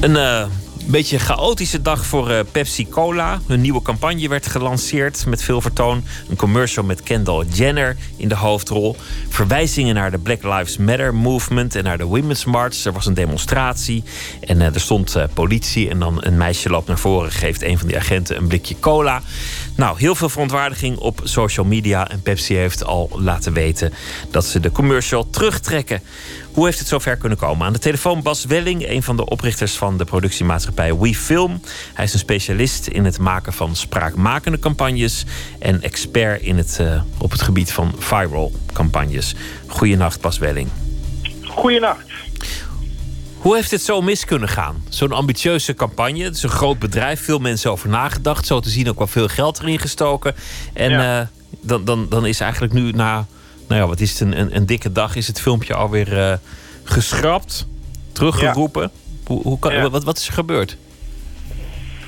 Een. 0.00 0.10
Uh, 0.10 0.46
beetje 0.86 1.18
chaotische 1.18 1.82
dag 1.82 2.06
voor 2.06 2.30
uh, 2.30 2.40
Pepsi 2.52 2.88
Cola. 2.88 3.40
Hun 3.46 3.60
nieuwe 3.60 3.82
campagne 3.82 4.28
werd 4.28 4.46
gelanceerd 4.46 5.26
met 5.26 5.42
veel 5.42 5.60
vertoon. 5.60 6.04
Een 6.28 6.36
commercial 6.36 6.84
met 6.84 7.02
Kendall 7.02 7.44
Jenner 7.52 7.96
in 8.16 8.28
de 8.28 8.34
hoofdrol. 8.34 8.96
Verwijzingen 9.28 9.94
naar 9.94 10.10
de 10.10 10.18
Black 10.18 10.42
Lives 10.42 10.76
Matter 10.76 11.14
movement 11.14 11.74
en 11.74 11.84
naar 11.84 11.98
de 11.98 12.04
Women's 12.04 12.44
March. 12.44 12.84
Er 12.84 12.92
was 12.92 13.06
een 13.06 13.14
demonstratie 13.14 14.02
en 14.40 14.60
uh, 14.60 14.74
er 14.74 14.80
stond 14.80 15.16
politie. 15.34 15.90
En 15.90 15.98
dan 15.98 16.18
een 16.20 16.36
meisje 16.36 16.68
loopt 16.68 16.88
naar 16.88 16.98
voren, 16.98 17.32
geeft 17.32 17.62
een 17.62 17.78
van 17.78 17.86
die 17.86 17.96
agenten 17.96 18.36
een 18.36 18.46
blikje 18.46 18.76
cola. 18.80 19.22
Nou, 19.76 19.98
heel 19.98 20.14
veel 20.14 20.28
verontwaardiging 20.28 20.98
op 20.98 21.20
social 21.22 21.66
media. 21.66 22.08
En 22.10 22.22
Pepsi 22.22 22.56
heeft 22.56 22.84
al 22.84 23.10
laten 23.12 23.52
weten 23.52 23.92
dat 24.30 24.44
ze 24.44 24.60
de 24.60 24.72
commercial 24.72 25.30
terugtrekken. 25.30 26.02
Hoe 26.52 26.64
heeft 26.64 26.78
het 26.78 26.88
zover 26.88 27.16
kunnen 27.16 27.38
komen? 27.38 27.66
Aan 27.66 27.72
de 27.72 27.78
telefoon 27.78 28.22
Bas 28.22 28.44
Welling, 28.44 28.88
een 28.88 29.02
van 29.02 29.16
de 29.16 29.24
oprichters 29.24 29.76
van 29.76 29.98
de 29.98 30.04
productiemaatschappij 30.04 30.96
WeFilm. 30.96 31.60
Hij 31.94 32.04
is 32.04 32.12
een 32.12 32.18
specialist 32.18 32.86
in 32.86 33.04
het 33.04 33.18
maken 33.18 33.52
van 33.52 33.76
spraakmakende 33.76 34.58
campagnes 34.58 35.24
en 35.58 35.82
expert 35.82 36.42
in 36.42 36.56
het, 36.56 36.78
uh, 36.80 37.02
op 37.18 37.30
het 37.30 37.42
gebied 37.42 37.72
van 37.72 37.92
viral 37.98 38.52
campagnes. 38.72 39.34
Goedenacht, 39.66 40.20
Bas 40.20 40.38
Welling. 40.38 40.68
Goedenacht. 41.42 42.04
Hoe 43.44 43.54
heeft 43.54 43.70
het 43.70 43.82
zo 43.82 44.00
mis 44.00 44.24
kunnen 44.24 44.48
gaan? 44.48 44.84
Zo'n 44.88 45.12
ambitieuze 45.12 45.74
campagne. 45.74 46.24
Het 46.24 46.36
is 46.36 46.42
een 46.42 46.48
groot 46.48 46.78
bedrijf, 46.78 47.20
veel 47.20 47.38
mensen 47.38 47.70
over 47.70 47.88
nagedacht. 47.88 48.46
Zo 48.46 48.60
te 48.60 48.68
zien 48.68 48.88
ook 48.88 48.98
wel 48.98 49.06
veel 49.06 49.28
geld 49.28 49.58
erin 49.58 49.78
gestoken. 49.78 50.34
En 50.72 50.90
ja. 50.90 51.20
uh, 51.20 51.26
dan, 51.60 51.84
dan, 51.84 52.06
dan 52.08 52.26
is 52.26 52.40
eigenlijk 52.40 52.72
nu 52.72 52.90
na 52.90 53.26
nou 53.68 53.80
ja, 53.80 53.86
wat 53.86 54.00
is 54.00 54.10
het, 54.10 54.20
een, 54.20 54.38
een, 54.40 54.56
een 54.56 54.66
dikke 54.66 54.92
dag 54.92 55.16
is 55.16 55.26
het 55.26 55.40
filmpje 55.40 55.74
alweer 55.74 56.12
uh, 56.12 56.32
geschrapt, 56.84 57.66
teruggeroepen. 58.12 58.82
Ja. 58.82 58.90
Hoe, 59.26 59.42
hoe 59.42 59.58
kan, 59.58 59.74
ja. 59.74 59.90
wat, 59.90 60.04
wat 60.04 60.18
is 60.18 60.26
er 60.26 60.32
gebeurd? 60.32 60.76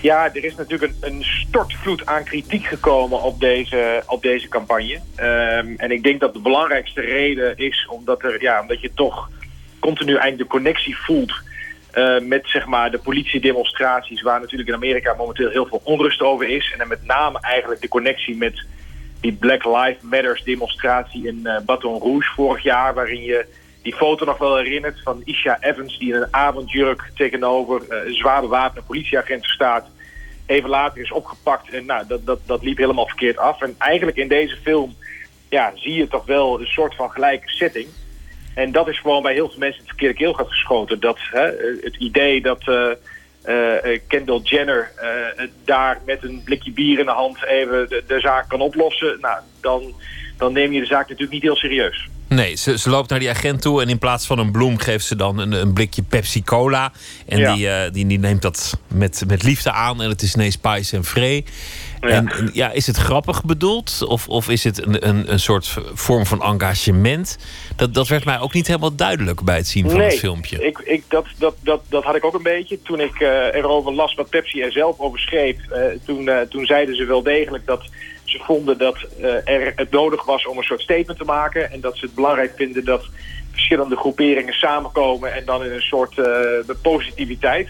Ja, 0.01 0.35
er 0.35 0.45
is 0.45 0.55
natuurlijk 0.55 0.93
een, 1.01 1.13
een 1.13 1.25
stortvloed 1.25 2.07
aan 2.07 2.25
kritiek 2.25 2.67
gekomen 2.67 3.23
op 3.23 3.41
deze, 3.41 4.03
op 4.07 4.23
deze 4.23 4.49
campagne. 4.49 5.01
Um, 5.17 5.75
en 5.77 5.91
ik 5.91 6.03
denk 6.03 6.21
dat 6.21 6.33
de 6.33 6.41
belangrijkste 6.41 7.01
reden 7.01 7.59
is 7.59 7.87
omdat, 7.91 8.23
er, 8.23 8.43
ja, 8.43 8.61
omdat 8.61 8.81
je 8.81 8.91
toch 8.95 9.29
continu 9.79 10.11
eigenlijk 10.11 10.51
de 10.51 10.57
connectie 10.57 10.97
voelt 10.97 11.33
uh, 11.97 12.21
met 12.21 12.43
zeg 12.47 12.67
maar, 12.67 12.91
de 12.91 12.99
politiedemonstraties... 12.99 14.23
waar 14.23 14.41
natuurlijk 14.41 14.69
in 14.69 14.75
Amerika 14.75 15.15
momenteel 15.15 15.51
heel 15.51 15.67
veel 15.67 15.81
onrust 15.85 16.21
over 16.21 16.49
is. 16.49 16.71
En 16.73 16.79
dan 16.79 16.89
met 16.89 17.05
name 17.05 17.41
eigenlijk 17.41 17.81
de 17.81 17.89
connectie 17.89 18.37
met 18.37 18.65
die 19.21 19.33
Black 19.33 19.65
Lives 19.65 20.03
Matters 20.03 20.43
demonstratie 20.45 21.27
in 21.27 21.41
uh, 21.43 21.59
Baton 21.65 22.01
Rouge 22.01 22.33
vorig 22.35 22.63
jaar... 22.63 22.95
waarin 22.95 23.23
je 23.23 23.47
die 23.83 23.95
foto 23.95 24.25
nog 24.25 24.39
wel 24.39 24.57
herinnert 24.57 25.03
van 25.03 25.23
Isha 25.25 25.59
Evans... 25.61 25.99
die 25.99 26.15
in 26.15 26.21
een 26.21 26.35
avondjurk 26.35 27.11
tegenover 27.15 27.83
uh, 27.89 28.07
een 28.07 28.15
zwaar 28.15 28.41
bewapende 28.41 28.87
politieagenten 28.87 29.51
staat... 29.51 29.89
even 30.47 30.69
later 30.69 31.01
is 31.01 31.13
opgepakt 31.13 31.71
en 31.71 31.87
nou, 31.87 32.07
dat, 32.07 32.27
dat, 32.27 32.41
dat 32.47 32.63
liep 32.63 32.77
helemaal 32.77 33.07
verkeerd 33.07 33.39
af. 33.39 33.63
En 33.63 33.75
eigenlijk 33.79 34.17
in 34.17 34.29
deze 34.29 34.57
film 34.57 34.95
ja, 35.49 35.73
zie 35.75 35.95
je 35.95 36.09
toch 36.09 36.27
wel 36.27 36.61
een 36.61 36.67
soort 36.67 36.95
van 36.95 37.11
gelijke 37.11 37.49
setting. 37.51 37.89
En 38.57 38.73
dat 38.73 38.89
is 38.89 38.99
gewoon 39.01 39.23
bij 39.23 39.33
heel 39.33 39.49
veel 39.49 39.59
mensen 39.59 39.81
het 39.81 39.89
verkeerde 39.89 40.15
keelgat 40.15 40.49
geschoten. 40.49 41.01
Dat, 41.01 41.19
hè, 41.31 41.45
het 41.81 41.97
idee 41.99 42.41
dat 42.41 42.67
uh, 42.67 42.91
Kendall 44.09 44.41
Jenner 44.43 44.91
daar 45.65 46.01
met 46.07 46.23
een 46.23 46.43
blikje 46.45 46.73
bier 46.73 46.99
in 46.99 47.05
de 47.05 47.11
hand 47.11 47.45
even 47.45 47.89
de, 47.89 48.05
de 48.07 48.21
zaak 48.21 48.49
kan 48.49 48.61
oplossen. 48.61 49.19
Nou, 49.21 49.39
dan, 49.61 49.95
dan 50.37 50.53
neem 50.53 50.73
je 50.73 50.81
de 50.81 50.87
zaak 50.87 51.03
natuurlijk 51.03 51.33
niet 51.33 51.43
heel 51.43 51.57
serieus. 51.57 52.09
Nee, 52.29 52.55
ze, 52.55 52.79
ze 52.79 52.91
loopt 52.91 53.11
naar 53.11 53.19
die 53.19 53.31
agent 53.31 53.63
toe 53.63 53.83
en 53.83 53.89
in 53.89 53.99
plaats 53.99 54.27
van 54.27 54.39
een 54.39 54.53
bloem 54.53 54.79
geeft 54.79 55.05
ze 55.05 55.17
dan 55.17 55.39
een, 55.39 55.53
een 55.53 55.73
blikje 55.73 56.03
Pepsi 56.03 56.45
Cola. 56.45 56.93
En 57.27 57.55
die, 57.55 57.67
uh, 57.67 57.83
die, 57.93 58.07
die, 58.07 58.19
neemt 58.19 58.43
dat 58.43 58.79
met, 58.89 59.25
met 59.27 59.43
liefde 59.43 59.73
aan 59.73 60.03
en 60.03 60.09
het 60.09 60.23
is 60.23 60.35
ineens 60.35 60.55
spice 60.55 60.97
en 60.97 61.05
vree. 61.05 61.45
Ja. 62.01 62.09
En, 62.09 62.51
ja, 62.53 62.71
is 62.71 62.87
het 62.87 62.97
grappig 62.97 63.45
bedoeld 63.45 64.05
of, 64.07 64.29
of 64.29 64.49
is 64.49 64.65
het 64.65 64.87
een, 64.87 65.09
een, 65.09 65.33
een 65.33 65.41
soort 65.41 65.77
vorm 65.95 66.27
van 66.27 66.43
engagement? 66.43 67.39
Dat, 67.77 67.95
dat 67.95 68.09
werd 68.09 68.25
mij 68.25 68.41
ook 68.41 68.53
niet 68.53 68.67
helemaal 68.67 68.95
duidelijk 68.95 69.45
bij 69.45 69.57
het 69.57 69.67
zien 69.67 69.91
van 69.91 69.99
nee, 69.99 70.09
het 70.09 70.19
filmpje. 70.19 70.67
Ik, 70.67 70.79
ik, 70.79 71.05
dat, 71.09 71.27
dat, 71.39 71.55
dat, 71.61 71.81
dat 71.89 72.05
had 72.05 72.17
ik 72.17 72.25
ook 72.25 72.35
een 72.35 72.43
beetje. 72.43 72.83
Toen 72.83 73.01
ik 73.01 73.21
uh, 73.21 73.55
erover 73.55 73.93
las 73.93 74.15
wat 74.15 74.29
Pepsi 74.29 74.61
er 74.61 74.73
zelf 74.73 74.99
over 74.99 75.19
schreef, 75.19 75.57
uh, 75.71 75.79
toen, 76.05 76.31
toen 76.49 76.67
zeiden 76.67 76.97
ze 76.97 77.05
wel 77.05 77.23
degelijk 77.23 77.67
dat 77.67 77.83
vonden 78.45 78.79
dat 78.79 78.97
uh, 79.21 79.49
er 79.49 79.73
het 79.77 79.91
nodig 79.91 80.25
was 80.25 80.47
om 80.47 80.59
een 80.59 80.65
soort 80.65 80.81
statement 80.81 81.19
te 81.19 81.25
maken. 81.25 81.71
En 81.71 81.81
dat 81.81 81.97
ze 81.97 82.05
het 82.05 82.15
belangrijk 82.15 82.53
vinden 82.57 82.85
dat 82.85 83.05
verschillende 83.51 83.97
groeperingen 83.97 84.55
samenkomen 84.55 85.35
en 85.35 85.45
dan 85.45 85.65
in 85.65 85.73
een 85.73 85.81
soort 85.81 86.17
uh, 86.17 86.27
positiviteit. 86.83 87.69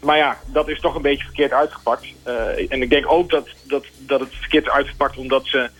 Maar 0.00 0.16
ja, 0.16 0.38
dat 0.46 0.68
is 0.68 0.80
toch 0.80 0.94
een 0.94 1.02
beetje 1.02 1.24
verkeerd 1.24 1.52
uitgepakt. 1.52 2.06
Uh, 2.26 2.72
en 2.72 2.82
ik 2.82 2.90
denk 2.90 3.12
ook 3.12 3.30
dat, 3.30 3.48
dat, 3.62 3.84
dat 3.98 4.20
het 4.20 4.34
verkeerd 4.34 4.66
is 4.66 4.72
uitgepakt 4.72 5.16
omdat 5.16 5.46
ze 5.46 5.70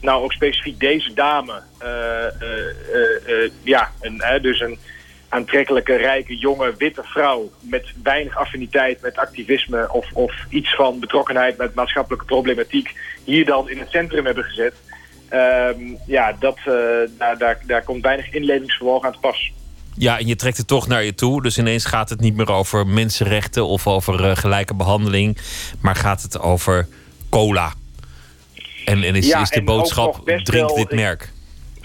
nou 0.00 0.22
ook 0.22 0.32
specifiek 0.32 0.80
deze 0.80 1.14
dame, 1.14 1.62
ja, 3.62 3.92
een, 4.00 4.42
dus 4.42 4.60
een 4.60 4.78
aantrekkelijke, 5.32 5.96
rijke, 5.96 6.36
jonge, 6.36 6.74
witte 6.78 7.02
vrouw 7.04 7.50
met 7.60 7.92
weinig 8.02 8.36
affiniteit 8.36 9.00
met 9.00 9.16
activisme 9.16 9.92
of, 9.92 10.06
of 10.12 10.34
iets 10.48 10.74
van 10.74 11.00
betrokkenheid 11.00 11.56
met 11.56 11.74
maatschappelijke 11.74 12.24
problematiek 12.24 12.94
hier 13.24 13.44
dan 13.44 13.70
in 13.70 13.78
het 13.78 13.90
centrum 13.90 14.24
hebben 14.24 14.44
gezet. 14.44 14.74
Um, 15.30 15.98
ja, 16.06 16.36
dat, 16.38 16.58
uh, 16.58 16.74
daar, 17.18 17.38
daar, 17.38 17.58
daar 17.66 17.82
komt 17.82 18.02
weinig 18.02 18.32
inlevingsvermogen 18.32 19.06
aan 19.06 19.12
te 19.12 19.18
pas. 19.18 19.52
Ja, 19.96 20.18
en 20.18 20.26
je 20.26 20.36
trekt 20.36 20.56
het 20.56 20.66
toch 20.66 20.88
naar 20.88 21.04
je 21.04 21.14
toe. 21.14 21.42
Dus 21.42 21.58
ineens 21.58 21.84
gaat 21.84 22.08
het 22.08 22.20
niet 22.20 22.36
meer 22.36 22.52
over 22.52 22.86
mensenrechten 22.86 23.66
of 23.66 23.86
over 23.86 24.20
uh, 24.20 24.36
gelijke 24.36 24.74
behandeling. 24.74 25.38
Maar 25.80 25.96
gaat 25.96 26.22
het 26.22 26.40
over 26.40 26.88
cola. 27.30 27.72
En, 28.84 29.02
en 29.02 29.14
is, 29.14 29.26
ja, 29.26 29.40
is 29.40 29.50
de 29.50 29.54
en 29.54 29.64
boodschap, 29.64 30.22
drink 30.24 30.68
wel, 30.68 30.76
dit 30.76 30.92
merk. 30.92 31.32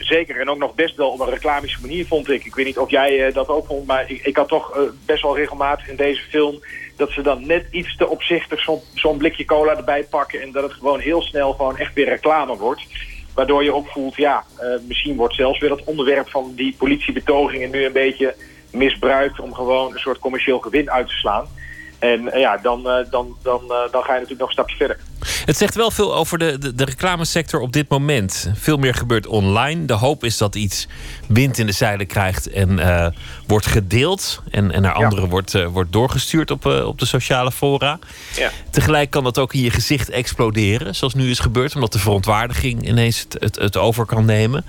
Zeker, 0.08 0.40
en 0.40 0.50
ook 0.50 0.58
nog 0.58 0.76
best 0.76 0.96
wel 0.96 1.10
op 1.10 1.20
een 1.20 1.30
reclamische 1.30 1.82
manier 1.82 2.06
vond 2.06 2.30
ik. 2.30 2.46
Ik 2.46 2.56
weet 2.56 2.66
niet 2.66 2.78
of 2.78 2.90
jij 2.90 3.28
uh, 3.28 3.34
dat 3.34 3.48
ook 3.48 3.66
vond, 3.66 3.88
maar 3.88 4.12
ik, 4.12 4.26
ik 4.26 4.36
had 4.36 4.48
toch 4.48 4.94
best 5.06 5.22
wel 5.22 5.38
regelmatig 5.38 5.90
in 5.90 5.96
deze 5.96 6.22
film 6.22 6.60
dat 6.96 7.12
ze 7.12 7.22
dan 7.22 7.48
net 7.48 7.66
iets 7.72 7.96
te 7.96 8.08
opzichtig 8.08 8.62
zo'n 8.62 8.82
zo 8.94 9.14
blikje 9.14 9.46
cola 9.46 9.76
erbij 9.78 10.04
pakken... 10.04 10.42
en 10.42 10.52
dat 10.52 10.64
het 10.64 10.74
gewoon 10.74 11.00
heel 11.00 11.22
snel 11.22 11.54
gewoon 11.54 11.78
echt 11.78 11.94
weer 11.94 12.10
reclame 12.10 12.58
wordt. 12.58 12.82
Waardoor 13.34 13.64
je 13.64 13.74
ook 13.74 13.88
voelt, 13.88 14.16
ja, 14.16 14.44
uh, 14.62 14.68
misschien 14.88 15.16
wordt 15.16 15.36
zelfs 15.36 15.60
weer 15.60 15.72
het 15.72 15.84
onderwerp 15.84 16.30
van 16.30 16.54
die 16.56 16.76
politiebetogingen... 16.78 17.72
nu 17.72 17.86
een 17.86 17.92
beetje 17.92 18.36
misbruikt 18.72 19.40
om 19.40 19.54
gewoon 19.54 19.94
een 19.94 20.00
soort 20.00 20.20
commercieel 20.20 20.60
gewin 20.60 20.92
uit 20.92 21.08
te 21.08 21.14
slaan. 21.14 21.48
En 22.00 22.22
uh, 22.22 22.40
ja, 22.40 22.58
dan, 22.58 22.80
uh, 22.80 23.12
dan, 23.12 23.36
dan, 23.44 23.62
dan 23.68 24.04
ga 24.04 24.14
je 24.14 24.20
natuurlijk 24.20 24.40
nog 24.40 24.48
een 24.48 24.54
stapje 24.54 24.76
verder. 24.76 24.98
Het 25.46 25.58
zegt 25.58 25.76
wel 25.76 25.92
veel 25.92 26.16
over 26.16 26.38
de, 26.38 26.58
de, 26.58 26.76
de, 26.76 26.86
reclamesector 26.86 27.60
op 27.60 27.74
dit 27.74 27.90
moment. 27.90 28.52
Veel 28.54 28.78
meer 28.78 28.94
gebeurt 28.94 29.28
online. 29.28 29.86
De 29.86 29.94
hoop 29.94 30.24
is 30.24 30.38
dat 30.38 30.56
iets 30.56 30.88
wind 31.28 31.58
in 31.58 31.66
de 31.66 31.72
zeilen 31.72 32.08
krijgt 32.08 32.50
en 32.50 32.72
uh, 32.72 33.08
wordt 33.48 33.66
gedeeld. 33.66 34.42
En, 34.52 34.72
en 34.72 34.82
naar 34.82 34.94
anderen 34.94 35.24
ja. 35.24 35.30
wordt, 35.30 35.54
uh, 35.54 35.68
wordt 35.68 35.92
doorgestuurd 35.92 36.52
op, 36.52 36.66
uh, 36.66 36.86
op 36.86 37.00
de 37.00 37.06
sociale 37.06 37.52
fora. 37.52 38.00
Ja. 38.36 38.50
Tegelijk 38.70 39.10
kan 39.10 39.24
dat 39.24 39.38
ook 39.38 39.54
in 39.54 39.62
je 39.62 39.72
gezicht 39.72 40.10
exploderen. 40.10 40.96
Zoals 40.96 41.14
nu 41.14 41.30
is 41.30 41.40
gebeurd. 41.40 41.76
Omdat 41.76 41.94
de 41.94 42.00
verontwaardiging 42.00 42.88
ineens 42.88 43.20
het, 43.20 43.38
het, 43.40 43.56
het 43.56 43.78
over 43.78 44.06
kan 44.06 44.26
nemen. 44.26 44.66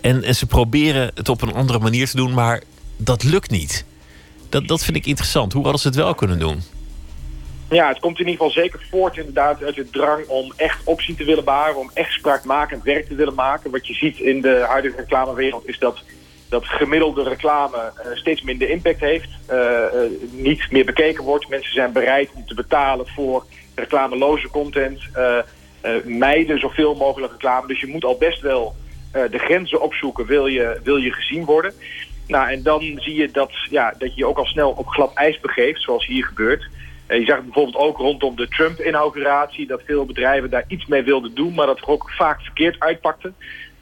En, 0.00 0.22
en 0.22 0.34
ze 0.34 0.46
proberen 0.46 1.10
het 1.14 1.28
op 1.28 1.42
een 1.42 1.54
andere 1.54 1.78
manier 1.78 2.08
te 2.08 2.16
doen. 2.16 2.34
Maar 2.34 2.62
dat 2.96 3.22
lukt 3.22 3.50
niet. 3.50 3.84
Dat, 4.54 4.68
dat 4.68 4.84
vind 4.84 4.96
ik 4.96 5.06
interessant. 5.06 5.52
Hoe 5.52 5.62
hadden 5.62 5.80
ze 5.80 5.86
het 5.88 5.96
wel 5.96 6.14
kunnen 6.14 6.38
doen? 6.38 6.62
Ja, 7.70 7.88
het 7.88 7.98
komt 7.98 8.20
in 8.20 8.28
ieder 8.28 8.44
geval 8.46 8.62
zeker 8.62 8.86
voort 8.90 9.16
inderdaad 9.16 9.62
uit 9.62 9.74
de 9.74 9.90
drang 9.90 10.26
om 10.26 10.52
echt 10.56 10.80
optie 10.84 11.14
te 11.14 11.24
willen 11.24 11.44
baren, 11.44 11.76
om 11.76 11.90
echt 11.94 12.12
spraakmakend 12.12 12.82
werk 12.82 13.06
te 13.06 13.14
willen 13.14 13.34
maken. 13.34 13.70
Wat 13.70 13.86
je 13.86 13.94
ziet 13.94 14.18
in 14.18 14.40
de 14.40 14.64
huidige 14.68 14.96
reclamewereld 14.96 15.68
is 15.68 15.78
dat, 15.78 16.02
dat 16.48 16.64
gemiddelde 16.64 17.22
reclame 17.22 17.76
uh, 17.76 18.16
steeds 18.16 18.42
minder 18.42 18.70
impact 18.70 19.00
heeft, 19.00 19.28
uh, 19.50 19.56
uh, 19.58 19.82
niet 20.30 20.70
meer 20.70 20.84
bekeken 20.84 21.24
wordt. 21.24 21.48
Mensen 21.48 21.72
zijn 21.72 21.92
bereid 21.92 22.30
om 22.34 22.46
te 22.46 22.54
betalen 22.54 23.06
voor 23.06 23.46
reclameloze 23.74 24.48
content, 24.48 25.00
mijden 26.04 26.58
zoveel 26.58 26.94
mogelijk 26.94 27.32
reclame. 27.32 27.66
Dus 27.66 27.80
je 27.80 27.86
moet 27.86 28.04
al 28.04 28.16
best 28.18 28.40
wel 28.40 28.74
de 29.12 29.38
grenzen 29.38 29.80
opzoeken, 29.80 30.26
wil 30.26 30.46
je, 30.46 30.80
wil 30.82 30.96
je 30.96 31.12
gezien 31.12 31.44
worden. 31.44 31.74
Nou, 32.26 32.50
en 32.50 32.62
dan 32.62 32.80
zie 32.80 33.14
je 33.14 33.30
dat, 33.30 33.50
ja, 33.70 33.94
dat 33.98 34.08
je 34.08 34.16
je 34.16 34.26
ook 34.26 34.38
al 34.38 34.46
snel 34.46 34.70
op 34.70 34.86
glad 34.86 35.14
ijs 35.14 35.40
begeeft, 35.40 35.82
zoals 35.82 36.06
hier 36.06 36.24
gebeurt. 36.24 36.68
Uh, 37.08 37.18
je 37.18 37.24
zag 37.24 37.36
het 37.36 37.44
bijvoorbeeld 37.44 37.76
ook 37.76 37.98
rondom 37.98 38.36
de 38.36 38.48
Trump-inauguratie... 38.48 39.66
dat 39.66 39.82
veel 39.84 40.04
bedrijven 40.04 40.50
daar 40.50 40.64
iets 40.68 40.86
mee 40.86 41.02
wilden 41.02 41.34
doen... 41.34 41.54
maar 41.54 41.66
dat 41.66 41.78
er 41.78 41.88
ook 41.88 42.10
vaak 42.10 42.40
verkeerd 42.40 42.80
uitpakte. 42.80 43.32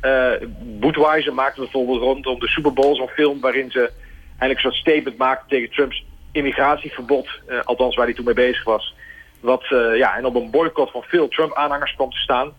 Uh, 0.03 1.32
maakte 1.32 1.61
bijvoorbeeld 1.61 2.01
rondom 2.01 2.40
de 2.40 2.49
Super 2.49 2.72
Bowl 2.72 2.95
zo'n 2.95 3.09
film... 3.09 3.40
waarin 3.40 3.70
ze 3.70 3.93
eigenlijk 4.28 4.61
soort 4.61 4.74
statement 4.74 5.16
maakten 5.16 5.49
tegen 5.49 5.70
Trumps 5.70 6.05
immigratieverbod. 6.32 7.28
Uh, 7.49 7.61
althans, 7.64 7.97
waar 7.97 8.07
hij 8.07 8.14
toen 8.14 8.24
mee 8.24 8.34
bezig 8.34 8.64
was. 8.64 8.95
Wat, 9.40 9.64
ja, 9.95 10.16
en 10.16 10.24
op 10.24 10.34
een 10.34 10.51
boycott 10.51 10.90
van 10.90 11.03
veel 11.03 11.28
Trump-aanhangers 11.28 11.95
kwam 11.95 12.11
te 12.11 12.16
staan. 12.16 12.53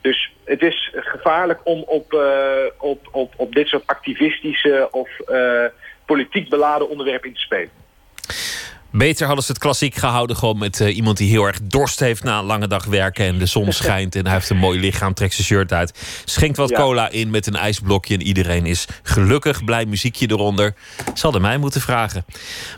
Dus 0.00 0.32
het 0.44 0.62
is 0.62 0.90
gevaarlijk 0.94 1.60
om 1.64 1.82
op, 1.86 2.14
op, 2.78 3.08
op, 3.10 3.34
op 3.36 3.54
dit 3.54 3.68
soort 3.68 3.86
activistische... 3.86 4.88
of 4.90 5.08
politiek 6.04 6.48
beladen 6.48 6.88
onderwerpen 6.88 7.28
in 7.28 7.34
te 7.34 7.40
spelen. 7.40 7.70
Beter 8.92 9.26
hadden 9.26 9.44
ze 9.44 9.52
het 9.52 9.60
klassiek 9.60 9.94
gehouden. 9.94 10.36
Gewoon 10.36 10.58
met 10.58 10.80
uh, 10.80 10.96
iemand 10.96 11.16
die 11.16 11.30
heel 11.30 11.46
erg 11.46 11.58
dorst 11.62 12.00
heeft 12.00 12.24
na 12.24 12.38
een 12.38 12.44
lange 12.44 12.66
dag 12.66 12.84
werken. 12.84 13.24
En 13.24 13.38
de 13.38 13.46
zon 13.46 13.72
schijnt 13.82 14.14
en 14.14 14.24
hij 14.24 14.34
heeft 14.34 14.50
een 14.50 14.56
mooi 14.56 14.80
lichaam. 14.80 15.14
Trekt 15.14 15.34
zijn 15.34 15.46
shirt 15.46 15.72
uit. 15.72 16.22
Schenkt 16.24 16.56
wat 16.56 16.68
ja. 16.68 16.76
cola 16.76 17.10
in 17.10 17.30
met 17.30 17.46
een 17.46 17.56
ijsblokje. 17.56 18.14
En 18.14 18.22
iedereen 18.22 18.66
is 18.66 18.86
gelukkig. 19.02 19.64
Blij 19.64 19.86
muziekje 19.86 20.30
eronder. 20.30 20.74
Ze 21.14 21.22
hadden 21.22 21.42
mij 21.42 21.58
moeten 21.58 21.80
vragen. 21.80 22.24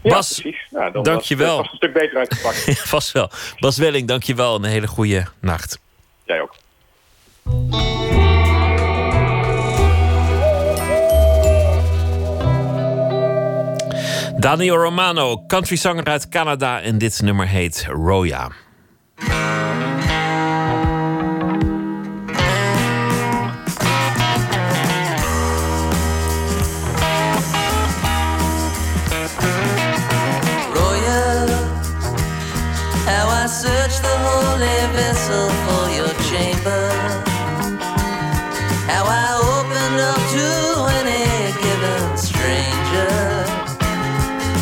Ja, 0.03 0.11
Bas, 0.11 0.41
precies. 0.41 0.66
Ja, 0.70 0.91
dan 0.91 1.03
dankjewel. 1.03 1.57
Was, 1.57 1.57
was 1.57 1.70
een 1.70 1.77
stuk 1.77 1.93
beter 1.93 2.18
uitgepakt. 2.18 2.79
Vast 2.89 3.12
wel. 3.12 3.31
Bas 3.59 3.77
Welling, 3.77 4.09
dankjewel. 4.09 4.57
En 4.57 4.64
een 4.64 4.70
hele 4.70 4.87
goede 4.87 5.25
nacht. 5.41 5.79
Jij 6.25 6.41
ook. 6.41 6.55
Daniel 14.42 14.76
Romano, 14.76 15.44
countryzanger 15.46 16.05
uit 16.05 16.28
Canada. 16.28 16.80
En 16.80 16.98
dit 16.98 17.22
nummer 17.22 17.48
heet 17.48 17.86
Roya. 17.88 18.50
Searched 33.62 34.03
the 34.03 34.16
holy 34.26 34.86
vessel 34.96 35.48
for 35.64 35.90
your 35.90 36.14
chamber. 36.30 37.32
How 38.91 39.05
I 39.07 39.28
opened 39.55 39.99
up 40.11 40.22
to 40.37 40.47
any 40.99 41.53
given 41.64 42.16
stranger 42.16 43.12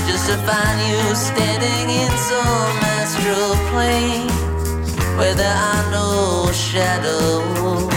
just 0.08 0.28
to 0.30 0.36
find 0.48 0.78
you 0.88 1.14
standing 1.14 1.86
in 1.90 2.12
some 2.30 2.76
astral 2.98 3.54
plane 3.70 4.28
where 5.18 5.34
there 5.34 5.56
are 5.70 5.90
no 5.90 6.52
shadows. 6.52 7.89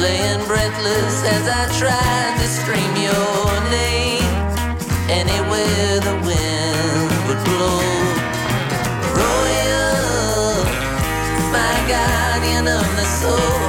Laying 0.00 0.44
breathless 0.46 1.16
as 1.36 1.44
I 1.46 1.62
tried 1.78 2.34
to 2.40 2.46
scream 2.48 2.92
your 2.96 3.52
name 3.70 4.24
anywhere 5.12 6.00
the 6.00 6.16
wind 6.26 7.10
would 7.28 7.42
blow. 7.44 7.84
Royal, 9.20 10.64
my 11.52 11.74
guardian 11.92 12.66
of 12.66 12.86
the 12.96 13.06
soul, 13.20 13.59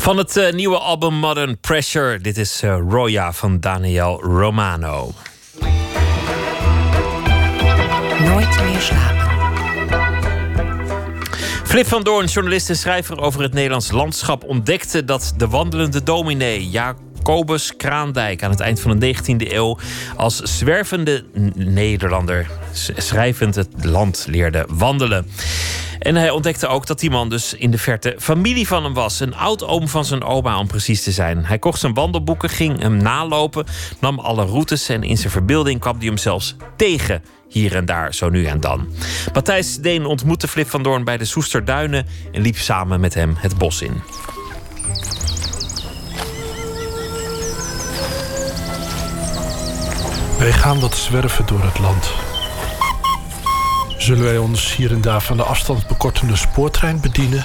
Van 0.00 0.16
het 0.16 0.36
eh, 0.36 0.52
nieuwe 0.52 0.78
album 0.78 1.14
Modern 1.14 1.58
Pressure. 1.58 2.20
Dit 2.20 2.36
is 2.36 2.62
eh, 2.62 2.78
Roya 2.88 3.32
van 3.32 3.60
Daniel 3.60 4.20
Romano. 4.22 5.12
Nooit 8.24 8.62
meer 8.62 8.80
slapen. 8.80 9.28
Flip 11.64 11.86
van 11.86 12.02
Doorn, 12.02 12.26
journalist 12.26 12.68
en 12.68 12.76
schrijver 12.76 13.20
over 13.20 13.42
het 13.42 13.52
Nederlands 13.52 13.90
landschap, 13.90 14.44
ontdekte 14.44 15.04
dat 15.04 15.34
de 15.36 15.48
wandelende 15.48 16.02
dominee 16.02 16.68
Jacobus 16.68 17.76
Kraandijk 17.76 18.42
aan 18.42 18.50
het 18.50 18.60
eind 18.60 18.80
van 18.80 18.98
de 18.98 19.16
19e 19.16 19.52
eeuw 19.52 19.78
als 20.16 20.36
zwervende 20.36 21.24
Nederlander 21.54 22.50
schrijvend 22.96 23.54
het 23.54 23.84
land 23.84 24.26
leerde 24.28 24.66
wandelen. 24.68 25.26
En 26.00 26.14
hij 26.16 26.30
ontdekte 26.30 26.66
ook 26.66 26.86
dat 26.86 27.00
die 27.00 27.10
man 27.10 27.28
dus 27.28 27.54
in 27.54 27.70
de 27.70 27.78
verte 27.78 28.14
familie 28.18 28.66
van 28.66 28.84
hem 28.84 28.94
was. 28.94 29.20
Een 29.20 29.34
oud-oom 29.34 29.88
van 29.88 30.04
zijn 30.04 30.24
oma, 30.24 30.58
om 30.58 30.66
precies 30.66 31.02
te 31.02 31.10
zijn. 31.10 31.44
Hij 31.44 31.58
kocht 31.58 31.80
zijn 31.80 31.94
wandelboeken, 31.94 32.48
ging 32.48 32.80
hem 32.80 32.96
nalopen, 32.96 33.66
nam 34.00 34.18
alle 34.18 34.44
routes... 34.44 34.88
en 34.88 35.02
in 35.02 35.16
zijn 35.16 35.32
verbeelding 35.32 35.80
kwam 35.80 35.96
hij 35.96 36.06
hem 36.06 36.16
zelfs 36.16 36.56
tegen, 36.76 37.22
hier 37.48 37.76
en 37.76 37.84
daar, 37.84 38.14
zo 38.14 38.28
nu 38.28 38.44
en 38.44 38.60
dan. 38.60 38.88
Matthijs 39.32 39.76
Deen 39.76 40.04
ontmoette 40.04 40.48
Flip 40.48 40.68
van 40.68 40.82
Doorn 40.82 41.04
bij 41.04 41.16
de 41.16 41.24
Soesterduinen... 41.24 42.06
en 42.32 42.42
liep 42.42 42.56
samen 42.56 43.00
met 43.00 43.14
hem 43.14 43.34
het 43.38 43.58
bos 43.58 43.82
in. 43.82 44.02
Wij 50.38 50.52
gaan 50.52 50.80
wat 50.80 50.96
zwerven 50.96 51.46
door 51.46 51.64
het 51.64 51.78
land. 51.78 52.29
Zullen 54.00 54.24
wij 54.24 54.38
ons 54.38 54.76
hier 54.76 54.92
en 54.92 55.00
daar 55.00 55.22
van 55.22 55.36
de 55.36 55.42
afstandsbekortende 55.42 56.36
spoortrein 56.36 57.00
bedienen? 57.00 57.44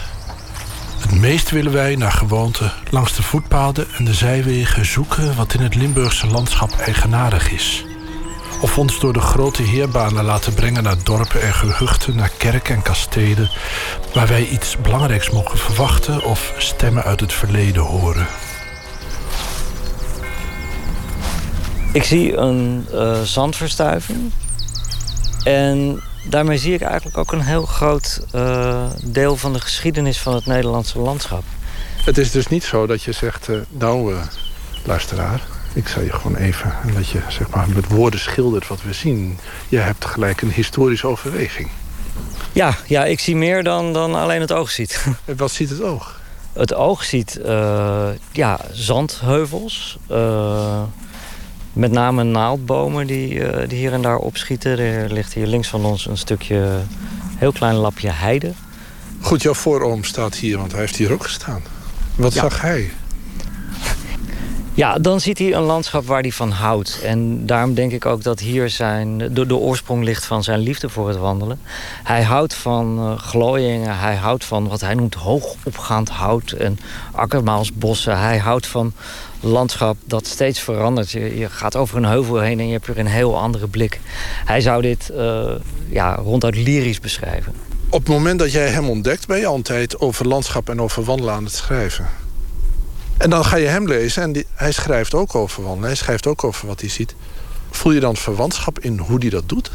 Het 0.99 1.11
meest 1.11 1.49
willen 1.49 1.71
wij 1.71 1.95
naar 1.95 2.11
gewoonte 2.11 2.71
langs 2.89 3.15
de 3.15 3.23
voetpaden 3.23 3.87
en 3.97 4.05
de 4.05 4.13
zijwegen 4.13 4.85
zoeken 4.85 5.35
wat 5.35 5.53
in 5.53 5.59
het 5.59 5.75
Limburgse 5.75 6.27
landschap 6.27 6.71
eigenaardig 6.71 7.51
is. 7.51 7.85
Of 8.61 8.77
ons 8.77 8.99
door 8.99 9.13
de 9.13 9.19
grote 9.19 9.61
heerbanen 9.61 10.23
laten 10.23 10.53
brengen 10.53 10.83
naar 10.83 11.03
dorpen 11.03 11.41
en 11.41 11.53
gehuchten, 11.53 12.15
naar 12.15 12.31
kerken 12.37 12.75
en 12.75 12.81
kastelen, 12.81 13.49
waar 14.13 14.27
wij 14.27 14.47
iets 14.47 14.77
belangrijks 14.77 15.29
mogen 15.29 15.57
verwachten 15.57 16.23
of 16.23 16.53
stemmen 16.57 17.03
uit 17.03 17.19
het 17.19 17.33
verleden 17.33 17.83
horen. 17.83 18.27
Ik 21.93 22.03
zie 22.03 22.35
een 22.35 22.87
eh, 22.93 23.21
zandverstuiving. 23.21 24.31
En 25.43 26.01
daarmee 26.29 26.57
zie 26.57 26.73
ik 26.73 26.81
eigenlijk 26.81 27.17
ook 27.17 27.31
een 27.31 27.41
heel 27.41 27.65
groot 27.65 28.25
eh, 28.31 28.85
deel 29.03 29.35
van 29.35 29.53
de 29.53 29.59
geschiedenis 29.59 30.19
van 30.19 30.35
het 30.35 30.45
Nederlandse 30.45 30.99
landschap. 30.99 31.43
Het 32.03 32.17
is 32.17 32.31
dus 32.31 32.47
niet 32.47 32.63
zo 32.63 32.85
dat 32.87 33.03
je 33.03 33.11
zegt, 33.11 33.49
eh, 33.49 33.55
nou 33.69 34.13
eh, 34.13 34.21
luisteraar, 34.83 35.41
ik 35.73 35.87
zal 35.87 36.01
je 36.01 36.11
gewoon 36.11 36.35
even... 36.35 36.73
en 36.83 36.93
dat 36.93 37.09
je 37.09 37.19
zeg 37.29 37.49
maar, 37.49 37.67
met 37.69 37.87
woorden 37.87 38.19
schildert 38.19 38.67
wat 38.67 38.81
we 38.81 38.93
zien. 38.93 39.39
Je 39.69 39.77
hebt 39.77 40.05
gelijk 40.05 40.41
een 40.41 40.51
historische 40.51 41.07
overweging. 41.07 41.69
Ja, 42.51 42.77
ja 42.87 43.05
ik 43.05 43.19
zie 43.19 43.35
meer 43.35 43.63
dan, 43.63 43.93
dan 43.93 44.15
alleen 44.15 44.41
het 44.41 44.51
oog 44.51 44.71
ziet. 44.71 45.05
En 45.25 45.37
wat 45.37 45.51
ziet 45.51 45.69
het 45.69 45.81
oog? 45.81 46.19
Het 46.53 46.73
oog 46.73 47.03
ziet 47.03 47.39
ja, 48.31 48.59
zandheuvels. 48.71 49.97
Met 51.75 51.91
name 51.91 52.23
naaldbomen 52.23 53.07
die, 53.07 53.43
eh, 53.43 53.69
die 53.69 53.77
hier 53.77 53.93
en 53.93 54.01
daar 54.01 54.17
opschieten. 54.17 54.79
Er 54.79 55.13
ligt 55.13 55.33
hier 55.33 55.47
links 55.47 55.67
van 55.67 55.85
ons 55.85 56.07
een 56.07 56.17
stukje, 56.17 56.79
heel 57.37 57.51
klein 57.51 57.75
lapje 57.75 58.09
heide. 58.11 58.51
Goed, 59.21 59.41
jouw 59.41 59.53
vooroom 59.53 60.03
staat 60.03 60.35
hier, 60.35 60.57
want 60.57 60.71
hij 60.71 60.81
heeft 60.81 60.95
hier 60.95 61.11
ook 61.13 61.23
gestaan. 61.23 61.61
Wat 62.15 62.33
Ja. 62.33 62.41
zag 62.41 62.61
hij? 62.61 62.91
Ja, 64.73 64.97
dan 64.99 65.19
ziet 65.19 65.37
hij 65.37 65.53
een 65.53 65.61
landschap 65.63 66.05
waar 66.05 66.21
hij 66.21 66.31
van 66.31 66.51
houdt. 66.51 66.99
En 67.03 67.45
daarom 67.45 67.73
denk 67.73 67.91
ik 67.91 68.05
ook 68.05 68.23
dat 68.23 68.39
hier 68.39 68.69
zijn, 68.69 69.17
de, 69.17 69.45
de 69.45 69.55
oorsprong 69.55 70.03
ligt 70.03 70.25
van 70.25 70.43
zijn 70.43 70.59
liefde 70.59 70.89
voor 70.89 71.07
het 71.07 71.17
wandelen. 71.17 71.59
Hij 72.03 72.23
houdt 72.23 72.53
van 72.53 72.97
eh, 72.99 73.17
glooiingen, 73.21 73.99
hij 73.99 74.15
houdt 74.15 74.45
van 74.45 74.67
wat 74.67 74.81
hij 74.81 74.93
noemt 74.93 75.13
hoogopgaand 75.15 76.09
hout 76.09 76.51
en 76.51 76.79
akkermaalsbossen. 77.11 78.19
Hij 78.19 78.37
houdt 78.37 78.67
van 78.67 78.93
landschap 79.39 79.97
dat 80.05 80.27
steeds 80.27 80.59
verandert. 80.59 81.11
Je, 81.11 81.37
je 81.37 81.49
gaat 81.49 81.75
over 81.75 81.97
een 81.97 82.05
heuvel 82.05 82.39
heen 82.39 82.59
en 82.59 82.65
je 82.65 82.73
hebt 82.73 82.87
weer 82.87 82.97
een 82.97 83.05
heel 83.05 83.37
andere 83.39 83.67
blik. 83.67 83.99
Hij 84.45 84.61
zou 84.61 84.81
dit 84.81 85.09
eh, 85.09 85.51
ja, 85.89 86.15
ronduit 86.15 86.55
lyrisch 86.55 86.99
beschrijven. 86.99 87.53
Op 87.89 87.99
het 87.99 88.09
moment 88.09 88.39
dat 88.39 88.51
jij 88.51 88.67
hem 88.67 88.89
ontdekt, 88.89 89.27
ben 89.27 89.39
je 89.39 89.45
altijd 89.45 89.99
over 89.99 90.27
landschap 90.27 90.69
en 90.69 90.81
over 90.81 91.03
wandelen 91.03 91.33
aan 91.33 91.43
het 91.43 91.53
schrijven. 91.53 92.07
En 93.17 93.29
dan 93.29 93.45
ga 93.45 93.55
je 93.55 93.67
hem 93.67 93.87
lezen 93.87 94.23
en 94.23 94.45
hij 94.53 94.71
schrijft 94.71 95.13
ook 95.13 95.35
over 95.35 95.63
wandelen. 95.63 95.87
Hij 95.87 95.97
schrijft 95.97 96.27
ook 96.27 96.43
over 96.43 96.67
wat 96.67 96.79
hij 96.79 96.89
ziet. 96.89 97.15
Voel 97.71 97.91
je 97.91 97.99
dan 97.99 98.15
verwantschap 98.15 98.79
in 98.79 98.97
hoe 98.97 99.19
hij 99.19 99.29
dat 99.29 99.49
doet? 99.49 99.71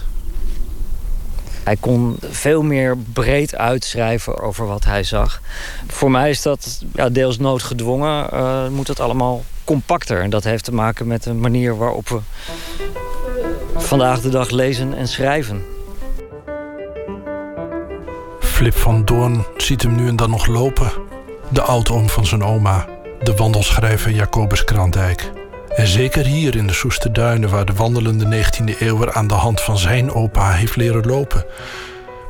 Hij 1.65 1.77
kon 1.77 2.16
veel 2.31 2.62
meer 2.62 2.97
breed 3.12 3.55
uitschrijven 3.57 4.41
over 4.41 4.66
wat 4.66 4.85
hij 4.85 5.05
zag. 5.05 5.41
Voor 5.87 6.11
mij 6.11 6.31
is 6.31 6.43
dat 6.43 6.82
ja, 6.95 7.09
deels 7.09 7.39
noodgedwongen. 7.39 8.31
eh, 8.31 8.69
moet 8.69 8.89
het 8.89 9.01
allemaal 9.01 9.45
compacter. 9.65 10.20
En 10.23 10.31
dat 10.31 10.45
heeft 10.45 10.65
te 10.65 10.74
maken 10.74 11.07
met 11.07 11.23
de 11.23 11.35
manier 11.35 11.77
waarop 11.77 12.09
we 12.09 12.20
vandaag 13.77 14.20
de 14.20 14.28
dag 14.28 14.51
lezen 14.51 14.95
en 14.95 15.09
schrijven. 15.09 15.65
Flip 18.41 18.74
van 18.74 19.05
Doorn 19.05 19.45
ziet 19.57 19.82
hem 19.82 19.95
nu 19.95 20.09
en 20.09 20.16
dan 20.16 20.31
nog 20.31 20.47
lopen. 20.47 20.93
De 21.49 21.62
oudoom 21.62 22.09
van 22.09 22.27
zijn 22.27 22.43
oma, 22.43 22.87
de 23.23 23.35
wandelschrijver 23.35 24.11
Jacobus 24.11 24.65
Krandijk. 24.65 25.31
En 25.74 25.86
zeker 25.86 26.24
hier 26.24 26.56
in 26.56 26.66
de 26.66 26.72
Soesterduinen, 26.72 27.51
waar 27.51 27.64
de 27.64 27.72
wandelende 27.72 28.44
19e 28.44 28.78
eeuw 28.78 29.02
er 29.02 29.12
aan 29.12 29.26
de 29.26 29.34
hand 29.34 29.60
van 29.60 29.78
zijn 29.78 30.12
opa 30.12 30.51
heeft 30.51 30.76
leren 30.76 31.06
lopen. 31.06 31.44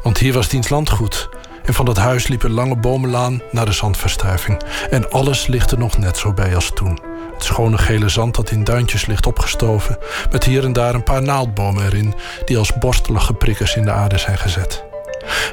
Want 0.02 0.18
hier 0.18 0.32
was 0.32 0.48
diens 0.48 0.68
landgoed. 0.68 1.28
En 1.64 1.74
van 1.74 1.84
dat 1.84 1.96
huis 1.96 2.28
liep 2.28 2.42
een 2.42 2.52
lange 2.52 2.76
bomenlaan 2.76 3.42
naar 3.50 3.66
de 3.66 3.72
zandverstuiving. 3.72 4.62
En 4.90 5.10
alles 5.10 5.46
ligt 5.46 5.70
er 5.70 5.78
nog 5.78 5.98
net 5.98 6.16
zo 6.16 6.32
bij 6.32 6.54
als 6.54 6.70
toen. 6.74 6.98
Het 7.34 7.44
schone 7.44 7.78
gele 7.78 8.08
zand 8.08 8.34
dat 8.34 8.50
in 8.50 8.64
duintjes 8.64 9.06
ligt 9.06 9.26
opgestoven, 9.26 9.98
met 10.30 10.44
hier 10.44 10.64
en 10.64 10.72
daar 10.72 10.94
een 10.94 11.02
paar 11.02 11.22
naaldbomen 11.22 11.84
erin, 11.84 12.14
die 12.44 12.58
als 12.58 12.78
borstelige 12.78 13.34
prikkers 13.34 13.76
in 13.76 13.84
de 13.84 13.90
aarde 13.90 14.18
zijn 14.18 14.38
gezet. 14.38 14.84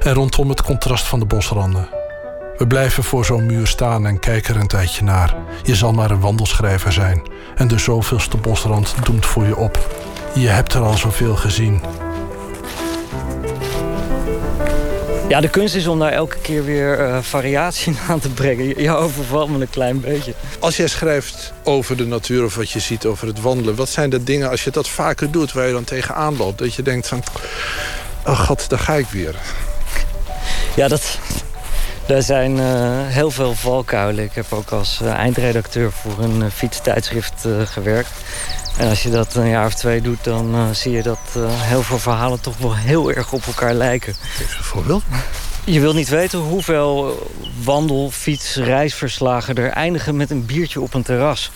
En 0.03 0.13
rondom 0.13 0.49
het 0.49 0.61
contrast 0.61 1.05
van 1.05 1.19
de 1.19 1.25
bosranden. 1.25 2.06
We 2.57 2.67
blijven 2.67 3.03
voor 3.03 3.25
zo'n 3.25 3.45
muur 3.45 3.67
staan 3.67 4.05
en 4.05 4.19
kijken 4.19 4.55
er 4.55 4.61
een 4.61 4.67
tijdje 4.67 5.03
naar. 5.03 5.35
Je 5.63 5.75
zal 5.75 5.93
maar 5.93 6.11
een 6.11 6.19
wandelschrijver 6.19 6.91
zijn. 6.91 7.21
En 7.55 7.67
de 7.67 7.77
zoveelste 7.77 8.37
bosrand 8.37 8.95
doemt 9.03 9.25
voor 9.25 9.45
je 9.45 9.55
op. 9.55 9.89
Je 10.33 10.47
hebt 10.47 10.73
er 10.73 10.81
al 10.81 10.97
zoveel 10.97 11.35
gezien. 11.35 11.81
Ja, 15.27 15.41
de 15.41 15.49
kunst 15.49 15.75
is 15.75 15.87
om 15.87 15.99
daar 15.99 16.11
elke 16.11 16.37
keer 16.41 16.65
weer 16.65 16.99
eh, 16.99 17.17
variatie 17.21 17.91
in 17.91 17.97
aan 18.09 18.19
te 18.19 18.29
brengen. 18.29 18.67
Je, 18.67 18.81
je 18.81 18.91
overvalt 18.91 19.49
me 19.49 19.59
een 19.59 19.69
klein 19.69 19.99
beetje. 19.99 20.33
Als 20.59 20.77
jij 20.77 20.87
schrijft 20.87 21.53
over 21.63 21.97
de 21.97 22.05
natuur 22.05 22.43
of 22.43 22.55
wat 22.55 22.69
je 22.69 22.79
ziet 22.79 23.05
over 23.05 23.27
het 23.27 23.41
wandelen... 23.41 23.75
wat 23.75 23.89
zijn 23.89 24.09
de 24.09 24.23
dingen, 24.23 24.49
als 24.49 24.63
je 24.63 24.71
dat 24.71 24.89
vaker 24.89 25.31
doet, 25.31 25.53
waar 25.53 25.67
je 25.67 25.73
dan 25.73 25.83
tegenaan 25.83 26.37
loopt... 26.37 26.57
dat 26.57 26.73
je 26.73 26.81
denkt 26.81 27.07
van, 27.07 27.23
oh 28.25 28.39
god, 28.39 28.69
daar 28.69 28.79
ga 28.79 28.93
ik 28.93 29.07
weer. 29.07 29.35
Ja, 30.75 30.87
dat, 30.87 31.19
daar 32.07 32.21
zijn 32.21 32.59
eh, 32.59 32.65
heel 33.05 33.31
veel 33.31 33.53
valkuilen. 33.53 34.23
Ik 34.23 34.33
heb 34.33 34.45
ook 34.53 34.69
als 34.69 35.01
eh, 35.01 35.13
eindredacteur 35.13 35.91
voor 35.91 36.23
een 36.23 36.41
eh, 36.41 36.49
fietstijdschrift 36.49 37.47
gewerkt. 37.65 38.11
En 38.77 38.89
als 38.89 39.03
je 39.03 39.09
dat 39.09 39.35
een 39.35 39.49
jaar 39.49 39.65
of 39.65 39.73
twee 39.73 40.01
doet, 40.01 40.23
dan 40.23 40.55
uh, 40.55 40.69
zie 40.71 40.91
je 40.91 41.03
dat 41.03 41.19
uh, 41.37 41.43
heel 41.49 41.81
veel 41.81 41.99
verhalen 41.99 42.41
toch 42.41 42.57
wel 42.57 42.75
heel 42.75 43.11
erg 43.11 43.33
op 43.33 43.45
elkaar 43.45 43.73
lijken. 43.73 44.13
Geef 44.13 44.57
een 44.57 44.63
voorbeeld. 44.63 45.03
Je 45.63 45.79
wilt 45.79 45.95
niet 45.95 46.09
weten 46.09 46.39
hoeveel 46.39 47.27
wandel, 47.63 48.11
fiets, 48.11 48.55
reisverslagen 48.55 49.55
er 49.55 49.69
eindigen 49.69 50.15
met 50.15 50.31
een 50.31 50.45
biertje 50.45 50.81
op 50.81 50.93
een 50.93 51.03
terras. 51.03 51.51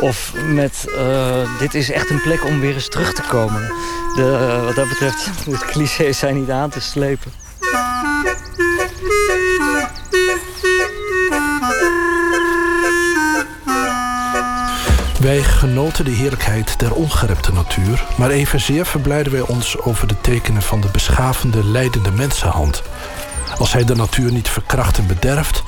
Of 0.00 0.32
met, 0.46 0.84
uh, 0.88 1.58
dit 1.58 1.74
is 1.74 1.90
echt 1.90 2.10
een 2.10 2.22
plek 2.22 2.44
om 2.44 2.60
weer 2.60 2.74
eens 2.74 2.88
terug 2.88 3.12
te 3.12 3.22
komen. 3.22 3.62
De, 4.16 4.60
wat 4.64 4.74
dat 4.74 4.88
betreft, 4.88 5.30
de 5.50 5.66
clichés 5.66 6.18
zijn 6.18 6.34
niet 6.34 6.50
aan 6.50 6.70
te 6.70 6.80
slepen. 6.80 7.45
Wij 15.26 15.42
genoten 15.42 16.04
de 16.04 16.10
heerlijkheid 16.10 16.78
der 16.78 16.94
ongerepte 16.94 17.52
natuur, 17.52 18.04
maar 18.16 18.30
evenzeer 18.30 18.86
verblijden 18.86 19.32
wij 19.32 19.40
ons 19.40 19.78
over 19.78 20.06
de 20.08 20.20
tekenen 20.20 20.62
van 20.62 20.80
de 20.80 20.88
beschavende, 20.92 21.64
leidende 21.64 22.10
mensenhand. 22.10 22.82
Als 23.58 23.72
hij 23.72 23.84
de 23.84 23.94
natuur 23.94 24.32
niet 24.32 24.48
verkracht 24.48 24.98
en 24.98 25.06
bederft, 25.06 25.62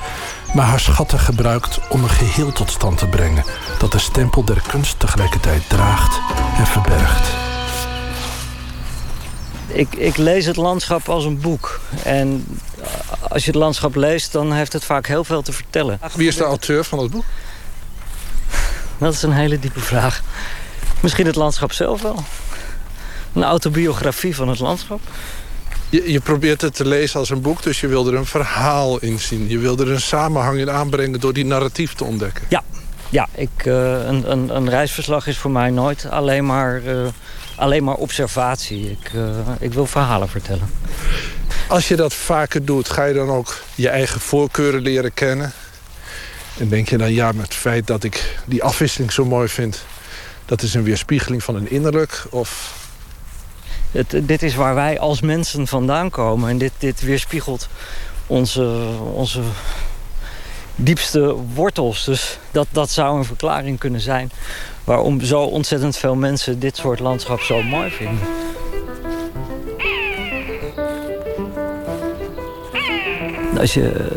maar 0.53 0.65
haar 0.65 0.79
schatten 0.79 1.19
gebruikt 1.19 1.79
om 1.89 2.03
een 2.03 2.09
geheel 2.09 2.51
tot 2.51 2.71
stand 2.71 2.97
te 2.97 3.07
brengen 3.07 3.43
dat 3.79 3.91
de 3.91 3.99
stempel 3.99 4.43
der 4.43 4.61
kunst 4.67 4.99
tegelijkertijd 4.99 5.69
draagt 5.69 6.19
en 6.57 6.67
verbergt. 6.67 7.29
Ik, 9.67 9.95
ik 9.95 10.17
lees 10.17 10.45
het 10.45 10.55
landschap 10.55 11.09
als 11.09 11.25
een 11.25 11.39
boek. 11.39 11.79
En 12.03 12.45
als 13.29 13.45
je 13.45 13.51
het 13.51 13.59
landschap 13.59 13.95
leest, 13.95 14.31
dan 14.31 14.53
heeft 14.53 14.73
het 14.73 14.83
vaak 14.83 15.07
heel 15.07 15.23
veel 15.23 15.41
te 15.41 15.51
vertellen. 15.51 15.99
Wie 16.13 16.27
is 16.27 16.35
de 16.35 16.43
auteur 16.43 16.83
van 16.83 16.99
het 16.99 17.11
boek? 17.11 17.23
Dat 18.99 19.13
is 19.13 19.21
een 19.21 19.33
hele 19.33 19.59
diepe 19.59 19.79
vraag. 19.79 20.21
Misschien 20.99 21.25
het 21.25 21.35
landschap 21.35 21.71
zelf 21.71 22.01
wel. 22.01 22.23
Een 23.33 23.43
autobiografie 23.43 24.35
van 24.35 24.47
het 24.47 24.59
landschap. 24.59 24.99
Je, 25.89 26.11
je, 26.11 26.19
probeert 26.19 26.61
het 26.61 26.75
te 26.75 26.87
lezen 26.87 27.19
als 27.19 27.29
een 27.29 27.41
boek, 27.41 27.63
dus 27.63 27.79
je 27.79 27.87
wil 27.87 28.07
er 28.07 28.13
een 28.13 28.25
verhaal 28.25 28.99
in 28.99 29.19
zien. 29.19 29.49
Je 29.49 29.57
wil 29.57 29.77
er 29.77 29.91
een 29.91 30.01
samenhang 30.01 30.59
in 30.59 30.69
aanbrengen 30.69 31.19
door 31.19 31.33
die 31.33 31.45
narratief 31.45 31.93
te 31.93 32.03
ontdekken. 32.03 32.43
Ja, 32.49 32.63
ja 33.09 33.27
ik, 33.35 33.65
uh, 33.65 34.05
een, 34.05 34.31
een, 34.31 34.55
een, 34.55 34.69
reisverslag 34.69 35.27
is 35.27 35.37
voor 35.37 35.51
mij 35.51 35.69
nooit 35.69 36.09
alleen 36.09 36.45
maar, 36.45 36.81
uh, 36.83 37.07
alleen 37.55 37.83
maar 37.83 37.95
observatie. 37.95 38.91
Ik, 38.91 39.13
uh, 39.13 39.21
ik 39.59 39.73
wil 39.73 39.85
verhalen 39.85 40.29
vertellen. 40.29 40.69
Als 41.67 41.87
je 41.87 41.95
dat 41.95 42.13
vaker 42.13 42.65
doet, 42.65 42.89
ga 42.89 43.03
je 43.03 43.13
dan 43.13 43.29
ook 43.29 43.61
je 43.75 43.89
eigen 43.89 44.19
voorkeuren 44.19 44.81
leren 44.81 45.13
kennen? 45.13 45.53
En 46.59 46.69
denk 46.69 46.89
je 46.89 46.97
dan, 46.97 47.13
ja, 47.13 47.31
met 47.31 47.45
het 47.45 47.53
feit 47.53 47.87
dat 47.87 48.03
ik 48.03 48.39
die 48.45 48.63
afwisseling 48.63 49.11
zo 49.11 49.25
mooi 49.25 49.47
vind... 49.47 49.85
dat 50.45 50.61
is 50.61 50.73
een 50.73 50.83
weerspiegeling 50.83 51.43
van 51.43 51.55
een 51.55 51.71
innerlijk? 51.71 52.25
Of 52.29 52.77
het, 53.91 54.15
dit 54.21 54.43
is 54.43 54.55
waar 54.55 54.75
wij 54.75 54.99
als 54.99 55.21
mensen 55.21 55.67
vandaan 55.67 56.09
komen. 56.09 56.49
En 56.49 56.57
dit, 56.57 56.71
dit 56.77 57.01
weerspiegelt 57.01 57.69
onze, 58.27 58.87
onze 59.13 59.41
diepste 60.75 61.35
wortels. 61.53 62.05
Dus 62.05 62.37
dat, 62.51 62.67
dat 62.71 62.89
zou 62.89 63.17
een 63.17 63.25
verklaring 63.25 63.79
kunnen 63.79 64.01
zijn... 64.01 64.31
waarom 64.83 65.21
zo 65.21 65.41
ontzettend 65.41 65.97
veel 65.97 66.15
mensen 66.15 66.59
dit 66.59 66.77
soort 66.77 66.99
landschap 66.99 67.39
zo 67.39 67.61
mooi 67.61 67.91
vinden. 67.91 68.27
Als 73.57 73.73
je 73.73 74.07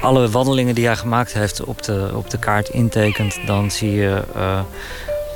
alle 0.00 0.28
wandelingen 0.30 0.74
die 0.74 0.86
hij 0.86 0.96
gemaakt 0.96 1.32
heeft 1.32 1.64
op 1.64 1.82
de, 1.82 2.10
op 2.14 2.30
de 2.30 2.38
kaart 2.38 2.68
intekent... 2.68 3.38
dan 3.46 3.70
zie 3.70 3.92
je 3.92 4.22
uh, 4.36 4.60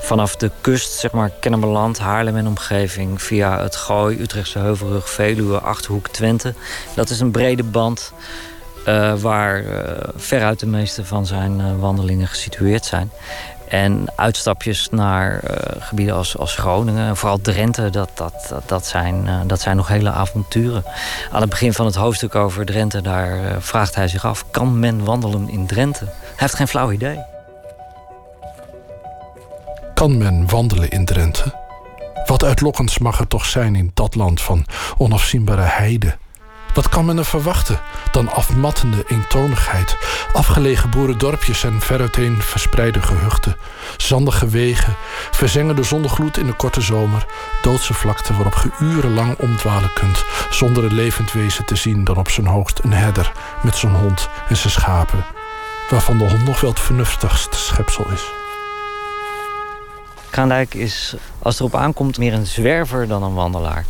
vanaf 0.00 0.36
de 0.36 0.50
kust, 0.60 0.92
zeg 0.92 1.12
maar 1.12 1.30
Kennemerland, 1.40 1.98
Haarlem 1.98 2.36
en 2.36 2.46
omgeving... 2.46 3.22
via 3.22 3.62
het 3.62 3.76
Gooi, 3.76 4.20
Utrechtse 4.20 4.58
Heuvelrug, 4.58 5.10
Veluwe, 5.10 5.58
Achterhoek, 5.58 6.08
Twente. 6.08 6.54
Dat 6.94 7.10
is 7.10 7.20
een 7.20 7.30
brede 7.30 7.62
band 7.62 8.12
uh, 8.88 9.14
waar 9.14 9.62
uh, 9.62 9.68
veruit 10.16 10.60
de 10.60 10.66
meeste 10.66 11.04
van 11.04 11.26
zijn 11.26 11.78
wandelingen 11.78 12.28
gesitueerd 12.28 12.84
zijn. 12.84 13.10
En 13.70 14.06
uitstapjes 14.14 14.88
naar 14.90 15.40
uh, 15.44 15.56
gebieden 15.78 16.14
als, 16.14 16.36
als 16.36 16.56
Groningen 16.56 17.08
en 17.08 17.16
vooral 17.16 17.40
Drenthe, 17.40 17.90
dat, 17.90 18.10
dat, 18.14 18.54
dat, 18.66 18.86
zijn, 18.86 19.26
uh, 19.26 19.40
dat 19.46 19.60
zijn 19.60 19.76
nog 19.76 19.88
hele 19.88 20.10
avonturen. 20.10 20.84
Aan 21.32 21.40
het 21.40 21.50
begin 21.50 21.72
van 21.72 21.86
het 21.86 21.94
hoofdstuk 21.94 22.34
over 22.34 22.66
Drenthe, 22.66 23.02
daar 23.02 23.36
uh, 23.36 23.50
vraagt 23.58 23.94
hij 23.94 24.08
zich 24.08 24.24
af: 24.24 24.44
kan 24.50 24.78
men 24.78 25.04
wandelen 25.04 25.48
in 25.48 25.66
Drenthe? 25.66 26.04
Hij 26.04 26.14
heeft 26.36 26.54
geen 26.54 26.68
flauw 26.68 26.92
idee. 26.92 27.18
Kan 29.94 30.18
men 30.18 30.48
wandelen 30.48 30.88
in 30.88 31.04
Drenthe? 31.04 31.54
Wat 32.26 32.44
uitlokkends 32.44 32.98
mag 32.98 33.20
er 33.20 33.28
toch 33.28 33.44
zijn 33.44 33.76
in 33.76 33.90
dat 33.94 34.14
land 34.14 34.40
van 34.40 34.66
onafzienbare 34.96 35.62
heide, 35.62 36.16
wat 36.74 36.88
kan 36.88 37.04
men 37.04 37.18
er 37.18 37.24
verwachten 37.24 37.80
dan 38.10 38.32
afmattende 38.32 39.04
eentonigheid? 39.06 39.96
Afgelegen 40.32 40.90
boerendorpjes 40.90 41.64
en 41.64 41.80
veruiteen 41.80 42.42
verspreide 42.42 43.02
gehuchten. 43.02 43.56
Zandige 43.96 44.48
wegen, 44.48 44.96
verzengende 45.30 45.82
zonnegloed 45.82 46.36
in 46.36 46.46
de 46.46 46.52
korte 46.52 46.80
zomer. 46.80 47.26
Doodse 47.62 47.94
vlakte 47.94 48.32
waarop 48.32 48.54
ge 48.54 48.70
urenlang 48.80 49.36
omdwalen 49.38 49.92
kunt... 49.92 50.24
zonder 50.50 50.84
een 50.84 50.94
levend 50.94 51.32
wezen 51.32 51.64
te 51.64 51.76
zien 51.76 52.04
dan 52.04 52.16
op 52.16 52.30
zijn 52.30 52.46
hoogst 52.46 52.78
een 52.78 52.92
herder... 52.92 53.32
met 53.62 53.76
zijn 53.76 53.94
hond 53.94 54.28
en 54.48 54.56
zijn 54.56 54.72
schapen. 54.72 55.24
Waarvan 55.90 56.18
de 56.18 56.28
hond 56.28 56.44
nog 56.44 56.60
wel 56.60 56.70
het 56.70 56.80
vernuftigste 56.80 57.56
schepsel 57.56 58.10
is. 58.10 58.22
Kraandijk 60.30 60.74
is, 60.74 61.14
als 61.38 61.58
het 61.58 61.68
erop 61.68 61.80
aankomt, 61.80 62.18
meer 62.18 62.32
een 62.32 62.46
zwerver 62.46 63.08
dan 63.08 63.22
een 63.22 63.34
wandelaar. 63.34 63.84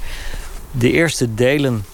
De 0.71 0.93
eerste 0.93 1.35
delen 1.35 1.85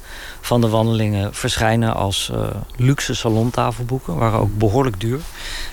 van 0.47 0.61
de 0.61 0.69
wandelingen 0.69 1.35
verschijnen 1.35 1.95
als 1.95 2.31
uh, 2.33 2.47
luxe 2.77 3.15
salontafelboeken, 3.15 4.17
waren 4.17 4.39
ook 4.39 4.59
behoorlijk 4.59 5.01
duur. 5.01 5.21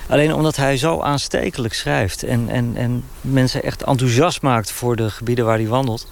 Alleen 0.08 0.34
omdat 0.34 0.56
hij 0.56 0.76
zo 0.76 1.00
aanstekelijk 1.00 1.74
schrijft 1.74 2.22
en, 2.22 2.48
en, 2.48 2.72
en 2.76 3.04
mensen 3.20 3.62
echt 3.62 3.82
enthousiast 3.82 4.42
maakt 4.42 4.70
voor 4.72 4.96
de 4.96 5.10
gebieden 5.10 5.44
waar 5.44 5.56
hij 5.56 5.66
wandelt, 5.66 6.08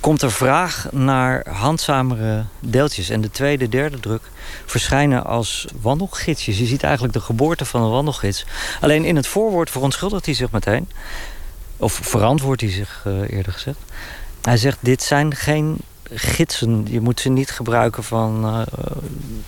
komt 0.00 0.22
er 0.22 0.32
vraag 0.32 0.88
naar 0.92 1.48
handzamere 1.50 2.44
deeltjes. 2.60 3.08
En 3.08 3.20
de 3.20 3.30
tweede, 3.30 3.68
derde 3.68 4.00
druk 4.00 4.22
verschijnen 4.66 5.24
als 5.24 5.66
wandelgidsjes. 5.80 6.58
Je 6.58 6.66
ziet 6.66 6.82
eigenlijk 6.82 7.14
de 7.14 7.20
geboorte 7.20 7.64
van 7.64 7.82
een 7.82 7.90
wandelgids. 7.90 8.46
Alleen 8.80 9.04
in 9.04 9.16
het 9.16 9.26
voorwoord 9.26 9.70
verontschuldigt 9.70 10.26
hij 10.26 10.34
zich 10.34 10.50
meteen. 10.50 10.88
Of 11.76 12.00
verantwoordt 12.02 12.60
hij 12.60 12.70
zich 12.70 13.04
uh, 13.06 13.30
eerder 13.30 13.52
gezegd. 13.52 13.78
Hij 14.42 14.56
zegt, 14.56 14.78
dit 14.80 15.02
zijn 15.02 15.34
geen 15.34 15.76
gidsen. 16.10 16.86
Je 16.90 17.00
moet 17.00 17.20
ze 17.20 17.28
niet 17.28 17.50
gebruiken 17.50 18.04
van 18.04 18.44
uh, 18.44 18.60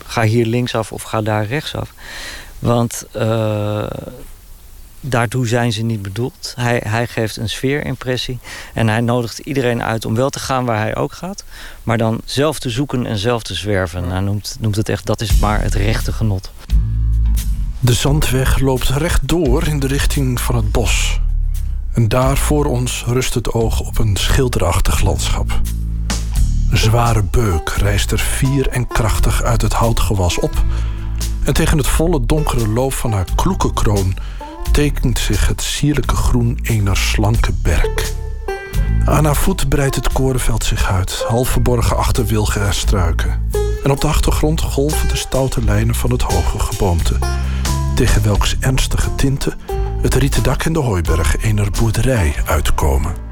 ga 0.06 0.22
hier 0.22 0.46
linksaf 0.46 0.92
of 0.92 1.02
ga 1.02 1.22
daar 1.22 1.46
rechtsaf. 1.46 1.92
Want 2.58 3.04
uh, 3.16 3.86
daartoe 5.00 5.46
zijn 5.46 5.72
ze 5.72 5.82
niet 5.82 6.02
bedoeld. 6.02 6.52
Hij, 6.56 6.82
hij 6.86 7.06
geeft 7.06 7.36
een 7.36 7.48
sfeerimpressie. 7.48 8.38
En 8.74 8.88
hij 8.88 9.00
nodigt 9.00 9.38
iedereen 9.38 9.82
uit 9.82 10.04
om 10.04 10.14
wel 10.14 10.30
te 10.30 10.38
gaan 10.38 10.64
waar 10.64 10.78
hij 10.78 10.96
ook 10.96 11.12
gaat. 11.12 11.44
Maar 11.82 11.98
dan 11.98 12.20
zelf 12.24 12.58
te 12.58 12.70
zoeken 12.70 13.06
en 13.06 13.18
zelf 13.18 13.42
te 13.42 13.54
zwerven. 13.54 14.10
Hij 14.10 14.20
noemt, 14.20 14.56
noemt 14.60 14.76
het 14.76 14.88
echt, 14.88 15.06
dat 15.06 15.20
is 15.20 15.38
maar 15.38 15.62
het 15.62 15.74
rechte 15.74 16.12
genot. 16.12 16.50
De 17.80 17.92
zandweg 17.92 18.58
loopt 18.58 18.88
rechtdoor 18.88 19.66
in 19.66 19.80
de 19.80 19.86
richting 19.86 20.40
van 20.40 20.56
het 20.56 20.72
bos. 20.72 21.20
En 21.92 22.08
daar 22.08 22.36
voor 22.36 22.64
ons 22.64 23.04
rust 23.06 23.34
het 23.34 23.52
oog 23.52 23.80
op 23.80 23.98
een 23.98 24.16
schilderachtig 24.16 25.02
landschap. 25.02 25.60
Zware 26.72 27.22
beuk 27.22 27.68
rijst 27.68 28.12
er 28.12 28.18
fier 28.18 28.68
en 28.68 28.86
krachtig 28.86 29.42
uit 29.42 29.62
het 29.62 29.72
houtgewas 29.72 30.38
op. 30.38 30.64
En 31.44 31.54
tegen 31.54 31.78
het 31.78 31.86
volle 31.86 32.26
donkere 32.26 32.68
loof 32.68 32.94
van 32.94 33.12
haar 33.12 33.26
kloekenkroon 33.34 34.14
tekent 34.72 35.18
zich 35.18 35.48
het 35.48 35.62
sierlijke 35.62 36.16
groen 36.16 36.58
ener 36.62 36.96
slanke 36.96 37.52
berk. 37.62 38.12
Aan 39.04 39.24
haar 39.24 39.36
voet 39.36 39.68
breidt 39.68 39.94
het 39.94 40.12
korenveld 40.12 40.64
zich 40.64 40.90
uit, 40.90 41.24
half 41.28 41.48
verborgen 41.48 41.96
achter 41.96 42.26
wilgen 42.26 42.66
en 42.66 42.74
struiken. 42.74 43.48
En 43.84 43.90
op 43.90 44.00
de 44.00 44.06
achtergrond 44.06 44.60
golven 44.60 45.08
de 45.08 45.16
stoute 45.16 45.64
lijnen 45.64 45.94
van 45.94 46.10
het 46.10 46.22
hoge 46.22 46.58
geboomte, 46.58 47.18
tegen 47.94 48.22
welks 48.22 48.56
ernstige 48.60 49.14
tinten 49.14 49.58
het 50.02 50.14
rieten 50.14 50.42
dak 50.42 50.62
en 50.64 50.72
de 50.72 50.78
hooiberg 50.78 51.36
ener 51.42 51.70
boerderij 51.70 52.34
uitkomen 52.46 53.29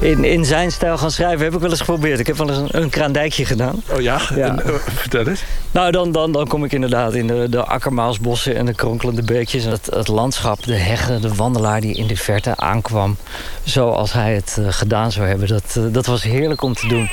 in, 0.00 0.24
in 0.24 0.44
zijn 0.44 0.72
stijl 0.72 0.98
gaan 0.98 1.10
schrijven 1.10 1.44
heb 1.44 1.54
ik 1.54 1.60
wel 1.60 1.70
eens 1.70 1.78
geprobeerd. 1.78 2.18
Ik 2.20 2.26
heb 2.26 2.36
wel 2.36 2.48
eens 2.48 2.58
een, 2.58 2.82
een 2.82 2.90
kraandijkje 2.90 3.44
gedaan. 3.44 3.82
Oh 3.90 4.00
ja? 4.00 4.20
ja. 4.34 4.46
En, 4.46 4.62
uh, 4.66 4.74
vertel 4.74 5.26
eens. 5.26 5.44
Nou, 5.70 5.90
dan, 5.90 6.12
dan, 6.12 6.32
dan 6.32 6.46
kom 6.46 6.64
ik 6.64 6.72
inderdaad 6.72 7.14
in 7.14 7.26
de, 7.26 7.46
de 7.50 7.64
akkermaalsbossen 7.64 8.56
en 8.56 8.66
de 8.66 8.74
kronkelende 8.74 9.22
beekjes. 9.22 9.64
Het, 9.64 9.86
het 9.86 10.08
landschap, 10.08 10.64
de 10.64 10.74
heggen, 10.74 11.20
de 11.20 11.34
wandelaar 11.34 11.80
die 11.80 11.94
in 11.94 12.06
de 12.06 12.16
verte 12.16 12.56
aankwam. 12.56 13.16
Zoals 13.62 14.12
hij 14.12 14.34
het 14.34 14.56
uh, 14.60 14.66
gedaan 14.70 15.12
zou 15.12 15.26
hebben. 15.26 15.48
Dat, 15.48 15.74
uh, 15.78 15.84
dat 15.92 16.06
was 16.06 16.22
heerlijk 16.22 16.62
om 16.62 16.74
te 16.74 16.88
doen. 16.88 17.10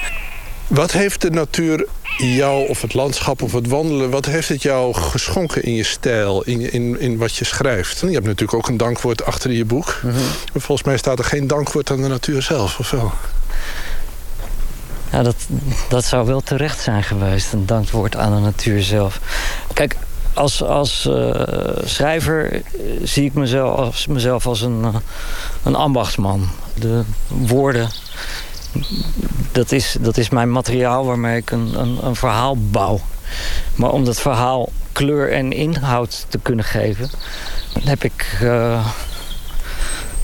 Wat 0.70 0.91
heeft 0.91 1.22
de 1.22 1.30
natuur 1.30 1.86
jou 2.18 2.68
of 2.68 2.82
het 2.82 2.94
landschap 2.94 3.41
of 3.41 3.52
het 3.52 3.68
wandelen... 3.68 4.10
wat 4.10 4.26
heeft 4.26 4.50
het 4.50 4.62
jou 4.62 4.94
geschonken 4.94 5.64
in 5.64 5.74
je 5.74 5.84
stijl, 5.84 6.44
in, 6.44 6.72
in, 6.72 7.00
in 7.00 7.18
wat 7.18 7.36
je 7.36 7.46
schrijft? 7.46 8.00
Je 8.00 8.08
hebt 8.08 8.26
natuurlijk 8.26 8.54
ook 8.54 8.68
een 8.68 8.78
dankwoord 8.78 9.26
achter 9.26 9.50
in 9.50 9.56
je 9.56 9.66
boek. 9.66 10.00
Mhm. 10.04 10.16
Volgens 10.56 10.88
mij 10.88 10.98
staat 10.98 11.20
er 11.20 11.26
geen 11.26 11.48
dankwoord 11.48 11.91
aan 11.91 12.02
de 12.02 12.08
natuur 12.08 12.41
zelf, 12.41 12.80
of 12.80 12.91
wel? 12.91 13.12
Ja, 15.12 15.24
dat, 15.24 15.36
dat 15.90 16.06
zou 16.06 16.26
wel 16.26 16.41
terecht 16.41 16.82
zijn 16.82 17.04
geweest, 17.04 17.54
een 17.54 17.66
dankwoord 17.66 18.16
aan 18.16 18.36
de 18.36 18.41
natuur 18.41 18.84
zelf. 18.84 19.20
Kijk, 19.74 19.96
als, 20.34 20.64
als 20.64 21.06
eh, 21.06 21.41
schrijver 21.84 22.54
eh, 22.54 22.62
zie 23.04 23.26
ik 23.26 23.34
mezelf 23.34 23.78
als, 23.78 24.08
mezelf 24.08 24.46
als 24.48 24.62
een, 24.62 24.84
eh, 24.84 24.96
een 25.64 25.76
ambachtsman. 25.76 26.50
De 26.74 27.04
woorden, 27.28 27.90
dat 29.52 29.72
is, 29.72 29.98
dat 30.00 30.18
is 30.18 30.30
mijn 30.30 30.52
materiaal 30.52 31.06
waarmee 31.06 31.38
ik 31.38 31.52
een, 31.52 31.80
een, 31.80 32.06
een 32.06 32.16
verhaal 32.16 32.58
bouw. 32.58 33.02
Maar 33.76 33.91
om 33.91 34.06
dat 34.06 34.22
verhaal 34.22 34.72
kleur 34.91 35.32
en 35.32 35.52
inhoud 35.52 36.26
te 36.30 36.40
kunnen 36.41 36.66
geven... 36.66 37.10
heb 37.84 38.04
ik 38.04 38.40
uh, 38.44 38.88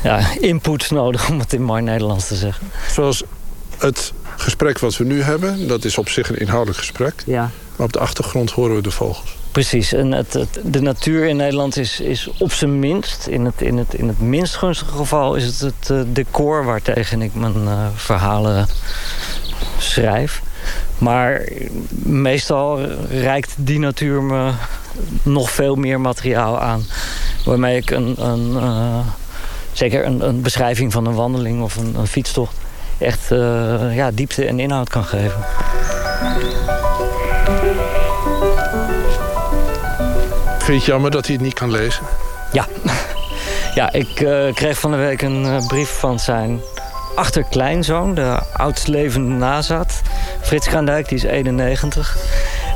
ja, 0.03 0.19
input 0.39 0.91
nodig, 0.91 1.29
om 1.29 1.39
het 1.39 1.53
in 1.53 1.63
mooi 1.63 1.81
Nederlands 1.81 2.27
te 2.27 2.35
zeggen. 2.35 2.71
Zoals 2.91 3.23
het 3.77 4.13
gesprek 4.35 4.79
wat 4.79 4.97
we 4.97 5.03
nu 5.03 5.21
hebben, 5.21 5.67
dat 5.67 5.85
is 5.85 5.97
op 5.97 6.09
zich 6.09 6.29
een 6.29 6.39
inhoudelijk 6.39 6.79
gesprek. 6.79 7.23
Ja. 7.25 7.51
Maar 7.75 7.85
op 7.85 7.93
de 7.93 7.99
achtergrond 7.99 8.51
horen 8.51 8.75
we 8.75 8.81
de 8.81 8.91
vogels. 8.91 9.35
Precies, 9.55 9.93
en 9.93 10.11
het, 10.11 10.47
de 10.63 10.81
natuur 10.81 11.25
in 11.25 11.35
Nederland 11.35 11.77
is, 11.77 11.99
is 11.99 12.29
op 12.39 12.51
zijn 12.51 12.79
minst, 12.79 13.27
in 13.27 13.45
het, 13.45 13.61
in, 13.61 13.77
het, 13.77 13.93
in 13.93 14.07
het 14.07 14.19
minst 14.19 14.55
gunstige 14.55 14.91
geval, 14.91 15.35
is 15.35 15.45
het 15.45 15.59
het 15.59 15.89
uh, 15.89 16.01
decor 16.07 16.65
waartegen 16.65 17.21
ik 17.21 17.35
mijn 17.35 17.63
uh, 17.63 17.87
verhalen 17.95 18.67
schrijf. 19.77 20.41
Maar 20.97 21.41
meestal 22.03 22.81
reikt 23.09 23.53
die 23.57 23.79
natuur 23.79 24.21
me 24.23 24.51
nog 25.23 25.51
veel 25.51 25.75
meer 25.75 26.01
materiaal 26.01 26.61
aan. 26.61 26.85
Waarmee 27.45 27.77
ik 27.77 27.91
een, 27.91 28.15
een 28.25 28.49
uh, 28.51 28.99
zeker 29.71 30.05
een, 30.05 30.41
beschrijving 30.41 30.91
van 30.91 31.05
een 31.05 31.15
wandeling 31.15 31.61
of 31.61 31.75
een, 31.75 31.95
een 31.97 32.07
fietstocht 32.07 32.55
echt 32.97 33.29
ja, 33.91 34.11
diepte 34.13 34.45
en 34.45 34.59
inhoud 34.59 34.89
kan 34.89 35.03
geven. 35.03 35.45
Vind 40.65 40.77
je 40.77 40.83
het 40.83 40.93
jammer 40.93 41.11
dat 41.11 41.25
hij 41.25 41.35
het 41.35 41.43
niet 41.43 41.53
kan 41.53 41.71
lezen? 41.71 42.03
Ja. 42.51 42.67
Ja, 43.75 43.91
ik 43.91 44.19
uh, 44.19 44.53
kreeg 44.53 44.79
van 44.79 44.91
de 44.91 44.97
week 44.97 45.21
een 45.21 45.43
uh, 45.43 45.67
brief 45.67 45.89
van 45.89 46.19
zijn 46.19 46.61
achterkleinzoon, 47.15 48.15
de 48.15 48.39
oudst 48.53 48.87
levende 48.87 49.33
nazaat. 49.33 50.01
Frits 50.41 50.67
Kraandijk, 50.67 51.09
die 51.09 51.17
is 51.17 51.23
91. 51.23 52.17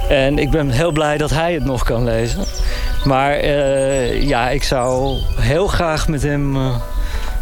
En 0.10 0.38
ik 0.38 0.50
ben 0.50 0.70
heel 0.70 0.92
blij 0.92 1.18
dat 1.18 1.30
hij 1.30 1.54
het 1.54 1.66
nog 1.66 1.84
kan 1.84 2.04
lezen. 2.04 2.46
Maar 3.06 3.44
uh, 3.44 4.22
ja, 4.22 4.50
ik 4.50 4.64
zou 4.64 5.18
heel 5.40 5.68
graag 5.68 6.08
met 6.08 6.24
hem 6.24 6.58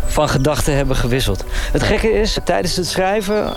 van 0.05 0.29
gedachten 0.29 0.75
hebben 0.75 0.95
gewisseld. 0.95 1.43
Het 1.71 1.83
gekke 1.83 2.11
is, 2.11 2.37
tijdens 2.43 2.75
het 2.75 2.87
schrijven 2.87 3.53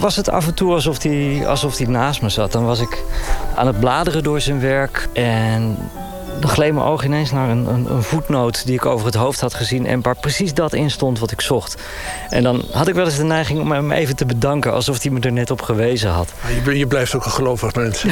was 0.00 0.16
het 0.16 0.30
af 0.30 0.46
en 0.46 0.54
toe 0.54 0.72
alsof 0.72 1.02
hij, 1.02 1.42
alsof 1.46 1.76
hij 1.76 1.86
naast 1.86 2.22
me 2.22 2.28
zat. 2.28 2.52
Dan 2.52 2.64
was 2.64 2.80
ik 2.80 3.02
aan 3.54 3.66
het 3.66 3.80
bladeren 3.80 4.22
door 4.22 4.40
zijn 4.40 4.60
werk 4.60 5.08
en 5.12 5.78
dan 6.40 6.50
gleed 6.50 6.72
mijn 6.72 6.86
oog 6.86 7.04
ineens 7.04 7.30
naar 7.30 7.48
een, 7.48 7.66
een, 7.66 7.90
een, 7.90 8.02
voetnoot 8.02 8.66
die 8.66 8.74
ik 8.74 8.86
over 8.86 9.06
het 9.06 9.14
hoofd 9.14 9.40
had 9.40 9.54
gezien... 9.54 9.86
en 9.86 10.02
waar 10.02 10.16
precies 10.16 10.54
dat 10.54 10.72
in 10.72 10.90
stond 10.90 11.18
wat 11.18 11.30
ik 11.30 11.40
zocht. 11.40 11.82
En 12.28 12.42
dan 12.42 12.64
had 12.72 12.88
ik 12.88 12.94
wel 12.94 13.04
eens 13.04 13.16
de 13.16 13.24
neiging 13.24 13.60
om 13.60 13.72
hem 13.72 13.92
even 13.92 14.16
te 14.16 14.26
bedanken... 14.26 14.72
alsof 14.72 15.02
hij 15.02 15.10
me 15.10 15.20
er 15.20 15.32
net 15.32 15.50
op 15.50 15.62
gewezen 15.62 16.10
had. 16.10 16.32
Je, 16.64 16.78
je 16.78 16.86
blijft 16.86 17.14
ook 17.14 17.24
een 17.24 17.30
gelovig 17.30 17.74
mens. 17.74 18.04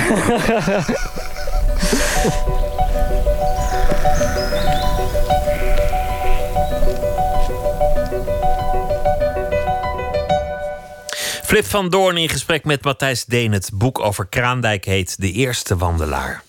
Flip 11.49 11.67
van 11.67 11.89
Doorn 11.89 12.17
in 12.17 12.29
gesprek 12.29 12.65
met 12.65 12.85
Matthijs 12.85 13.25
Deen. 13.25 13.53
Het 13.53 13.71
boek 13.75 14.01
over 14.01 14.27
Kraandijk 14.27 14.85
heet 14.85 15.21
De 15.21 15.33
Eerste 15.33 15.77
Wandelaar. 15.77 16.43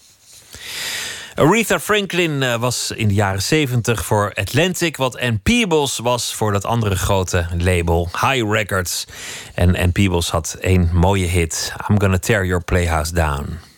Aretha 1.40 1.80
Franklin 1.80 2.60
was 2.60 2.92
in 2.92 3.08
de 3.08 3.14
jaren 3.14 3.42
70 3.42 4.06
voor 4.06 4.34
Atlantic, 4.34 4.98
wat 4.98 5.20
Ann 5.20 5.40
Peebles 5.44 5.98
was 5.98 6.36
voor 6.36 6.52
dat 6.52 6.66
andere 6.66 6.96
grote 6.96 7.46
label, 7.58 8.10
High 8.12 8.52
Records. 8.52 9.06
En 9.54 9.78
Ann 9.78 9.92
Peebles 9.92 10.30
had 10.30 10.58
één 10.60 10.90
mooie 10.94 11.26
hit, 11.26 11.74
I'm 11.90 12.00
Gonna 12.02 12.18
Tear 12.18 12.46
Your 12.46 12.64
Playhouse 12.64 13.14
Down. 13.14 13.69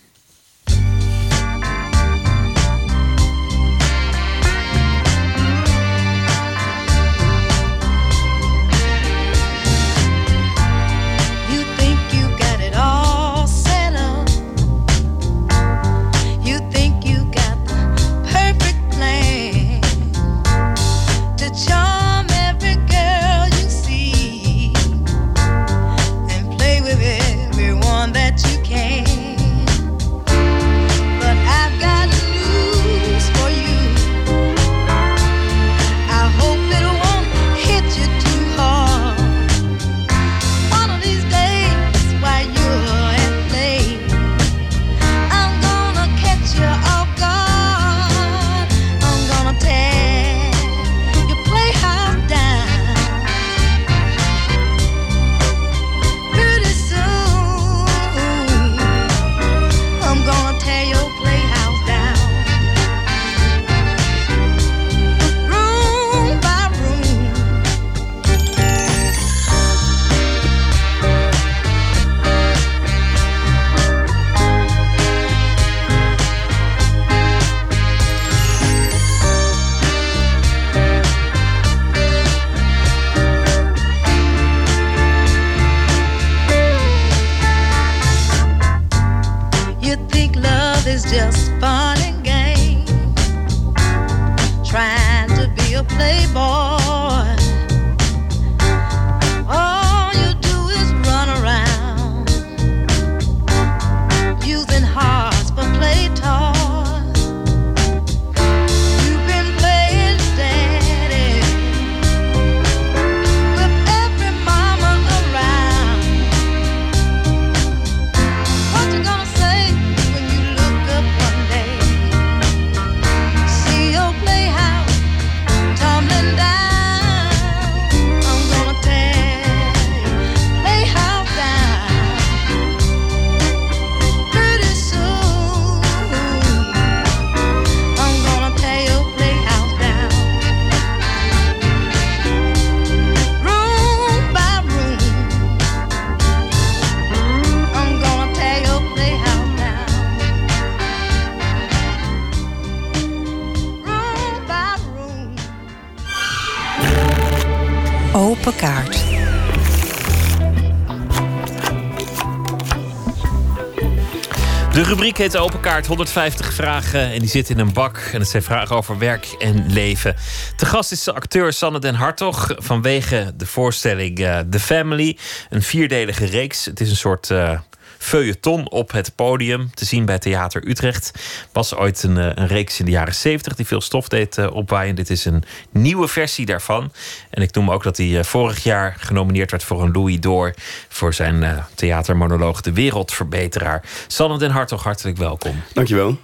Heet 165.31 165.41
Open 165.41 165.59
Kaart, 165.59 165.87
150 165.87 166.53
vragen 166.53 167.11
en 167.11 167.19
die 167.19 167.29
zitten 167.29 167.55
in 167.55 167.61
een 167.61 167.73
bak. 167.73 167.97
En 167.97 168.19
het 168.19 168.29
zijn 168.29 168.43
vragen 168.43 168.75
over 168.75 168.97
werk 168.97 169.35
en 169.39 169.71
leven. 169.71 170.15
Te 170.55 170.65
gast 170.65 170.91
is 170.91 171.03
de 171.03 171.13
acteur 171.13 171.53
Sanne 171.53 171.79
den 171.79 171.95
Hartog 171.95 172.53
vanwege 172.57 173.33
de 173.35 173.45
voorstelling 173.45 174.19
uh, 174.19 174.39
The 174.39 174.59
Family. 174.59 175.17
Een 175.49 175.61
vierdelige 175.61 176.25
reeks. 176.25 176.65
Het 176.65 176.79
is 176.79 176.89
een 176.89 176.95
soort 176.95 177.29
uh, 177.29 177.59
feuilleton 178.01 178.69
op 178.69 178.91
het 178.91 179.15
podium. 179.15 179.69
Te 179.73 179.85
zien 179.85 180.05
bij 180.05 180.19
Theater 180.19 180.67
Utrecht. 180.67 181.11
Was 181.51 181.75
ooit 181.75 182.03
een, 182.03 182.17
uh, 182.17 182.29
een 182.35 182.47
reeks 182.47 182.79
in 182.79 182.85
de 182.85 182.91
jaren 182.91 183.15
70 183.15 183.55
die 183.55 183.65
veel 183.65 183.81
stof 183.81 184.07
deed 184.07 184.49
opwaaien. 184.49 184.95
Dit 184.95 185.09
is 185.09 185.25
een 185.25 185.43
nieuwe 185.71 186.07
versie 186.07 186.45
daarvan. 186.45 186.91
En 187.29 187.41
ik 187.41 187.53
noem 187.53 187.71
ook 187.71 187.83
dat 187.83 187.97
hij 187.97 188.23
vorig 188.23 188.63
jaar 188.63 188.95
genomineerd 188.99 189.51
werd 189.51 189.63
voor 189.63 189.83
een 189.83 189.91
Louis 189.91 190.19
d'Or. 190.19 190.53
Voor 190.89 191.13
zijn 191.13 191.65
theatermonoloog 191.75 192.61
De 192.61 192.73
Wereldverbeteraar. 192.73 193.83
Sanne 194.07 194.37
den 194.37 194.51
Hartog, 194.51 194.83
hartelijk 194.83 195.17
welkom. 195.17 195.61
Dankjewel. 195.73 196.17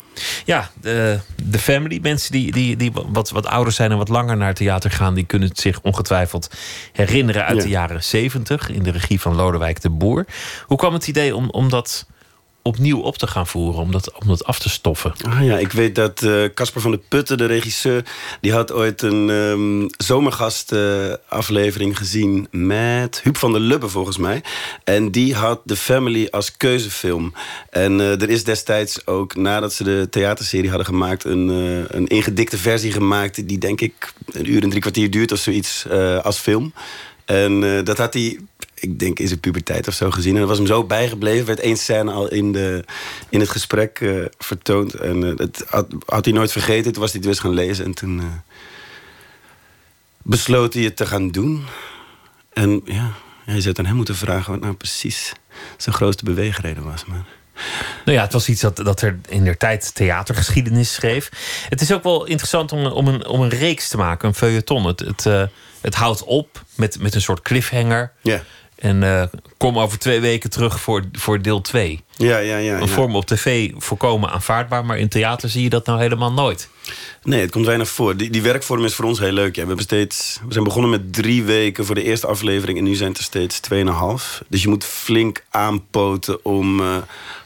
Ja, 0.46 0.70
de, 0.82 1.20
de 1.50 1.60
family, 1.60 2.00
mensen 2.02 2.32
die, 2.32 2.52
die, 2.52 2.76
die 2.76 2.92
wat, 3.08 3.30
wat 3.30 3.46
ouder 3.46 3.74
zijn 3.74 3.92
en 3.92 3.98
wat 3.98 4.10
langer 4.10 4.38
naar 4.38 4.48
het 4.48 4.56
theater 4.58 4.92
gaan, 4.92 5.14
die 5.14 5.26
kunnen 5.26 5.48
het 5.50 5.60
zich 5.60 5.82
ongetwijfeld 5.82 6.50
herinneren 6.94 7.46
uit 7.46 7.58
Ja. 7.58 7.64
de 7.64 7.70
jaren 7.70 8.04
70 8.04 8.70
in 8.70 8.84
de 8.84 8.92
regie 8.92 9.22
van 9.22 9.36
Lodewijk 9.36 9.82
de 9.82 9.90
Boer. 9.90 10.26
Hoe 10.66 10.78
kwam 10.78 10.94
het 10.94 11.08
idee 11.08 11.36
om, 11.36 11.50
om 11.50 11.70
dat 11.70 12.06
opnieuw 12.68 13.00
op 13.00 13.18
te 13.18 13.28
gaan 13.28 13.48
voeren, 13.48 13.82
om 13.82 13.92
dat, 13.92 14.12
om 14.20 14.28
dat 14.28 14.46
af 14.46 14.60
te 14.60 14.70
stoffen? 14.70 15.14
Ah 15.30 15.46
ja, 15.46 15.58
ik 15.58 15.72
weet 15.72 15.96
dat 15.96 16.24
eh, 16.24 16.44
Casper 16.54 16.82
van 16.82 16.92
de 16.92 17.00
Putten, 17.08 17.38
de 17.38 17.46
regisseur... 17.46 18.06
die 18.42 18.54
had 18.54 18.72
ooit 18.72 19.02
een 19.02 19.30
ehm 19.30 19.88
zomergast-aflevering 19.98 21.98
gezien... 21.98 22.48
met 22.52 23.22
Huub 23.24 23.38
van 23.38 23.52
der 23.52 23.62
Lubbe, 23.62 23.90
volgens 23.90 24.18
mij. 24.18 24.44
En 24.84 25.12
die 25.12 25.36
had 25.36 25.62
The 25.66 25.76
Family 25.76 26.28
als 26.32 26.58
keuzefilm. 26.58 27.34
En 27.70 28.00
eh, 28.00 28.22
er 28.22 28.30
is 28.30 28.44
destijds 28.44 29.08
ook, 29.08 29.36
nadat 29.36 29.74
ze 29.74 29.84
de 29.84 30.08
theaterserie 30.10 30.70
hadden 30.70 30.88
gemaakt... 30.88 31.24
een, 31.24 31.50
eh, 31.50 31.98
een 31.98 32.08
ingedikte 32.08 32.58
versie 32.58 32.92
gemaakt... 32.92 33.48
die 33.48 33.58
denk 33.58 33.82
ik 33.82 34.14
een 34.26 34.52
uur 34.52 34.64
en 34.64 34.70
drie 34.70 34.82
kwartier 34.82 35.12
duurt 35.12 35.32
of 35.32 35.40
zoiets 35.40 35.88
eh, 35.88 36.24
als 36.24 36.38
film. 36.38 36.74
En 37.28 37.64
eh, 37.64 37.84
dat 37.84 37.98
had 37.98 38.14
hij, 38.14 38.40
ik 38.80 39.00
denk 39.00 39.20
in 39.20 39.28
zijn 39.28 39.40
puberteit 39.40 39.88
of 39.88 39.94
zo 39.94 40.12
gezien. 40.12 40.34
En 40.34 40.40
dat 40.40 40.50
was 40.50 40.58
hem 40.58 40.68
zo 40.68 40.84
bijgebleven. 40.84 41.46
werd 41.46 41.60
één 41.60 41.78
scène 41.78 42.12
al 42.12 42.28
in, 42.28 42.52
de, 42.52 42.84
in 43.30 43.40
het 43.40 43.50
gesprek 43.50 44.00
eh, 44.00 44.26
vertoond. 44.38 44.94
En 44.94 45.24
eh, 45.24 45.36
dat 45.36 45.66
had, 45.70 45.88
had 46.06 46.26
hij 46.26 46.34
nooit 46.34 46.52
vergeten. 46.52 46.92
Toen 46.92 47.02
was 47.02 47.12
hij 47.12 47.20
het 47.20 47.30
dus 47.30 47.40
gaan 47.40 47.54
lezen. 47.54 47.86
En 47.86 47.94
toen 47.94 48.20
eh, 48.20 48.26
besloot 50.22 50.74
hij 50.74 50.84
het 50.84 50.96
te 50.96 51.06
gaan 51.06 51.32
doen. 51.32 51.66
En 52.54 52.82
ja, 52.86 53.14
je 53.46 53.62
zou 53.62 53.76
aan 53.78 53.86
hem 53.86 53.96
moeten 53.96 54.16
vragen... 54.16 54.52
wat 54.52 54.62
nou 54.62 54.74
precies 54.74 55.34
zijn 55.78 55.96
grootste 55.96 56.24
beweegreden 56.24 56.84
was. 56.84 57.06
Maar... 57.06 57.26
Nou 58.06 58.18
ja, 58.18 58.24
het 58.24 58.34
was 58.34 58.50
iets 58.50 58.62
dat, 58.62 58.76
dat 58.76 59.02
er 59.02 59.20
in 59.28 59.44
der 59.44 59.58
tijd 59.58 59.96
theatergeschiedenis 59.96 60.94
schreef. 60.94 61.30
Het 61.70 61.82
is 61.82 61.92
ook 61.92 62.04
wel 62.04 62.26
interessant 62.26 62.72
om, 62.72 62.86
om, 62.86 63.08
een, 63.08 63.28
om 63.28 63.42
een 63.42 63.50
reeks 63.50 63.88
te 63.88 63.98
maken, 63.98 64.28
een 64.28 64.36
feuilleton. 64.36 64.86
Het, 64.86 65.00
het, 65.00 65.50
het 65.82 65.96
houdt 65.96 66.24
op 66.24 66.64
met, 66.76 67.00
met 67.02 67.16
een 67.16 67.22
soort 67.22 67.42
cliffhanger. 67.42 68.12
Ja. 68.22 68.44
En 68.78 69.04
eh, 69.04 69.24
kom 69.58 69.80
over 69.80 70.00
twee 70.00 70.20
weken 70.20 70.50
terug 70.50 70.80
voor, 70.80 71.04
voor 71.12 71.42
deel 71.42 71.62
2. 71.62 72.04
Ja, 72.16 72.38
ja, 72.38 72.58
ja. 72.58 72.74
Een 72.74 72.80
ja. 72.80 72.88
vorm 72.88 73.16
op 73.16 73.26
tv 73.26 73.72
voorkomen 73.78 74.30
aanvaardbaar, 74.30 74.86
maar 74.86 74.98
in 74.98 75.10
theater 75.10 75.50
zie 75.50 75.64
je 75.64 75.70
dat 75.70 75.86
nou 75.86 76.00
helemaal 76.00 76.32
nooit. 76.32 76.70
Nee, 77.24 77.42
het 77.42 77.52
komt 77.52 77.66
weinig 77.66 77.90
voor. 77.90 78.18
Die, 78.18 78.30
die 78.30 78.42
werkvorm 78.42 78.86
is 78.86 78.96
voor 78.96 79.06
ons 79.06 79.20
heel 79.20 79.32
leuk. 79.32 79.56
Ja. 79.56 79.62
We, 79.62 79.68
hebben 79.68 79.86
steeds, 79.86 80.40
we 80.48 80.54
zijn 80.54 80.64
begonnen 80.64 80.90
met 80.90 81.14
drie 81.14 81.44
weken 81.44 81.86
voor 81.86 81.96
de 81.96 82.04
eerste 82.04 82.28
aflevering... 82.28 82.78
en 82.78 82.84
nu 82.84 82.96
zijn 82.96 83.10
het 83.10 83.18
er 83.18 83.24
steeds 83.24 83.60
tweeënhalf. 83.60 84.44
Dus 84.48 84.62
je 84.62 84.68
moet 84.68 84.84
flink 84.84 85.44
aanpoten 85.50 86.46
om 86.46 86.80
eh, 86.80 86.98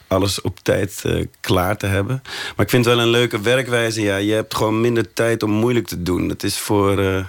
alles 0.07 0.41
op 0.41 0.59
tijd 0.59 1.01
eh, 1.05 1.25
klaar 1.39 1.77
te 1.77 1.85
hebben. 1.85 2.21
Maar 2.55 2.65
ik 2.65 2.71
vind 2.71 2.85
het 2.85 2.95
wel 2.95 3.03
een 3.03 3.09
leuke 3.09 3.41
werkwijze. 3.41 4.01
Ja. 4.01 4.17
Je 4.17 4.33
hebt 4.33 4.55
gewoon 4.55 4.81
minder 4.81 5.13
tijd 5.13 5.43
om 5.43 5.51
moeilijk 5.51 5.87
te 5.87 6.03
doen. 6.03 6.27
Dat 6.27 6.43
is 6.43 6.57
voor 6.57 7.25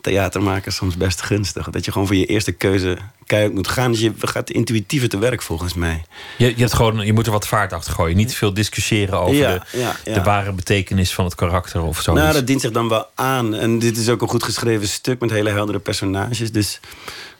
theatermakers 0.00 0.76
soms 0.76 0.96
best 0.96 1.22
gunstig. 1.22 1.70
Dat 1.70 1.84
je 1.84 1.92
gewoon 1.92 2.06
voor 2.06 2.16
je 2.16 2.26
eerste 2.26 2.52
keuze 2.52 2.98
keihard 3.26 3.54
moet 3.54 3.68
gaan. 3.68 3.90
Dus 3.90 4.00
je 4.00 4.12
gaat 4.18 4.50
intuïtiever 4.50 5.08
te 5.08 5.18
werk 5.18 5.42
volgens 5.42 5.74
mij. 5.74 6.04
Je, 6.36 6.46
je, 6.46 6.54
hebt 6.56 6.72
gewoon, 6.72 7.06
je 7.06 7.12
moet 7.12 7.26
er 7.26 7.32
wat 7.32 7.48
vaart 7.48 7.72
achter 7.72 7.92
gooien. 7.92 8.16
Niet 8.16 8.34
veel 8.34 8.54
discussiëren 8.54 9.20
over 9.20 9.36
Ja, 9.36 9.52
de, 9.52 9.78
ja, 9.78 9.96
ja. 10.04 10.14
de 10.14 10.22
ware 10.22 10.52
betekenis 10.52 11.14
van 11.14 11.24
het 11.24 11.34
karakter 11.34 11.82
of 11.82 12.00
zo. 12.00 12.12
Nou, 12.12 12.32
dat 12.32 12.46
dient 12.46 12.60
zich 12.60 12.70
dan 12.70 12.88
wel 12.88 13.06
aan. 13.14 13.54
En 13.54 13.78
dit 13.78 13.96
is 13.96 14.08
ook 14.08 14.22
een 14.22 14.28
goed 14.28 14.42
geschreven 14.42 14.88
stuk 14.88 15.20
met 15.20 15.30
hele 15.30 15.50
heldere 15.50 15.78
personages. 15.78 16.52
Dus 16.52 16.80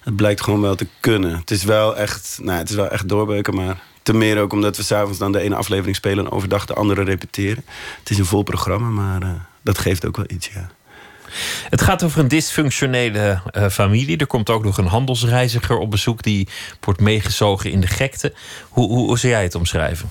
het 0.00 0.16
blijkt 0.16 0.40
gewoon 0.40 0.60
wel 0.60 0.74
te 0.74 0.86
kunnen. 1.00 1.36
Het 1.36 1.50
is 1.50 1.64
wel 1.64 1.96
echt, 1.96 2.38
nou, 2.42 2.58
het 2.58 2.70
is 2.70 2.76
wel 2.76 2.88
echt 2.88 3.08
doorbeuken, 3.08 3.54
maar 3.54 3.82
te 4.02 4.14
meer 4.14 4.40
ook 4.40 4.52
omdat 4.52 4.76
we 4.76 4.82
s'avonds 4.82 5.18
dan 5.18 5.32
de 5.32 5.40
ene 5.40 5.54
aflevering 5.54 5.96
spelen 5.96 6.24
en 6.24 6.30
overdag 6.30 6.66
de 6.66 6.74
andere 6.74 7.02
repeteren. 7.02 7.64
Het 7.98 8.10
is 8.10 8.18
een 8.18 8.24
vol 8.24 8.42
programma, 8.42 8.88
maar 8.88 9.22
eh, 9.22 9.30
dat 9.62 9.78
geeft 9.78 10.06
ook 10.06 10.16
wel 10.16 10.26
iets, 10.28 10.48
ja. 10.54 10.70
Het 11.70 11.82
gaat 11.82 12.02
over 12.02 12.20
een 12.20 12.28
dysfunctionele 12.28 13.42
eh, 13.50 13.68
familie. 13.68 14.16
Er 14.16 14.26
komt 14.26 14.50
ook 14.50 14.64
nog 14.64 14.78
een 14.78 14.86
handelsreiziger 14.86 15.78
op 15.78 15.90
bezoek 15.90 16.22
die 16.22 16.48
wordt 16.80 17.00
meegezogen 17.00 17.70
in 17.70 17.80
de 17.80 17.86
gekte. 17.86 18.32
Hoe, 18.68 18.88
hoe, 18.88 19.18
zou 19.18 19.32
jij 19.32 19.42
het 19.42 19.54
omschrijven? 19.54 20.10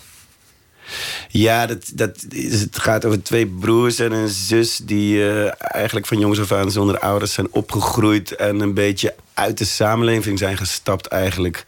Ja, 1.27 1.65
dat, 1.65 1.91
dat 1.93 2.25
is, 2.29 2.61
het 2.61 2.79
gaat 2.79 3.05
over 3.05 3.23
twee 3.23 3.47
broers 3.47 3.99
en 3.99 4.11
een 4.11 4.29
zus 4.29 4.77
die 4.77 5.29
eh, 5.29 5.51
eigenlijk 5.57 6.05
van 6.05 6.19
jongs 6.19 6.39
af 6.39 6.51
aan 6.51 6.71
zonder 6.71 6.99
ouders 6.99 7.33
zijn 7.33 7.47
opgegroeid 7.51 8.35
en 8.35 8.59
een 8.59 8.73
beetje 8.73 9.15
uit 9.33 9.57
de 9.57 9.65
samenleving 9.65 10.39
zijn 10.39 10.57
gestapt 10.57 11.07
eigenlijk. 11.07 11.65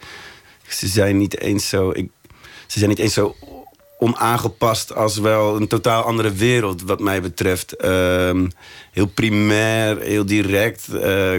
Ze 0.66 0.86
zijn 0.86 1.18
niet 1.18 1.40
eens 1.40 1.68
zo, 1.68 1.90
ik, 1.90 2.10
ze 2.66 2.78
zijn 2.78 2.90
niet 2.90 2.98
eens 2.98 3.14
zo 3.14 3.36
onaangepast 4.00 4.94
als 4.94 5.18
wel 5.18 5.56
een 5.56 5.68
totaal 5.68 6.02
andere 6.02 6.32
wereld 6.32 6.82
wat 6.82 7.00
mij 7.00 7.22
betreft. 7.22 7.72
Ehm, 7.72 8.48
heel 8.92 9.06
primair, 9.06 10.00
heel 10.00 10.26
direct. 10.26 10.88
Eh, 10.88 11.32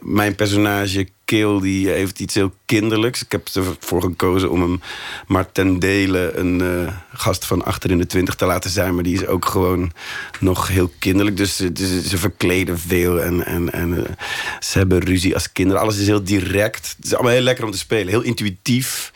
mijn 0.00 0.34
personage 0.34 1.08
Keel 1.24 1.60
die 1.60 1.88
heeft 1.88 2.20
iets 2.20 2.34
heel 2.34 2.52
kinderlijks. 2.66 3.22
Ik 3.22 3.32
heb 3.32 3.48
ervoor 3.52 4.02
gekozen 4.02 4.50
om 4.50 4.60
hem 4.60 4.80
maar 5.26 5.52
ten 5.52 5.78
dele 5.78 6.32
een 6.34 6.60
eh, 6.60 6.94
gast 7.12 7.44
van 7.44 7.64
achter 7.64 7.90
in 7.90 7.98
de 7.98 8.06
twintig 8.06 8.34
te 8.34 8.46
laten 8.46 8.70
zijn. 8.70 8.94
Maar 8.94 9.04
die 9.04 9.14
is 9.14 9.26
ook 9.26 9.44
gewoon 9.44 9.92
nog 10.40 10.68
heel 10.68 10.92
kinderlijk. 10.98 11.36
Dus, 11.36 11.56
dus 11.56 12.04
ze 12.04 12.18
verkleden 12.18 12.78
veel 12.78 13.20
en, 13.20 13.46
en, 13.46 13.72
en 13.72 14.06
eh, 14.06 14.12
ze 14.60 14.78
hebben 14.78 14.98
ruzie 14.98 15.34
als 15.34 15.52
kinderen. 15.52 15.82
Alles 15.82 15.98
is 15.98 16.06
heel 16.06 16.24
direct. 16.24 16.94
Het 16.96 17.04
is 17.04 17.14
allemaal 17.14 17.32
heel 17.32 17.42
lekker 17.42 17.64
om 17.64 17.70
te 17.70 17.78
spelen. 17.78 18.08
Heel 18.08 18.22
intuïtief 18.22 19.12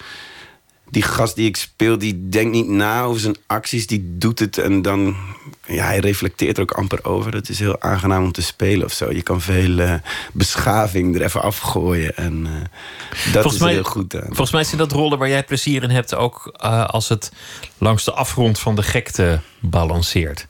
die 0.90 1.02
gast 1.02 1.34
die 1.34 1.48
ik 1.48 1.56
speel, 1.56 1.98
die 1.98 2.28
denkt 2.28 2.52
niet 2.52 2.68
na 2.68 3.02
over 3.02 3.20
zijn 3.20 3.36
acties. 3.46 3.86
Die 3.86 4.16
doet 4.18 4.38
het 4.38 4.58
en 4.58 4.82
dan... 4.82 5.16
Ja, 5.68 5.84
hij 5.84 5.98
reflecteert 5.98 6.56
er 6.56 6.62
ook 6.62 6.70
amper 6.70 7.04
over. 7.04 7.34
Het 7.34 7.48
is 7.48 7.58
heel 7.58 7.80
aangenaam 7.80 8.24
om 8.24 8.32
te 8.32 8.42
spelen 8.42 8.84
of 8.84 8.92
zo. 8.92 9.12
Je 9.12 9.22
kan 9.22 9.40
veel 9.40 9.78
eh, 9.78 9.94
beschaving 10.32 11.14
er 11.14 11.22
even 11.22 11.42
afgooien. 11.42 12.16
En 12.16 12.46
eh, 12.46 13.32
dat 13.32 13.52
is 13.52 13.58
heel 13.58 13.82
goed 13.82 14.14
aan. 14.14 14.26
Volgens 14.26 14.50
mij 14.50 14.64
zijn 14.64 14.78
dat 14.78 14.92
rollen 14.92 15.18
waar 15.18 15.28
jij 15.28 15.44
plezier 15.44 15.82
in 15.82 15.90
hebt... 15.90 16.14
ook 16.14 16.52
eh, 16.56 16.84
als 16.84 17.08
het 17.08 17.32
langs 17.78 18.04
de 18.04 18.12
afgrond 18.12 18.58
van 18.58 18.74
de 18.74 18.82
gekte 18.82 19.40
balanceert. 19.60 20.46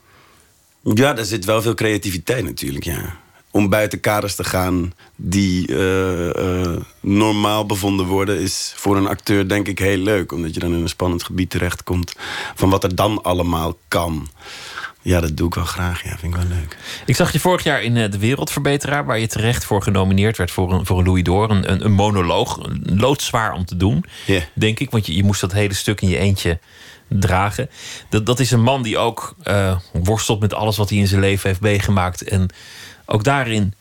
Ja, 0.83 1.13
daar 1.13 1.25
zit 1.25 1.45
wel 1.45 1.61
veel 1.61 1.73
creativiteit 1.73 2.43
natuurlijk, 2.43 2.83
ja. 2.83 3.17
Om 3.57 3.69
buiten 3.69 3.99
kaders 3.99 4.35
te 4.35 4.43
gaan 4.43 4.93
die 5.15 5.67
eh, 5.67 6.61
eh, 6.61 6.81
normaal 7.01 7.65
bevonden 7.65 8.05
worden... 8.05 8.39
is 8.39 8.73
voor 8.75 8.97
een 8.97 9.07
acteur 9.07 9.47
denk 9.47 9.67
ik 9.67 9.79
heel 9.79 9.97
leuk. 9.97 10.31
Omdat 10.31 10.53
je 10.53 10.59
dan 10.59 10.73
in 10.73 10.81
een 10.81 10.89
spannend 10.89 11.23
gebied 11.23 11.49
terechtkomt... 11.49 12.15
van 12.55 12.69
wat 12.69 12.83
er 12.83 12.95
dan 12.95 13.23
allemaal 13.23 13.77
kan. 13.87 14.27
Ja, 15.01 15.19
dat 15.21 15.37
doe 15.37 15.47
ik 15.47 15.53
wel 15.53 15.65
graag. 15.65 16.03
Ja, 16.03 16.17
vind 16.17 16.35
ik 16.35 16.39
wel 16.39 16.57
leuk. 16.57 16.77
Ik 17.05 17.15
zag 17.15 17.31
je 17.31 17.39
vorig 17.39 17.63
jaar 17.63 17.83
in 17.83 17.97
eh, 17.97 18.11
De 18.11 18.17
Wereldverbeteraar... 18.17 19.05
waar 19.05 19.19
je 19.19 19.27
terecht 19.27 19.65
voor 19.65 19.83
genomineerd 19.83 20.37
werd 20.37 20.51
voor 20.51 20.73
een, 20.73 20.85
voor 20.85 20.99
een 20.99 21.05
Louis 21.05 21.23
d'Or. 21.23 21.49
Een, 21.49 21.71
een, 21.71 21.85
een 21.85 21.93
monoloog, 21.93 22.59
loodzwaar 22.83 23.53
om 23.53 23.65
te 23.65 23.77
doen, 23.77 24.05
Ja. 24.25 24.41
denk 24.53 24.79
ik. 24.79 24.91
Want 24.91 25.05
je, 25.05 25.15
je 25.15 25.23
moest 25.23 25.41
dat 25.41 25.51
hele 25.51 25.73
stuk 25.73 26.01
in 26.01 26.09
je 26.09 26.17
eentje 26.17 26.59
dragen. 27.09 27.69
Dat, 28.09 28.25
dat 28.25 28.39
is 28.39 28.51
een 28.51 28.63
man 28.63 28.83
die 28.83 28.97
ook 28.97 29.35
worstelt 29.93 30.39
met 30.39 30.53
alles 30.53 30.77
wat 30.77 30.89
hij 30.89 30.97
in 30.97 31.07
zijn 31.07 31.21
leven 31.21 31.49
heeft 31.49 31.61
meegemaakt. 31.61 32.23
En 32.23 32.49
ook 33.07 33.23
daarin 33.23 33.73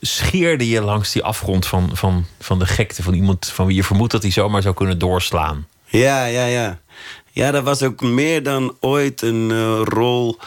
scheerde 0.00 0.68
je 0.68 0.80
langs 0.80 1.12
die 1.12 1.22
afgrond 1.22 1.66
van, 1.66 1.90
van, 1.92 2.24
van 2.40 2.58
de 2.58 2.66
gekte... 2.66 3.02
van 3.02 3.14
iemand 3.14 3.46
van 3.46 3.66
wie 3.66 3.76
je 3.76 3.84
vermoedt 3.84 4.12
dat 4.12 4.22
hij 4.22 4.30
zomaar 4.30 4.62
zou 4.62 4.74
kunnen 4.74 4.98
doorslaan. 4.98 5.66
Ja, 5.84 6.24
ja, 6.24 6.44
ja. 6.44 6.80
Ja, 7.30 7.50
dat 7.50 7.62
was 7.62 7.82
ook 7.82 8.00
meer 8.00 8.42
dan 8.42 8.76
ooit 8.80 9.22
een 9.22 9.50
eh, 9.50 9.80
rol 9.84 10.38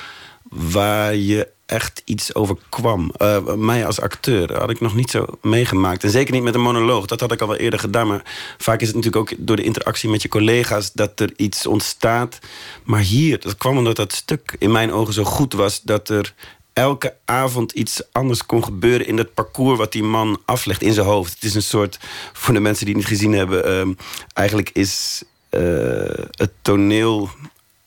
waar 0.50 1.16
je 1.16 1.48
echt 1.66 2.02
iets 2.06 2.36
over 2.36 2.58
kwam. 2.70 3.12
Eh, 3.18 3.54
mij 3.56 3.86
als 3.86 4.02
acteur 4.02 4.58
had 4.58 4.70
ik 4.70 4.82
nog 4.82 4.96
niet 4.96 5.12
zo 5.12 5.26
meegemaakt. 5.42 6.04
En 6.04 6.10
zeker 6.10 6.34
niet 6.34 6.44
met 6.44 6.56
een 6.56 6.62
monoloog. 6.62 7.06
Dat 7.06 7.20
had 7.20 7.32
ik 7.32 7.42
al 7.42 7.48
wel 7.48 7.58
eerder 7.58 7.80
gedaan. 7.80 8.08
Maar 8.08 8.22
vaak 8.58 8.82
is 8.82 8.88
het 8.88 8.96
natuurlijk 8.96 9.32
ook 9.32 9.38
door 9.38 9.56
de 9.56 9.64
interactie 9.64 10.10
met 10.10 10.22
je 10.22 10.28
collega's... 10.28 10.92
dat 10.92 11.20
er 11.20 11.34
iets 11.36 11.68
ontstaat. 11.68 12.40
Maar 12.84 13.00
hier, 13.00 13.40
dat 13.40 13.58
kwam 13.58 13.78
omdat 13.78 13.96
dat 13.96 14.14
stuk 14.14 14.56
in 14.60 14.72
mijn 14.72 14.92
ogen 14.92 15.14
zo 15.14 15.24
goed 15.24 15.54
was... 15.54 15.82
dat 15.82 16.10
er 16.10 16.34
elke 16.80 17.16
avond 17.26 17.72
iets 17.72 18.02
anders 18.12 18.46
kon 18.46 18.64
gebeuren 18.64 19.08
in 19.08 19.18
het 19.18 19.34
parcours 19.34 19.78
wat 19.78 19.92
die 19.92 20.04
man 20.04 20.42
aflegt 20.46 20.82
in 20.82 20.94
zijn 20.94 21.06
hoofd. 21.06 21.34
Het 21.34 21.44
is 21.44 21.56
een 21.56 21.62
soort, 21.62 22.00
voor 22.34 22.54
de 22.54 22.60
mensen 22.60 22.86
die 22.86 22.96
het 22.96 23.04
niet 23.04 23.18
gezien 23.18 23.34
hebben, 23.34 23.66
ehm, 23.66 23.94
eigenlijk 24.34 24.70
is 24.70 25.24
eh, 25.50 25.62
het 26.32 26.52
toneel 26.62 27.30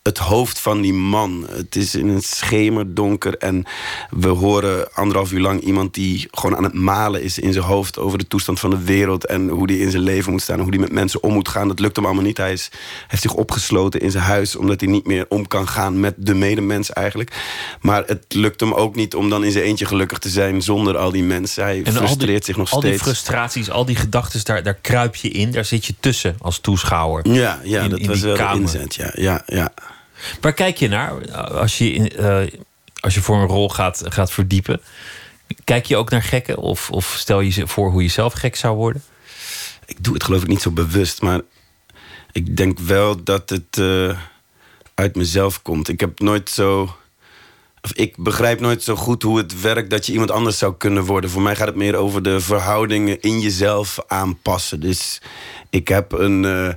het 0.02 0.18
hoofd 0.18 0.58
van 0.60 0.80
die 0.80 0.92
man. 0.92 1.46
Het 1.50 1.76
is 1.76 1.94
in 1.94 2.08
een 2.08 2.22
schemerdonker 2.22 3.36
en 3.38 3.64
we 4.10 4.28
horen 4.28 4.92
anderhalf 4.94 5.32
uur 5.32 5.40
lang 5.40 5.60
iemand 5.60 5.94
die 5.94 6.28
gewoon 6.30 6.56
aan 6.56 6.64
het 6.64 6.74
malen 6.74 7.22
is 7.22 7.38
in 7.38 7.52
zijn 7.52 7.64
hoofd 7.64 7.98
over 7.98 8.18
de 8.18 8.26
toestand 8.28 8.60
van 8.60 8.70
de 8.70 8.78
wereld 8.82 9.26
en 9.26 9.48
hoe 9.48 9.66
die 9.66 9.78
in 9.80 9.90
zijn 9.90 10.02
leven 10.02 10.32
moet 10.32 10.42
staan 10.42 10.56
en 10.56 10.62
hoe 10.62 10.70
die 10.70 10.80
met 10.80 10.92
mensen 10.92 11.22
om 11.22 11.32
moet 11.32 11.48
gaan. 11.48 11.68
Dat 11.68 11.78
lukt 11.78 11.96
hem 11.96 12.04
allemaal 12.04 12.24
niet. 12.24 12.36
Hij 12.36 12.52
is, 12.52 12.70
heeft 13.08 13.22
zich 13.22 13.34
opgesloten 13.34 14.00
in 14.00 14.10
zijn 14.10 14.24
huis 14.24 14.56
omdat 14.56 14.80
hij 14.80 14.90
niet 14.90 15.06
meer 15.06 15.26
om 15.28 15.46
kan 15.46 15.68
gaan 15.68 16.00
met 16.00 16.14
de 16.16 16.34
medemens 16.34 16.90
eigenlijk. 16.92 17.32
Maar 17.80 18.02
het 18.06 18.24
lukt 18.28 18.60
hem 18.60 18.72
ook 18.72 18.94
niet 18.94 19.14
om 19.14 19.28
dan 19.30 19.44
in 19.44 19.52
zijn 19.52 19.64
eentje 19.64 19.86
gelukkig 19.86 20.18
te 20.18 20.28
zijn 20.28 20.62
zonder 20.62 20.96
al 20.96 21.10
die 21.10 21.22
mensen. 21.24 21.62
Hij 21.64 21.78
En 21.84 21.84
al 21.86 21.92
frustreert 21.92 22.44
die, 22.44 22.44
zich 22.44 22.56
nog 22.56 22.72
al 22.72 22.78
steeds. 22.80 22.94
die 22.94 23.04
frustraties, 23.04 23.70
al 23.70 23.84
die 23.84 23.96
gedachten, 23.96 24.40
daar, 24.44 24.62
daar 24.62 24.78
kruip 24.80 25.14
je 25.14 25.28
in. 25.28 25.50
Daar 25.50 25.64
zit 25.64 25.86
je 25.86 25.94
tussen 26.00 26.36
als 26.40 26.58
toeschouwer. 26.58 27.28
Ja, 27.28 27.60
ja 27.64 27.82
In- 27.82 27.90
dat 27.90 27.98
in 27.98 28.06
was 28.06 28.20
die 28.20 28.32
wel 28.32 28.52
de 28.54 28.60
inzet. 28.60 28.94
Ja, 28.94 29.10
ja, 29.14 29.42
ja. 29.46 29.72
Waar 30.40 30.52
kijk 30.52 30.76
je 30.76 30.88
naar 30.88 31.32
als 31.36 31.78
je, 31.78 32.08
eh, 32.08 32.58
als 33.00 33.14
je 33.14 33.20
voor 33.20 33.36
een 33.36 33.46
rol 33.46 33.68
gaat, 33.68 34.02
gaat 34.04 34.32
verdiepen? 34.32 34.80
Kijk 35.64 35.86
je 35.86 35.96
ook 35.96 36.10
naar 36.10 36.22
gekken? 36.22 36.56
Of, 36.56 36.90
of 36.90 37.14
stel 37.18 37.40
je 37.40 37.52
je 37.54 37.66
voor 37.66 37.90
hoe 37.90 38.02
je 38.02 38.08
zelf 38.08 38.32
gek 38.32 38.56
zou 38.56 38.76
worden? 38.76 39.02
ik 39.86 40.04
doe 40.04 40.14
het 40.14 40.24
geloof 40.24 40.42
ik 40.42 40.48
niet 40.48 40.62
zo 40.62 40.70
bewust, 40.70 41.22
maar 41.22 41.40
ik 42.32 42.56
denk 42.56 42.78
wel 42.78 43.22
dat 43.24 43.50
het 43.50 43.78
eh, 43.78 44.18
uit 44.94 45.16
mezelf 45.16 45.62
komt. 45.62 45.88
Ik 45.88 46.00
heb 46.00 46.20
nooit 46.20 46.50
zo. 46.50 46.96
Ik 47.92 48.16
begrijp 48.16 48.60
nooit 48.60 48.82
zo 48.82 48.96
goed 48.96 49.22
hoe 49.22 49.38
het 49.38 49.60
werkt 49.60 49.90
dat 49.90 50.06
je 50.06 50.12
iemand 50.12 50.30
anders 50.30 50.58
zou 50.58 50.74
kunnen 50.78 51.04
worden. 51.04 51.30
Voor 51.30 51.42
mij 51.42 51.56
gaat 51.56 51.66
het 51.66 51.76
meer 51.76 51.94
over 51.96 52.22
de 52.22 52.40
verhoudingen 52.40 53.20
in 53.20 53.40
jezelf 53.40 53.98
aanpassen. 54.06 54.80
Dus 54.80 55.20
ik 55.70 55.88
heb 55.88 56.12
een. 56.12 56.44
eh, 56.44 56.68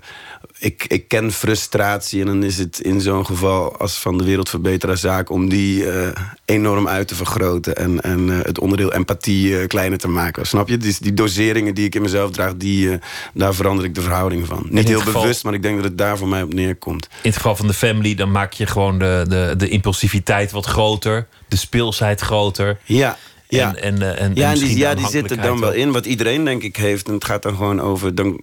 ik, 0.60 0.86
ik 0.88 1.08
ken 1.08 1.32
frustratie 1.32 2.20
en 2.20 2.26
dan 2.26 2.44
is 2.44 2.58
het 2.58 2.80
in 2.80 3.02
zo'n 3.02 3.26
geval 3.26 3.78
als 3.78 4.00
van 4.00 4.18
de 4.18 4.24
wereldverbeteraar 4.24 4.98
zaak 4.98 5.30
om 5.30 5.50
die 5.50 5.90
eh, 5.92 6.08
enorm 6.46 6.88
uit 6.88 7.08
te 7.08 7.16
vergroten 7.16 7.76
en, 7.76 8.02
en 8.02 8.30
eh, 8.30 8.46
het 8.46 8.60
onderdeel 8.60 8.94
empathie 8.94 9.60
eh, 9.60 9.68
kleiner 9.68 9.98
te 9.98 10.08
maken. 10.08 10.46
Snap 10.46 10.68
je? 10.68 10.78
Dus 10.78 11.00
die 11.00 11.14
doseringen 11.14 11.74
die 11.74 11.86
ik 11.86 11.96
in 11.96 12.02
mezelf 12.02 12.32
draag, 12.32 12.56
die, 12.56 13.00
daar 13.34 13.54
verander 13.54 13.86
ik 13.86 13.96
de 13.96 14.02
verhouding 14.02 14.48
van. 14.48 14.66
Niet 14.70 14.88
heel 14.88 15.00
geval- 15.00 15.22
bewust, 15.22 15.44
maar 15.44 15.54
ik 15.54 15.62
denk 15.62 15.76
dat 15.76 15.86
het 15.86 15.98
daar 15.98 16.18
voor 16.18 16.28
mij 16.28 16.42
op 16.42 16.54
neerkomt. 16.54 17.08
In 17.12 17.30
het 17.30 17.36
geval 17.36 17.56
van 17.56 17.68
de 17.68 17.74
family, 17.74 18.16
dan 18.16 18.32
maak 18.32 18.54
je 18.54 18.66
gewoon 18.66 19.00
de, 19.00 19.26
de, 19.28 19.54
de 19.58 19.70
impulsiviteit 19.70 20.52
wat 20.52 20.66
groter. 20.66 21.28
De 21.48 21.58
speelsheid 21.58 22.22
groter. 22.22 22.78
Ja. 22.84 23.18
Ja, 23.48 23.76
En, 23.76 24.02
en, 24.02 24.18
en, 24.18 24.32
ja, 24.36 24.52
en 24.52 24.60
die, 24.60 24.78
ja, 24.78 24.96
die 24.96 25.08
zit 25.08 25.32
er 25.32 25.42
dan 25.42 25.60
wel 25.60 25.72
in. 25.72 25.92
Wat 25.92 26.06
iedereen 26.06 26.46
denk 26.46 26.64
ik 26.64 26.76
heeft. 26.76 27.08
En 27.08 27.14
het 27.14 27.26
gaat 27.26 27.44
dan 27.44 27.56
gewoon 27.56 27.82
over, 27.82 28.16
dan, 28.16 28.42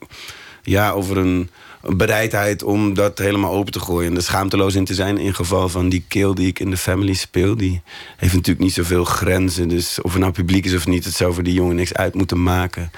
ja, 0.62 0.90
over 0.90 1.16
een 1.16 1.50
bereidheid 1.82 2.62
om 2.62 2.94
dat 2.94 3.18
helemaal 3.18 3.52
open 3.52 3.72
te 3.72 3.80
gooien. 3.80 4.10
En 4.10 4.16
er 4.16 4.22
schaamteloos 4.22 4.74
in 4.74 4.84
te 4.84 4.94
zijn. 4.94 5.18
In 5.18 5.34
geval 5.34 5.68
van 5.68 5.88
die 5.88 6.04
keel 6.09 6.34
die 6.34 6.46
ik 6.46 6.59
in 6.59 6.70
de 6.70 6.76
family 6.76 7.12
speel. 7.14 7.56
Die 7.56 7.82
heeft 8.16 8.34
natuurlijk 8.34 8.64
niet 8.64 8.74
zoveel 8.74 9.04
grenzen. 9.04 9.68
Dus 9.68 10.00
of 10.00 10.12
het 10.12 10.20
nou 10.20 10.32
publiek 10.32 10.64
is 10.64 10.74
of 10.74 10.86
niet. 10.86 11.04
Het 11.04 11.14
zou 11.14 11.34
voor 11.34 11.42
die 11.42 11.54
jongen 11.54 11.76
niks 11.76 11.94
uit 11.94 12.14
moeten 12.14 12.42
maken. 12.42 12.90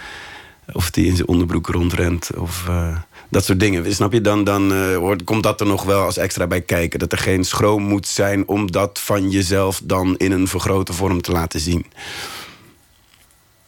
Of 0.73 0.91
die 0.91 1.07
in 1.07 1.17
zijn 1.17 1.29
onderbroek 1.29 1.67
rondrent. 1.67 2.31
Of 2.37 2.65
eh, 2.69 2.97
dat 3.31 3.45
soort 3.45 3.61
dingen. 3.61 3.95
Snap 3.95 4.13
je? 4.13 4.21
Dan, 4.21 4.45
dan 4.45 4.73
eh, 4.73 4.97
hoort- 4.97 5.25
komt 5.25 5.43
dat 5.43 5.61
er 5.61 5.67
nog 5.67 5.83
wel 5.83 6.03
als 6.03 6.17
extra 6.17 6.47
bij 6.47 6.61
kijken. 6.61 6.99
Dat 6.99 7.13
er 7.13 7.19
geen 7.19 7.45
schroom 7.45 7.83
moet 7.83 8.07
zijn 8.07 8.49
om 8.49 8.71
dat 8.73 9.01
van 9.01 9.31
jezelf 9.31 9.81
dan 9.85 10.17
in 10.17 10.33
een 10.33 10.49
vergrote 10.49 10.93
vorm 10.93 11.21
te 11.21 11.33
laten 11.33 11.61
zien. 11.61 11.87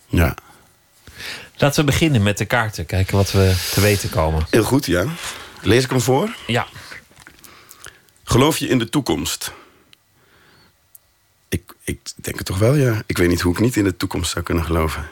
Ja. 0.06 0.34
Laten 1.58 1.80
we 1.84 1.90
beginnen 1.90 2.22
met 2.22 2.38
de 2.38 2.44
kaarten. 2.44 2.86
Kijken 2.86 3.16
wat 3.16 3.32
we 3.32 3.54
te 3.72 3.80
weten 3.80 4.10
komen. 4.10 4.46
Heel 4.50 4.64
goed, 4.64 4.86
ja. 4.86 5.06
Lees 5.62 5.84
ik 5.84 5.90
hem 5.90 6.00
voor? 6.00 6.36
Ja. 6.46 6.66
Geloof 8.24 8.58
je 8.58 8.68
in 8.68 8.78
de 8.78 8.88
toekomst? 8.88 9.52
Ik, 11.48 11.74
ik 11.84 11.98
denk 12.16 12.36
het 12.36 12.46
toch 12.46 12.58
wel, 12.58 12.74
ja. 12.74 13.02
Ik 13.06 13.18
weet 13.18 13.28
niet 13.28 13.40
hoe 13.40 13.52
ik 13.52 13.60
niet 13.60 13.76
in 13.76 13.84
de 13.84 13.96
toekomst 13.96 14.30
zou 14.30 14.44
kunnen 14.44 14.64
geloven. 14.64 15.08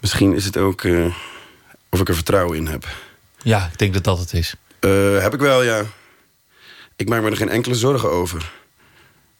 Misschien 0.00 0.34
is 0.34 0.44
het 0.44 0.56
ook 0.56 0.84
eh, 0.84 1.14
of 1.90 2.00
ik 2.00 2.08
er 2.08 2.14
vertrouwen 2.14 2.56
in 2.56 2.66
heb. 2.66 2.88
Ja, 3.42 3.68
ik 3.72 3.78
denk 3.78 3.94
dat 3.94 4.04
dat 4.04 4.18
het 4.18 4.32
is. 4.32 4.54
Eh, 4.80 5.18
heb 5.18 5.34
ik 5.34 5.40
wel, 5.40 5.62
ja. 5.62 5.84
Ik 6.96 7.08
maak 7.08 7.22
me 7.22 7.30
er 7.30 7.36
geen 7.36 7.48
enkele 7.48 7.74
zorgen 7.74 8.10
over. 8.10 8.52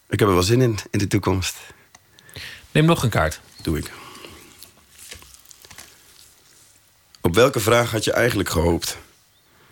Ik 0.08 0.18
heb 0.18 0.28
er 0.28 0.34
wel 0.34 0.42
zin 0.42 0.60
in, 0.60 0.78
in 0.90 0.98
de 0.98 1.06
toekomst. 1.06 1.56
Neem 2.70 2.84
nog 2.84 3.02
een 3.02 3.10
kaart. 3.10 3.40
Doe 3.62 3.78
ik. 3.78 3.90
Op 7.26 7.34
welke 7.34 7.60
vraag 7.60 7.90
had 7.90 8.04
je 8.04 8.12
eigenlijk 8.12 8.48
gehoopt? 8.48 8.98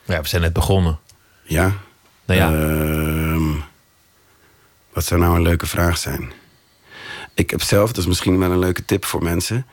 Ja, 0.04 0.20
we 0.20 0.28
zijn 0.28 0.42
net 0.42 0.52
begonnen. 0.52 0.98
Ja? 1.42 1.72
Nou 2.24 2.40
ja. 2.40 2.52
Ehm, 2.52 3.60
wat 4.92 5.04
zou 5.04 5.20
nou 5.20 5.36
een 5.36 5.42
leuke 5.42 5.66
vraag 5.66 5.98
zijn? 5.98 6.32
Ik 7.34 7.50
heb 7.50 7.62
zelf, 7.62 7.88
dat 7.88 7.96
is 7.98 8.06
misschien 8.06 8.38
wel 8.38 8.50
een 8.50 8.58
leuke 8.58 8.84
tip 8.84 9.04
voor 9.04 9.22
mensen. 9.22 9.66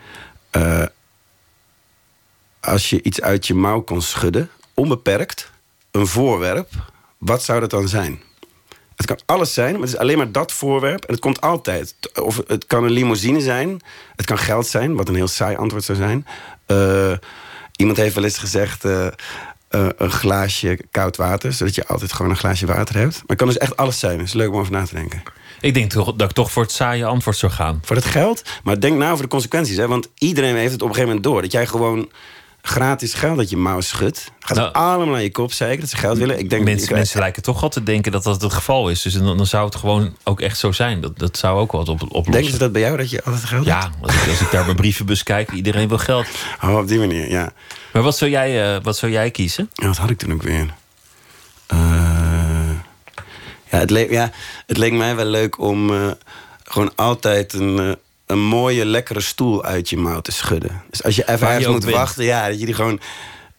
eh, 0.49 0.83
als 2.59 2.89
je 2.89 3.01
iets 3.03 3.21
uit 3.21 3.47
je 3.47 3.53
mouw 3.53 3.81
kon 3.81 4.01
schudden, 4.01 4.49
onbeperkt, 4.73 5.51
een 5.91 6.07
voorwerp, 6.07 6.69
wat 7.17 7.43
zou 7.43 7.59
dat 7.59 7.69
dan 7.69 7.87
zijn? 7.87 8.21
Het 8.95 9.05
kan 9.05 9.19
alles 9.25 9.53
zijn, 9.53 9.71
maar 9.71 9.81
het 9.81 9.89
is 9.89 9.97
alleen 9.97 10.17
maar 10.17 10.31
dat 10.31 10.51
voorwerp. 10.51 11.03
En 11.05 11.13
het 11.13 11.21
komt 11.21 11.41
altijd. 11.41 11.95
Of 12.21 12.41
het 12.47 12.65
kan 12.65 12.83
een 12.83 12.91
limousine 12.91 13.41
zijn. 13.41 13.81
Het 14.15 14.25
kan 14.25 14.37
geld 14.37 14.67
zijn, 14.67 14.95
wat 14.95 15.07
een 15.07 15.15
heel 15.15 15.27
saai 15.27 15.55
antwoord 15.55 15.83
zou 15.83 15.97
zijn. 15.97 16.25
Eh, 16.65 17.11
iemand 17.79 17.97
heeft 17.97 18.15
wel 18.15 18.23
eens 18.23 18.37
gezegd... 18.37 18.85
eh, 18.85 19.07
eh, 19.69 19.87
een 19.97 20.11
glaasje 20.11 20.79
koud 20.91 21.17
water, 21.17 21.53
zodat 21.53 21.75
je 21.75 21.87
altijd 21.87 22.13
gewoon 22.13 22.31
een 22.31 22.37
glaasje 22.37 22.65
water 22.65 22.95
hebt. 22.95 23.13
Maar 23.13 23.23
het 23.27 23.37
kan 23.37 23.47
dus 23.47 23.57
echt 23.57 23.77
alles 23.77 23.99
zijn. 23.99 24.17
Het 24.17 24.27
is 24.27 24.33
leuk 24.33 24.49
om 24.49 24.59
over 24.59 24.71
na 24.71 24.85
te 24.85 24.95
denken. 24.95 25.23
Ik 25.61 25.73
denk 25.73 25.91
toch, 25.91 26.13
dat 26.15 26.29
ik 26.29 26.35
toch 26.35 26.51
voor 26.51 26.63
het 26.63 26.71
saaie 26.71 27.05
antwoord 27.05 27.37
zou 27.37 27.51
gaan. 27.51 27.79
Voor 27.83 27.95
het 27.95 28.05
geld, 28.05 28.41
maar 28.63 28.79
denk 28.79 28.97
na 28.97 29.11
over 29.11 29.23
de 29.23 29.29
consequenties. 29.29 29.77
Hè? 29.77 29.87
Want 29.87 30.09
iedereen 30.17 30.55
heeft 30.55 30.71
het 30.71 30.81
op 30.81 30.87
een 30.87 30.93
gegeven 30.93 31.15
moment 31.15 31.23
door. 31.33 31.41
Dat 31.41 31.51
jij 31.51 31.67
gewoon 31.67 32.09
gratis 32.61 33.13
geld 33.13 33.37
uit 33.39 33.49
je 33.49 33.57
mouw 33.57 33.81
schudt. 33.81 34.31
Gaat 34.39 34.57
Nou, 34.57 34.73
allemaal 34.73 35.07
naar 35.13 35.21
je 35.21 35.31
kop 35.31 35.53
zeiken 35.53 35.79
dat 35.79 35.89
ze 35.89 35.97
geld 35.97 36.17
willen. 36.17 36.39
Ik 36.39 36.49
denk 36.49 36.63
Mensen, 36.63 36.89
ik- 36.89 36.95
mensen 36.95 37.19
lijken 37.19 37.41
toch 37.43 37.63
al 37.63 37.69
te 37.69 37.83
denken 37.83 38.11
dat 38.11 38.23
dat 38.23 38.41
het 38.41 38.53
geval 38.53 38.89
is. 38.89 39.01
Dus 39.01 39.13
dan, 39.13 39.37
dan 39.37 39.45
zou 39.45 39.65
het 39.65 39.75
gewoon 39.75 40.15
ook 40.23 40.41
echt 40.41 40.57
zo 40.57 40.71
zijn. 40.71 41.01
Dat, 41.01 41.19
dat 41.19 41.37
zou 41.37 41.59
ook 41.59 41.71
wat 41.71 41.89
op, 41.89 42.01
oplossen. 42.03 42.31
Denken 42.31 42.51
ze 42.51 42.57
dat 42.57 42.71
bij 42.71 42.81
jou, 42.81 42.97
dat 42.97 43.09
je 43.09 43.23
altijd 43.23 43.45
geld 43.45 43.65
Ja, 43.65 43.89
als 44.01 44.15
ik, 44.21 44.27
als 44.29 44.41
ik 44.41 44.51
daar 44.51 44.63
mijn 44.65 44.75
brievenbus 44.75 45.23
kijk, 45.23 45.51
iedereen 45.51 45.87
wil 45.87 45.97
geld. 45.97 46.25
Oh, 46.63 46.77
op 46.77 46.87
die 46.87 46.99
manier, 46.99 47.29
ja. 47.29 47.53
Maar 47.93 48.01
wat 48.01 48.17
zou 48.17 48.31
jij, 48.31 48.75
eh, 48.75 48.83
wat 48.83 48.97
zou 48.97 49.11
jij 49.11 49.31
kiezen? 49.31 49.69
Ja, 49.73 49.87
wat 49.87 49.97
had 49.97 50.09
ik 50.09 50.17
toen 50.17 50.33
ook 50.33 50.43
weer? 50.43 50.73
Eh, 51.67 51.77
ja, 53.71 53.77
het 53.77 53.89
leek, 53.89 54.11
ja, 54.11 54.31
het 54.67 54.77
leek 54.77 54.93
mij 54.93 55.15
wel 55.15 55.25
leuk 55.25 55.59
om 55.59 55.93
eh, 55.93 56.11
gewoon 56.63 56.91
altijd 56.95 57.53
een, 57.53 57.97
een 58.29 58.39
mooie, 58.39 58.85
lekkere 58.85 59.19
stoel 59.19 59.63
uit 59.63 59.89
je 59.89 59.97
mouw 59.97 60.21
te 60.21 60.31
schudden. 60.31 60.81
Dus 60.89 61.03
als 61.03 61.15
je 61.15 61.29
even 61.29 61.47
ergens 61.47 61.67
moet 61.67 61.85
bent. 61.85 61.95
wachten, 61.95 62.23
ja, 62.23 62.47
dat 62.47 62.59
je 62.59 62.65
die 62.65 62.75
gewoon 62.75 62.99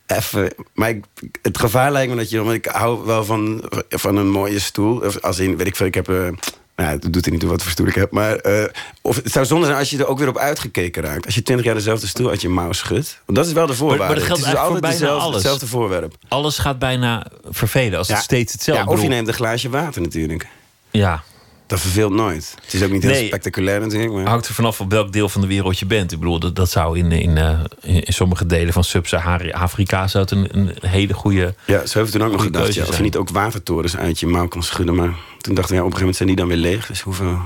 even. 0.07 0.53
Maar 0.75 0.89
ik, 0.89 1.05
het 1.43 1.59
gevaar 1.59 1.93
lijkt 1.93 2.11
me 2.11 2.17
dat 2.19 2.31
je. 2.31 2.43
Want 2.43 2.55
ik 2.55 2.67
hou 2.67 3.05
wel 3.05 3.25
van, 3.25 3.65
van 3.89 4.17
een 4.17 4.31
mooie 4.31 4.59
stoel. 4.59 5.01
Of 5.01 5.21
Als 5.21 5.39
in, 5.39 5.57
weet 5.57 5.67
ik 5.67 5.77
veel, 5.77 5.87
ik 5.87 5.95
heb. 5.95 6.09
eh, 6.09 6.29
nou, 6.77 6.93
het 6.93 7.13
doet 7.13 7.25
er 7.25 7.31
niet 7.31 7.41
toe 7.41 7.49
wat 7.49 7.63
voor 7.63 7.71
stoel 7.71 7.87
ik 7.87 7.95
heb. 7.95 8.11
Maar 8.11 8.37
eh, 8.37 8.65
of, 9.03 9.17
het 9.17 9.33
zou 9.33 9.47
zonde 9.47 9.67
zijn 9.67 9.79
als 9.79 9.91
je 9.91 9.99
er 9.99 10.07
ook 10.07 10.19
weer 10.19 10.29
op 10.29 10.39
uitgekeken 10.39 11.03
raakt. 11.03 11.27
Als 11.27 11.35
je 11.35 11.43
twintig 11.43 11.67
jaar 11.67 11.75
dezelfde 11.75 12.07
stoel 12.07 12.29
uit 12.29 12.41
je 12.41 12.49
mouw 12.49 12.73
schudt. 12.73 13.21
Want 13.27 13.39
dat 13.39 13.47
is 13.47 13.53
wel 13.53 13.67
de 13.67 13.75
voorwaarde. 13.75 14.05
maar 14.05 14.15
dat 14.15 14.25
geldt 14.25 14.41
het 14.41 14.49
is 14.49 14.53
dus 14.53 14.61
eigenlijk 14.61 14.85
altijd 14.85 15.01
voor 15.01 15.09
bijna 15.09 15.21
dezelfde, 15.21 15.25
alles. 15.25 15.35
hetzelfde 15.43 15.67
voorwerp. 15.67 16.15
Alles 16.29 16.59
gaat 16.59 16.79
bijna 16.79 17.27
vervelen 17.51 17.99
als 17.99 18.09
het 18.09 18.19
steeds 18.19 18.53
hetzelfde 18.53 18.85
Ja, 18.85 18.91
of 18.91 19.03
je 19.03 19.09
neemt 19.09 19.29
een 19.29 19.35
glaasje 19.35 19.69
water 19.69 20.03
natuurlijk. 20.03 20.47
Ja. 20.91 21.23
Dat 21.71 21.81
verveelt 21.81 22.13
nooit. 22.13 22.55
Het 22.65 22.75
is 22.75 22.83
ook 22.83 22.91
niet 22.91 23.03
heel 23.03 23.11
Nee. 23.13 23.27
spectaculair 23.27 23.81
natuurlijk. 23.81 24.13
Maar... 24.13 24.27
Hangt 24.29 24.49
er 24.49 24.55
vanaf 24.55 24.81
op 24.81 24.91
welk 24.91 25.13
deel 25.13 25.29
van 25.29 25.41
de 25.41 25.47
wereld 25.47 25.79
je 25.79 25.87
bent. 25.87 26.13
Ik 26.13 26.19
bedoel, 26.19 26.39
dat, 26.39 26.57
dat 26.57 26.71
zou 26.71 26.99
in, 26.99 27.13
in, 27.13 27.37
eh, 27.37 27.61
in, 27.83 28.13
sommige 28.13 28.47
delen 28.47 28.73
van 28.73 28.85
Sub-Sahara-Afrika 28.85 30.07
zou 30.09 30.25
het 30.25 30.33
een, 30.33 30.49
een 30.59 30.75
hele 30.91 31.15
goede. 31.15 31.55
Ja, 31.67 31.87
zo 31.87 31.99
heeft 31.99 32.13
toen 32.13 32.23
ook 32.23 32.33
nog 32.33 32.43
gedacht. 32.43 32.75
Ja, 32.75 32.87
of 32.87 32.97
je 32.97 33.03
niet 33.03 33.17
ook 33.17 33.31
watertorens 33.31 33.97
uit 33.97 34.21
je 34.21 34.27
mouw 34.27 34.49
kon 34.49 34.63
schudden. 34.63 34.95
Maar 34.95 35.15
toen 35.41 35.55
dachten 35.55 35.75
we, 35.75 35.81
ja, 35.81 35.87
op 35.87 35.93
een 35.93 35.99
gegeven 35.99 35.99
moment 35.99 36.17
zijn 36.17 36.29
die 36.29 36.37
dan 36.37 36.49
weer 36.49 36.57
leeg. 36.57 36.87
Dus 36.87 37.01
hoeveel 37.01 37.39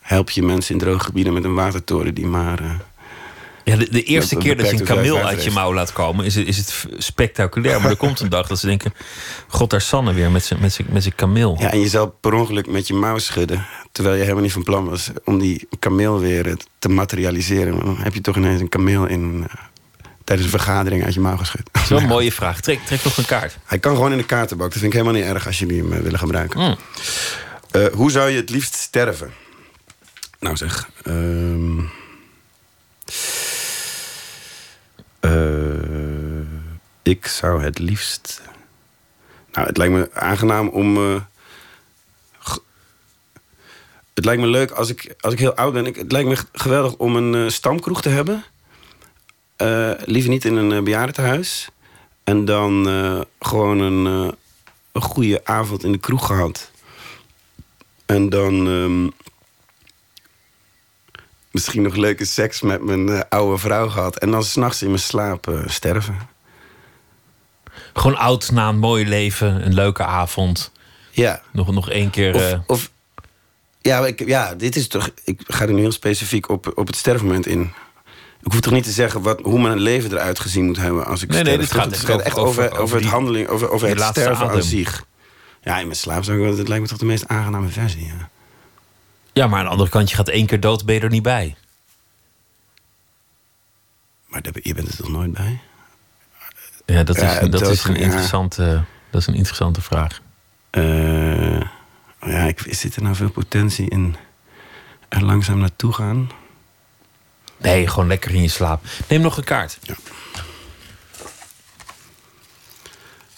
help 0.00 0.30
je 0.30 0.42
mensen 0.42 0.74
in 0.74 0.80
droge 0.80 1.04
gebieden 1.04 1.32
met 1.32 1.44
een 1.44 1.54
watertoren 1.54 2.14
die 2.14 2.26
maar... 2.26 2.60
eh, 2.60 2.70
Ja, 3.68 3.76
de, 3.76 3.90
de 3.90 4.02
eerste 4.02 4.36
keer 4.36 4.56
dat 4.56 4.70
je 4.70 4.76
een 4.78 4.84
kameel 4.84 5.18
uit 5.26 5.44
je 5.44 5.50
mouw 5.50 5.74
laat 5.74 5.92
komen, 5.92 6.24
is 6.24 6.34
het, 6.34 6.46
is 6.46 6.56
het 6.56 6.86
spectaculair. 6.98 7.80
Maar 7.80 7.90
er 7.90 7.96
komt 7.96 8.20
een 8.20 8.28
dag 8.28 8.46
dat 8.46 8.58
ze 8.58 8.66
denken: 8.66 8.94
God, 9.48 9.70
daar 9.70 9.80
Sanne 9.80 10.12
weer 10.12 10.30
met 10.30 10.44
zijn 10.44 10.60
met 10.60 10.72
zijn- 10.72 10.88
met 10.90 11.02
zijn 11.02 11.14
kameel. 11.14 11.56
Ja, 11.60 11.70
en 11.72 11.80
je 11.80 11.88
zou 11.88 12.08
per 12.20 12.32
ongeluk 12.32 12.66
met 12.66 12.86
je 12.86 12.94
mouw 12.94 13.18
schudden. 13.18 13.66
Terwijl 13.92 14.14
je 14.16 14.20
helemaal 14.22 14.42
niet 14.42 14.52
van 14.52 14.62
plan 14.62 14.88
was 14.88 15.10
om 15.24 15.38
die 15.38 15.68
kameel 15.78 16.18
weer 16.20 16.46
eh, 16.46 16.52
te 16.78 16.88
materialiseren. 16.88 17.74
Maar 17.76 17.84
dan 17.84 17.96
heb 17.98 18.14
je 18.14 18.20
toch 18.20 18.36
ineens 18.36 18.60
een 18.60 18.68
kameel 18.68 19.06
in, 19.06 19.46
eh, 19.48 19.54
tijdens 20.24 20.52
een 20.52 20.58
vergadering 20.58 21.04
uit 21.04 21.14
je 21.14 21.20
mouw 21.20 21.36
geschud. 21.36 21.68
Dat 21.72 21.82
is 21.82 21.88
wel 21.88 21.98
een 22.02 22.06
mooie 22.06 22.32
vraag. 22.32 22.60
Trek, 22.60 22.80
trek 22.86 23.04
nog 23.04 23.16
een 23.16 23.24
kaart. 23.26 23.56
Hij 23.64 23.78
kan 23.78 23.94
gewoon 23.94 24.12
in 24.12 24.18
de 24.18 24.24
kaartenbak. 24.24 24.70
Dat 24.70 24.78
vind 24.80 24.92
ik 24.92 24.98
helemaal 24.98 25.20
niet 25.20 25.30
erg 25.32 25.46
als 25.46 25.58
jullie 25.58 25.82
hem 25.82 25.92
eh, 25.92 26.00
willen 26.00 26.18
gebruiken. 26.18 26.60
Mm. 26.60 26.76
Eh, 27.70 27.86
hoe 27.92 28.10
zou 28.10 28.30
je 28.30 28.36
het 28.36 28.50
liefst 28.50 28.74
sterven? 28.74 29.32
Nou 30.40 30.56
zeg. 30.56 30.88
ehm, 31.04 31.78
eh, 31.78 31.84
ik 37.02 37.26
zou 37.26 37.62
het 37.62 37.78
liefst. 37.78 38.42
Nou, 39.52 39.66
het 39.66 39.76
lijkt 39.76 39.94
me 39.94 40.10
aangenaam 40.12 40.68
om. 40.68 40.96
eh, 40.96 41.20
het 44.14 44.24
lijkt 44.24 44.42
me 44.42 44.48
leuk 44.48 44.70
als 44.70 44.90
ik, 44.90 45.14
als 45.20 45.32
ik 45.32 45.38
heel 45.38 45.54
oud 45.54 45.72
ben. 45.72 45.86
Ik, 45.86 45.96
het 45.96 46.12
lijkt 46.12 46.28
me 46.28 46.36
geweldig 46.52 46.94
om 46.96 47.16
een 47.16 47.34
eh, 47.44 47.50
stamkroeg 47.50 48.02
te 48.02 48.08
hebben. 48.08 48.44
Eh, 49.56 49.90
liever 50.04 50.30
niet 50.30 50.44
in 50.44 50.56
een 50.56 50.70
uh, 50.70 50.82
bejaardentehuis. 50.82 51.68
En 52.24 52.44
dan 52.44 52.88
eh, 52.88 53.20
gewoon 53.40 53.78
een, 53.78 54.06
eh, 54.26 54.32
een 54.92 55.02
goede 55.02 55.40
avond 55.44 55.84
in 55.84 55.92
de 55.92 55.98
kroeg 55.98 56.26
gehad. 56.26 56.70
En 58.06 58.28
dan 58.28 58.66
ehm, 58.68 59.08
misschien 61.50 61.82
nog 61.82 61.94
leuke 61.96 62.24
seks 62.24 62.60
met 62.60 62.82
mijn 62.84 63.08
eh, 63.08 63.20
oude 63.28 63.58
vrouw 63.58 63.88
gehad. 63.88 64.16
En 64.18 64.30
dan 64.30 64.44
s'nachts 64.44 64.82
in 64.82 64.88
mijn 64.88 64.98
slaap 65.00 65.48
eh, 65.48 65.60
sterven. 65.66 66.18
Gewoon 67.92 68.16
oud 68.18 68.50
na 68.50 68.68
een 68.68 68.78
mooi 68.78 69.06
leven, 69.08 69.66
een 69.66 69.74
leuke 69.74 70.04
avond. 70.04 70.72
Ja. 71.10 71.42
Nog, 71.52 71.72
nog 71.72 71.90
één 71.90 72.10
keer. 72.10 72.34
Of, 72.34 72.40
eh, 72.52 72.58
of 72.66 72.90
ja, 73.80 74.06
ik, 74.06 74.26
ja, 74.26 74.54
dit 74.54 74.76
is 74.76 74.88
toch. 74.88 75.10
Ik 75.24 75.40
ga 75.46 75.64
er 75.66 75.72
nu 75.72 75.80
heel 75.80 75.92
specifiek 75.92 76.48
op, 76.48 76.72
op 76.74 76.86
het 76.86 76.96
sterfmoment 76.96 77.46
in. 77.46 77.60
Ik 78.42 78.52
hoef 78.52 78.60
toch 78.60 78.72
niet 78.72 78.84
te 78.84 78.90
zeggen 78.90 79.22
wat, 79.22 79.40
hoe 79.40 79.60
mijn 79.60 79.78
leven 79.78 80.12
eruit 80.12 80.40
gezien 80.40 80.64
moet 80.64 80.76
hebben 80.76 81.06
als 81.06 81.22
ik 81.22 81.28
Nee, 81.28 81.42
nee, 81.42 81.52
sterf. 81.52 81.68
dit 81.68 81.78
gaat 81.80 81.84
Het 81.84 82.08
echt 82.08 82.26
echt 82.26 82.36
over- 82.38 82.78
over, 82.78 82.94
het 82.94 83.02
die- 83.02 83.12
handeling, 83.12 83.48
over, 83.48 83.70
over 83.70 83.88
het 83.88 84.00
sterven 84.00 84.36
aan 84.36 84.48
adem. 84.50 84.62
zich. 84.62 85.04
Ja, 85.62 85.78
in 85.78 85.84
mijn 85.86 85.98
slaap 85.98 86.24
zou 86.24 86.38
ik 86.38 86.44
wel. 86.44 86.56
Dat 86.56 86.68
lijkt 86.68 86.82
me 86.82 86.88
toch 86.88 86.98
de 86.98 87.04
meest 87.04 87.28
aangename 87.28 87.68
versie. 87.68 88.04
Ja. 88.04 88.28
Ja, 89.38 89.46
maar 89.46 89.58
aan 89.58 89.64
de 89.64 89.70
andere 89.70 89.90
kant, 89.90 90.10
je 90.10 90.16
gaat 90.16 90.28
één 90.28 90.46
keer 90.46 90.60
dood, 90.60 90.84
ben 90.84 90.94
je 90.94 91.00
er 91.00 91.10
niet 91.10 91.22
bij. 91.22 91.56
Maar 94.26 94.42
je 94.62 94.74
bent 94.74 94.88
er 94.88 94.96
toch 94.96 95.08
nooit 95.08 95.32
bij? 95.32 95.60
Ja, 96.86 97.02
dat 97.02 97.16
is, 97.16 97.22
Ja, 97.22 97.40
dat 97.40 97.60
dood- 97.60 97.70
is, 97.70 97.84
een, 97.84 97.94
ja. 97.94 98.00
interessante, 98.00 98.84
dat 99.10 99.20
is 99.20 99.26
een 99.26 99.34
interessante 99.34 99.80
vraag. 99.80 100.20
Eh, 100.70 101.60
ja, 102.20 102.44
ik, 102.46 102.60
zit 102.68 102.96
er 102.96 103.02
nou 103.02 103.14
veel 103.14 103.30
potentie 103.30 103.88
in 103.90 104.16
er 105.08 105.24
langzaam 105.24 105.58
naartoe 105.58 105.92
gaan? 105.92 106.30
Nee, 107.56 107.86
gewoon 107.86 108.08
lekker 108.08 108.34
in 108.34 108.42
je 108.42 108.48
slaap. 108.48 108.84
Neem 109.08 109.20
nog 109.20 109.36
een 109.36 109.44
kaart. 109.44 109.78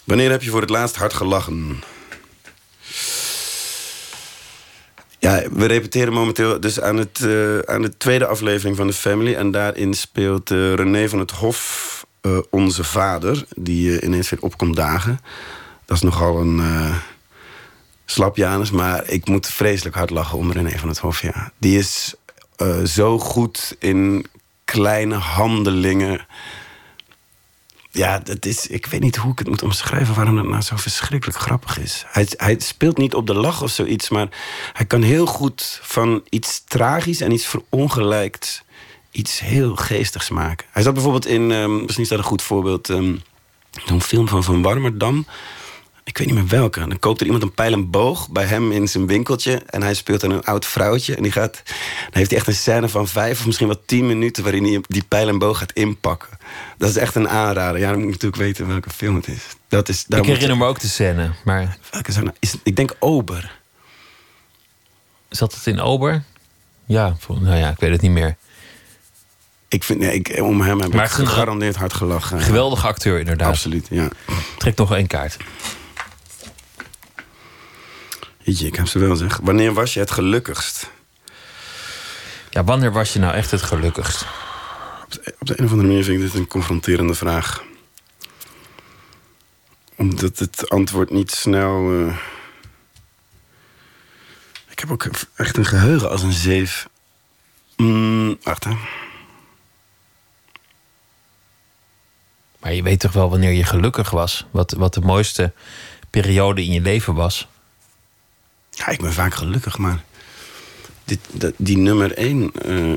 Wanneer 0.03 0.31
heb 0.31 0.43
je 0.43 0.49
voor 0.49 0.61
het 0.61 0.69
laatst 0.69 0.95
hard 0.95 1.13
gelachen? 1.13 1.83
Ja, 5.21 5.41
we 5.51 5.65
repeteren 5.65 6.13
momenteel 6.13 6.59
dus 6.59 6.81
aan, 6.81 6.97
het, 6.97 7.19
eh, 7.21 7.59
aan 7.59 7.81
de 7.81 7.97
tweede 7.97 8.25
aflevering 8.25 8.75
van 8.77 8.87
The 8.87 8.93
Family. 8.93 9.33
En 9.33 9.51
daarin 9.51 9.93
speelt 9.93 10.51
eh, 10.51 10.73
René 10.73 11.09
van 11.09 11.19
het 11.19 11.31
Hof 11.31 12.05
eh, 12.21 12.37
onze 12.49 12.83
vader, 12.83 13.45
die 13.55 14.01
ineens 14.01 14.29
weer 14.29 14.41
opkomt 14.41 14.75
dagen. 14.75 15.19
Dat 15.85 15.97
is 15.97 16.03
nogal 16.03 16.39
een 16.39 16.61
slap 18.05 18.37
Janus, 18.37 18.71
maar 18.71 19.09
ik 19.09 19.27
moet 19.27 19.47
vreselijk 19.47 19.95
hard 19.95 20.09
lachen 20.09 20.37
om 20.37 20.51
René 20.51 20.77
van 20.77 20.89
het 20.89 20.97
Hof. 20.97 21.21
Ja. 21.21 21.51
Die 21.57 21.77
is 21.77 22.15
zo 22.85 23.19
goed 23.19 23.75
in 23.79 24.25
kleine 24.65 25.15
handelingen. 25.15 26.25
Ja, 27.91 28.19
dat 28.19 28.45
is, 28.45 28.67
ik 28.67 28.85
weet 28.85 29.01
niet 29.01 29.15
hoe 29.15 29.31
ik 29.31 29.39
het 29.39 29.47
moet 29.47 29.63
omschrijven 29.63 30.15
waarom 30.15 30.35
dat 30.35 30.45
nou 30.45 30.61
zo 30.61 30.75
verschrikkelijk 30.75 31.39
grappig 31.39 31.79
is. 31.79 32.05
Hij, 32.07 32.27
hij 32.35 32.59
speelt 32.59 32.97
niet 32.97 33.15
op 33.15 33.27
de 33.27 33.33
lach 33.33 33.61
of 33.61 33.71
zoiets, 33.71 34.09
maar 34.09 34.27
hij 34.73 34.85
kan 34.85 35.01
heel 35.01 35.25
goed 35.25 35.79
van 35.81 36.23
iets 36.29 36.63
tragisch 36.67 37.21
en 37.21 37.31
iets 37.31 37.45
verongelijkt 37.45 38.63
iets 39.11 39.39
heel 39.39 39.75
geestigs 39.75 40.29
maken. 40.29 40.67
Hij 40.71 40.83
zat 40.83 40.93
bijvoorbeeld 40.93 41.25
in, 41.25 41.51
ehm, 41.51 41.81
misschien 41.81 42.03
is 42.03 42.09
dat 42.09 42.17
een 42.17 42.23
goed 42.23 42.41
voorbeeld, 42.41 42.89
ehm, 42.89 43.15
zo'n 43.85 44.01
film 44.01 44.27
van 44.27 44.43
Van 44.43 44.61
Warmerdam. 44.61 45.25
Ik 46.03 46.17
weet 46.17 46.27
niet 46.27 46.35
meer 46.35 46.47
welke. 46.47 46.79
Dan 46.79 46.99
koopt 46.99 47.19
er 47.19 47.25
iemand 47.25 47.43
een 47.43 47.53
pijl 47.53 47.73
en 47.73 47.89
boog 47.89 48.29
bij 48.29 48.45
hem 48.45 48.71
in 48.71 48.87
zijn 48.87 49.07
winkeltje. 49.07 49.61
En 49.65 49.81
hij 49.81 49.93
speelt 49.93 50.21
dan 50.21 50.31
een 50.31 50.43
oud 50.43 50.65
vrouwtje. 50.65 51.15
En 51.15 51.23
die 51.23 51.31
gaat, 51.31 51.61
dan 51.65 52.11
heeft 52.11 52.29
hij 52.29 52.39
echt 52.39 52.47
een 52.47 52.55
scène 52.55 52.89
van 52.89 53.07
vijf 53.07 53.39
of 53.39 53.45
misschien 53.45 53.67
wel 53.67 53.81
tien 53.85 54.05
minuten... 54.05 54.43
waarin 54.43 54.63
hij 54.63 54.81
die 54.87 55.03
pijl 55.07 55.27
en 55.27 55.39
boog 55.39 55.57
gaat 55.57 55.71
inpakken. 55.71 56.29
Dat 56.77 56.89
is 56.89 56.95
echt 56.95 57.15
een 57.15 57.29
aanrader. 57.29 57.79
Ja, 57.79 57.89
dan 57.89 57.95
moet 57.95 58.07
ik 58.07 58.11
natuurlijk 58.11 58.41
weten 58.41 58.67
welke 58.67 58.89
film 58.89 59.15
het 59.15 59.27
is. 59.27 59.43
Dat 59.67 59.89
is 59.89 60.05
daar 60.05 60.19
ik 60.19 60.25
herinner 60.25 60.57
me 60.57 60.65
ook 60.65 60.79
de 60.79 60.87
scène, 60.87 61.31
maar... 61.43 61.77
Welke 61.91 62.33
is, 62.39 62.55
ik 62.63 62.75
denk 62.75 62.95
Ober. 62.99 63.59
Zat 65.29 65.53
het 65.53 65.67
in 65.67 65.79
Ober? 65.79 66.23
Ja, 66.85 67.15
nou 67.27 67.57
ja, 67.57 67.69
ik 67.69 67.79
weet 67.79 67.91
het 67.91 68.01
niet 68.01 68.11
meer. 68.11 68.35
Ik 69.67 69.83
vind, 69.83 69.99
nee, 69.99 70.13
ik, 70.13 70.41
om 70.41 70.61
hem 70.61 70.79
heb 70.79 70.93
Maar 70.93 71.05
ik 71.05 71.11
gegarandeerd 71.11 71.75
hard 71.75 71.93
gelachen. 71.93 72.41
Geweldige 72.41 72.87
acteur, 72.87 73.19
inderdaad. 73.19 73.49
Absoluut, 73.49 73.87
ja. 73.89 74.07
Trek 74.57 74.75
nog 74.75 74.93
één 74.93 75.07
kaart. 75.07 75.37
Jeetje, 78.43 78.67
ik 78.67 78.75
heb 78.75 78.87
ze 78.87 78.99
wel 78.99 79.15
zeg. 79.15 79.37
Wanneer 79.43 79.73
was 79.73 79.93
je 79.93 79.99
het 79.99 80.11
gelukkigst? 80.11 80.89
Ja, 82.49 82.63
wanneer 82.63 82.91
was 82.91 83.13
je 83.13 83.19
nou 83.19 83.33
echt 83.33 83.51
het 83.51 83.61
gelukkigst? 83.61 84.25
Op 85.03 85.11
de, 85.11 85.35
op 85.39 85.47
de 85.47 85.59
een 85.59 85.65
of 85.65 85.71
andere 85.71 85.87
manier 85.89 86.03
vind 86.03 86.17
ik 86.17 86.23
dit 86.25 86.33
een 86.33 86.47
confronterende 86.47 87.13
vraag. 87.13 87.63
Omdat 89.95 90.39
het 90.39 90.69
antwoord 90.69 91.09
niet 91.09 91.31
snel. 91.31 91.91
eh, 92.07 92.17
Ik 94.69 94.79
heb 94.79 94.91
ook 94.91 95.07
echt 95.35 95.57
een 95.57 95.65
geheugen 95.65 96.09
als 96.09 96.21
een 96.23 96.31
zeef. 96.33 96.87
Mm, 97.77 98.37
wacht 98.43 98.63
hè. 98.63 98.71
Maar 102.59 102.73
je 102.73 102.83
weet 102.83 102.99
toch 102.99 103.11
wel 103.13 103.29
wanneer 103.29 103.51
je 103.51 103.63
gelukkig 103.63 104.09
was? 104.09 104.45
Wat, 104.51 104.71
wat 104.71 104.93
de 104.93 105.01
mooiste 105.01 105.53
periode 106.09 106.63
in 106.63 106.71
je 106.71 106.81
leven 106.81 107.13
was? 107.13 107.47
Ja, 108.81 108.87
ik 108.87 109.01
ben 109.01 109.13
vaak 109.13 109.33
gelukkig, 109.33 109.77
maar. 109.77 110.03
Dit, 111.03 111.19
dat, 111.31 111.53
die 111.57 111.77
nummer 111.77 112.13
één 112.13 112.51
eh, 112.51 112.93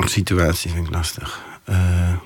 situatie 0.00 0.70
vind 0.70 0.86
ik 0.86 0.92
lastig. 0.92 1.40
Eh, 1.64 2.16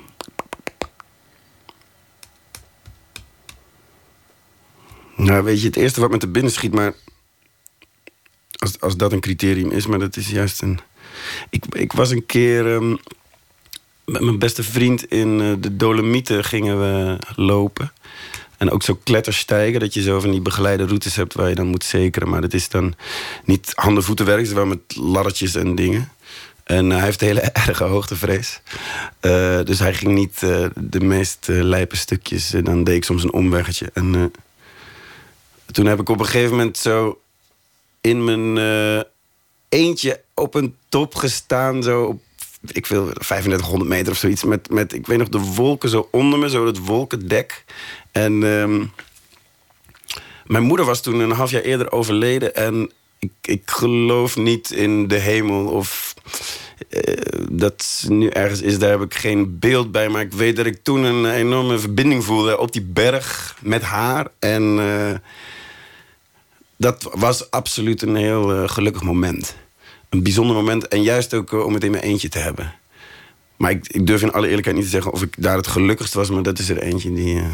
nou, 5.16 5.44
weet 5.44 5.60
je, 5.60 5.66
het 5.66 5.76
eerste 5.76 6.00
wat 6.00 6.10
me 6.10 6.16
te 6.18 6.28
binnen 6.28 6.52
schiet, 6.52 6.74
maar. 6.74 6.94
Als, 8.58 8.80
als 8.80 8.96
dat 8.96 9.12
een 9.12 9.20
criterium 9.20 9.70
is, 9.70 9.86
maar 9.86 9.98
dat 9.98 10.16
is 10.16 10.28
juist 10.28 10.62
een. 10.62 10.78
Ik, 11.50 11.64
ik 11.74 11.92
was 11.92 12.10
een 12.10 12.26
keer. 12.26 12.74
ehm, 12.74 12.96
met 14.04 14.22
mijn 14.22 14.38
beste 14.38 14.62
vriend 14.62 15.10
in 15.10 15.40
eh, 15.40 15.52
de 15.58 15.76
Dolomieten 15.76 16.44
gingen 16.44 16.80
we 16.80 17.18
lopen. 17.36 17.92
En 18.58 18.70
ook 18.70 18.82
zo 18.82 18.98
kletterstijgen, 19.02 19.80
dat 19.80 19.94
je 19.94 20.02
zo 20.02 20.20
van 20.20 20.30
die 20.30 20.40
begeleide 20.40 20.86
routes 20.86 21.16
hebt 21.16 21.34
waar 21.34 21.48
je 21.48 21.54
dan 21.54 21.66
moet 21.66 21.84
zekeren. 21.84 22.28
Maar 22.28 22.40
dat 22.40 22.52
is 22.52 22.68
dan 22.68 22.94
niet 23.44 23.72
handen-voetenwerk, 23.74 24.46
wel 24.46 24.66
met 24.66 24.78
laddertjes 24.96 25.54
en 25.54 25.74
dingen. 25.74 26.08
En 26.64 26.90
eh, 26.90 26.96
hij 26.96 27.04
heeft 27.06 27.20
hele 27.20 27.40
erge 27.66 27.84
hoogtevrees. 27.84 28.60
Eh, 29.20 29.60
dus 29.64 29.78
hij 29.78 29.94
ging 29.94 30.14
niet 30.14 30.42
eh, 30.42 30.66
de 30.74 31.00
meest 31.00 31.48
eh, 31.48 31.62
lijpe 31.62 31.96
stukjes. 31.96 32.52
eh, 32.52 32.64
dan 32.64 32.84
deed 32.84 32.96
ik 32.96 33.04
soms 33.04 33.22
een 33.22 33.32
omweggetje. 33.32 33.90
En 33.94 34.32
toen 35.72 35.86
heb 35.86 36.00
ik 36.00 36.08
op 36.08 36.18
een 36.18 36.24
gegeven 36.26 36.50
moment 36.50 36.76
zo 36.76 37.20
in 38.00 38.24
mijn 38.24 38.58
eentje 39.68 40.20
op 40.34 40.54
een 40.54 40.76
top 40.88 41.14
gestaan. 41.14 41.82
Zo 41.82 42.04
op, 42.04 42.20
ik 42.72 42.86
wil 42.86 43.10
3500 43.12 43.90
meter 43.90 44.12
of 44.12 44.18
zoiets. 44.18 44.44
Met, 44.44 44.70
met, 44.70 44.92
ik 44.92 45.06
weet 45.06 45.18
nog, 45.18 45.28
de 45.28 45.38
wolken 45.38 45.88
zo 45.88 46.08
onder 46.10 46.38
me, 46.38 46.50
zo 46.50 46.66
het 46.66 46.78
wolkendek. 46.78 47.64
En 48.12 48.32
ehm, 48.32 48.84
mijn 50.46 50.62
moeder 50.62 50.86
was 50.86 51.02
toen 51.02 51.18
een 51.18 51.30
half 51.30 51.50
jaar 51.50 51.62
eerder 51.62 51.92
overleden. 51.92 52.54
En 52.54 52.90
ik, 53.18 53.32
ik 53.42 53.62
geloof 53.64 54.36
niet 54.36 54.70
in 54.70 55.08
de 55.08 55.18
hemel 55.18 55.66
of 55.66 56.14
eh, 56.88 57.44
dat 57.50 58.04
nu 58.08 58.28
ergens 58.28 58.62
is. 58.62 58.78
Daar 58.78 58.90
heb 58.90 59.02
ik 59.02 59.14
geen 59.14 59.58
beeld 59.58 59.92
bij. 59.92 60.08
Maar 60.08 60.22
ik 60.22 60.32
weet 60.32 60.56
dat 60.56 60.66
ik 60.66 60.82
toen 60.82 61.02
een 61.02 61.30
enorme 61.30 61.78
verbinding 61.78 62.24
voelde 62.24 62.58
op 62.58 62.72
die 62.72 62.82
berg 62.82 63.56
met 63.60 63.82
haar. 63.82 64.26
En 64.38 64.78
eh, 64.78 65.14
dat 66.76 67.08
was 67.12 67.50
absoluut 67.50 68.02
een 68.02 68.16
heel 68.16 68.52
eh, 68.52 68.68
gelukkig 68.68 69.02
moment. 69.02 69.56
Een 70.14 70.22
bijzonder 70.22 70.56
moment. 70.56 70.88
En 70.88 71.02
juist 71.02 71.34
ook 71.34 71.52
eh, 71.52 71.64
om 71.64 71.74
het 71.74 71.84
in 71.84 71.90
mijn 71.90 72.02
eentje 72.02 72.28
te 72.28 72.38
hebben. 72.38 72.74
Maar 73.56 73.70
ik, 73.70 73.88
ik 73.88 74.06
durf 74.06 74.22
in 74.22 74.32
alle 74.32 74.46
eerlijkheid 74.46 74.76
niet 74.76 74.84
te 74.84 74.90
zeggen 74.90 75.12
of 75.12 75.22
ik 75.22 75.34
daar 75.38 75.56
het 75.56 75.66
gelukkigst 75.66 76.14
was. 76.14 76.30
Maar 76.30 76.42
dat 76.42 76.58
is 76.58 76.68
er 76.68 76.82
eentje 76.82 77.12
die 77.12 77.38
eh, 77.38 77.46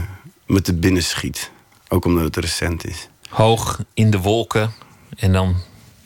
me 0.47 0.61
te 0.61 0.75
binnen 0.75 1.03
schiet. 1.03 1.51
Ook 1.89 2.05
omdat 2.05 2.25
het 2.25 2.37
recent 2.37 2.87
is. 2.87 3.09
Hoog 3.29 3.81
in 3.95 4.11
de 4.11 4.19
wolken 4.19 4.73
en 5.17 5.33
dan 5.33 5.57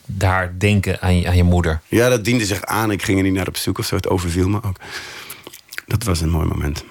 daar 0.07 0.59
denken 0.59 1.01
aan 1.01 1.19
je, 1.19 1.29
aan 1.29 1.37
je 1.37 1.43
moeder. 1.43 1.81
Ja, 1.89 2.09
dat 2.09 2.25
diende 2.25 2.47
zich 2.47 2.63
aan. 2.63 2.91
Ik 2.91 3.03
ging 3.03 3.19
er 3.19 3.25
niet 3.25 3.33
naar 3.33 3.49
op 3.49 3.57
zoek 3.57 3.79
of 3.79 3.87
zo. 3.87 3.97
Het 3.97 4.09
overviel 4.09 4.49
me 4.49 4.63
ook. 4.63 4.77
Dat 5.87 6.03
was 6.03 6.21
een 6.21 6.31
mooi 6.31 6.47
moment. 6.47 6.85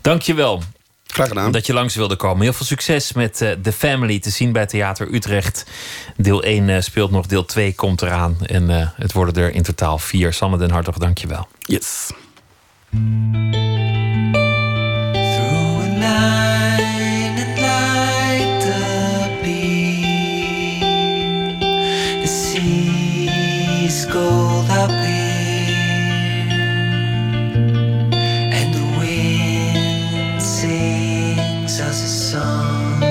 Dankjewel. 0.00 0.62
Graag 1.06 1.28
gedaan. 1.28 1.52
Dat 1.52 1.66
je 1.66 1.72
langs 1.72 1.94
wilde 1.94 2.16
komen. 2.16 2.42
Heel 2.42 2.52
veel 2.52 2.66
succes 2.66 3.12
met 3.12 3.40
uh, 3.40 3.50
The 3.50 3.72
Family 3.72 4.18
te 4.18 4.30
zien 4.30 4.52
bij 4.52 4.66
Theater 4.66 5.14
Utrecht. 5.14 5.66
Deel 6.16 6.42
1 6.42 6.68
uh, 6.68 6.80
speelt 6.80 7.10
nog, 7.10 7.26
deel 7.26 7.44
2 7.44 7.74
komt 7.74 8.02
eraan. 8.02 8.36
En 8.46 8.70
uh, 8.70 8.88
het 8.94 9.12
worden 9.12 9.42
er 9.42 9.54
in 9.54 9.62
totaal 9.62 9.98
vier. 9.98 10.32
Sanne 10.32 10.58
den 10.58 10.70
Hartog, 10.70 10.98
dank 10.98 11.18
je 11.18 11.26
wel. 11.26 11.48
Yes. 11.58 12.10
Us 31.80 32.02
a 32.02 32.08
song. 32.08 33.05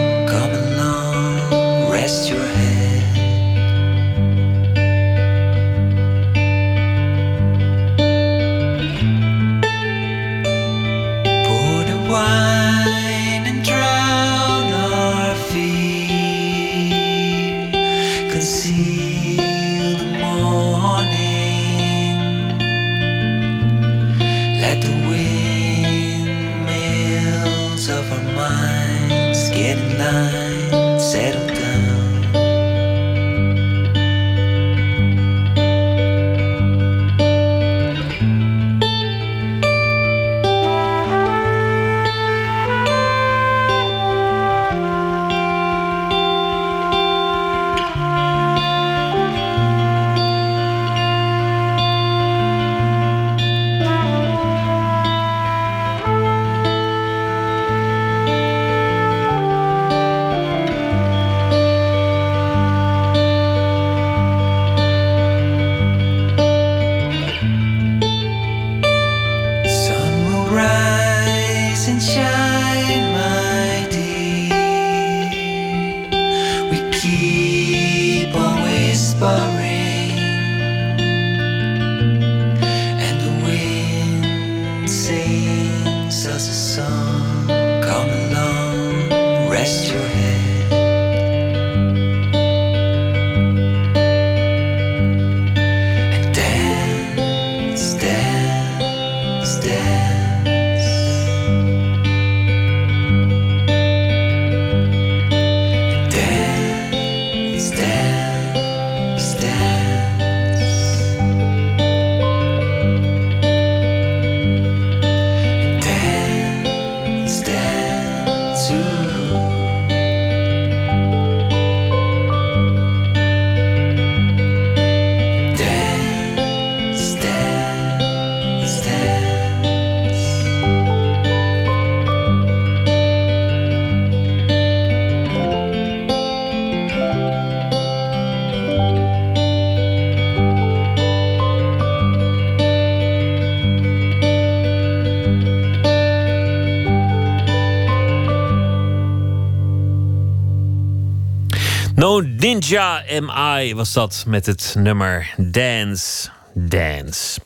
Ninja 152.70 153.04
MI 153.20 153.76
was 153.76 153.94
dat 153.94 154.24
met 154.28 154.46
het 154.46 154.76
nummer 154.78 155.34
Dance, 155.38 156.30
Dance. 156.54 157.40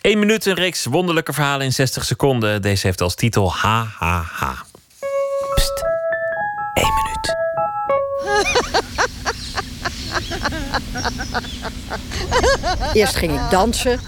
Eén 0.00 0.18
minuut, 0.18 0.46
een 0.46 0.54
reeks 0.54 0.84
wonderlijke 0.84 1.32
verhalen 1.32 1.66
in 1.66 1.72
60 1.72 2.04
seconden. 2.04 2.62
Deze 2.62 2.86
heeft 2.86 3.00
als 3.00 3.14
titel 3.14 3.52
Ha. 3.52 3.86
Pst, 5.54 5.84
één 6.74 6.92
minuut. 6.94 7.36
Eerst 12.96 13.16
ging 13.16 13.32
ik 13.32 13.50
dansen 13.50 14.00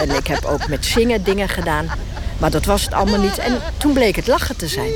en 0.00 0.10
ik 0.10 0.26
heb 0.26 0.44
ook 0.44 0.68
met 0.68 0.84
zingen 0.84 1.24
dingen 1.24 1.48
gedaan. 1.48 1.90
Maar 2.38 2.50
dat 2.50 2.64
was 2.64 2.84
het 2.84 2.94
allemaal 2.94 3.20
niet. 3.20 3.38
En 3.38 3.60
toen 3.76 3.92
bleek 3.92 4.16
het 4.16 4.26
lachen 4.26 4.56
te 4.56 4.68
zijn. 4.68 4.92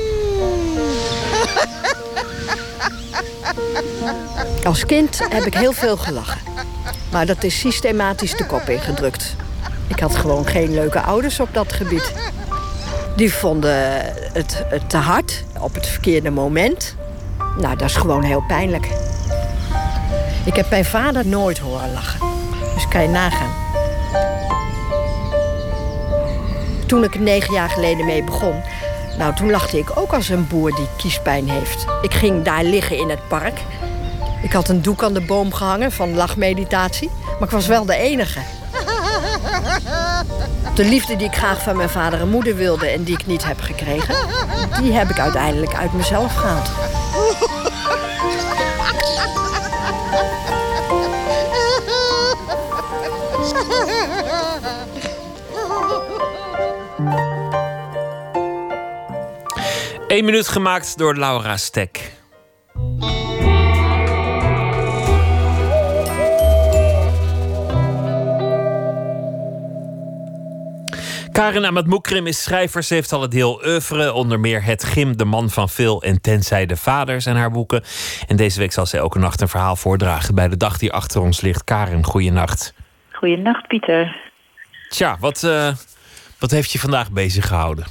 Als 4.63 4.85
kind 4.85 5.19
heb 5.29 5.45
ik 5.45 5.53
heel 5.53 5.73
veel 5.73 5.97
gelachen. 5.97 6.41
Maar 7.11 7.25
dat 7.25 7.43
is 7.43 7.59
systematisch 7.59 8.35
de 8.35 8.45
kop 8.45 8.69
ingedrukt. 8.69 9.35
Ik 9.87 9.99
had 9.99 10.15
gewoon 10.15 10.47
geen 10.47 10.73
leuke 10.73 11.01
ouders 11.01 11.39
op 11.39 11.49
dat 11.51 11.73
gebied. 11.73 12.13
Die 13.15 13.33
vonden 13.33 14.01
het, 14.33 14.65
te 14.87 14.97
hard 14.97 15.43
op 15.59 15.73
het 15.73 15.87
verkeerde 15.87 16.29
moment. 16.29 16.95
Nou, 17.57 17.75
dat 17.75 17.89
is 17.89 17.95
gewoon 17.95 18.23
heel 18.23 18.43
pijnlijk. 18.47 18.87
Ik 20.45 20.55
heb 20.55 20.69
mijn 20.69 20.85
vader 20.85 21.27
nooit 21.27 21.59
horen 21.59 21.93
lachen. 21.93 22.19
Dus 22.73 22.87
kan 22.87 23.01
je 23.01 23.07
nagaan. 23.07 23.53
Toen 26.87 27.03
ik 27.03 27.19
negen 27.19 27.53
jaar 27.53 27.69
geleden 27.69 28.05
mee 28.05 28.23
begon... 28.23 28.61
nou, 29.17 29.35
toen 29.35 29.49
lachte 29.49 29.77
ik 29.77 29.97
ook 29.97 30.13
als 30.13 30.29
een 30.29 30.47
boer 30.47 30.75
die 30.75 30.87
kiespijn 30.97 31.49
heeft. 31.49 31.85
Ik 32.01 32.13
ging 32.13 32.43
daar 32.43 32.63
liggen 32.63 32.97
in 32.97 33.09
het 33.09 33.27
park. 33.27 33.59
Ik 34.51 34.57
had 34.57 34.69
een 34.69 34.81
doek 34.81 35.03
aan 35.03 35.13
de 35.13 35.21
boom 35.21 35.53
gehangen 35.53 35.91
van 35.91 36.15
lachmeditatie. 36.15 37.09
Maar 37.09 37.47
ik 37.47 37.49
was 37.49 37.67
wel 37.67 37.85
de 37.85 37.95
enige. 37.95 38.39
De 40.75 40.85
liefde 40.85 41.15
die 41.15 41.27
ik 41.27 41.35
graag 41.35 41.61
van 41.61 41.77
mijn 41.77 41.89
vader 41.89 42.19
en 42.19 42.29
moeder 42.29 42.55
wilde... 42.55 42.87
en 42.87 43.03
die 43.03 43.17
ik 43.17 43.25
niet 43.25 43.45
heb 43.45 43.61
gekregen... 43.61 44.15
die 44.81 44.91
heb 44.91 45.09
ik 45.09 45.19
uiteindelijk 45.19 45.73
uit 45.73 45.93
mezelf 45.93 46.35
gehaald. 46.35 46.69
Eén 60.07 60.25
minuut 60.25 60.47
gemaakt 60.47 60.97
door 60.97 61.15
Laura 61.15 61.57
Stek. 61.57 62.20
Karin 71.41 71.65
Amat 71.65 71.87
Moekrim 71.87 72.27
is 72.27 72.43
schrijver. 72.43 72.83
Ze 72.83 72.93
heeft 72.93 73.11
al 73.11 73.21
het 73.21 73.31
deel 73.31 73.61
oeuvre. 73.65 74.13
Onder 74.13 74.39
meer 74.39 74.63
Het 74.63 74.83
Gim, 74.83 75.17
De 75.17 75.25
Man 75.25 75.49
van 75.49 75.69
Veel 75.69 76.01
en 76.03 76.21
Tenzij 76.21 76.65
de 76.65 76.75
Vader 76.75 77.21
zijn 77.21 77.35
haar 77.35 77.51
boeken. 77.51 77.83
En 78.27 78.35
deze 78.35 78.59
week 78.59 78.71
zal 78.71 78.85
zij 78.85 78.99
elke 78.99 79.19
nacht 79.19 79.41
een 79.41 79.47
verhaal 79.47 79.75
voordragen 79.75 80.35
bij 80.35 80.47
de 80.47 80.57
dag 80.57 80.77
die 80.77 80.91
achter 80.91 81.21
ons 81.21 81.41
ligt. 81.41 81.63
Karin, 81.63 82.03
goeienacht. 82.03 82.73
Goeienacht, 83.11 83.67
Pieter. 83.67 84.15
Tja, 84.89 85.17
wat, 85.19 85.43
eh, 85.43 85.67
wat 86.39 86.51
heeft 86.51 86.71
je 86.71 86.79
vandaag 86.79 87.11
bezig 87.11 87.47
gehouden? 87.47 87.85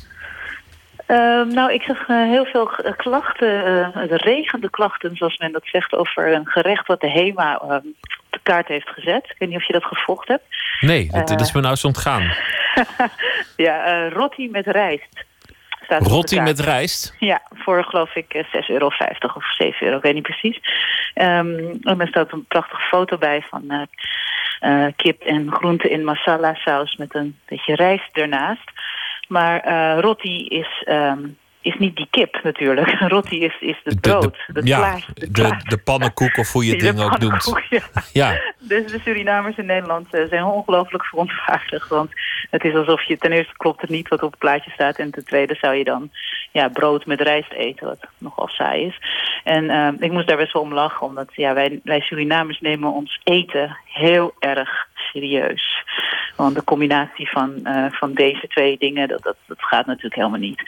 Ehm, 1.07 1.49
nou, 1.49 1.73
ik 1.73 1.83
zag 1.83 2.09
eh, 2.09 2.17
heel 2.17 2.45
veel 2.45 2.67
g- 2.67 2.97
klachten, 2.97 3.65
eh, 3.95 4.05
regende 4.07 4.71
klachten, 4.71 5.17
zoals 5.17 5.39
men 5.39 5.53
dat 5.53 5.65
zegt, 5.65 5.95
over 5.95 6.33
een 6.35 6.47
gerecht 6.47 6.87
wat 6.87 7.01
de 7.01 7.11
HEMA 7.11 7.59
ehm, 7.59 7.73
op 7.75 8.27
de 8.31 8.41
kaart 8.43 8.69
heeft 8.69 8.89
gezet. 8.89 9.25
Ik 9.25 9.35
weet 9.39 9.49
niet 9.49 9.59
of 9.59 9.67
je 9.67 9.73
dat 9.73 9.85
gevolgd 9.85 10.29
hebt. 10.29 10.45
Nee, 10.81 11.09
dat, 11.11 11.29
dat 11.29 11.41
is 11.41 11.49
Eh. 11.49 11.55
me 11.55 11.61
nou 11.61 11.71
eens 11.73 11.85
ontgaan. 11.85 12.23
ja, 13.57 13.85
eh 13.85 14.13
rotti 14.13 14.49
met 14.51 14.67
rijst. 14.67 15.29
Rotti 15.99 16.41
met 16.41 16.61
rijst. 16.61 17.15
Ja, 17.19 17.43
voor 17.55 17.85
geloof 17.85 18.15
ik 18.15 18.35
eh, 18.35 18.45
6,50 18.45 18.67
euro 18.67 18.87
of 18.87 18.95
7 19.59 19.87
euro, 19.87 19.97
ik 19.97 20.03
weet 20.03 20.15
niet 20.15 20.23
precies. 20.23 20.61
Ehm, 21.15 21.57
en 21.83 22.01
er 22.01 22.09
staat 22.09 22.33
een 22.33 22.45
prachtige 22.45 22.83
foto 22.83 23.19
bij 23.19 23.43
van 23.43 23.65
eh, 23.71 23.83
eh, 24.61 24.93
kip 24.97 25.23
en 25.23 25.53
groenten 25.53 25.91
in 25.91 26.05
masala 26.05 26.55
saus 26.55 26.97
met 26.97 27.15
een 27.15 27.39
beetje 27.49 27.75
rijst 27.75 28.09
ernaast. 28.17 28.71
Maar 29.29 29.61
eh 29.61 30.01
roti 30.01 30.47
is, 30.47 30.83
ehm, 30.85 31.19
is 31.61 31.79
niet 31.79 31.97
die 31.97 32.07
kip 32.11 32.41
natuurlijk. 32.43 32.91
Roti 33.09 33.45
is, 33.45 33.57
is 33.61 33.81
het 33.85 34.01
brood. 34.01 34.37
het 34.47 34.67
ja, 34.67 34.79
plaatje, 34.79 35.13
het 35.15 35.35
de, 35.35 35.57
de 35.65 35.79
pannenkoek 35.79 36.37
of 36.37 36.53
hoe 36.53 36.65
je 36.65 36.71
het 36.75 36.81
De 36.81 36.87
ding 36.87 37.01
ook 37.01 37.19
pannenkoek, 37.19 37.63
ja. 37.71 37.83
Ja, 38.13 38.41
Dus 38.59 38.93
de 38.93 39.01
Surinamers 39.05 39.57
in 39.57 39.67
Nederland 39.67 40.15
eh, 40.15 40.29
zijn 40.29 40.45
ongelooflijk 40.45 41.05
verontwaardigd. 41.05 41.89
Want 41.89 42.11
het 42.51 42.65
is 42.65 42.75
alsof 42.75 43.03
je 43.03 43.19
ten 43.19 43.33
eerste 43.33 43.57
klopt 43.57 43.81
het 43.81 43.91
niet 43.91 44.09
wat 44.09 44.23
op 44.23 44.31
het 44.31 44.41
plaatje 44.41 44.71
staat. 44.71 44.97
En 44.97 45.11
ten 45.11 45.25
tweede 45.25 45.55
zou 45.55 45.75
je 45.75 45.85
dan 45.85 46.11
ja, 46.53 46.69
brood 46.69 47.07
met 47.07 47.21
rijst 47.21 47.53
eten, 47.53 47.87
wat 47.87 48.07
nogal 48.19 48.49
saai 48.49 48.85
is. 48.85 48.99
En 49.45 49.71
eh, 49.71 49.89
ik 49.99 50.13
moest 50.13 50.29
daar 50.29 50.37
best 50.37 50.53
wel 50.53 50.63
om 50.63 50.75
lachen, 50.75 51.07
omdat 51.07 51.29
ja, 51.35 51.55
wij, 51.55 51.81
wij 51.85 52.01
Surinamers 52.01 52.61
nemen 52.61 52.93
ons 52.93 53.21
eten 53.25 53.77
heel 53.85 54.35
erg 54.39 54.89
serieus. 55.13 55.85
Want 56.37 56.55
de 56.55 56.65
combinatie 56.65 57.31
van, 57.31 57.65
eh, 57.65 57.85
van 57.91 58.15
deze 58.15 58.47
twee 58.49 58.79
dingen, 58.79 59.09
dat, 59.09 59.23
dat, 59.23 59.37
dat 59.47 59.59
gaat 59.61 59.87
natuurlijk 59.87 60.15
helemaal 60.15 60.39
niet. 60.39 60.63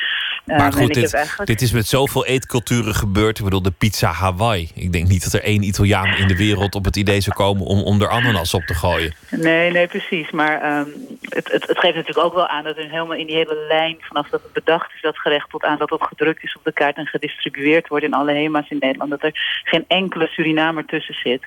Eh, 0.46 0.58
maar 0.58 0.72
goed, 0.72 0.94
dit, 0.94 1.14
eigenlijk- 1.14 1.48
dit 1.48 1.60
is 1.60 1.72
met 1.72 1.86
zoveel 1.86 2.26
eetculturen 2.26 2.94
gebeurd. 2.94 3.38
Ik 3.38 3.44
bedoel, 3.44 3.62
de 3.62 3.70
pizza 3.70 4.10
Hawaii. 4.10 4.70
Ik 4.74 4.92
denk 4.92 5.08
niet 5.08 5.22
dat 5.22 5.32
er 5.32 5.42
één 5.42 5.62
Italiaan 5.62 6.16
in 6.16 6.26
de 6.26 6.36
wereld 6.36 6.74
op 6.74 6.84
het 6.84 6.96
idee 6.96 7.20
zou 7.20 7.36
komen 7.36 7.66
om, 7.66 7.82
om 7.82 8.00
er 8.00 8.08
ananas 8.08 8.54
op 8.54 8.62
te 8.62 8.74
gooien. 8.74 9.14
Nee, 9.30 9.70
nee, 9.70 9.86
precies. 9.86 10.30
Maar 10.30 10.60
ehm, 10.60 10.88
het, 11.20 11.52
het, 11.52 11.66
het 11.68 11.78
geeft 11.78 11.94
natuurlijk 11.94 12.26
ook 12.26 12.34
wel 12.34 12.48
aan 12.48 12.64
dat 12.64 12.76
er 12.76 12.90
helemaal 12.90 13.16
in 13.16 13.26
die 13.26 13.36
hele 13.36 13.64
lijn... 13.68 13.96
vanaf 14.00 14.28
dat 14.28 14.42
het 14.42 14.52
bedacht 14.52 14.94
is, 14.94 15.00
dat 15.00 15.18
gerecht, 15.18 15.50
tot 15.50 15.64
aan 15.64 15.78
dat 15.78 15.90
het 15.90 16.02
gedrukt 16.02 16.42
is 16.42 16.56
op 16.56 16.64
de 16.64 16.72
kaart... 16.72 16.96
en 16.96 17.06
gedistribueerd 17.06 17.88
wordt 17.88 18.04
in 18.04 18.14
alle 18.14 18.32
HEMA's 18.32 18.70
in 18.70 18.76
Nederland... 18.80 19.10
dat 19.10 19.22
er 19.22 19.62
geen 19.64 19.84
enkele 19.88 20.26
Surinamer 20.26 20.84
tussen 20.84 21.14
zit. 21.14 21.42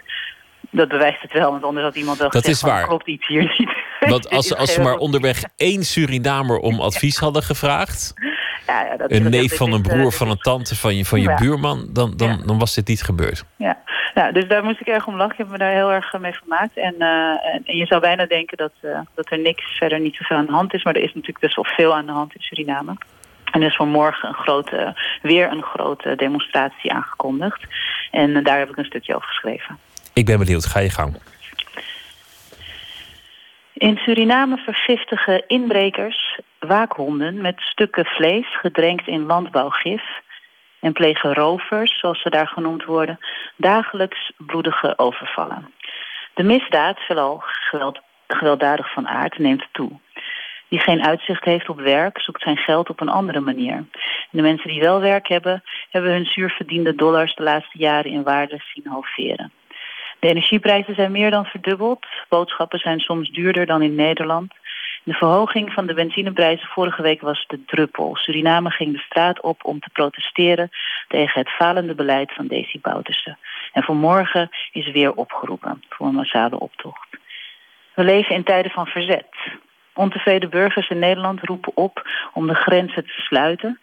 Dat 0.76 0.88
bewijst 0.88 1.22
het 1.22 1.32
wel, 1.34 1.52
want 1.52 1.64
anders 1.64 1.86
had 1.86 1.96
iemand 1.96 2.18
wel 2.18 2.30
Dat 2.30 2.42
gezegd... 2.42 2.58
is 2.64 2.70
waar. 2.70 2.80
van, 2.80 2.88
klopt 2.88 3.08
iets 3.08 3.28
hier 3.28 3.56
niet. 3.58 3.70
Want 4.12 4.30
als, 4.30 4.56
als 4.62 4.74
ze 4.74 4.82
maar 4.82 4.98
onderweg 4.98 5.44
één 5.56 5.84
Surinamer 5.84 6.58
om 6.58 6.80
advies 6.80 7.18
hadden 7.18 7.44
gevraagd... 7.44 8.14
Ja, 8.68 8.86
ja, 8.86 8.98
dat, 8.98 9.12
een 9.12 9.24
dat- 9.24 9.32
neef 9.32 9.56
van 9.58 9.72
een 9.74 9.84
eh, 9.84 9.90
broer 9.92 10.04
dit 10.04 10.16
van 10.16 10.30
een 10.30 10.38
tante 10.38 10.76
van 10.76 10.96
je, 10.96 11.06
van 11.06 11.22
je 11.22 11.30
Ja. 11.30 11.36
buurman... 11.36 11.88
Dan, 11.90 12.14
dan, 12.18 12.42
dan 12.46 12.60
was 12.60 12.76
dit 12.76 12.88
niet 12.88 13.04
gebeurd. 13.04 13.46
Ja, 13.56 13.78
nou, 14.14 14.34
dus 14.34 14.48
daar 14.48 14.64
moest 14.64 14.80
ik 14.82 14.88
erg 14.88 15.08
om 15.08 15.16
lachen. 15.16 15.32
Ik 15.32 15.38
heb 15.38 15.50
me 15.50 15.58
daar 15.58 15.74
heel 15.74 15.92
erg 15.92 16.14
eh, 16.14 16.20
mee 16.22 16.34
vermaakt. 16.34 16.78
En, 16.78 16.96
eh, 17.00 17.54
en, 17.54 17.62
en 17.66 17.78
je 17.78 17.86
zou 17.86 18.02
bijna 18.02 18.26
denken 18.26 18.58
dat, 18.58 18.72
eh, 18.82 19.00
dat 19.16 19.32
er 19.32 19.40
niks 19.40 19.78
verder 19.78 20.00
niet 20.00 20.16
zoveel 20.16 20.38
aan 20.38 20.46
de 20.46 20.52
hand 20.52 20.74
is. 20.74 20.84
Maar 20.84 20.96
er 20.96 21.02
is 21.04 21.14
natuurlijk 21.14 21.40
best 21.40 21.56
wel 21.56 21.66
veel 21.66 21.96
aan 21.96 22.06
de 22.06 22.12
hand 22.12 22.36
in 22.36 22.42
Suriname. 22.42 22.96
En 23.52 23.62
er 23.62 23.68
is 23.68 23.76
voor 23.76 23.88
morgen 23.88 24.30
een 24.30 24.36
grote, 24.36 24.94
weer 25.22 25.52
een 25.52 25.64
grote 25.64 26.16
demonstratie 26.16 26.92
aangekondigd. 26.94 27.64
En 28.12 28.36
eh, 28.36 28.44
daar 28.44 28.58
heb 28.58 28.70
ik 28.70 28.78
een 28.78 28.86
stukje 28.86 29.16
over 29.16 29.28
geschreven. 29.28 29.78
Ik 30.16 30.26
ben 30.26 30.40
benieuwd, 30.40 30.66
ga 30.66 30.80
je 30.80 30.90
gang. 30.90 31.16
In 33.74 33.98
Suriname 33.98 34.58
vergiftigen 34.58 35.48
inbrekers 35.48 36.40
waakhonden 36.60 37.42
met 37.42 37.60
stukken 37.60 38.06
vlees 38.06 38.60
gedrenkt 38.60 39.08
in 39.08 39.26
landbouwgif 39.26 40.04
en 40.80 40.94
plegen 40.94 41.34
rovers, 41.34 42.00
zoals 42.00 42.22
ze 42.22 42.30
daar 42.30 42.48
genoemd 42.48 42.86
worden, 42.86 43.20
dagelijks 43.56 44.32
bloedige 44.38 44.98
overvallen. 44.98 45.74
De 46.34 46.44
misdaad, 46.44 47.00
veelal 47.00 47.44
geweld, 47.44 48.00
gewelddadig 48.28 48.94
van 48.94 49.08
aard, 49.08 49.38
neemt 49.38 49.68
toe. 49.72 49.92
Wie 50.68 50.80
geen 50.80 51.06
uitzicht 51.06 51.44
heeft 51.44 51.70
op 51.70 51.80
werk, 51.80 52.20
zoekt 52.20 52.42
zijn 52.42 52.58
geld 52.58 52.90
op 52.90 53.02
een 53.02 53.10
andere 53.10 53.40
manier. 53.40 53.86
De 54.32 54.42
mensen 54.42 54.70
die 54.70 54.82
wel 54.82 55.00
werk 55.00 55.28
hebben, 55.28 55.64
hebben 55.90 56.12
hun 56.12 56.26
zuurverdiende 56.26 56.96
dollars 56.96 57.36
de 57.36 57.44
laatste 57.44 57.78
jaren 57.78 58.12
in 58.12 58.24
waarde 58.24 58.62
zien 58.74 58.88
halveren. 58.88 59.52
De 60.26 60.32
energieprijzen 60.32 60.96
zijn 60.96 61.12
meer 61.12 61.32
dan 61.32 61.46
verdubbeld. 61.46 62.06
Boodschappen 62.30 62.80
zijn 62.80 63.00
soms 63.00 63.30
duurder 63.30 63.66
dan 63.66 63.82
in 63.82 63.96
Nederland. 63.96 64.54
De 65.04 65.14
verhoging 65.14 65.74
van 65.74 65.86
de 65.86 65.94
benzineprijzen 65.94 66.68
vorige 66.68 67.02
week 67.02 67.22
was 67.22 67.46
de 67.48 67.66
druppel. 67.66 68.16
Suriname 68.16 68.70
ging 68.70 68.94
de 68.94 69.00
straat 69.00 69.42
op 69.42 69.66
om 69.66 69.80
te 69.80 69.90
protesteren 69.94 70.70
tegen 71.08 71.40
het 71.40 71.50
falende 71.50 71.96
beleid 71.96 72.34
van 72.34 72.48
Desi 72.48 72.80
Bouterse. 72.80 73.38
En 73.74 73.84
voor 73.84 73.96
morgen 73.96 74.50
is 74.72 74.92
weer 74.92 75.14
opgeroepen 75.14 75.84
voor 75.90 76.08
een 76.08 76.14
massale 76.16 76.60
optocht. 76.60 77.08
We 77.94 78.04
leven 78.04 78.36
in 78.36 78.44
tijden 78.44 78.72
van 78.72 78.88
verzet. 78.88 79.36
Ontevreden 79.94 80.50
burgers 80.50 80.90
in 80.90 81.00
Nederland 81.00 81.42
roepen 81.42 81.72
op 81.76 82.10
om 82.34 82.48
de 82.48 82.56
grenzen 82.56 83.04
te 83.04 83.22
sluiten. 83.22 83.80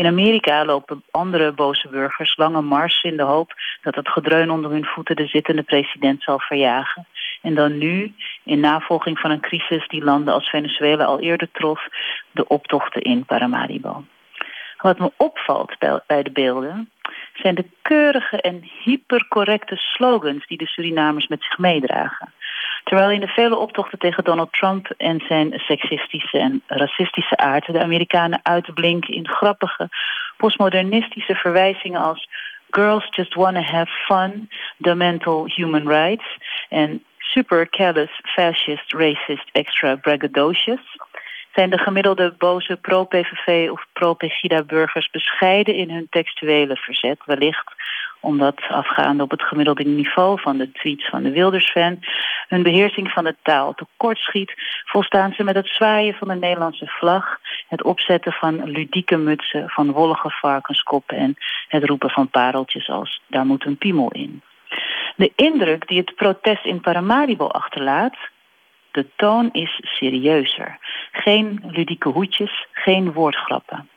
In 0.00 0.06
Amerika 0.06 0.64
lopen 0.64 1.02
andere 1.10 1.52
boze 1.52 1.88
burgers 1.88 2.36
lange 2.36 2.60
mars 2.62 3.02
in 3.02 3.16
de 3.16 3.22
hoop 3.22 3.52
dat 3.82 3.94
het 3.94 4.08
gedreun 4.08 4.50
onder 4.50 4.70
hun 4.70 4.84
voeten 4.84 5.16
de 5.16 5.26
zittende 5.26 5.62
president 5.62 6.22
zal 6.22 6.38
verjagen. 6.38 7.06
En 7.42 7.54
dan 7.54 7.78
nu, 7.78 8.14
in 8.44 8.60
navolging 8.60 9.18
van 9.18 9.30
een 9.30 9.40
crisis 9.40 9.88
die 9.88 10.04
landen 10.04 10.34
als 10.34 10.48
Venezuela 10.48 11.04
al 11.04 11.20
eerder 11.20 11.48
trof, 11.52 11.88
de 12.30 12.46
optochten 12.46 13.02
in 13.02 13.24
Paramaribo. 13.24 14.04
Wat 14.78 14.98
me 14.98 15.12
opvalt 15.16 15.78
bij, 16.06 16.22
de 16.22 16.30
beelden 16.30 16.90
zijn 17.34 17.54
de 17.54 17.64
keurige 17.82 18.40
en 18.40 18.70
hypercorrecte 18.82 19.76
slogans 19.76 20.46
die 20.46 20.58
de 20.58 20.66
Surinamers 20.66 21.26
met 21.26 21.42
zich 21.42 21.58
meedragen. 21.58 22.32
Terwijl 22.84 23.10
in 23.10 23.20
de 23.20 23.26
vele 23.26 23.56
optochten 23.56 23.98
tegen 23.98 24.24
Donald 24.24 24.52
Trump 24.52 24.94
en 24.96 25.20
zijn 25.28 25.52
seksistische 25.56 26.38
en 26.38 26.62
racistische 26.66 27.36
aard 27.36 27.72
de 27.72 27.82
Amerikanen 27.82 28.40
uitblinken 28.42 29.14
in 29.14 29.28
grappige 29.28 29.88
postmodernistische 30.36 31.34
verwijzingen 31.34 32.00
als 32.00 32.28
Girls 32.70 33.08
just 33.10 33.34
wanna 33.34 33.62
have 33.62 33.90
fun, 34.06 34.48
the 34.80 34.94
mental 34.94 35.46
human 35.46 35.88
rights 35.88 36.38
en 36.68 37.04
super 37.18 37.68
callous, 37.68 38.20
fascist, 38.22 38.92
racist, 38.92 39.48
extra 39.52 39.96
braggadocious 39.96 40.98
zijn 41.54 41.70
de 41.70 41.78
gemiddelde 41.78 42.34
boze 42.38 42.76
pro-PVV 42.76 43.70
of 43.70 43.86
pro-Pegida 43.92 44.62
burgers 44.62 45.10
bescheiden 45.10 45.74
in 45.74 45.90
hun 45.90 46.06
textuele 46.10 46.76
verzet. 46.76 47.18
Wellicht 47.24 47.72
omdat 48.20 48.60
afgaande 48.68 49.22
op 49.22 49.30
het 49.30 49.42
gemiddelde 49.42 49.84
niveau 49.84 50.40
van 50.40 50.56
de 50.56 50.72
tweets 50.72 51.08
van 51.08 51.22
de 51.22 51.30
Wilders-fan 51.30 51.98
hun 52.48 52.62
beheersing 52.62 53.10
van 53.10 53.24
de 53.24 53.36
taal 53.42 53.74
tekortschiet, 53.74 54.52
volstaan 54.84 55.32
ze 55.32 55.44
met 55.44 55.54
het 55.54 55.68
zwaaien 55.68 56.14
van 56.14 56.28
de 56.28 56.34
Nederlandse 56.34 56.86
vlag, 56.86 57.38
het 57.68 57.82
opzetten 57.82 58.32
van 58.32 58.70
ludieke 58.70 59.16
mutsen 59.16 59.68
van 59.68 59.92
wollige 59.92 60.30
varkenskoppen 60.30 61.16
en 61.16 61.36
het 61.68 61.84
roepen 61.84 62.10
van 62.10 62.28
pareltjes 62.28 62.88
als 62.88 63.22
daar 63.26 63.46
moet 63.46 63.64
een 63.64 63.78
piemel 63.78 64.10
in. 64.10 64.42
De 65.16 65.32
indruk 65.36 65.88
die 65.88 65.98
het 65.98 66.14
protest 66.14 66.64
in 66.64 66.80
Paramaribo 66.80 67.46
achterlaat, 67.46 68.16
de 68.90 69.06
toon 69.16 69.48
is 69.52 69.78
serieuzer. 69.82 70.78
Geen 71.12 71.62
ludieke 71.66 72.08
hoedjes, 72.08 72.66
geen 72.72 73.12
woordgrappen. 73.12 73.88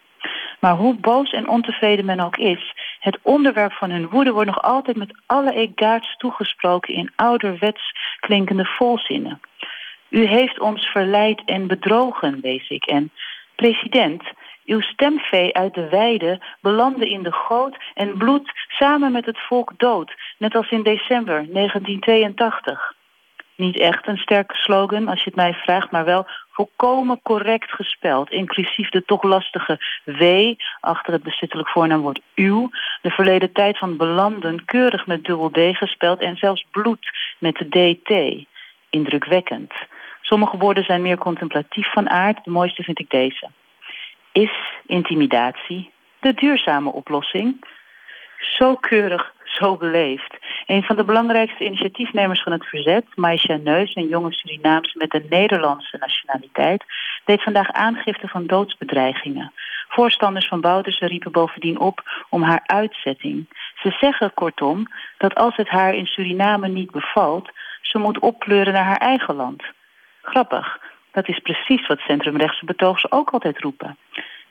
Maar 0.63 0.75
hoe 0.75 0.95
boos 0.95 1.31
en 1.31 1.47
ontevreden 1.47 2.05
men 2.05 2.19
ook 2.19 2.37
is, 2.37 2.73
het 2.99 3.19
onderwerp 3.21 3.71
van 3.71 3.89
hun 3.89 4.09
woede 4.09 4.31
wordt 4.31 4.49
nog 4.49 4.61
altijd 4.61 4.97
met 4.97 5.21
alle 5.25 5.53
egaards 5.53 6.17
toegesproken 6.17 6.93
in 6.93 7.11
ouderwets 7.15 7.91
klinkende 8.19 8.65
volzinnen. 8.65 9.39
U 10.09 10.25
heeft 10.25 10.59
ons 10.59 10.85
verleid 10.85 11.41
en 11.45 11.67
bedrogen, 11.67 12.39
lees 12.41 12.69
ik. 12.69 12.85
En 12.85 13.11
president, 13.55 14.23
uw 14.65 14.81
stemvee 14.81 15.53
uit 15.53 15.73
de 15.73 15.89
weide 15.89 16.41
belandde 16.61 17.09
in 17.09 17.23
de 17.23 17.31
goot 17.31 17.77
en 17.93 18.17
bloed 18.17 18.51
samen 18.67 19.11
met 19.11 19.25
het 19.25 19.39
volk 19.39 19.71
dood, 19.77 20.13
net 20.37 20.55
als 20.55 20.71
in 20.71 20.83
december 20.83 21.45
1982 21.53 22.95
niet 23.55 23.77
echt 23.77 24.07
een 24.07 24.17
sterke 24.17 24.55
slogan, 24.55 25.07
als 25.07 25.19
je 25.19 25.25
het 25.25 25.35
mij 25.35 25.53
vraagt, 25.53 25.91
maar 25.91 26.05
wel 26.05 26.27
volkomen 26.51 27.21
correct 27.21 27.71
gespeld. 27.71 28.31
Inclusief 28.31 28.89
de 28.89 29.05
toch 29.05 29.23
lastige 29.23 29.79
W 30.05 30.53
achter 30.79 31.13
het 31.13 31.23
bezittelijk 31.23 31.69
voornaamwoord 31.69 32.21
uw. 32.35 32.69
De 33.01 33.09
verleden 33.09 33.51
tijd 33.51 33.77
van 33.77 33.97
belanden 33.97 34.65
keurig 34.65 35.05
met 35.07 35.23
dubbel 35.23 35.49
D 35.49 35.77
gespeld 35.77 36.19
en 36.19 36.37
zelfs 36.37 36.65
bloed 36.71 37.11
met 37.39 37.55
de 37.55 37.69
DT. 37.69 38.45
Indrukwekkend. 38.89 39.73
Sommige 40.21 40.57
woorden 40.57 40.83
zijn 40.83 41.01
meer 41.01 41.17
contemplatief 41.17 41.91
van 41.91 42.09
aard. 42.09 42.43
De 42.43 42.51
mooiste 42.51 42.83
vind 42.83 42.99
ik 42.99 43.09
deze. 43.09 43.49
Is 44.31 44.51
intimidatie 44.85 45.91
de 46.19 46.33
duurzame 46.33 46.91
oplossing? 46.91 47.65
Zo 48.39 48.75
keurig, 48.75 49.32
zo 49.53 49.77
beleefd. 49.77 50.37
Een 50.65 50.83
van 50.83 50.95
de 50.95 51.03
belangrijkste 51.03 51.65
initiatiefnemers 51.65 52.43
van 52.43 52.51
het 52.51 52.65
verzet, 52.65 53.05
Maisha 53.15 53.55
Neus, 53.55 53.95
een 53.95 54.07
jonge 54.07 54.33
Surinaamse 54.33 54.97
met 54.97 55.13
een 55.13 55.25
Nederlandse 55.29 55.97
nationaliteit, 55.97 56.83
deed 57.25 57.43
vandaag 57.43 57.71
aangifte 57.71 58.27
van 58.27 58.47
doodsbedreigingen. 58.47 59.53
Voorstanders 59.87 60.47
van 60.47 60.61
Bouterse 60.61 61.05
riepen 61.05 61.31
bovendien 61.31 61.79
op 61.79 62.25
om 62.29 62.43
haar 62.43 62.61
uitzetting. 62.65 63.47
Ze 63.75 63.95
zeggen 63.99 64.33
kortom 64.33 64.87
dat 65.17 65.35
als 65.35 65.55
het 65.55 65.67
haar 65.67 65.93
in 65.93 66.05
Suriname 66.05 66.67
niet 66.67 66.91
bevalt, 66.91 67.49
ze 67.81 67.97
moet 67.97 68.19
opkleuren 68.19 68.73
naar 68.73 68.85
haar 68.85 68.97
eigen 68.97 69.35
land. 69.35 69.63
Grappig, 70.21 70.79
dat 71.11 71.27
is 71.27 71.39
precies 71.39 71.87
wat 71.87 71.99
centrumrechtse 71.99 72.65
betogers 72.65 73.11
ook 73.11 73.29
altijd 73.29 73.59
roepen. 73.59 73.97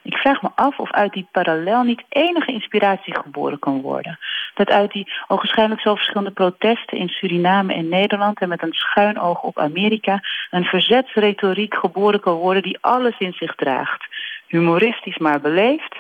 Ik 0.03 0.16
vraag 0.16 0.43
me 0.43 0.51
af 0.55 0.79
of 0.79 0.93
uit 0.93 1.12
die 1.12 1.29
parallel 1.33 1.83
niet 1.83 2.03
enige 2.09 2.53
inspiratie 2.53 3.16
geboren 3.16 3.59
kan 3.59 3.81
worden. 3.81 4.19
Dat 4.55 4.69
uit 4.69 4.93
die 4.93 5.12
ogenschijnlijk 5.29 5.81
zo 5.81 5.95
verschillende 5.95 6.31
protesten 6.31 6.99
in 6.99 7.09
Suriname 7.09 7.74
en 7.74 7.89
Nederland... 7.89 8.41
en 8.41 8.49
met 8.49 8.62
een 8.62 8.73
schuin 8.73 9.20
oog 9.20 9.43
op 9.43 9.59
Amerika... 9.59 10.23
een 10.51 10.65
verzetsretoriek 10.65 11.74
geboren 11.74 12.20
kan 12.20 12.35
worden 12.35 12.62
die 12.62 12.79
alles 12.81 13.19
in 13.19 13.33
zich 13.33 13.55
draagt. 13.55 14.05
Humoristisch 14.47 15.19
maar 15.19 15.41
beleefd, 15.41 15.97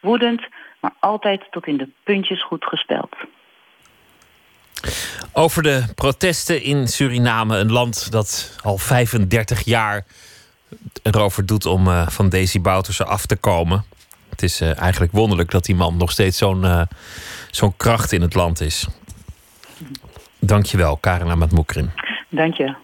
woedend, 0.00 0.42
maar 0.80 0.94
altijd 1.00 1.42
tot 1.50 1.66
in 1.66 1.76
de 1.76 1.88
puntjes 2.04 2.42
goed 2.42 2.64
gespeld. 2.64 3.16
Over 5.32 5.62
de 5.62 5.84
protesten 5.94 6.62
in 6.62 6.88
Suriname, 6.88 7.58
een 7.58 7.72
land 7.72 8.12
dat 8.12 8.58
al 8.62 8.78
35 8.78 9.64
jaar 9.64 10.04
erover 11.02 11.46
doet 11.46 11.66
om 11.66 11.86
uh, 11.86 12.08
van 12.08 12.28
Daisy 12.28 12.60
Bouterse 12.60 13.04
af 13.04 13.26
te 13.26 13.36
komen. 13.36 13.84
Het 14.28 14.42
is 14.42 14.60
uh, 14.60 14.78
eigenlijk 14.78 15.12
wonderlijk 15.12 15.50
dat 15.50 15.64
die 15.64 15.74
man 15.74 15.96
nog 15.96 16.10
steeds 16.10 16.38
zo'n 16.38 16.64
uh, 16.64 16.82
zo'n 17.50 17.76
kracht 17.76 18.12
in 18.12 18.20
het 18.20 18.34
land 18.34 18.60
is. 18.60 18.86
Dankjewel, 20.38 20.96
Karen 20.96 21.30
Amat 21.30 21.52
Moekrin. 21.52 21.90
Dank 22.28 22.54
je. 22.54 22.74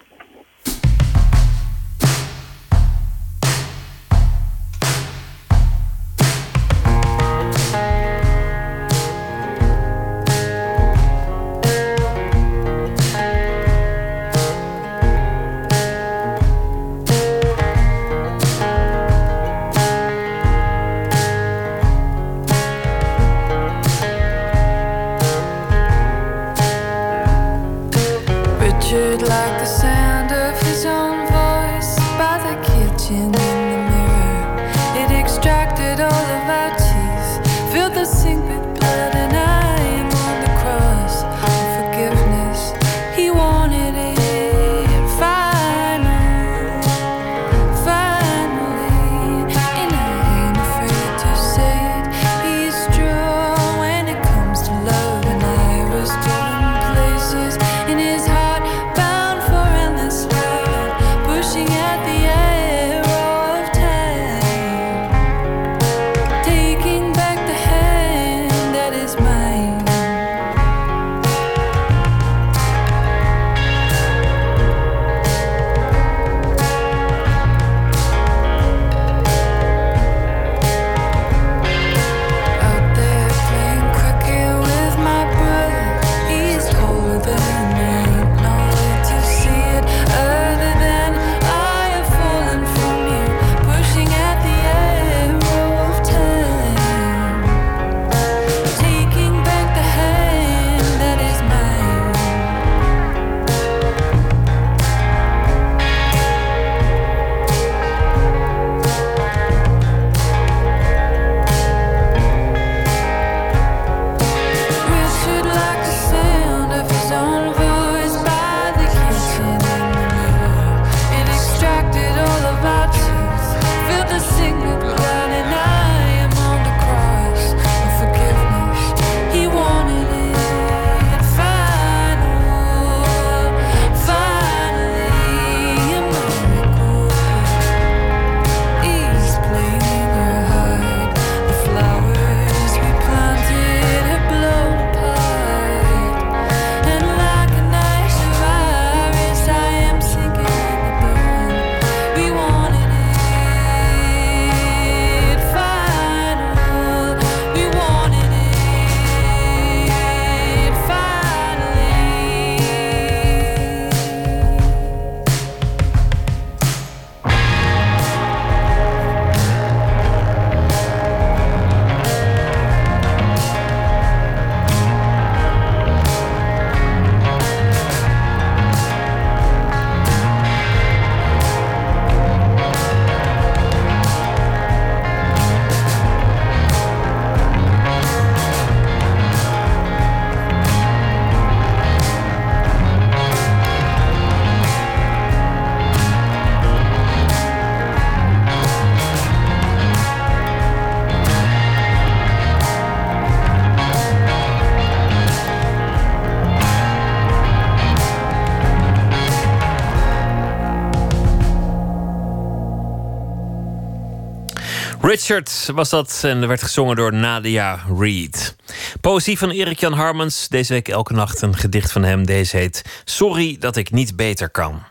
Was 215.72 215.88
dat 215.88 216.20
en 216.24 216.42
er 216.42 216.48
werd 216.48 216.62
gezongen 216.62 216.96
door 216.96 217.12
Nadia 217.12 217.84
Reed. 217.98 218.56
Poëzie 219.00 219.38
van 219.38 219.50
Erik-Jan 219.50 219.92
Harmans. 219.92 220.48
Deze 220.48 220.72
week 220.72 220.88
elke 220.88 221.12
nacht 221.12 221.42
een 221.42 221.56
gedicht 221.56 221.92
van 221.92 222.02
hem. 222.02 222.26
Deze 222.26 222.56
heet 222.56 223.02
Sorry 223.04 223.56
dat 223.58 223.76
ik 223.76 223.90
niet 223.90 224.16
beter 224.16 224.50
kan. 224.50 224.82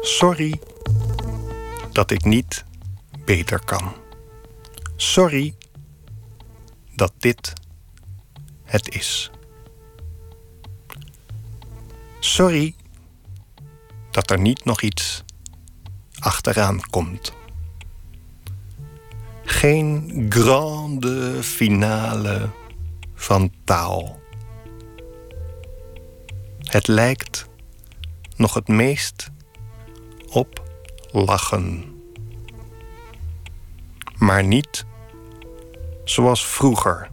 Sorry 0.00 0.60
dat 1.92 2.10
ik 2.10 2.24
niet 2.24 2.64
beter 3.24 3.64
kan. 3.64 3.92
Sorry 4.96 5.54
dat 6.94 7.12
dit 7.18 7.52
het 8.64 8.94
is. 8.94 9.30
Sorry 12.20 12.74
dat 14.18 14.30
er 14.30 14.38
niet 14.38 14.64
nog 14.64 14.82
iets 14.82 15.24
achteraan 16.18 16.80
komt. 16.90 17.32
Geen 19.44 20.26
grande 20.28 21.42
finale 21.42 22.50
van 23.14 23.52
taal. 23.64 24.20
Het 26.58 26.86
lijkt 26.86 27.46
nog 28.36 28.54
het 28.54 28.68
meest 28.68 29.30
op 30.28 30.62
lachen. 31.10 31.84
Maar 34.16 34.44
niet 34.44 34.84
zoals 36.04 36.46
vroeger 36.46 37.10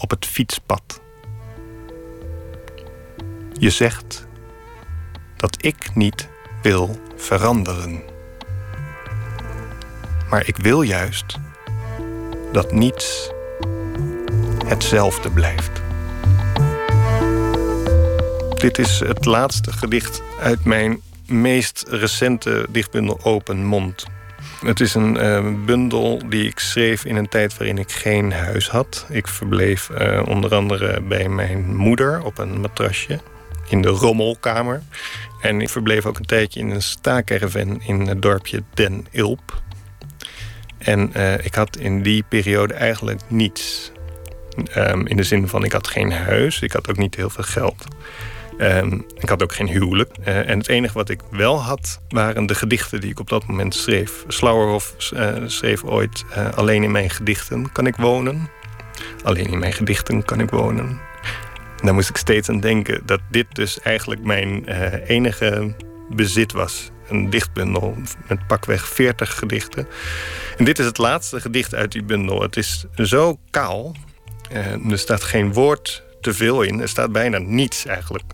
op 0.00 0.10
het 0.10 0.26
fietspad. 0.26 1.00
Je 3.52 3.70
zegt 3.70 4.26
dat 5.44 5.56
ik 5.60 5.94
niet 5.94 6.28
wil 6.62 7.00
veranderen. 7.16 8.02
Maar 10.30 10.46
ik 10.46 10.56
wil 10.56 10.82
juist 10.82 11.38
dat 12.52 12.72
niets 12.72 13.30
hetzelfde 14.66 15.30
blijft. 15.30 15.82
Dit 18.54 18.78
is 18.78 18.98
het 18.98 19.24
laatste 19.24 19.72
gedicht 19.72 20.22
uit 20.40 20.64
mijn 20.64 21.00
meest 21.26 21.84
recente 21.88 22.66
dichtbundel 22.70 23.20
Open 23.22 23.64
Mond. 23.64 24.06
Het 24.60 24.80
is 24.80 24.94
een 24.94 25.16
uh, 25.16 25.64
bundel 25.64 26.28
die 26.28 26.48
ik 26.48 26.58
schreef 26.58 27.04
in 27.04 27.16
een 27.16 27.28
tijd 27.28 27.56
waarin 27.56 27.78
ik 27.78 27.92
geen 27.92 28.32
huis 28.32 28.68
had. 28.68 29.06
Ik 29.08 29.28
verbleef 29.28 29.90
uh, 29.90 30.22
onder 30.26 30.54
andere 30.54 31.00
bij 31.00 31.28
mijn 31.28 31.76
moeder 31.76 32.22
op 32.22 32.38
een 32.38 32.60
matrasje 32.60 33.20
in 33.68 33.82
de 33.82 33.88
rommelkamer. 33.88 34.82
En 35.44 35.60
ik 35.60 35.68
verbleef 35.68 36.06
ook 36.06 36.18
een 36.18 36.24
tijdje 36.24 36.60
in 36.60 36.70
een 36.70 36.82
staakerven 36.82 37.80
in 37.82 38.00
het 38.00 38.22
dorpje 38.22 38.62
Den 38.74 39.06
Ilp. 39.10 39.62
En 40.78 41.10
uh, 41.16 41.44
ik 41.44 41.54
had 41.54 41.76
in 41.76 42.02
die 42.02 42.24
periode 42.28 42.74
eigenlijk 42.74 43.20
niets. 43.28 43.92
Um, 44.76 45.06
in 45.06 45.16
de 45.16 45.22
zin 45.22 45.48
van 45.48 45.64
ik 45.64 45.72
had 45.72 45.88
geen 45.88 46.12
huis, 46.12 46.60
ik 46.60 46.72
had 46.72 46.88
ook 46.88 46.96
niet 46.96 47.14
heel 47.14 47.30
veel 47.30 47.44
geld. 47.44 47.84
Um, 48.58 49.06
ik 49.18 49.28
had 49.28 49.42
ook 49.42 49.54
geen 49.54 49.68
huwelijk. 49.68 50.10
Uh, 50.20 50.48
en 50.48 50.58
het 50.58 50.68
enige 50.68 50.94
wat 50.94 51.08
ik 51.08 51.20
wel 51.30 51.62
had, 51.62 52.00
waren 52.08 52.46
de 52.46 52.54
gedichten 52.54 53.00
die 53.00 53.10
ik 53.10 53.20
op 53.20 53.28
dat 53.28 53.46
moment 53.46 53.74
schreef. 53.74 54.24
Slauerhoff 54.28 55.12
uh, 55.14 55.34
schreef 55.46 55.84
ooit... 55.84 56.24
Alleen 56.54 56.82
in 56.82 56.90
mijn 56.90 57.10
gedichten 57.10 57.72
kan 57.72 57.86
ik 57.86 57.96
wonen. 57.96 58.48
Alleen 59.22 59.46
in 59.46 59.58
mijn 59.58 59.72
gedichten 59.72 60.24
kan 60.24 60.40
ik 60.40 60.50
wonen. 60.50 61.00
Daar 61.84 61.94
moest 61.94 62.08
ik 62.08 62.16
steeds 62.16 62.48
aan 62.48 62.60
denken 62.60 63.02
dat 63.06 63.20
dit 63.30 63.46
dus 63.52 63.80
eigenlijk 63.80 64.24
mijn 64.24 64.68
enige 65.06 65.74
bezit 66.10 66.52
was. 66.52 66.90
Een 67.08 67.30
dichtbundel 67.30 67.96
met 68.28 68.46
pakweg 68.46 68.88
40 68.88 69.38
gedichten. 69.38 69.86
En 70.56 70.64
dit 70.64 70.78
is 70.78 70.84
het 70.84 70.98
laatste 70.98 71.40
gedicht 71.40 71.74
uit 71.74 71.92
die 71.92 72.02
bundel. 72.02 72.42
Het 72.42 72.56
is 72.56 72.84
zo 72.96 73.38
kaal. 73.50 73.94
er 74.90 74.98
staat 74.98 75.22
geen 75.22 75.52
woord 75.52 76.02
te 76.20 76.34
veel 76.34 76.62
in. 76.62 76.80
Er 76.80 76.88
staat 76.88 77.12
bijna 77.12 77.38
niets 77.38 77.86
eigenlijk. 77.86 78.32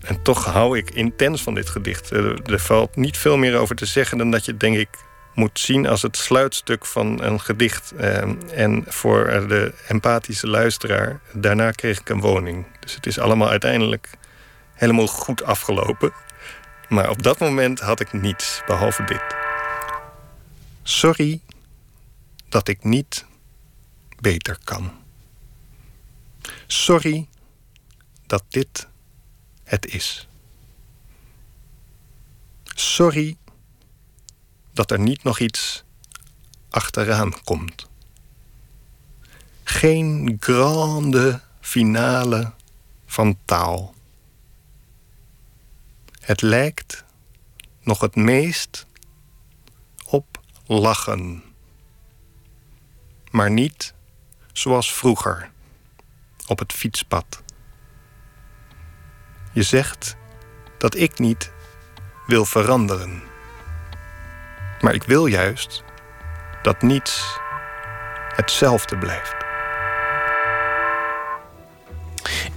En 0.00 0.22
toch 0.22 0.44
hou 0.44 0.78
ik 0.78 0.90
intens 0.90 1.42
van 1.42 1.54
dit 1.54 1.68
gedicht. 1.68 2.10
Er, 2.10 2.58
valt 2.58 2.96
niet 2.96 3.16
veel 3.16 3.36
meer 3.36 3.56
over 3.56 3.76
te 3.76 3.86
zeggen 3.86 4.18
dan 4.18 4.30
dat 4.30 4.44
je, 4.44 4.56
denk 4.56 4.76
ik, 4.76 4.88
moet 5.36 5.60
zien 5.60 5.86
als 5.86 6.02
het 6.02 6.16
sluitstuk 6.16 6.86
van 6.86 7.22
een 7.22 7.40
gedicht. 7.40 7.92
Eh, 7.92 8.22
en 8.52 8.84
voor 8.86 9.24
de 9.48 9.74
empathische 9.88 10.46
luisteraar, 10.46 11.20
daarna 11.32 11.70
kreeg 11.70 12.00
ik 12.00 12.08
een 12.08 12.20
woning. 12.20 12.66
Dus 12.80 12.94
het 12.94 13.06
is 13.06 13.18
allemaal 13.18 13.48
uiteindelijk 13.48 14.10
helemaal 14.74 15.06
goed 15.06 15.42
afgelopen. 15.42 16.12
Maar 16.88 17.10
op 17.10 17.22
dat 17.22 17.38
moment 17.38 17.80
had 17.80 18.00
ik 18.00 18.12
niets, 18.12 18.62
behalve 18.66 19.04
dit. 19.04 19.22
Sorry 20.82 21.40
dat 22.48 22.68
ik 22.68 22.84
niet 22.84 23.24
beter 24.20 24.58
kan. 24.64 24.92
Sorry 26.66 27.28
dat 28.26 28.44
dit 28.48 28.86
het 29.64 29.86
is. 29.86 30.28
Sorry 32.64 33.36
dat 34.76 34.90
er 34.90 34.98
niet 34.98 35.22
nog 35.22 35.38
iets 35.38 35.84
achteraan 36.68 37.44
komt. 37.44 37.88
Geen 39.64 40.36
grande 40.40 41.40
finale 41.60 42.52
van 43.06 43.38
taal. 43.44 43.94
Het 46.20 46.42
lijkt 46.42 47.04
nog 47.82 48.00
het 48.00 48.16
meest 48.16 48.86
op 50.04 50.40
lachen. 50.66 51.42
Maar 53.30 53.50
niet 53.50 53.94
zoals 54.52 54.92
vroeger 54.92 55.50
op 56.46 56.58
het 56.58 56.72
fietspad. 56.72 57.42
Je 59.52 59.62
zegt 59.62 60.16
dat 60.78 60.94
ik 60.94 61.18
niet 61.18 61.52
wil 62.26 62.44
veranderen. 62.44 63.25
Maar 64.80 64.94
ik 64.94 65.02
wil 65.02 65.26
juist 65.26 65.84
dat 66.62 66.82
niets 66.82 67.38
hetzelfde 68.34 68.98
blijft. 68.98 69.36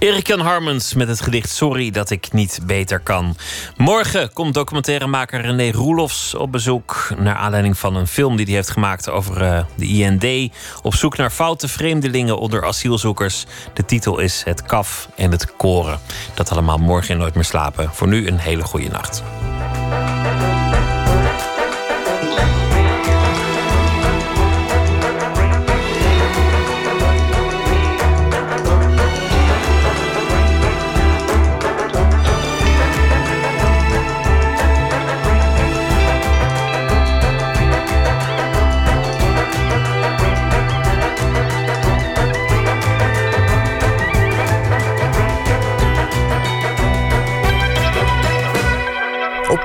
Erik 0.00 0.26
Jan 0.26 0.40
Harmens 0.40 0.94
met 0.94 1.08
het 1.08 1.20
gedicht 1.20 1.50
Sorry 1.50 1.90
dat 1.90 2.10
ik 2.10 2.32
niet 2.32 2.60
beter 2.66 3.00
kan. 3.00 3.36
Morgen 3.76 4.32
komt 4.32 4.54
documentairemaker 4.54 5.40
René 5.40 5.70
Roelofs 5.70 6.34
op 6.34 6.52
bezoek. 6.52 7.08
Naar 7.18 7.34
aanleiding 7.34 7.78
van 7.78 7.96
een 7.96 8.06
film 8.06 8.36
die 8.36 8.46
hij 8.46 8.54
heeft 8.54 8.70
gemaakt 8.70 9.08
over 9.08 9.42
uh, 9.42 9.60
de 9.76 9.86
IND. 9.86 10.52
Op 10.82 10.94
zoek 10.94 11.16
naar 11.16 11.30
foute 11.30 11.68
vreemdelingen 11.68 12.38
onder 12.38 12.64
asielzoekers. 12.64 13.46
De 13.74 13.84
titel 13.84 14.18
is 14.18 14.42
Het 14.44 14.62
Kaf 14.62 15.08
en 15.16 15.30
het 15.30 15.56
Koren. 15.56 16.00
Dat 16.34 16.50
allemaal 16.50 16.78
morgen 16.78 17.10
in 17.10 17.18
Nooit 17.18 17.34
meer 17.34 17.44
slapen. 17.44 17.90
Voor 17.92 18.08
nu 18.08 18.26
een 18.26 18.38
hele 18.38 18.62
goede 18.62 18.88
nacht. 18.88 19.22